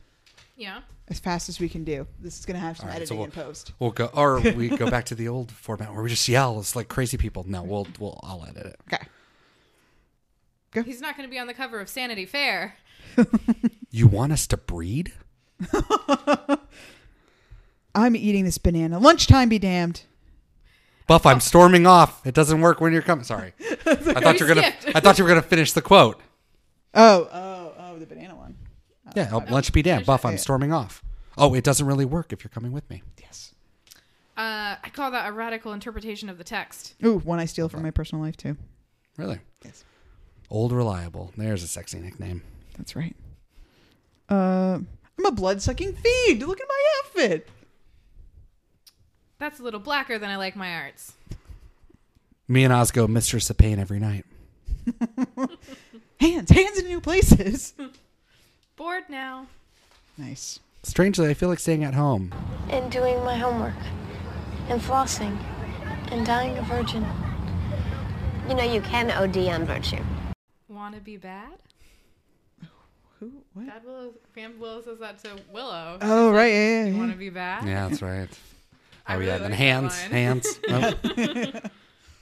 Yeah. 0.62 0.82
As 1.08 1.18
fast 1.20 1.50
as 1.50 1.60
we 1.60 1.68
can 1.68 1.84
do. 1.84 2.06
This 2.20 2.38
is 2.38 2.46
going 2.46 2.54
to 2.54 2.62
have 2.62 2.78
some 2.78 2.86
All 2.86 2.92
right, 2.92 2.98
editing 2.98 3.18
so 3.18 3.24
and 3.24 3.34
post. 3.34 3.74
We'll 3.80 3.90
go, 3.90 4.12
or 4.14 4.40
we 4.56 4.70
go 4.70 4.92
back 4.92 5.06
to 5.06 5.16
the 5.16 5.28
old 5.28 5.52
format 5.52 5.92
where 5.92 6.04
we 6.04 6.10
just 6.10 6.28
yell. 6.30 6.60
It's 6.60 6.76
like 6.76 6.88
crazy 6.88 7.18
people. 7.18 7.44
No, 7.48 7.64
we'll 7.64 7.88
we'll 8.00 8.20
I'll 8.22 8.46
edit 8.48 8.68
it. 8.68 8.76
Okay. 8.88 9.04
Go. 10.70 10.84
He's 10.84 11.02
not 11.02 11.18
going 11.18 11.28
to 11.28 11.32
be 11.32 11.40
on 11.40 11.48
the 11.48 11.56
cover 11.56 11.80
of 11.80 11.90
Sanity 11.90 12.26
Fair. 12.26 12.76
You 13.94 14.08
want 14.08 14.32
us 14.32 14.48
to 14.48 14.56
breed? 14.56 15.12
I'm 17.94 18.16
eating 18.16 18.46
this 18.46 18.58
banana. 18.58 19.00
Lunchtime 19.00 19.50
be 19.50 19.60
damned. 19.60 20.04
Buff, 21.08 21.26
I'm 21.26 21.42
storming 21.42 21.86
off. 21.86 22.26
It 22.26 22.34
doesn't 22.34 22.62
work 22.62 22.80
when 22.80 22.94
you're 22.94 23.02
coming. 23.02 23.26
Sorry, 23.26 23.52
I 23.86 23.96
thought 23.96 24.40
you 24.40 24.48
were 24.48 24.56
gonna. 24.56 24.74
I 24.96 25.02
thought 25.02 25.18
you 25.18 25.26
were 25.26 25.28
gonna 25.28 25.42
finish 25.42 25.74
the 25.74 25.82
quote. 25.82 26.22
Oh, 26.94 27.28
oh, 27.34 27.74
oh, 27.78 28.00
the 28.00 28.06
banana 28.06 28.34
one. 28.34 28.56
Yeah, 29.16 29.30
oh, 29.34 29.44
lunch 29.50 29.72
be 29.74 29.82
damned. 29.82 30.06
Buff, 30.06 30.26
I'm 30.26 30.38
storming 30.38 30.72
off. 30.72 31.04
Oh, 31.38 31.54
it 31.54 31.64
doesn't 31.64 31.86
really 31.86 32.06
work 32.06 32.34
if 32.34 32.44
you're 32.44 32.50
coming 32.50 32.72
with 32.72 32.90
me. 32.90 33.04
Yes. 33.22 33.54
Uh, 34.38 34.76
I 34.84 34.90
call 34.94 35.12
that 35.12 35.28
a 35.28 35.32
radical 35.32 35.74
interpretation 35.74 36.30
of 36.30 36.38
the 36.38 36.44
text. 36.44 36.96
Ooh, 37.06 37.20
one 37.20 37.40
I 37.40 37.46
steal 37.46 37.70
from 37.70 37.84
my 37.84 37.92
personal 37.92 38.24
life 38.24 38.38
too. 38.38 38.58
Really? 39.18 39.40
Yes. 39.64 39.84
Old 40.50 40.72
reliable. 40.72 41.32
There's 41.38 41.64
a 41.64 41.68
sexy 41.68 42.00
nickname. 42.00 42.44
That's 42.78 42.96
right. 42.96 43.16
Uh, 44.30 44.80
I'm 45.20 45.26
a 45.26 45.32
blood 45.32 45.62
sucking 45.62 45.94
fiend. 45.94 46.48
Look 46.48 46.62
at 46.62 46.68
my 46.68 46.84
outfit. 47.00 47.50
That's 49.40 49.60
a 49.60 49.64
little 49.64 49.80
blacker 49.80 50.18
than 50.18 50.30
I 50.30 50.38
like 50.38 50.56
my 50.56 50.74
arts. 50.76 51.14
Me 52.48 52.64
and 52.64 52.74
Oz 52.74 52.92
go 52.92 53.08
mistress 53.08 53.50
of 53.50 53.58
pain 53.58 53.80
every 53.80 54.00
night. 54.00 54.26
Hands, 56.20 56.50
hands 56.50 56.78
in 56.78 56.86
new 56.86 57.02
places. 57.02 57.74
Bored 58.82 59.04
now. 59.10 59.46
nice. 60.18 60.60
Strangely, 60.82 61.30
I 61.30 61.36
feel 61.36 61.50
like 61.50 61.60
staying 61.60 61.84
at 61.84 61.94
home. 61.94 62.34
And 62.72 62.92
doing 62.92 63.24
my 63.24 63.36
homework. 63.38 63.76
And 64.70 64.82
flossing. 64.82 65.38
And 66.12 66.26
dying 66.26 66.58
a 66.58 66.64
virgin. 66.64 67.06
You 68.50 68.56
know, 68.56 68.64
you 68.64 68.82
can 68.82 69.12
OD 69.12 69.38
on 69.50 69.66
virtue. 69.66 70.02
Want 70.68 70.96
to 70.96 71.00
be 71.02 71.16
bad? 71.18 71.60
Who? 73.20 73.32
What? 73.54 73.68
Bad 73.68 73.84
Willow. 73.86 74.14
Vamp 74.34 74.58
Willow 74.58 74.82
says 74.82 74.98
that 74.98 75.20
to 75.26 75.38
Willow. 75.54 76.00
Oh, 76.02 76.32
right. 76.32 76.48
Yeah, 76.48 76.56
yeah, 76.80 76.86
You 76.86 76.94
yeah. 76.94 76.98
want 77.00 77.12
to 77.12 77.18
be 77.20 77.30
bad? 77.30 77.68
Yeah, 77.68 77.88
that's 77.88 78.02
right. 78.02 78.30
I 79.06 79.14
Oh 79.14 79.20
really 79.20 79.30
yeah, 79.30 79.38
then 79.38 79.52
like 79.52 79.52
that 79.52 79.58
hands, 79.58 80.02
line. 80.02 80.12
hands. 80.12 80.60
Nope. 80.68 81.72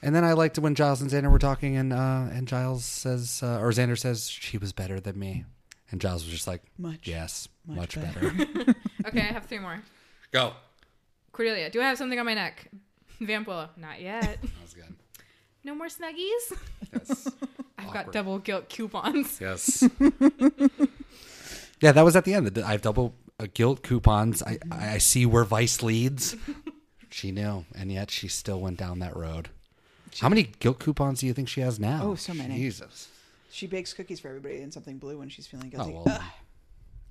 and 0.02 0.14
then 0.14 0.26
I 0.26 0.34
liked 0.34 0.58
it 0.58 0.62
when 0.62 0.76
Giles 0.76 1.00
and 1.02 1.10
Xander 1.10 1.32
were 1.32 1.40
talking, 1.40 1.78
and 1.78 1.94
uh, 1.94 2.28
and 2.34 2.50
Giles 2.50 2.84
says, 2.84 3.40
uh, 3.42 3.60
or 3.62 3.70
Xander 3.72 3.98
says, 3.98 4.30
she 4.30 4.58
was 4.58 4.74
better 4.74 5.00
than 5.00 5.18
me, 5.18 5.46
and 5.92 6.00
Giles 6.02 6.24
was 6.24 6.34
just 6.34 6.48
like, 6.48 6.62
Much, 6.78 7.00
yes, 7.08 7.48
much 7.66 7.96
much, 7.96 7.96
better." 7.96 8.32
better. 8.32 8.76
Okay, 9.08 9.22
I 9.22 9.32
have 9.34 9.46
three 9.46 9.60
more. 9.60 9.82
Go. 10.32 10.54
Cordelia, 11.32 11.70
do 11.70 11.82
I 11.82 11.86
have 11.86 11.98
something 11.98 12.20
on 12.20 12.26
my 12.26 12.34
neck? 12.34 12.70
Vamp 13.22 13.48
Willow, 13.48 13.70
not 13.78 14.02
yet. 14.02 14.40
That 14.42 14.62
was 14.62 14.74
good. 14.74 14.94
No 15.64 15.74
more 15.76 15.88
snuggies? 15.88 16.58
Yes. 16.94 17.28
I've 17.78 17.94
got 17.94 18.12
double 18.12 18.40
guilt 18.40 18.70
coupons. 18.70 19.40
Yes. 19.42 19.84
yeah, 21.82 21.92
that 21.92 22.04
was 22.04 22.16
at 22.16 22.26
the 22.26 22.34
end. 22.34 22.58
I 22.60 22.72
have 22.72 22.82
double 22.82 23.16
uh, 23.40 23.48
guilt 23.54 23.84
coupons. 23.84 24.44
I 24.44 24.60
I 24.72 24.98
see 24.98 25.26
where 25.26 25.44
Vice 25.46 25.82
leads. 25.82 26.36
She 27.10 27.32
knew, 27.32 27.66
and 27.74 27.92
yet 27.92 28.12
she 28.12 28.28
still 28.28 28.60
went 28.60 28.78
down 28.78 29.00
that 29.00 29.16
road. 29.16 29.50
How 30.20 30.30
many 30.30 30.44
guilt 30.60 30.80
coupons 30.80 31.22
do 31.22 31.28
you 31.28 31.34
think 31.34 31.48
she 31.48 31.62
has 31.62 31.80
now? 31.80 32.02
Oh, 32.04 32.16
so 32.16 32.34
many. 32.34 32.56
Jesus. 32.56 33.08
She 33.52 33.68
bakes 33.68 33.94
cookies 33.94 34.20
for 34.20 34.28
everybody 34.30 34.62
in 34.62 34.72
something 34.72 34.98
blue 34.98 35.18
when 35.18 35.30
she's 35.30 35.48
feeling 35.48 35.70
guilty. 35.70 35.92
Oh, 35.92 36.04
well. 36.06 36.16
Ugh. 36.16 36.22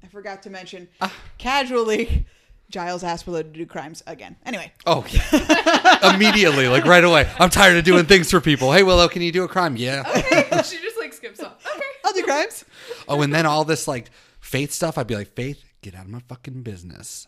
I 0.03 0.07
forgot 0.07 0.43
to 0.45 0.51
mention 0.51 0.89
ah. 1.01 1.13
casually. 1.39 2.27
Giles 2.71 3.03
asked 3.03 3.27
Willow 3.27 3.43
to 3.43 3.49
do 3.49 3.65
crimes 3.65 4.03
again. 4.07 4.37
Anyway, 4.45 4.71
Oh, 4.85 5.05
yeah. 5.11 6.13
immediately, 6.15 6.69
like 6.69 6.85
right 6.85 7.03
away. 7.03 7.27
I'm 7.39 7.49
tired 7.49 7.79
of 7.79 7.85
doing 7.85 8.05
things 8.05 8.31
for 8.31 8.41
people. 8.43 8.73
Hey, 8.73 8.83
Willow, 8.83 9.09
can 9.09 9.23
you 9.23 9.33
do 9.33 9.43
a 9.45 9.49
crime? 9.49 9.75
Yeah. 9.77 10.03
she 10.63 10.77
just 10.79 10.99
like 10.99 11.15
skips 11.15 11.41
off. 11.43 11.67
Okay. 11.67 11.83
I'll 12.05 12.13
do 12.13 12.23
crimes. 12.25 12.65
Oh, 13.09 13.23
and 13.23 13.33
then 13.35 13.47
all 13.47 13.65
this 13.65 13.89
like 13.89 14.11
Faith 14.41 14.73
stuff. 14.73 14.99
I'd 14.99 15.07
be 15.07 15.17
like, 15.17 15.35
Faith, 15.35 15.65
get 15.81 15.95
out 15.95 16.05
of 16.05 16.11
my 16.11 16.21
fucking 16.29 16.63
business. 16.63 17.27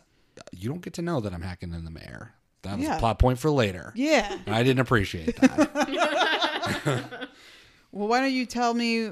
You 0.51 0.69
don't 0.69 0.81
get 0.81 0.93
to 0.93 1.01
know 1.01 1.19
that 1.19 1.33
I'm 1.33 1.41
hacking 1.41 1.73
in 1.73 1.85
the 1.85 1.91
mayor. 1.91 2.33
That 2.61 2.77
was 2.77 2.85
Yeah. 2.85 2.97
a 2.97 2.99
plot 2.99 3.17
point 3.17 3.39
for 3.39 3.49
later. 3.49 3.91
Yeah. 3.95 4.37
I 4.45 4.61
didn't 4.61 4.81
appreciate 4.81 5.35
that. 5.37 7.29
Well, 7.91 8.07
why 8.07 8.19
don't 8.21 8.31
you 8.33 8.45
tell 8.45 8.73
me 8.73 9.11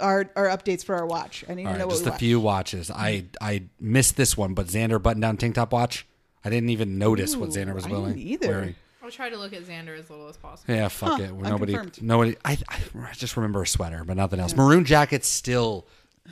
our 0.00 0.30
our 0.36 0.46
updates 0.48 0.84
for 0.84 0.94
our 0.94 1.06
watch? 1.06 1.44
I 1.48 1.54
need 1.54 1.66
All 1.66 1.72
to 1.72 1.78
know 1.78 1.84
right, 1.84 1.86
what 1.88 1.92
just 1.94 2.04
we 2.04 2.08
a 2.08 2.10
watched. 2.12 2.20
few 2.20 2.40
watches. 2.40 2.90
I 2.90 3.24
I 3.40 3.62
missed 3.80 4.16
this 4.16 4.36
one, 4.36 4.54
but 4.54 4.66
Xander 4.66 5.02
button 5.02 5.20
down 5.20 5.36
tank 5.36 5.54
top 5.54 5.72
watch. 5.72 6.06
I 6.44 6.50
didn't 6.50 6.70
even 6.70 6.98
notice 6.98 7.36
what 7.36 7.50
Ooh, 7.50 7.52
Xander 7.52 7.74
was 7.74 7.86
I 7.86 7.90
willing 7.90 8.14
didn't 8.14 8.28
either. 8.28 8.48
wearing. 8.48 8.74
I'll 9.02 9.10
try 9.10 9.28
to 9.30 9.36
look 9.38 9.52
at 9.52 9.62
Xander 9.64 9.98
as 9.98 10.08
little 10.10 10.28
as 10.28 10.36
possible. 10.36 10.74
Yeah, 10.74 10.88
fuck 10.88 11.18
Huh, 11.18 11.24
it. 11.24 11.32
Nobody, 11.32 11.72
unconfirmed. 11.74 12.02
nobody. 12.02 12.36
I, 12.44 12.58
I 12.68 12.78
I 13.08 13.12
just 13.14 13.36
remember 13.36 13.62
a 13.62 13.66
sweater, 13.66 14.04
but 14.04 14.16
nothing 14.16 14.40
else. 14.40 14.54
Maroon 14.54 14.84
jacket 14.84 15.24
still 15.24 15.86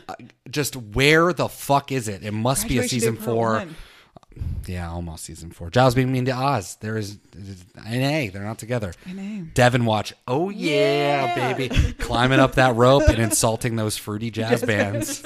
uh, 0.09 0.15
just 0.51 0.77
where 0.77 1.33
the 1.33 1.49
fuck 1.49 1.91
is 1.91 2.09
it? 2.09 2.23
It 2.23 2.33
must 2.33 2.69
be 2.69 2.75
a 2.79 2.81
Graduation 2.83 2.99
Day 2.99 3.01
season 3.01 3.17
Part 3.17 3.25
four. 3.25 3.53
One. 3.55 3.77
Yeah, 4.67 4.91
almost 4.91 5.25
season 5.25 5.51
four. 5.51 5.71
Giles 5.71 5.95
being 5.95 6.13
mean 6.13 6.27
to 6.27 6.33
Oz. 6.33 6.77
There 6.81 6.97
is 6.97 7.19
NA. 7.77 8.31
They're 8.31 8.45
not 8.45 8.59
together. 8.59 8.93
NA. 9.07 9.45
Devon 9.55 9.85
watch. 9.85 10.13
Oh 10.29 10.51
yeah, 10.51 11.25
Yeah. 11.37 11.53
baby, 11.55 11.93
climbing 11.95 12.39
up 12.39 12.55
that 12.57 12.77
rope 12.77 13.09
and 13.09 13.19
insulting 13.19 13.77
those 13.77 13.97
fruity 13.97 14.31
jazz 14.31 14.63
bands. 14.63 15.25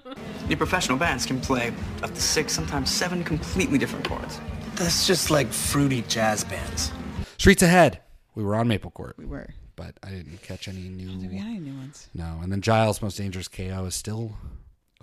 Your 0.48 0.56
professional 0.56 0.96
bands 0.96 1.26
can 1.26 1.40
play 1.40 1.72
up 2.02 2.12
to 2.14 2.20
six, 2.20 2.52
sometimes 2.54 2.90
seven 2.90 3.22
completely 3.22 3.76
different 3.76 4.08
chords. 4.08 4.40
That's 4.76 5.06
just 5.06 5.30
like 5.30 5.52
fruity 5.52 6.02
jazz 6.08 6.42
bands. 6.44 6.90
Streets 7.36 7.62
ahead. 7.62 8.00
We 8.34 8.42
were 8.42 8.54
on 8.54 8.66
Maple 8.68 8.90
Court. 8.90 9.14
We 9.18 9.26
were. 9.26 9.50
but 9.76 9.96
I 10.02 10.10
didn't 10.10 10.40
catch 10.42 10.66
any 10.68 10.88
new. 10.88 11.10
Oh, 11.10 11.20
did 11.20 11.30
we 11.30 11.36
get 11.36 11.44
any 11.46 11.58
new 11.60 11.74
ones? 11.76 12.08
No, 12.14 12.38
and 12.42 12.50
then 12.50 12.62
Giles' 12.62 13.02
most 13.02 13.18
dangerous 13.18 13.46
KO 13.48 13.84
is 13.84 13.94
still 13.94 14.32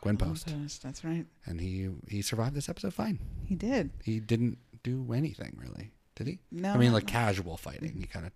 Gwen 0.05 0.17
Post, 0.17 0.47
Post, 0.47 0.83
That's 0.83 1.03
right. 1.03 1.25
and 1.47 1.59
he 1.59 1.89
he 2.07 2.21
survived 2.21 2.55
this 2.55 2.69
episode 2.69 2.93
fine. 2.93 3.19
He 3.47 3.55
did. 3.55 3.89
He 4.03 4.19
didn't 4.19 4.59
do 4.83 5.11
anything 5.13 5.57
really, 5.59 5.91
did 6.15 6.27
he? 6.27 6.39
No, 6.51 6.73
I 6.73 6.77
mean 6.77 6.93
like 6.93 7.07
casual 7.07 7.57
fighting. 7.57 7.95
He 7.99 8.05
kind 8.05 8.25
of 8.27 8.31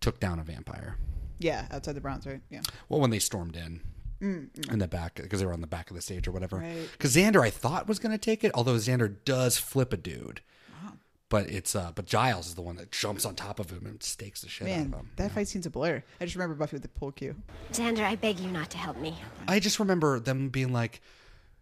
took 0.00 0.20
down 0.20 0.38
a 0.38 0.44
vampire. 0.44 0.96
Yeah, 1.40 1.66
outside 1.72 1.94
the 1.94 2.00
Bronze, 2.00 2.26
right? 2.26 2.40
Yeah. 2.48 2.60
Well, 2.88 3.00
when 3.00 3.10
they 3.10 3.18
stormed 3.18 3.56
in. 3.56 3.80
Mm, 4.20 4.50
mm. 4.50 4.72
In 4.72 4.78
the 4.80 4.88
back, 4.88 5.14
because 5.16 5.38
they 5.38 5.46
were 5.46 5.52
on 5.52 5.60
the 5.60 5.68
back 5.68 5.90
of 5.90 5.96
the 5.96 6.02
stage 6.02 6.26
or 6.26 6.32
whatever. 6.32 6.56
Right. 6.58 6.88
Because 6.92 7.14
Xander, 7.14 7.40
I 7.40 7.50
thought 7.50 7.86
was 7.86 8.00
going 8.00 8.10
to 8.10 8.18
take 8.18 8.42
it, 8.42 8.50
although 8.52 8.74
Xander 8.74 9.14
does 9.24 9.58
flip 9.58 9.92
a 9.92 9.96
dude. 9.96 10.40
But 11.30 11.50
it's 11.50 11.76
uh, 11.76 11.92
but 11.94 12.06
Giles 12.06 12.46
is 12.48 12.54
the 12.54 12.62
one 12.62 12.76
that 12.76 12.90
jumps 12.90 13.24
on 13.26 13.34
top 13.34 13.60
of 13.60 13.68
him 13.70 13.84
and 13.84 14.02
stakes 14.02 14.40
the 14.40 14.48
shit 14.48 14.66
out 14.66 14.70
Man, 14.70 14.86
of 14.86 15.00
him. 15.00 15.10
that 15.16 15.32
fight 15.32 15.46
scene's 15.48 15.66
a 15.66 15.70
blur. 15.70 16.02
I 16.20 16.24
just 16.24 16.34
remember 16.36 16.54
Buffy 16.54 16.76
with 16.76 16.82
the 16.82 16.88
pull 16.88 17.12
cue. 17.12 17.34
Xander, 17.72 18.02
I 18.04 18.16
beg 18.16 18.40
you 18.40 18.50
not 18.50 18.70
to 18.70 18.78
help 18.78 18.96
me. 18.96 19.14
I 19.46 19.60
just 19.60 19.78
remember 19.78 20.18
them 20.20 20.48
being 20.48 20.72
like, 20.72 21.02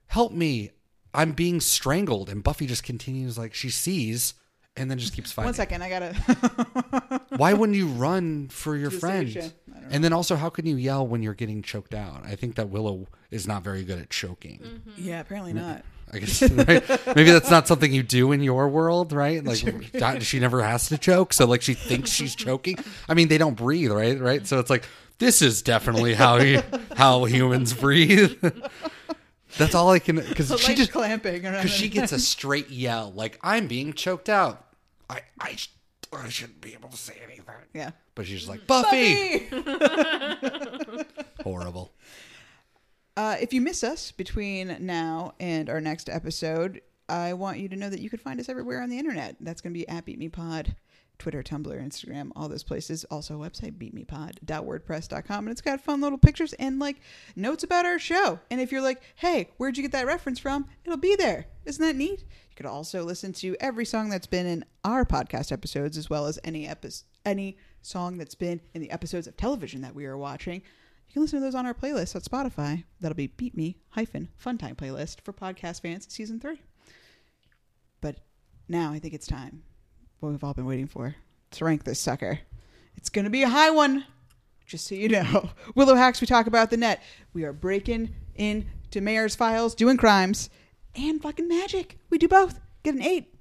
"Help 0.06 0.30
me! 0.30 0.70
I'm 1.12 1.32
being 1.32 1.60
strangled," 1.60 2.28
and 2.30 2.44
Buffy 2.44 2.66
just 2.66 2.84
continues 2.84 3.36
like 3.36 3.54
she 3.54 3.68
sees, 3.70 4.34
and 4.76 4.88
then 4.88 4.98
just 4.98 5.14
keeps 5.14 5.32
fighting. 5.32 5.46
One 5.48 5.54
second, 5.54 5.82
I 5.82 5.88
gotta. 5.88 7.22
Why 7.36 7.52
wouldn't 7.54 7.76
you 7.76 7.88
run 7.88 8.46
for 8.48 8.76
your 8.76 8.90
Just 8.90 9.00
friend? 9.00 9.32
save 9.32 9.52
And 9.90 10.04
then 10.04 10.12
also, 10.12 10.36
how 10.36 10.48
can 10.48 10.66
you 10.66 10.76
yell 10.76 11.04
when 11.04 11.22
you're 11.24 11.34
getting 11.34 11.62
choked 11.62 11.92
out? 11.94 12.24
I 12.24 12.36
think 12.36 12.54
that 12.54 12.68
Willow 12.68 13.08
is 13.32 13.48
not 13.48 13.62
very 13.64 13.82
good 13.82 13.98
at 13.98 14.10
choking. 14.10 14.82
yeah, 14.96 15.18
apparently 15.20 15.52
not. 15.52 15.82
I 16.12 16.18
guess 16.18 16.42
right? 16.50 16.88
maybe 17.16 17.30
that's 17.30 17.50
not 17.50 17.66
something 17.66 17.92
you 17.92 18.02
do 18.02 18.32
in 18.32 18.42
your 18.42 18.68
world, 18.68 19.12
right? 19.12 19.42
Like 19.44 20.22
she 20.22 20.38
never 20.38 20.62
has 20.62 20.88
to 20.88 20.98
choke, 20.98 21.32
so 21.32 21.46
like 21.46 21.62
she 21.62 21.74
thinks 21.74 22.10
she's 22.10 22.34
choking. 22.34 22.78
I 23.08 23.14
mean, 23.14 23.28
they 23.28 23.38
don't 23.38 23.56
breathe, 23.56 23.90
right? 23.90 24.18
Right? 24.18 24.46
So 24.46 24.58
it's 24.58 24.70
like 24.70 24.84
this 25.18 25.42
is 25.42 25.62
definitely 25.62 26.14
how 26.14 26.62
how 26.96 27.24
humans 27.24 27.72
breathe. 27.72 28.36
that's 29.58 29.74
all 29.74 29.90
I 29.90 29.98
can 29.98 30.16
because 30.16 30.58
she 30.60 30.74
just 30.74 30.92
clamping 30.92 31.42
because 31.42 31.70
she 31.70 31.88
gets 31.88 32.12
a 32.12 32.18
straight 32.18 32.70
yell 32.70 33.12
like 33.14 33.38
I'm 33.42 33.66
being 33.66 33.92
choked 33.92 34.28
out. 34.28 34.64
I 35.10 35.20
I, 35.40 35.56
I 36.12 36.28
shouldn't 36.28 36.60
be 36.60 36.74
able 36.74 36.88
to 36.90 36.96
say 36.96 37.14
anything. 37.24 37.44
Yeah. 37.74 37.90
But 38.14 38.26
she's 38.26 38.48
like 38.48 38.66
Buffy. 38.66 39.46
Buffy! 39.50 41.04
Horrible. 41.42 41.92
Uh, 43.16 43.36
if 43.40 43.52
you 43.54 43.62
miss 43.62 43.82
us 43.82 44.12
between 44.12 44.76
now 44.80 45.32
and 45.40 45.70
our 45.70 45.80
next 45.80 46.10
episode, 46.10 46.82
I 47.08 47.32
want 47.32 47.58
you 47.58 47.68
to 47.70 47.76
know 47.76 47.88
that 47.88 48.00
you 48.00 48.10
can 48.10 48.18
find 48.18 48.38
us 48.38 48.48
everywhere 48.48 48.82
on 48.82 48.90
the 48.90 48.98
internet. 48.98 49.36
That's 49.40 49.62
going 49.62 49.72
to 49.72 49.78
be 49.78 49.88
at 49.88 50.04
Beep 50.04 50.18
Me 50.18 50.28
Pod, 50.28 50.76
Twitter, 51.18 51.42
Tumblr, 51.42 51.72
Instagram, 51.82 52.30
all 52.36 52.48
those 52.48 52.62
places. 52.62 53.04
Also, 53.04 53.38
website 53.38 53.78
beepmepod.wordpress.com, 53.78 55.46
and 55.46 55.50
it's 55.50 55.62
got 55.62 55.80
fun 55.80 56.02
little 56.02 56.18
pictures 56.18 56.52
and 56.54 56.78
like 56.78 56.96
notes 57.36 57.64
about 57.64 57.86
our 57.86 57.98
show. 57.98 58.38
And 58.50 58.60
if 58.60 58.70
you're 58.70 58.82
like, 58.82 59.00
"Hey, 59.14 59.48
where'd 59.56 59.78
you 59.78 59.82
get 59.82 59.92
that 59.92 60.06
reference 60.06 60.38
from?" 60.38 60.66
It'll 60.84 60.98
be 60.98 61.16
there. 61.16 61.46
Isn't 61.64 61.82
that 61.82 61.96
neat? 61.96 62.20
You 62.20 62.56
could 62.56 62.66
also 62.66 63.02
listen 63.02 63.32
to 63.34 63.56
every 63.60 63.86
song 63.86 64.10
that's 64.10 64.26
been 64.26 64.46
in 64.46 64.64
our 64.84 65.06
podcast 65.06 65.52
episodes, 65.52 65.96
as 65.96 66.10
well 66.10 66.26
as 66.26 66.38
any 66.44 66.68
epi- 66.68 66.90
any 67.24 67.56
song 67.80 68.18
that's 68.18 68.34
been 68.34 68.60
in 68.74 68.82
the 68.82 68.90
episodes 68.90 69.26
of 69.26 69.38
television 69.38 69.80
that 69.80 69.94
we 69.94 70.04
are 70.04 70.18
watching. 70.18 70.60
You 71.16 71.20
can 71.20 71.24
listen 71.24 71.38
to 71.38 71.46
those 71.46 71.54
on 71.54 71.64
our 71.64 71.72
playlist 71.72 72.14
at 72.14 72.24
Spotify. 72.24 72.84
That'll 73.00 73.16
be 73.16 73.28
Beep 73.28 73.56
Me 73.56 73.78
hyphen 73.88 74.28
Fun 74.36 74.58
Time 74.58 74.76
playlist 74.76 75.22
for 75.22 75.32
podcast 75.32 75.80
fans 75.80 76.06
season 76.10 76.38
three. 76.38 76.60
But 78.02 78.16
now 78.68 78.92
I 78.92 78.98
think 78.98 79.14
it's 79.14 79.26
time, 79.26 79.62
what 80.20 80.28
we've 80.28 80.44
all 80.44 80.52
been 80.52 80.66
waiting 80.66 80.88
for, 80.88 81.16
to 81.52 81.64
rank 81.64 81.84
this 81.84 81.98
sucker. 81.98 82.40
It's 82.98 83.08
gonna 83.08 83.30
be 83.30 83.42
a 83.44 83.48
high 83.48 83.70
one, 83.70 84.04
just 84.66 84.86
so 84.86 84.94
you 84.94 85.08
know. 85.08 85.48
Willow 85.74 85.94
hacks 85.94 86.20
we 86.20 86.26
talk 86.26 86.46
about 86.46 86.68
the 86.68 86.76
net. 86.76 87.02
We 87.32 87.44
are 87.44 87.52
breaking 87.54 88.10
into 88.34 89.00
Mayor's 89.00 89.34
files, 89.34 89.74
doing 89.74 89.96
crimes, 89.96 90.50
and 90.94 91.22
fucking 91.22 91.48
magic. 91.48 91.96
We 92.10 92.18
do 92.18 92.28
both. 92.28 92.60
Get 92.82 92.94
an 92.94 93.00
eight. 93.00 93.32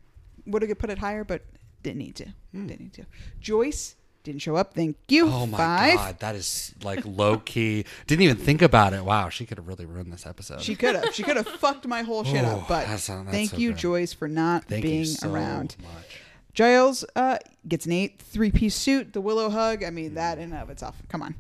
Would 0.45 0.61
have 0.61 0.79
put 0.79 0.91
it 0.91 0.99
higher, 0.99 1.25
but 1.25 1.43
didn't 1.83 1.97
need 1.97 2.15
to. 2.15 2.27
Hmm. 2.53 2.67
Didn't 2.67 2.79
need 2.83 2.93
to. 2.93 3.05
Joyce 3.41 3.97
didn't 4.25 4.41
show 4.41 4.55
up. 4.57 4.73
Thank 4.73 4.97
you. 5.07 5.27
Oh 5.29 5.45
my 5.45 5.57
Five. 5.57 5.95
god, 5.95 6.19
that 6.19 6.35
is 6.35 6.73
like 6.83 6.99
low 7.05 7.37
key. 7.37 7.85
Didn't 8.07 8.23
even 8.23 8.35
think 8.37 8.61
about 8.61 8.93
it. 8.93 9.05
Wow, 9.05 9.29
she 9.29 9.45
could 9.45 9.57
have 9.57 9.67
really 9.67 9.85
ruined 9.85 10.11
this 10.11 10.25
episode. 10.25 10.61
She 10.61 10.75
could 10.75 10.95
have. 10.95 11.13
She 11.15 11.23
could 11.23 11.37
have 11.37 11.47
fucked 11.47 11.87
my 11.87 12.01
whole 12.01 12.23
shit 12.25 12.43
Oh, 12.43 12.57
up. 12.57 12.67
But 12.67 12.87
that's 12.87 13.07
not- 13.07 13.25
that's 13.25 13.35
thank 13.37 13.51
so 13.51 13.57
you, 13.57 13.69
good. 13.71 13.77
Joyce, 13.79 14.11
for 14.13 14.27
not 14.27 14.65
Thank 14.65 14.83
you 14.83 14.89
being 14.91 15.05
so 15.05 15.31
around. 15.31 15.75
much. 15.81 16.19
Giles 16.53 17.03
uh, 17.15 17.37
gets 17.67 17.85
an 17.85 17.91
eight, 17.91 18.19
three 18.19 18.51
piece 18.51 18.75
suit, 18.75 19.13
the 19.13 19.21
Willow 19.21 19.49
hug. 19.49 19.83
I 19.83 19.89
mean, 19.89 20.13
that 20.15 20.37
in 20.37 20.51
and 20.51 20.61
of 20.61 20.69
itself. 20.69 20.95
Come 21.09 21.21
on. 21.21 21.35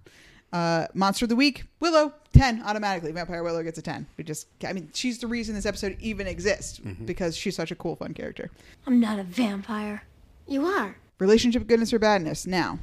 Uh, 0.53 0.87
Monster 0.93 1.25
of 1.25 1.29
the 1.29 1.35
week, 1.35 1.63
Willow, 1.79 2.13
ten 2.33 2.61
automatically. 2.63 3.11
Vampire 3.11 3.43
Willow 3.43 3.61
gets 3.63 3.77
a 3.77 3.81
ten. 3.81 4.05
We 4.17 4.23
just, 4.23 4.47
I 4.65 4.73
mean, 4.73 4.89
she's 4.93 5.19
the 5.19 5.27
reason 5.27 5.53
this 5.55 5.65
episode 5.65 5.97
even 5.99 6.27
exists 6.27 6.79
Mm-hmm. 6.79 7.05
because 7.05 7.35
she's 7.35 7.55
such 7.55 7.71
a 7.71 7.75
cool, 7.75 7.95
fun 7.95 8.13
character. 8.13 8.51
I'm 8.87 8.99
not 8.99 9.19
a 9.19 9.23
vampire. 9.23 10.03
You 10.47 10.65
are. 10.65 10.95
Relationship 11.19 11.67
goodness 11.67 11.93
or 11.93 11.99
badness. 11.99 12.45
Now, 12.45 12.79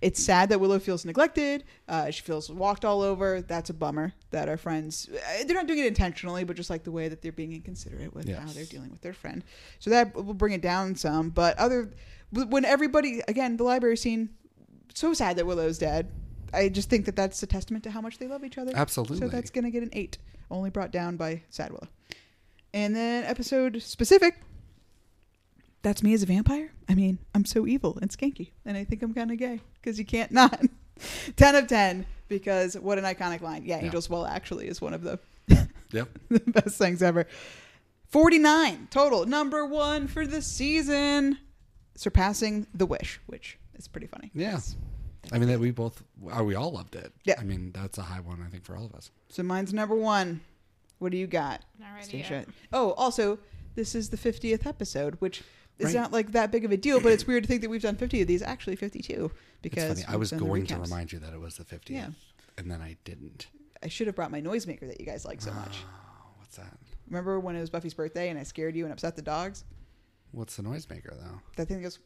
it's 0.00 0.22
sad 0.22 0.50
that 0.50 0.60
Willow 0.60 0.78
feels 0.78 1.04
neglected. 1.06 1.64
Uh, 1.88 2.10
she 2.10 2.20
feels 2.20 2.50
walked 2.50 2.84
all 2.84 3.00
over. 3.00 3.40
That's 3.40 3.70
a 3.70 3.74
bummer 3.74 4.12
that 4.32 4.50
our 4.50 4.58
friends, 4.58 5.08
uh, 5.10 5.44
they're 5.46 5.56
not 5.56 5.66
doing 5.66 5.78
it 5.78 5.86
intentionally, 5.86 6.44
but 6.44 6.56
just 6.56 6.68
like 6.68 6.84
the 6.84 6.92
way 6.92 7.08
that 7.08 7.22
they're 7.22 7.32
being 7.32 7.54
inconsiderate 7.54 8.14
with 8.14 8.28
how 8.28 8.52
they're 8.52 8.66
dealing 8.66 8.90
with 8.90 9.00
their 9.00 9.14
friend. 9.14 9.42
So 9.78 9.88
that 9.90 10.14
will 10.14 10.34
bring 10.34 10.52
it 10.52 10.60
down 10.60 10.94
some. 10.94 11.30
But 11.30 11.58
other, 11.58 11.90
when 12.32 12.66
everybody, 12.66 13.22
again, 13.28 13.56
the 13.56 13.64
library 13.64 13.96
scene, 13.96 14.28
so 14.92 15.14
sad 15.14 15.36
that 15.36 15.46
Willow's 15.46 15.78
dead. 15.78 16.10
I 16.52 16.68
just 16.68 16.88
think 16.90 17.06
that 17.06 17.16
that's 17.16 17.42
a 17.42 17.46
testament 17.46 17.82
to 17.84 17.90
how 17.90 18.00
much 18.00 18.18
they 18.18 18.28
love 18.28 18.44
each 18.44 18.58
other. 18.58 18.72
Absolutely. 18.74 19.18
So 19.18 19.28
that's 19.28 19.50
going 19.50 19.64
to 19.64 19.70
get 19.70 19.82
an 19.82 19.90
eight, 19.92 20.18
only 20.50 20.70
brought 20.70 20.92
down 20.92 21.16
by 21.16 21.42
Sad 21.50 21.70
Willow. 21.70 21.88
And 22.72 22.94
then 22.94 23.24
episode 23.24 23.82
specific, 23.82 24.40
that's 25.84 26.02
me 26.02 26.14
as 26.14 26.22
a 26.22 26.26
vampire. 26.26 26.72
I 26.88 26.94
mean, 26.96 27.18
I'm 27.34 27.44
so 27.44 27.66
evil 27.66 27.96
and 28.02 28.10
skanky, 28.10 28.50
and 28.64 28.76
I 28.76 28.82
think 28.84 29.02
I'm 29.02 29.14
kind 29.14 29.30
of 29.30 29.38
gay 29.38 29.60
because 29.80 29.98
you 29.98 30.04
can't 30.04 30.32
not. 30.32 30.60
ten 31.36 31.54
of 31.54 31.68
ten 31.68 32.06
because 32.26 32.76
what 32.76 32.98
an 32.98 33.04
iconic 33.04 33.40
line. 33.40 33.62
Yeah, 33.64 33.76
Yeah. 33.78 33.84
Angel's 33.84 34.10
Well 34.10 34.26
actually 34.26 34.66
is 34.66 34.80
one 34.80 34.94
of 34.94 35.02
the 35.02 35.20
Yep. 35.92 36.08
the 36.30 36.40
best 36.40 36.78
things 36.78 37.02
ever. 37.02 37.26
Forty 38.08 38.38
nine 38.38 38.88
total, 38.90 39.26
number 39.26 39.64
one 39.64 40.08
for 40.08 40.26
the 40.26 40.42
season, 40.42 41.38
surpassing 41.94 42.66
The 42.74 42.86
Wish, 42.86 43.20
which 43.26 43.58
is 43.76 43.86
pretty 43.86 44.06
funny. 44.06 44.30
Yeah. 44.34 44.58
I 45.32 45.38
mean 45.38 45.48
that 45.48 45.58
we 45.60 45.70
both 45.70 46.02
uh, 46.36 46.42
we 46.44 46.54
all 46.54 46.72
loved 46.72 46.96
it. 46.96 47.12
Yeah. 47.24 47.34
I 47.38 47.44
mean 47.44 47.72
that's 47.72 47.98
a 47.98 48.02
high 48.02 48.20
one 48.20 48.42
I 48.44 48.50
think 48.50 48.64
for 48.64 48.76
all 48.76 48.86
of 48.86 48.94
us. 48.94 49.10
So 49.28 49.42
mine's 49.42 49.72
number 49.72 49.94
one. 49.94 50.40
What 50.98 51.12
do 51.12 51.18
you 51.18 51.26
got? 51.26 51.60
Not 51.78 51.92
ready 51.94 52.06
Stacia? 52.06 52.34
yet. 52.34 52.48
Oh, 52.72 52.92
also, 52.92 53.38
this 53.74 53.94
is 53.96 54.10
the 54.10 54.16
50th 54.16 54.64
episode, 54.64 55.16
which 55.18 55.42
is 55.78 55.86
Right. 55.86 55.94
not 55.94 56.12
like 56.12 56.32
that 56.32 56.50
big 56.50 56.64
of 56.64 56.72
a 56.72 56.76
deal, 56.76 57.00
but 57.00 57.12
it's 57.12 57.26
weird 57.26 57.44
to 57.44 57.48
think 57.48 57.62
that 57.62 57.70
we've 57.70 57.82
done 57.82 57.96
50 57.96 58.22
of 58.22 58.28
these. 58.28 58.42
Actually, 58.42 58.76
52 58.76 59.30
because 59.62 59.90
it's 59.90 60.02
funny. 60.02 60.14
I 60.14 60.16
was 60.16 60.30
going 60.32 60.66
to 60.66 60.76
remind 60.76 61.12
you 61.12 61.18
that 61.20 61.32
it 61.32 61.40
was 61.40 61.56
the 61.56 61.64
50th. 61.64 61.90
Yeah. 61.90 62.08
And 62.56 62.70
then 62.70 62.80
I 62.80 62.96
didn't. 63.04 63.48
I 63.82 63.88
should 63.88 64.06
have 64.06 64.16
brought 64.16 64.30
my 64.30 64.40
noisemaker 64.40 64.86
that 64.86 65.00
you 65.00 65.06
guys 65.06 65.24
like 65.24 65.42
so 65.42 65.50
ah, 65.52 65.60
much. 65.60 65.78
Oh, 65.84 66.26
what's 66.38 66.56
that? 66.56 66.78
Remember 67.08 67.40
when 67.40 67.56
it 67.56 67.60
was 67.60 67.70
Buffy's 67.70 67.94
birthday 67.94 68.30
and 68.30 68.38
I 68.38 68.44
scared 68.44 68.76
you 68.76 68.84
and 68.84 68.92
upset 68.92 69.16
the 69.16 69.22
dogs? 69.22 69.64
What's 70.32 70.56
the 70.56 70.62
noisemaker 70.62 71.10
though? 71.10 71.40
That 71.56 71.66
thing 71.66 71.78
that 71.78 71.82
goes. 71.82 71.98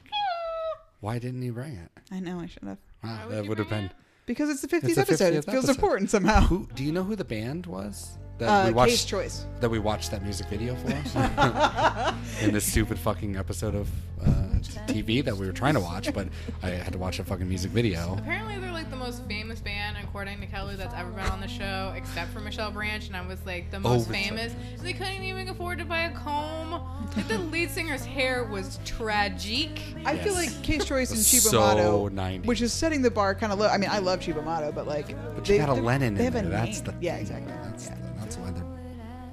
Why 1.01 1.19
didn't 1.19 1.43
you 1.43 1.53
bring 1.53 1.75
it? 1.77 1.91
I 2.11 2.21
know 2.21 2.41
I 2.41 2.47
should 2.47 2.65
have. 2.65 2.79
Ah, 3.05 3.25
wow, 3.25 3.29
that 3.31 3.47
would 3.47 3.59
have 3.59 3.69
bring 3.69 3.89
been 3.89 3.97
Because 4.29 4.51
it's 4.51 4.61
the 4.61 4.69
50th 4.69 4.85
It's 4.85 4.95
the 4.95 5.01
episode. 5.01 5.35
It 5.35 5.45
feels 5.45 5.65
episode. 5.65 5.71
important 5.71 6.11
somehow. 6.11 6.43
Who 6.43 6.69
do 6.75 6.85
you 6.85 6.93
know 6.93 7.03
who 7.03 7.17
the 7.17 7.25
band 7.25 7.67
was? 7.67 8.19
That 8.39 8.49
Uh, 8.49 8.67
we 8.69 8.73
watched 8.75 8.91
K's 8.93 9.05
Choice. 9.05 9.47
that 9.61 9.69
we 9.69 9.81
watched 9.81 10.11
that 10.13 10.23
music 10.23 10.47
video 10.49 10.77
for 10.77 10.89
in 12.45 12.53
this 12.53 12.65
stupid 12.65 12.99
fucking 12.99 13.37
episode 13.37 13.75
of 13.75 13.89
uh, 14.25 14.48
TV 14.63 15.25
that 15.25 15.37
we 15.37 15.47
were 15.47 15.53
trying 15.53 15.75
to 15.75 15.81
watch, 15.81 16.13
but 16.13 16.29
I 16.63 16.71
had 16.71 16.93
to 16.93 16.99
watch 16.99 17.19
a 17.19 17.25
fucking 17.25 17.49
music 17.49 17.71
video. 17.71 18.17
Apparently, 18.19 18.59
they're 18.59 18.73
like 18.73 18.91
the 18.91 18.97
most 18.97 19.25
famous 19.27 19.61
band, 19.61 19.97
according 20.03 20.41
to 20.41 20.47
Kelly, 20.47 20.77
that's 20.77 20.95
ever 20.95 21.11
been 21.11 21.27
on 21.27 21.41
the 21.41 21.49
show, 21.49 21.93
except 21.97 22.33
for 22.33 22.41
Michelle 22.41 22.71
Branch. 22.71 23.07
And 23.07 23.17
I 23.17 23.27
was 23.27 23.45
like, 23.47 23.71
the 23.71 23.77
oh, 23.79 23.81
most 23.81 24.09
Oh, 24.09 24.13
Michelle. 24.13 24.37
famous. 24.37 24.55
They 24.83 24.93
couldn't 24.93 25.23
even 25.25 25.49
afford 25.49 25.79
to 25.79 25.85
buy 25.85 26.01
a 26.03 26.13
comb. 26.15 26.83
Like 27.17 27.29
the 27.29 27.39
lead 27.39 27.71
singer's 27.71 28.05
hair 28.05 28.45
was 28.45 28.79
tragic. 28.85 29.71
I 30.05 30.17
feel 30.19 30.35
like 30.35 30.51
K's 30.63 30.85
Choice 30.85 31.11
and 31.11 31.19
So 31.21 31.51
Cibo 31.51 32.09
90s. 32.11 32.47
which 32.47 32.61
is 32.63 32.73
setting 32.73 33.03
the 33.03 33.11
bar 33.11 33.35
kind 33.35 33.53
of 33.53 33.59
low. 33.59 33.67
I 33.69 33.79
mean, 33.79 33.91
I 33.91 33.99
love 33.99 34.23
Cibo 34.23 34.43
but 34.43 34.87
like, 34.87 35.15
But 35.35 35.49
you 35.49 35.57
got 35.59 35.69
a 35.69 35.75
Lennon 35.75 36.15
They 36.15 36.27
in 36.27 36.33
have 36.33 36.45
a 36.45 36.49
there. 36.49 36.59
That's 36.59 36.83
name. 36.83 36.95
the 37.01 37.05
yeah, 37.07 37.17
exactly. 37.17 37.53
That's 37.65 37.87
Yeah. 37.87 37.97
that's 38.19 38.37
why 38.37 38.51
they're 38.51 38.65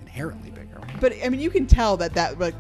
inherently 0.02 0.52
bigger. 0.52 0.82
But 1.00 1.14
I 1.24 1.30
mean, 1.30 1.42
you 1.42 1.50
can 1.50 1.68
tell 1.68 1.98
that 1.98 2.14
that 2.14 2.40
like 2.40 2.56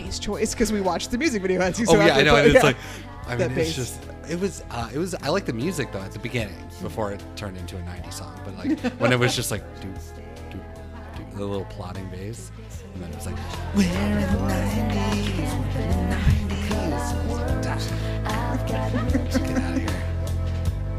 we 0.00 0.06
got 0.06 0.10
a 0.10 0.10
K's 0.10 0.18
Choice 0.18 0.54
because 0.54 0.72
we 0.72 0.80
watched 0.80 1.10
the 1.10 1.18
music 1.18 1.42
video. 1.42 1.60
As 1.60 1.78
you 1.78 1.86
Oh 1.88 1.94
yeah, 1.94 2.16
I 2.16 2.22
know. 2.22 2.36
and 2.36 2.46
It's 2.46 2.54
yeah. 2.54 2.62
like, 2.62 2.76
I 3.26 3.36
mean, 3.36 3.52
it's 3.58 3.74
just 3.74 4.00
it 4.28 4.38
was 4.40 4.62
uh, 4.70 4.88
it 4.92 4.98
was. 4.98 5.14
I 5.14 5.28
like 5.28 5.44
the 5.46 5.52
music 5.52 5.92
though 5.92 6.00
at 6.00 6.12
the 6.12 6.18
beginning 6.18 6.56
before 6.82 7.12
it 7.12 7.22
turned 7.36 7.56
into 7.56 7.76
a 7.76 7.80
'90s 7.80 8.14
song. 8.14 8.40
But 8.44 8.56
like 8.56 8.78
when 9.00 9.12
it 9.12 9.18
was 9.18 9.34
just 9.36 9.50
like 9.50 9.62
do 9.80 9.88
do 10.50 10.58
do 11.16 11.24
the 11.36 11.44
little 11.44 11.64
plotting 11.66 12.08
bass, 12.10 12.50
and 12.94 13.02
then 13.02 13.10
it 13.10 13.16
was 13.16 13.26
like 13.26 13.36
we're 13.76 13.82
in 13.84 14.20
the 14.20 14.26
'90s, 14.38 15.74
we're 15.74 15.80
in 15.80 16.10
the 16.10 16.16
'90s. 16.16 16.30
Get 18.66 19.58
out 19.58 19.76
of 19.76 19.78
here. 19.78 20.02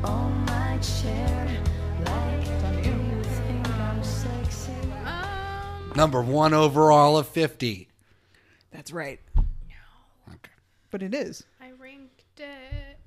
Um, 0.03 0.45
Number 5.95 6.21
one 6.21 6.53
overall 6.53 7.17
of 7.17 7.27
50. 7.27 7.87
That's 8.81 8.91
right. 8.91 9.19
No. 9.35 9.43
Okay. 10.29 10.51
But 10.89 11.03
it 11.03 11.13
is. 11.13 11.43
I 11.61 11.69
ranked 11.79 12.23
it 12.39 12.97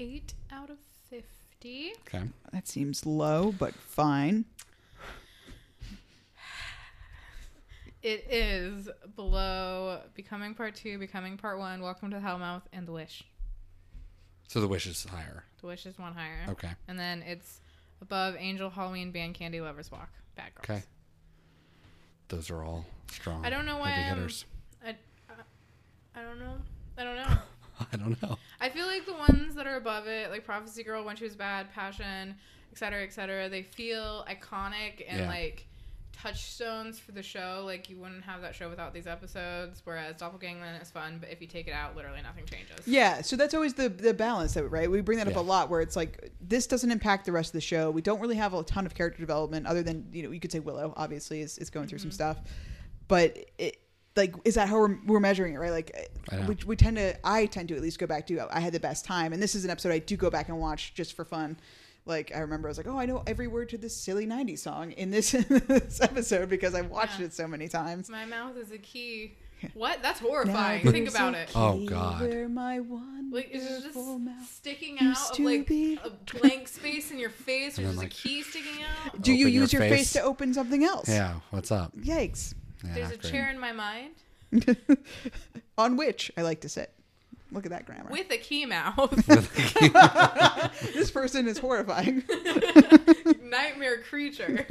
eight 0.00 0.34
out 0.50 0.70
of 0.70 0.78
fifty. 1.08 1.92
Okay. 2.00 2.24
That 2.52 2.66
seems 2.66 3.06
low, 3.06 3.54
but 3.56 3.76
fine. 3.76 4.44
It 8.02 8.26
is 8.28 8.88
below 9.14 10.00
Becoming 10.16 10.52
Part 10.54 10.74
Two, 10.74 10.98
Becoming 10.98 11.36
Part 11.36 11.60
One, 11.60 11.80
Welcome 11.80 12.10
to 12.10 12.16
Hellmouth, 12.18 12.62
and 12.72 12.88
The 12.88 12.92
Wish. 12.92 13.22
So 14.48 14.60
the 14.60 14.66
wish 14.66 14.88
is 14.88 15.04
higher. 15.04 15.44
The 15.60 15.68
Wish 15.68 15.86
is 15.86 15.96
one 15.96 16.12
higher. 16.12 16.44
Okay. 16.48 16.70
And 16.88 16.98
then 16.98 17.22
it's 17.22 17.60
above 18.02 18.34
Angel, 18.36 18.68
Halloween, 18.68 19.12
Band 19.12 19.34
Candy, 19.34 19.60
Lovers 19.60 19.92
Walk, 19.92 20.10
Bad 20.34 20.56
Girls. 20.56 20.80
Okay. 20.80 20.86
Those 22.26 22.50
are 22.50 22.64
all 22.64 22.84
strong. 23.12 23.46
I 23.46 23.50
don't 23.50 23.64
know 23.64 23.78
why 23.78 23.90
heavy 23.90 24.10
I'm. 24.10 24.16
hitters. 24.16 24.44
I, 24.86 24.90
I, 25.28 26.20
I 26.20 26.22
don't 26.22 26.38
know. 26.38 26.56
I 26.96 27.04
don't 27.04 27.16
know. 27.16 27.38
I 27.92 27.96
don't 27.96 28.22
know. 28.22 28.38
I 28.60 28.70
feel 28.70 28.86
like 28.86 29.04
the 29.04 29.14
ones 29.14 29.54
that 29.54 29.66
are 29.66 29.76
above 29.76 30.06
it, 30.06 30.30
like 30.30 30.44
Prophecy 30.44 30.82
Girl, 30.82 31.04
When 31.04 31.16
She 31.16 31.24
Was 31.24 31.36
Bad, 31.36 31.72
Passion, 31.74 32.34
etc., 32.72 33.02
etc., 33.02 33.48
they 33.48 33.62
feel 33.62 34.24
iconic 34.28 35.04
and 35.06 35.20
Yeah. 35.20 35.28
like 35.28 35.66
touchstones 36.12 36.98
for 36.98 37.12
the 37.12 37.22
show. 37.22 37.62
Like 37.66 37.90
you 37.90 37.98
wouldn't 37.98 38.24
have 38.24 38.40
that 38.42 38.54
show 38.54 38.70
without 38.70 38.94
these 38.94 39.06
episodes. 39.06 39.82
Whereas 39.84 40.16
Doppelgangland 40.16 40.80
is 40.80 40.90
fun, 40.90 41.18
but 41.20 41.30
if 41.30 41.40
you 41.40 41.46
take 41.46 41.68
it 41.68 41.72
out, 41.72 41.94
literally 41.94 42.22
nothing 42.22 42.46
changes. 42.46 42.86
Yeah, 42.86 43.20
so 43.20 43.36
that's 43.36 43.54
always 43.54 43.74
the 43.74 43.88
the 43.88 44.14
balance 44.14 44.56
of 44.56 44.64
it, 44.64 44.68
right? 44.68 44.90
We 44.90 45.00
bring 45.02 45.18
that 45.18 45.28
up 45.28 45.36
a 45.36 45.40
lot 45.40 45.68
where 45.68 45.80
it's 45.80 45.96
like 45.96 46.32
this 46.40 46.66
doesn't 46.66 46.90
impact 46.90 47.26
the 47.26 47.32
rest 47.32 47.50
of 47.50 47.54
the 47.54 47.60
show. 47.60 47.90
We 47.90 48.02
don't 48.02 48.20
really 48.20 48.36
have 48.36 48.54
a 48.54 48.62
ton 48.62 48.86
of 48.86 48.94
character 48.94 49.20
development 49.20 49.66
other 49.66 49.82
than, 49.82 50.08
you 50.12 50.22
know, 50.22 50.30
you 50.30 50.40
could 50.40 50.52
say 50.52 50.60
Willow 50.60 50.94
obviously 50.96 51.42
is, 51.42 51.58
is 51.58 51.68
going 51.68 51.88
through 51.88 51.98
some 51.98 52.08
mm-hmm. 52.08 52.14
stuff. 52.14 52.38
But 53.08 53.50
it 53.58 53.78
like 54.16 54.34
is 54.44 54.54
that 54.54 54.68
how 54.68 54.78
we're, 54.78 54.98
we're 55.06 55.20
measuring 55.20 55.54
it, 55.54 55.58
right? 55.58 55.70
Like 55.70 56.10
we, 56.48 56.56
we 56.66 56.76
tend 56.76 56.96
to 56.96 57.14
I 57.26 57.46
tend 57.46 57.68
to 57.68 57.76
at 57.76 57.82
least 57.82 57.98
go 57.98 58.06
back 58.06 58.26
to 58.28 58.46
I 58.50 58.60
had 58.60 58.72
the 58.72 58.80
best 58.80 59.04
time 59.04 59.32
and 59.32 59.42
this 59.42 59.54
is 59.54 59.64
an 59.64 59.70
episode 59.70 59.92
I 59.92 59.98
do 59.98 60.16
go 60.16 60.30
back 60.30 60.48
and 60.48 60.58
watch 60.58 60.94
just 60.94 61.14
for 61.14 61.24
fun. 61.24 61.56
Like 62.06 62.30
I 62.34 62.38
remember 62.38 62.68
I 62.68 62.70
was 62.70 62.78
like, 62.78 62.86
"Oh, 62.86 62.98
I 62.98 63.04
know 63.06 63.24
every 63.26 63.48
word 63.48 63.68
to 63.70 63.78
this 63.78 63.94
silly 63.96 64.26
90s 64.28 64.60
song 64.60 64.92
in 64.92 65.10
this, 65.10 65.32
this 65.48 66.00
episode 66.00 66.48
because 66.48 66.72
I've 66.74 66.88
watched 66.88 67.18
Yeah. 67.18 67.26
it 67.26 67.34
so 67.34 67.48
many 67.48 67.66
times." 67.66 68.08
My 68.08 68.24
mouth 68.24 68.56
is 68.56 68.70
a 68.70 68.78
key. 68.78 69.34
What? 69.74 70.02
That's 70.02 70.20
horrifying. 70.20 70.84
Now 70.84 70.90
Think 70.92 71.08
about 71.08 71.34
it. 71.34 71.50
Oh, 71.54 71.84
God. 71.86 72.20
Where 72.20 72.46
my 72.48 72.78
one 72.78 73.30
Like 73.32 73.48
it's 73.50 73.64
just 73.64 73.80
wonderful 73.96 74.18
mouth 74.20 74.48
sticking 74.48 74.98
out 75.00 75.32
of 75.32 75.44
like 75.44 75.66
be. 75.66 75.98
a 76.04 76.10
blank 76.38 76.68
space 76.68 77.10
in 77.10 77.18
your 77.18 77.30
face. 77.30 77.76
And 77.78 77.86
There's 77.86 77.96
just 77.96 78.04
like- 78.04 78.12
a 78.12 78.14
key 78.14 78.42
sticking 78.42 78.84
out. 78.84 79.20
Do 79.20 79.32
you 79.32 79.46
Open 79.46 79.52
your 79.54 79.62
use 79.62 79.72
your 79.72 79.80
face. 79.82 79.90
face. 79.98 80.12
to 80.12 80.20
open 80.22 80.54
something 80.54 80.84
else? 80.84 81.08
Yeah. 81.08 81.40
What's 81.50 81.72
up? 81.72 81.96
Yikes. 81.96 82.54
Yeah, 82.84 82.94
There's 82.94 83.10
a 83.12 83.16
chair 83.16 83.48
in 83.50 83.58
my 83.58 83.72
mind 83.72 84.14
On 85.78 85.96
which 85.96 86.30
I 86.36 86.42
like 86.42 86.60
to 86.62 86.68
sit. 86.68 86.92
Look 87.52 87.64
at 87.64 87.70
that 87.70 87.86
grammar. 87.86 88.10
with 88.10 88.30
a 88.30 88.38
key 88.38 88.66
mouth. 88.66 89.10
this 90.94 91.10
person 91.12 91.46
is 91.46 91.58
horrifying. 91.58 92.24
Nightmare 93.42 94.02
creature. 94.02 94.66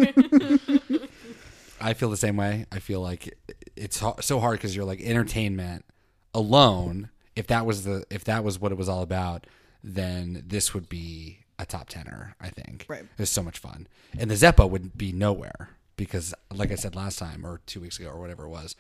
I 1.80 1.94
feel 1.94 2.10
the 2.10 2.18
same 2.18 2.36
way. 2.36 2.66
I 2.72 2.80
feel 2.80 3.00
like 3.02 3.38
it's 3.78 4.04
so 4.20 4.40
hard 4.40 4.58
because 4.58 4.76
you're 4.76 4.86
like 4.86 5.00
entertainment 5.02 5.86
alone. 6.34 7.10
If 7.36 7.48
that 7.48 7.66
was 7.66 7.86
the 7.86 8.06
if 8.10 8.26
that 8.26 8.44
was 8.44 8.60
what 8.60 8.74
it 8.74 8.78
was 8.78 8.90
all 8.90 9.02
about, 9.02 9.48
then 9.82 10.44
this 10.46 10.74
would 10.74 10.90
be 10.90 11.40
a 11.58 11.66
top 11.66 11.88
tenner. 11.88 12.36
I 12.42 12.50
think. 12.50 12.86
Right. 12.90 13.04
It 13.04 13.08
was 13.18 13.30
so 13.30 13.42
much 13.42 13.58
fun, 13.58 13.88
and 14.18 14.30
the 14.30 14.36
Zeppo 14.36 14.70
would 14.70 14.98
be 14.98 15.14
nowhere 15.14 15.70
because, 15.98 16.34
like 16.54 16.72
I 16.72 16.76
said 16.76 16.96
last 16.96 17.20
time 17.20 17.46
or 17.46 17.62
two 17.66 17.82
weeks 17.82 18.00
ago 18.00 18.10
or 18.10 18.20
whatever 18.20 18.46
it 18.46 18.50
was. 18.50 18.76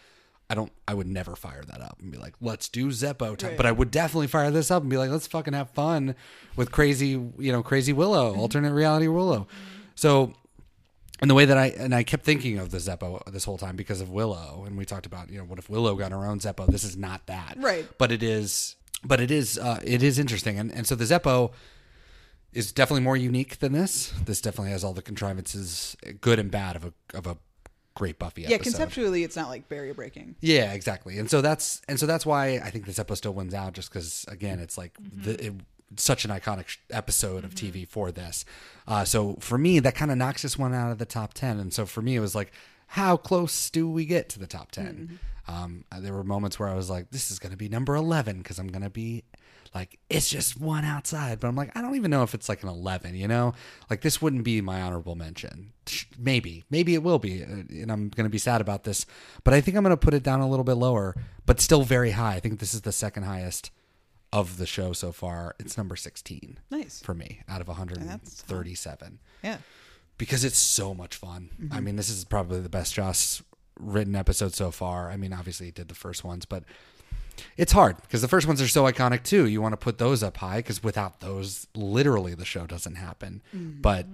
I 0.48 0.54
don't. 0.54 0.72
I 0.88 0.94
would 0.94 1.08
never 1.08 1.36
fire 1.36 1.64
that 1.64 1.82
up 1.82 1.98
and 2.00 2.12
be 2.12 2.20
like, 2.20 2.36
"Let's 2.40 2.70
do 2.70 2.90
Zeppo." 2.90 3.36
Time. 3.36 3.50
Right. 3.50 3.58
But 3.58 3.66
I 3.66 3.72
would 3.72 3.90
definitely 3.90 4.28
fire 4.28 4.52
this 4.52 4.70
up 4.70 4.84
and 4.84 4.92
be 4.92 4.98
like, 4.98 5.10
"Let's 5.10 5.26
fucking 5.26 5.56
have 5.56 5.72
fun 5.72 6.14
with 6.56 6.72
crazy, 6.72 7.08
you 7.08 7.52
know, 7.52 7.64
crazy 7.64 7.94
Willow, 7.94 8.36
alternate 8.36 8.72
reality 8.72 9.08
Willow." 9.08 9.48
So 9.96 10.36
and 11.22 11.30
the 11.30 11.36
way 11.36 11.46
that 11.46 11.58
I 11.58 11.68
and 11.68 11.96
I 11.96 12.04
kept 12.04 12.26
thinking 12.26 12.58
of 12.58 12.72
the 12.72 12.78
Zeppo 12.78 13.24
this 13.32 13.46
whole 13.46 13.58
time 13.58 13.76
because 13.76 14.02
of 14.02 14.10
Willow, 14.10 14.64
and 14.66 14.78
we 14.78 14.86
talked 14.86 15.06
about 15.06 15.30
you 15.30 15.38
know 15.38 15.46
what 15.46 15.60
if 15.60 15.70
Willow 15.70 15.96
got 15.96 16.12
her 16.12 16.26
own 16.26 16.40
Zeppo? 16.40 16.68
This 16.68 16.84
is 16.84 16.98
not 16.98 17.26
that, 17.28 17.56
Right. 17.58 17.88
But 17.98 18.12
it 18.12 18.22
is, 18.22 18.76
but 19.04 19.22
it 19.22 19.32
is, 19.32 19.58
uh, 19.58 19.80
it 19.84 20.04
is 20.04 20.20
interesting, 20.20 20.60
and 20.60 20.72
and 20.72 20.86
so 20.86 20.96
the 20.96 21.06
Zeppo 21.06 21.52
is 22.56 22.72
definitely 22.72 23.04
more 23.04 23.18
unique 23.18 23.60
than 23.60 23.74
this. 23.74 24.12
This 24.26 24.42
definitely 24.42 24.72
has 24.72 24.84
all 24.84 24.94
the 24.94 25.02
contrivances, 25.04 25.96
good 26.22 26.40
and 26.40 26.50
bad, 26.50 26.76
of 26.76 26.86
a 26.86 26.94
of 27.14 27.28
a 27.28 27.38
great 27.94 28.18
Buffy 28.18 28.44
episode. 28.44 28.52
yeah, 28.52 28.56
episode. 28.56 28.72
conceptually, 28.72 29.24
it's 29.24 29.36
not 29.36 29.50
like 29.50 29.70
barrier 29.70 29.94
breaking. 29.94 30.36
Yeah, 30.42 30.74
exactly. 30.74 31.20
And 31.20 31.30
so 31.30 31.42
that's 31.42 31.82
and 31.88 32.00
so 32.00 32.06
that's 32.06 32.26
why 32.26 32.56
I 32.64 32.70
think 32.72 32.86
this 32.86 32.98
episode 32.98 33.18
still 33.18 33.34
wins 33.34 33.54
out, 33.54 33.74
just 33.74 33.90
because 33.92 34.26
again, 34.30 34.60
it's 34.60 34.78
like 34.78 34.98
the, 35.02 35.48
it, 35.48 35.54
such 35.98 36.26
an 36.26 36.32
iconic 36.32 36.78
episode 36.90 37.44
of 37.44 37.54
TV 37.54 37.88
for 37.88 38.12
this. 38.12 38.46
Uh, 38.88 39.04
so 39.04 39.36
for 39.40 39.58
me, 39.58 39.80
that 39.80 39.96
kind 39.96 40.10
of 40.12 40.18
knocks 40.18 40.42
this 40.42 40.58
one 40.58 40.74
out 40.74 40.92
of 40.92 40.98
the 40.98 41.06
top 41.06 41.34
ten. 41.34 41.60
And 41.60 41.74
so 41.74 41.86
for 41.86 42.02
me, 42.02 42.16
it 42.16 42.22
was 42.22 42.36
like, 42.36 42.52
how 42.88 43.18
close 43.18 43.70
do 43.70 43.90
we 43.90 44.06
get 44.06 44.30
to 44.30 44.40
the 44.40 44.48
top 44.48 44.72
10 44.72 45.20
Um, 45.48 45.84
there 46.00 46.14
were 46.14 46.24
moments 46.24 46.58
where 46.60 46.70
I 46.70 46.76
was 46.76 46.90
like, 46.90 47.12
this 47.12 47.30
is 47.32 47.40
going 47.40 47.52
to 47.52 47.58
be 47.58 47.70
number 47.70 47.96
eleven 47.96 48.38
because 48.38 48.58
I'm 48.60 48.68
going 48.68 48.84
to 48.84 48.90
be 48.90 49.24
like, 49.76 50.00
it's 50.10 50.30
just 50.30 50.60
one 50.60 50.86
outside. 50.86 51.40
But 51.40 51.50
I'm 51.50 51.56
like, 51.56 51.76
I 51.78 51.82
don't 51.82 51.96
even 51.96 52.10
know 52.10 52.24
if 52.24 52.34
it's 52.34 52.48
like 52.50 52.64
an 52.64 52.70
eleven. 52.70 53.14
You 53.14 53.28
know, 53.28 53.54
like 53.90 54.02
this 54.02 54.22
wouldn't 54.22 54.44
be 54.46 54.62
my 54.62 54.82
honorable 54.82 55.16
mention. 55.16 55.74
Maybe, 56.18 56.64
maybe 56.72 56.96
it 56.96 57.04
will 57.04 57.20
be, 57.20 57.44
uh, 57.44 57.48
and 57.48 57.92
I'm 57.92 58.10
going 58.10 58.24
to 58.26 58.30
be 58.32 58.38
sad 58.40 58.62
about 58.62 58.86
this. 58.86 59.06
But 59.44 59.54
I 59.54 59.62
think 59.62 59.78
I'm 59.78 59.84
going 59.84 59.92
to 59.92 59.98
put 59.98 60.14
it 60.16 60.24
down 60.24 60.40
a 60.40 60.50
little 60.50 60.64
bit 60.66 60.74
lower, 60.76 61.14
but 61.46 61.60
still 61.60 61.84
very 61.84 62.12
high. 62.12 62.34
I 62.36 62.40
think 62.40 62.60
this 62.60 62.74
is 62.74 62.82
the 62.82 62.92
second 62.92 63.24
highest 63.24 63.70
of 64.34 64.58
the 64.58 64.66
show 64.66 64.94
so 64.94 65.12
far. 65.12 65.56
It's 65.60 65.78
number 65.78 65.96
16 65.96 66.58
Nice. 66.72 67.02
for 67.02 67.14
me 67.14 67.42
out 67.48 67.62
of 67.62 67.68
137 67.68 69.20
Yeah. 69.44 69.58
because 70.18 70.44
it's 70.44 70.58
so 70.58 70.94
much 70.94 71.16
fun. 71.16 71.50
I 71.72 71.80
Mhm. 71.80 71.84
mean, 71.84 71.96
this 71.96 72.10
is 72.10 72.26
probably 72.26 72.60
the 72.62 72.70
best 72.70 72.94
Joss 72.96 73.44
written 73.80 74.16
episode 74.16 74.54
so 74.54 74.72
far. 74.72 75.10
I 75.12 75.18
mean, 75.18 75.34
obviously 75.34 75.68
he 75.68 75.72
did 75.72 75.88
the 75.90 75.96
first 75.96 76.24
ones, 76.24 76.46
but 76.46 76.64
it's 77.58 77.72
hard 77.72 77.98
because 78.02 78.22
the 78.22 78.28
first 78.28 78.48
ones 78.48 78.62
are 78.62 78.68
so 78.68 78.84
iconic 78.84 79.24
too. 79.24 79.46
You 79.48 79.62
want 79.62 79.74
to 79.74 79.78
put 79.78 79.98
those 79.98 80.24
up 80.24 80.38
high 80.38 80.58
because 80.58 80.84
without 80.84 81.20
those, 81.20 81.68
literally 81.76 82.34
the 82.36 82.46
show 82.46 82.66
doesn't 82.66 82.96
happen. 82.96 83.42
Mhm. 83.56 83.82
But 83.82 84.08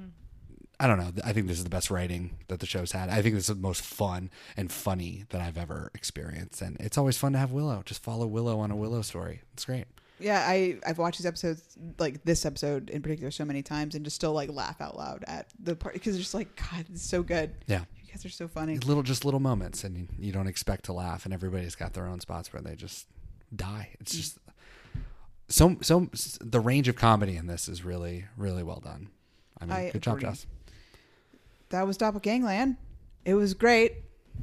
I 0.79 0.87
don't 0.87 0.97
know. 0.97 1.11
I 1.23 1.31
think 1.31 1.47
this 1.47 1.57
is 1.57 1.63
the 1.63 1.69
best 1.69 1.91
writing 1.91 2.37
that 2.47 2.59
the 2.59 2.65
show's 2.65 2.91
had. 2.91 3.09
I 3.09 3.21
think 3.21 3.35
this 3.35 3.47
is 3.49 3.55
the 3.55 3.61
most 3.61 3.81
fun 3.83 4.31
and 4.57 4.71
funny 4.71 5.25
that 5.29 5.39
I've 5.39 5.57
ever 5.57 5.91
experienced. 5.93 6.61
And 6.61 6.75
it's 6.79 6.97
always 6.97 7.17
fun 7.17 7.33
to 7.33 7.37
have 7.39 7.51
Willow. 7.51 7.83
Just 7.85 8.01
follow 8.01 8.25
Willow 8.25 8.59
on 8.59 8.71
a 8.71 8.75
Willow 8.75 9.03
story. 9.03 9.41
It's 9.53 9.65
great. 9.65 9.85
Yeah, 10.19 10.43
I 10.47 10.77
I've 10.85 10.97
watched 10.99 11.17
these 11.19 11.25
episodes 11.25 11.63
like 11.99 12.23
this 12.23 12.45
episode 12.45 12.89
in 12.91 13.01
particular 13.01 13.31
so 13.31 13.43
many 13.45 13.61
times 13.63 13.95
and 13.95 14.03
just 14.05 14.15
still 14.15 14.33
like 14.33 14.51
laugh 14.51 14.79
out 14.81 14.95
loud 14.97 15.23
at 15.27 15.47
the 15.59 15.75
part 15.75 15.93
because 15.95 16.15
it's 16.15 16.23
just 16.23 16.33
like 16.33 16.55
God, 16.55 16.85
it's 16.91 17.01
so 17.03 17.21
good. 17.23 17.55
Yeah. 17.67 17.85
Guys 18.11 18.25
are 18.25 18.29
so 18.29 18.47
funny. 18.47 18.77
Little, 18.77 19.03
just 19.03 19.23
little 19.23 19.39
moments, 19.39 19.83
and 19.83 19.97
you, 19.97 20.07
you 20.19 20.31
don't 20.31 20.47
expect 20.47 20.85
to 20.85 20.93
laugh, 20.93 21.25
and 21.25 21.33
everybody's 21.33 21.75
got 21.75 21.93
their 21.93 22.07
own 22.07 22.19
spots 22.19 22.51
where 22.51 22.61
they 22.61 22.75
just 22.75 23.07
die. 23.55 23.89
It's 23.99 24.15
just 24.15 24.37
so 25.47 25.77
so. 25.81 26.09
The 26.41 26.59
range 26.59 26.87
of 26.87 26.95
comedy 26.95 27.37
in 27.37 27.47
this 27.47 27.67
is 27.69 27.83
really 27.85 28.25
really 28.35 28.63
well 28.63 28.79
done. 28.79 29.09
I 29.59 29.65
mean, 29.65 29.73
I 29.73 29.89
good 29.91 30.01
job, 30.01 30.17
agree. 30.17 30.29
Joss. 30.29 30.45
That 31.69 31.87
was 31.87 31.97
Doppelgangland. 31.97 32.75
It 33.23 33.35
was 33.35 33.53
great. 33.53 33.93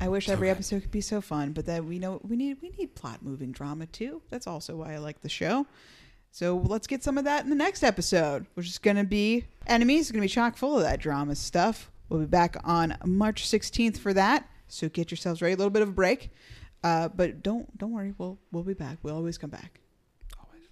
I 0.01 0.09
wish 0.09 0.29
every 0.29 0.49
episode 0.49 0.83
could 0.83 0.91
be 0.91 1.01
so 1.01 1.21
fun, 1.21 1.53
but 1.53 1.67
then 1.67 1.87
we 1.89 1.99
know 1.99 2.21
we 2.23 2.37
need 2.37 2.59
we 2.63 2.71
need 2.71 2.95
plot 2.95 3.23
moving 3.23 3.53
drama 3.53 3.87
too. 3.87 4.23
That's 4.31 4.47
also 4.47 4.77
why 4.77 4.95
I 4.95 4.99
like 4.99 5.21
the 5.21 5.29
show. 5.29 5.67
So 6.31 6.57
let's 6.57 6.87
get 6.87 7.03
some 7.03 7.19
of 7.19 7.25
that 7.25 7.45
in 7.45 7.51
the 7.51 7.57
next 7.57 7.83
episode, 7.83 8.47
which 8.55 8.67
is 8.67 8.79
going 8.79 8.97
to 8.97 9.05
be 9.05 9.45
enemies. 9.67 10.03
It's 10.03 10.13
going 10.13 10.21
to 10.21 10.25
be 10.25 10.33
chock 10.33 10.57
full 10.57 10.77
of 10.77 10.83
that 10.83 11.01
drama 11.01 11.35
stuff. 11.35 11.91
We'll 12.09 12.21
be 12.21 12.27
back 12.27 12.57
on 12.65 12.97
March 13.05 13.45
16th 13.49 13.99
for 13.99 14.13
that. 14.15 14.49
So 14.69 14.89
get 14.89 15.11
yourselves 15.11 15.43
ready. 15.43 15.55
A 15.55 15.57
little 15.57 15.71
bit 15.71 15.83
of 15.83 15.89
a 15.89 15.93
break, 15.93 16.31
uh, 16.85 17.09
but 17.09 17.43
don't 17.43 17.77
don't 17.79 17.93
worry. 17.93 18.15
We'll 18.19 18.39
we'll 18.53 18.63
be 18.65 18.75
back. 18.75 18.99
We'll 19.03 19.17
always 19.17 19.39
come 19.39 19.51
back. 19.51 19.81
Always. 20.39 20.65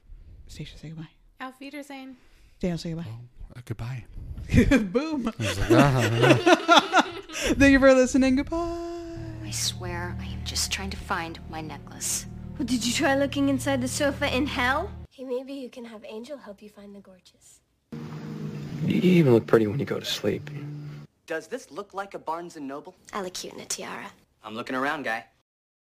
Stacia, 0.47 0.77
say 0.77 0.89
goodbye. 0.89 1.09
Auf 1.41 1.59
Wiedersehen. 1.61 2.17
Daniel, 2.61 2.79
say 2.79 2.91
goodbye. 2.91 3.11
Uh, 3.57 3.61
goodbye. 3.65 4.05
Boom. 4.93 5.29
I 5.29 5.33
was 5.39 5.59
like, 5.59 5.71
ah. 5.73 7.03
Thank 7.33 7.73
you 7.73 7.81
for 7.81 7.93
listening. 7.95 8.37
Goodbye. 8.37 9.07
I 9.45 9.51
swear 9.51 10.17
I 10.21 10.25
am 10.25 10.45
just 10.45 10.71
trying 10.71 10.91
to 10.91 10.97
find 10.97 11.39
my 11.51 11.61
necklace. 11.61 12.27
Well, 12.59 12.67
did 12.67 12.85
you 12.85 12.93
try 12.93 13.15
looking 13.17 13.49
inside 13.49 13.81
the 13.81 13.89
sofa 13.89 14.35
in 14.35 14.47
hell? 14.47 14.91
Hey, 15.11 15.25
maybe 15.25 15.53
you 15.53 15.71
can 15.71 15.85
have 15.85 16.05
Angel 16.05 16.37
help 16.39 16.63
you 16.63 16.69
find 16.69 16.95
the 16.95 17.01
gorgeous. 17.01 17.61
You 18.85 19.01
even 19.01 19.35
look 19.35 19.47
pretty 19.47 19.67
when 19.67 19.79
you 19.79 19.85
go 19.85 19.99
to 19.99 20.05
sleep. 20.05 20.51
Does 21.27 21.49
this 21.49 21.73
look 21.73 21.93
like 21.93 22.15
a 22.15 22.21
Barnes 22.21 22.57
& 22.57 22.61
Noble? 22.61 22.95
I 23.13 23.21
look 23.21 23.35
cute 23.35 23.53
in 23.55 23.61
a 23.61 23.65
tiara. 23.65 24.13
I'm 24.45 24.55
looking 24.55 24.77
around, 24.77 25.03
guy. 25.03 25.25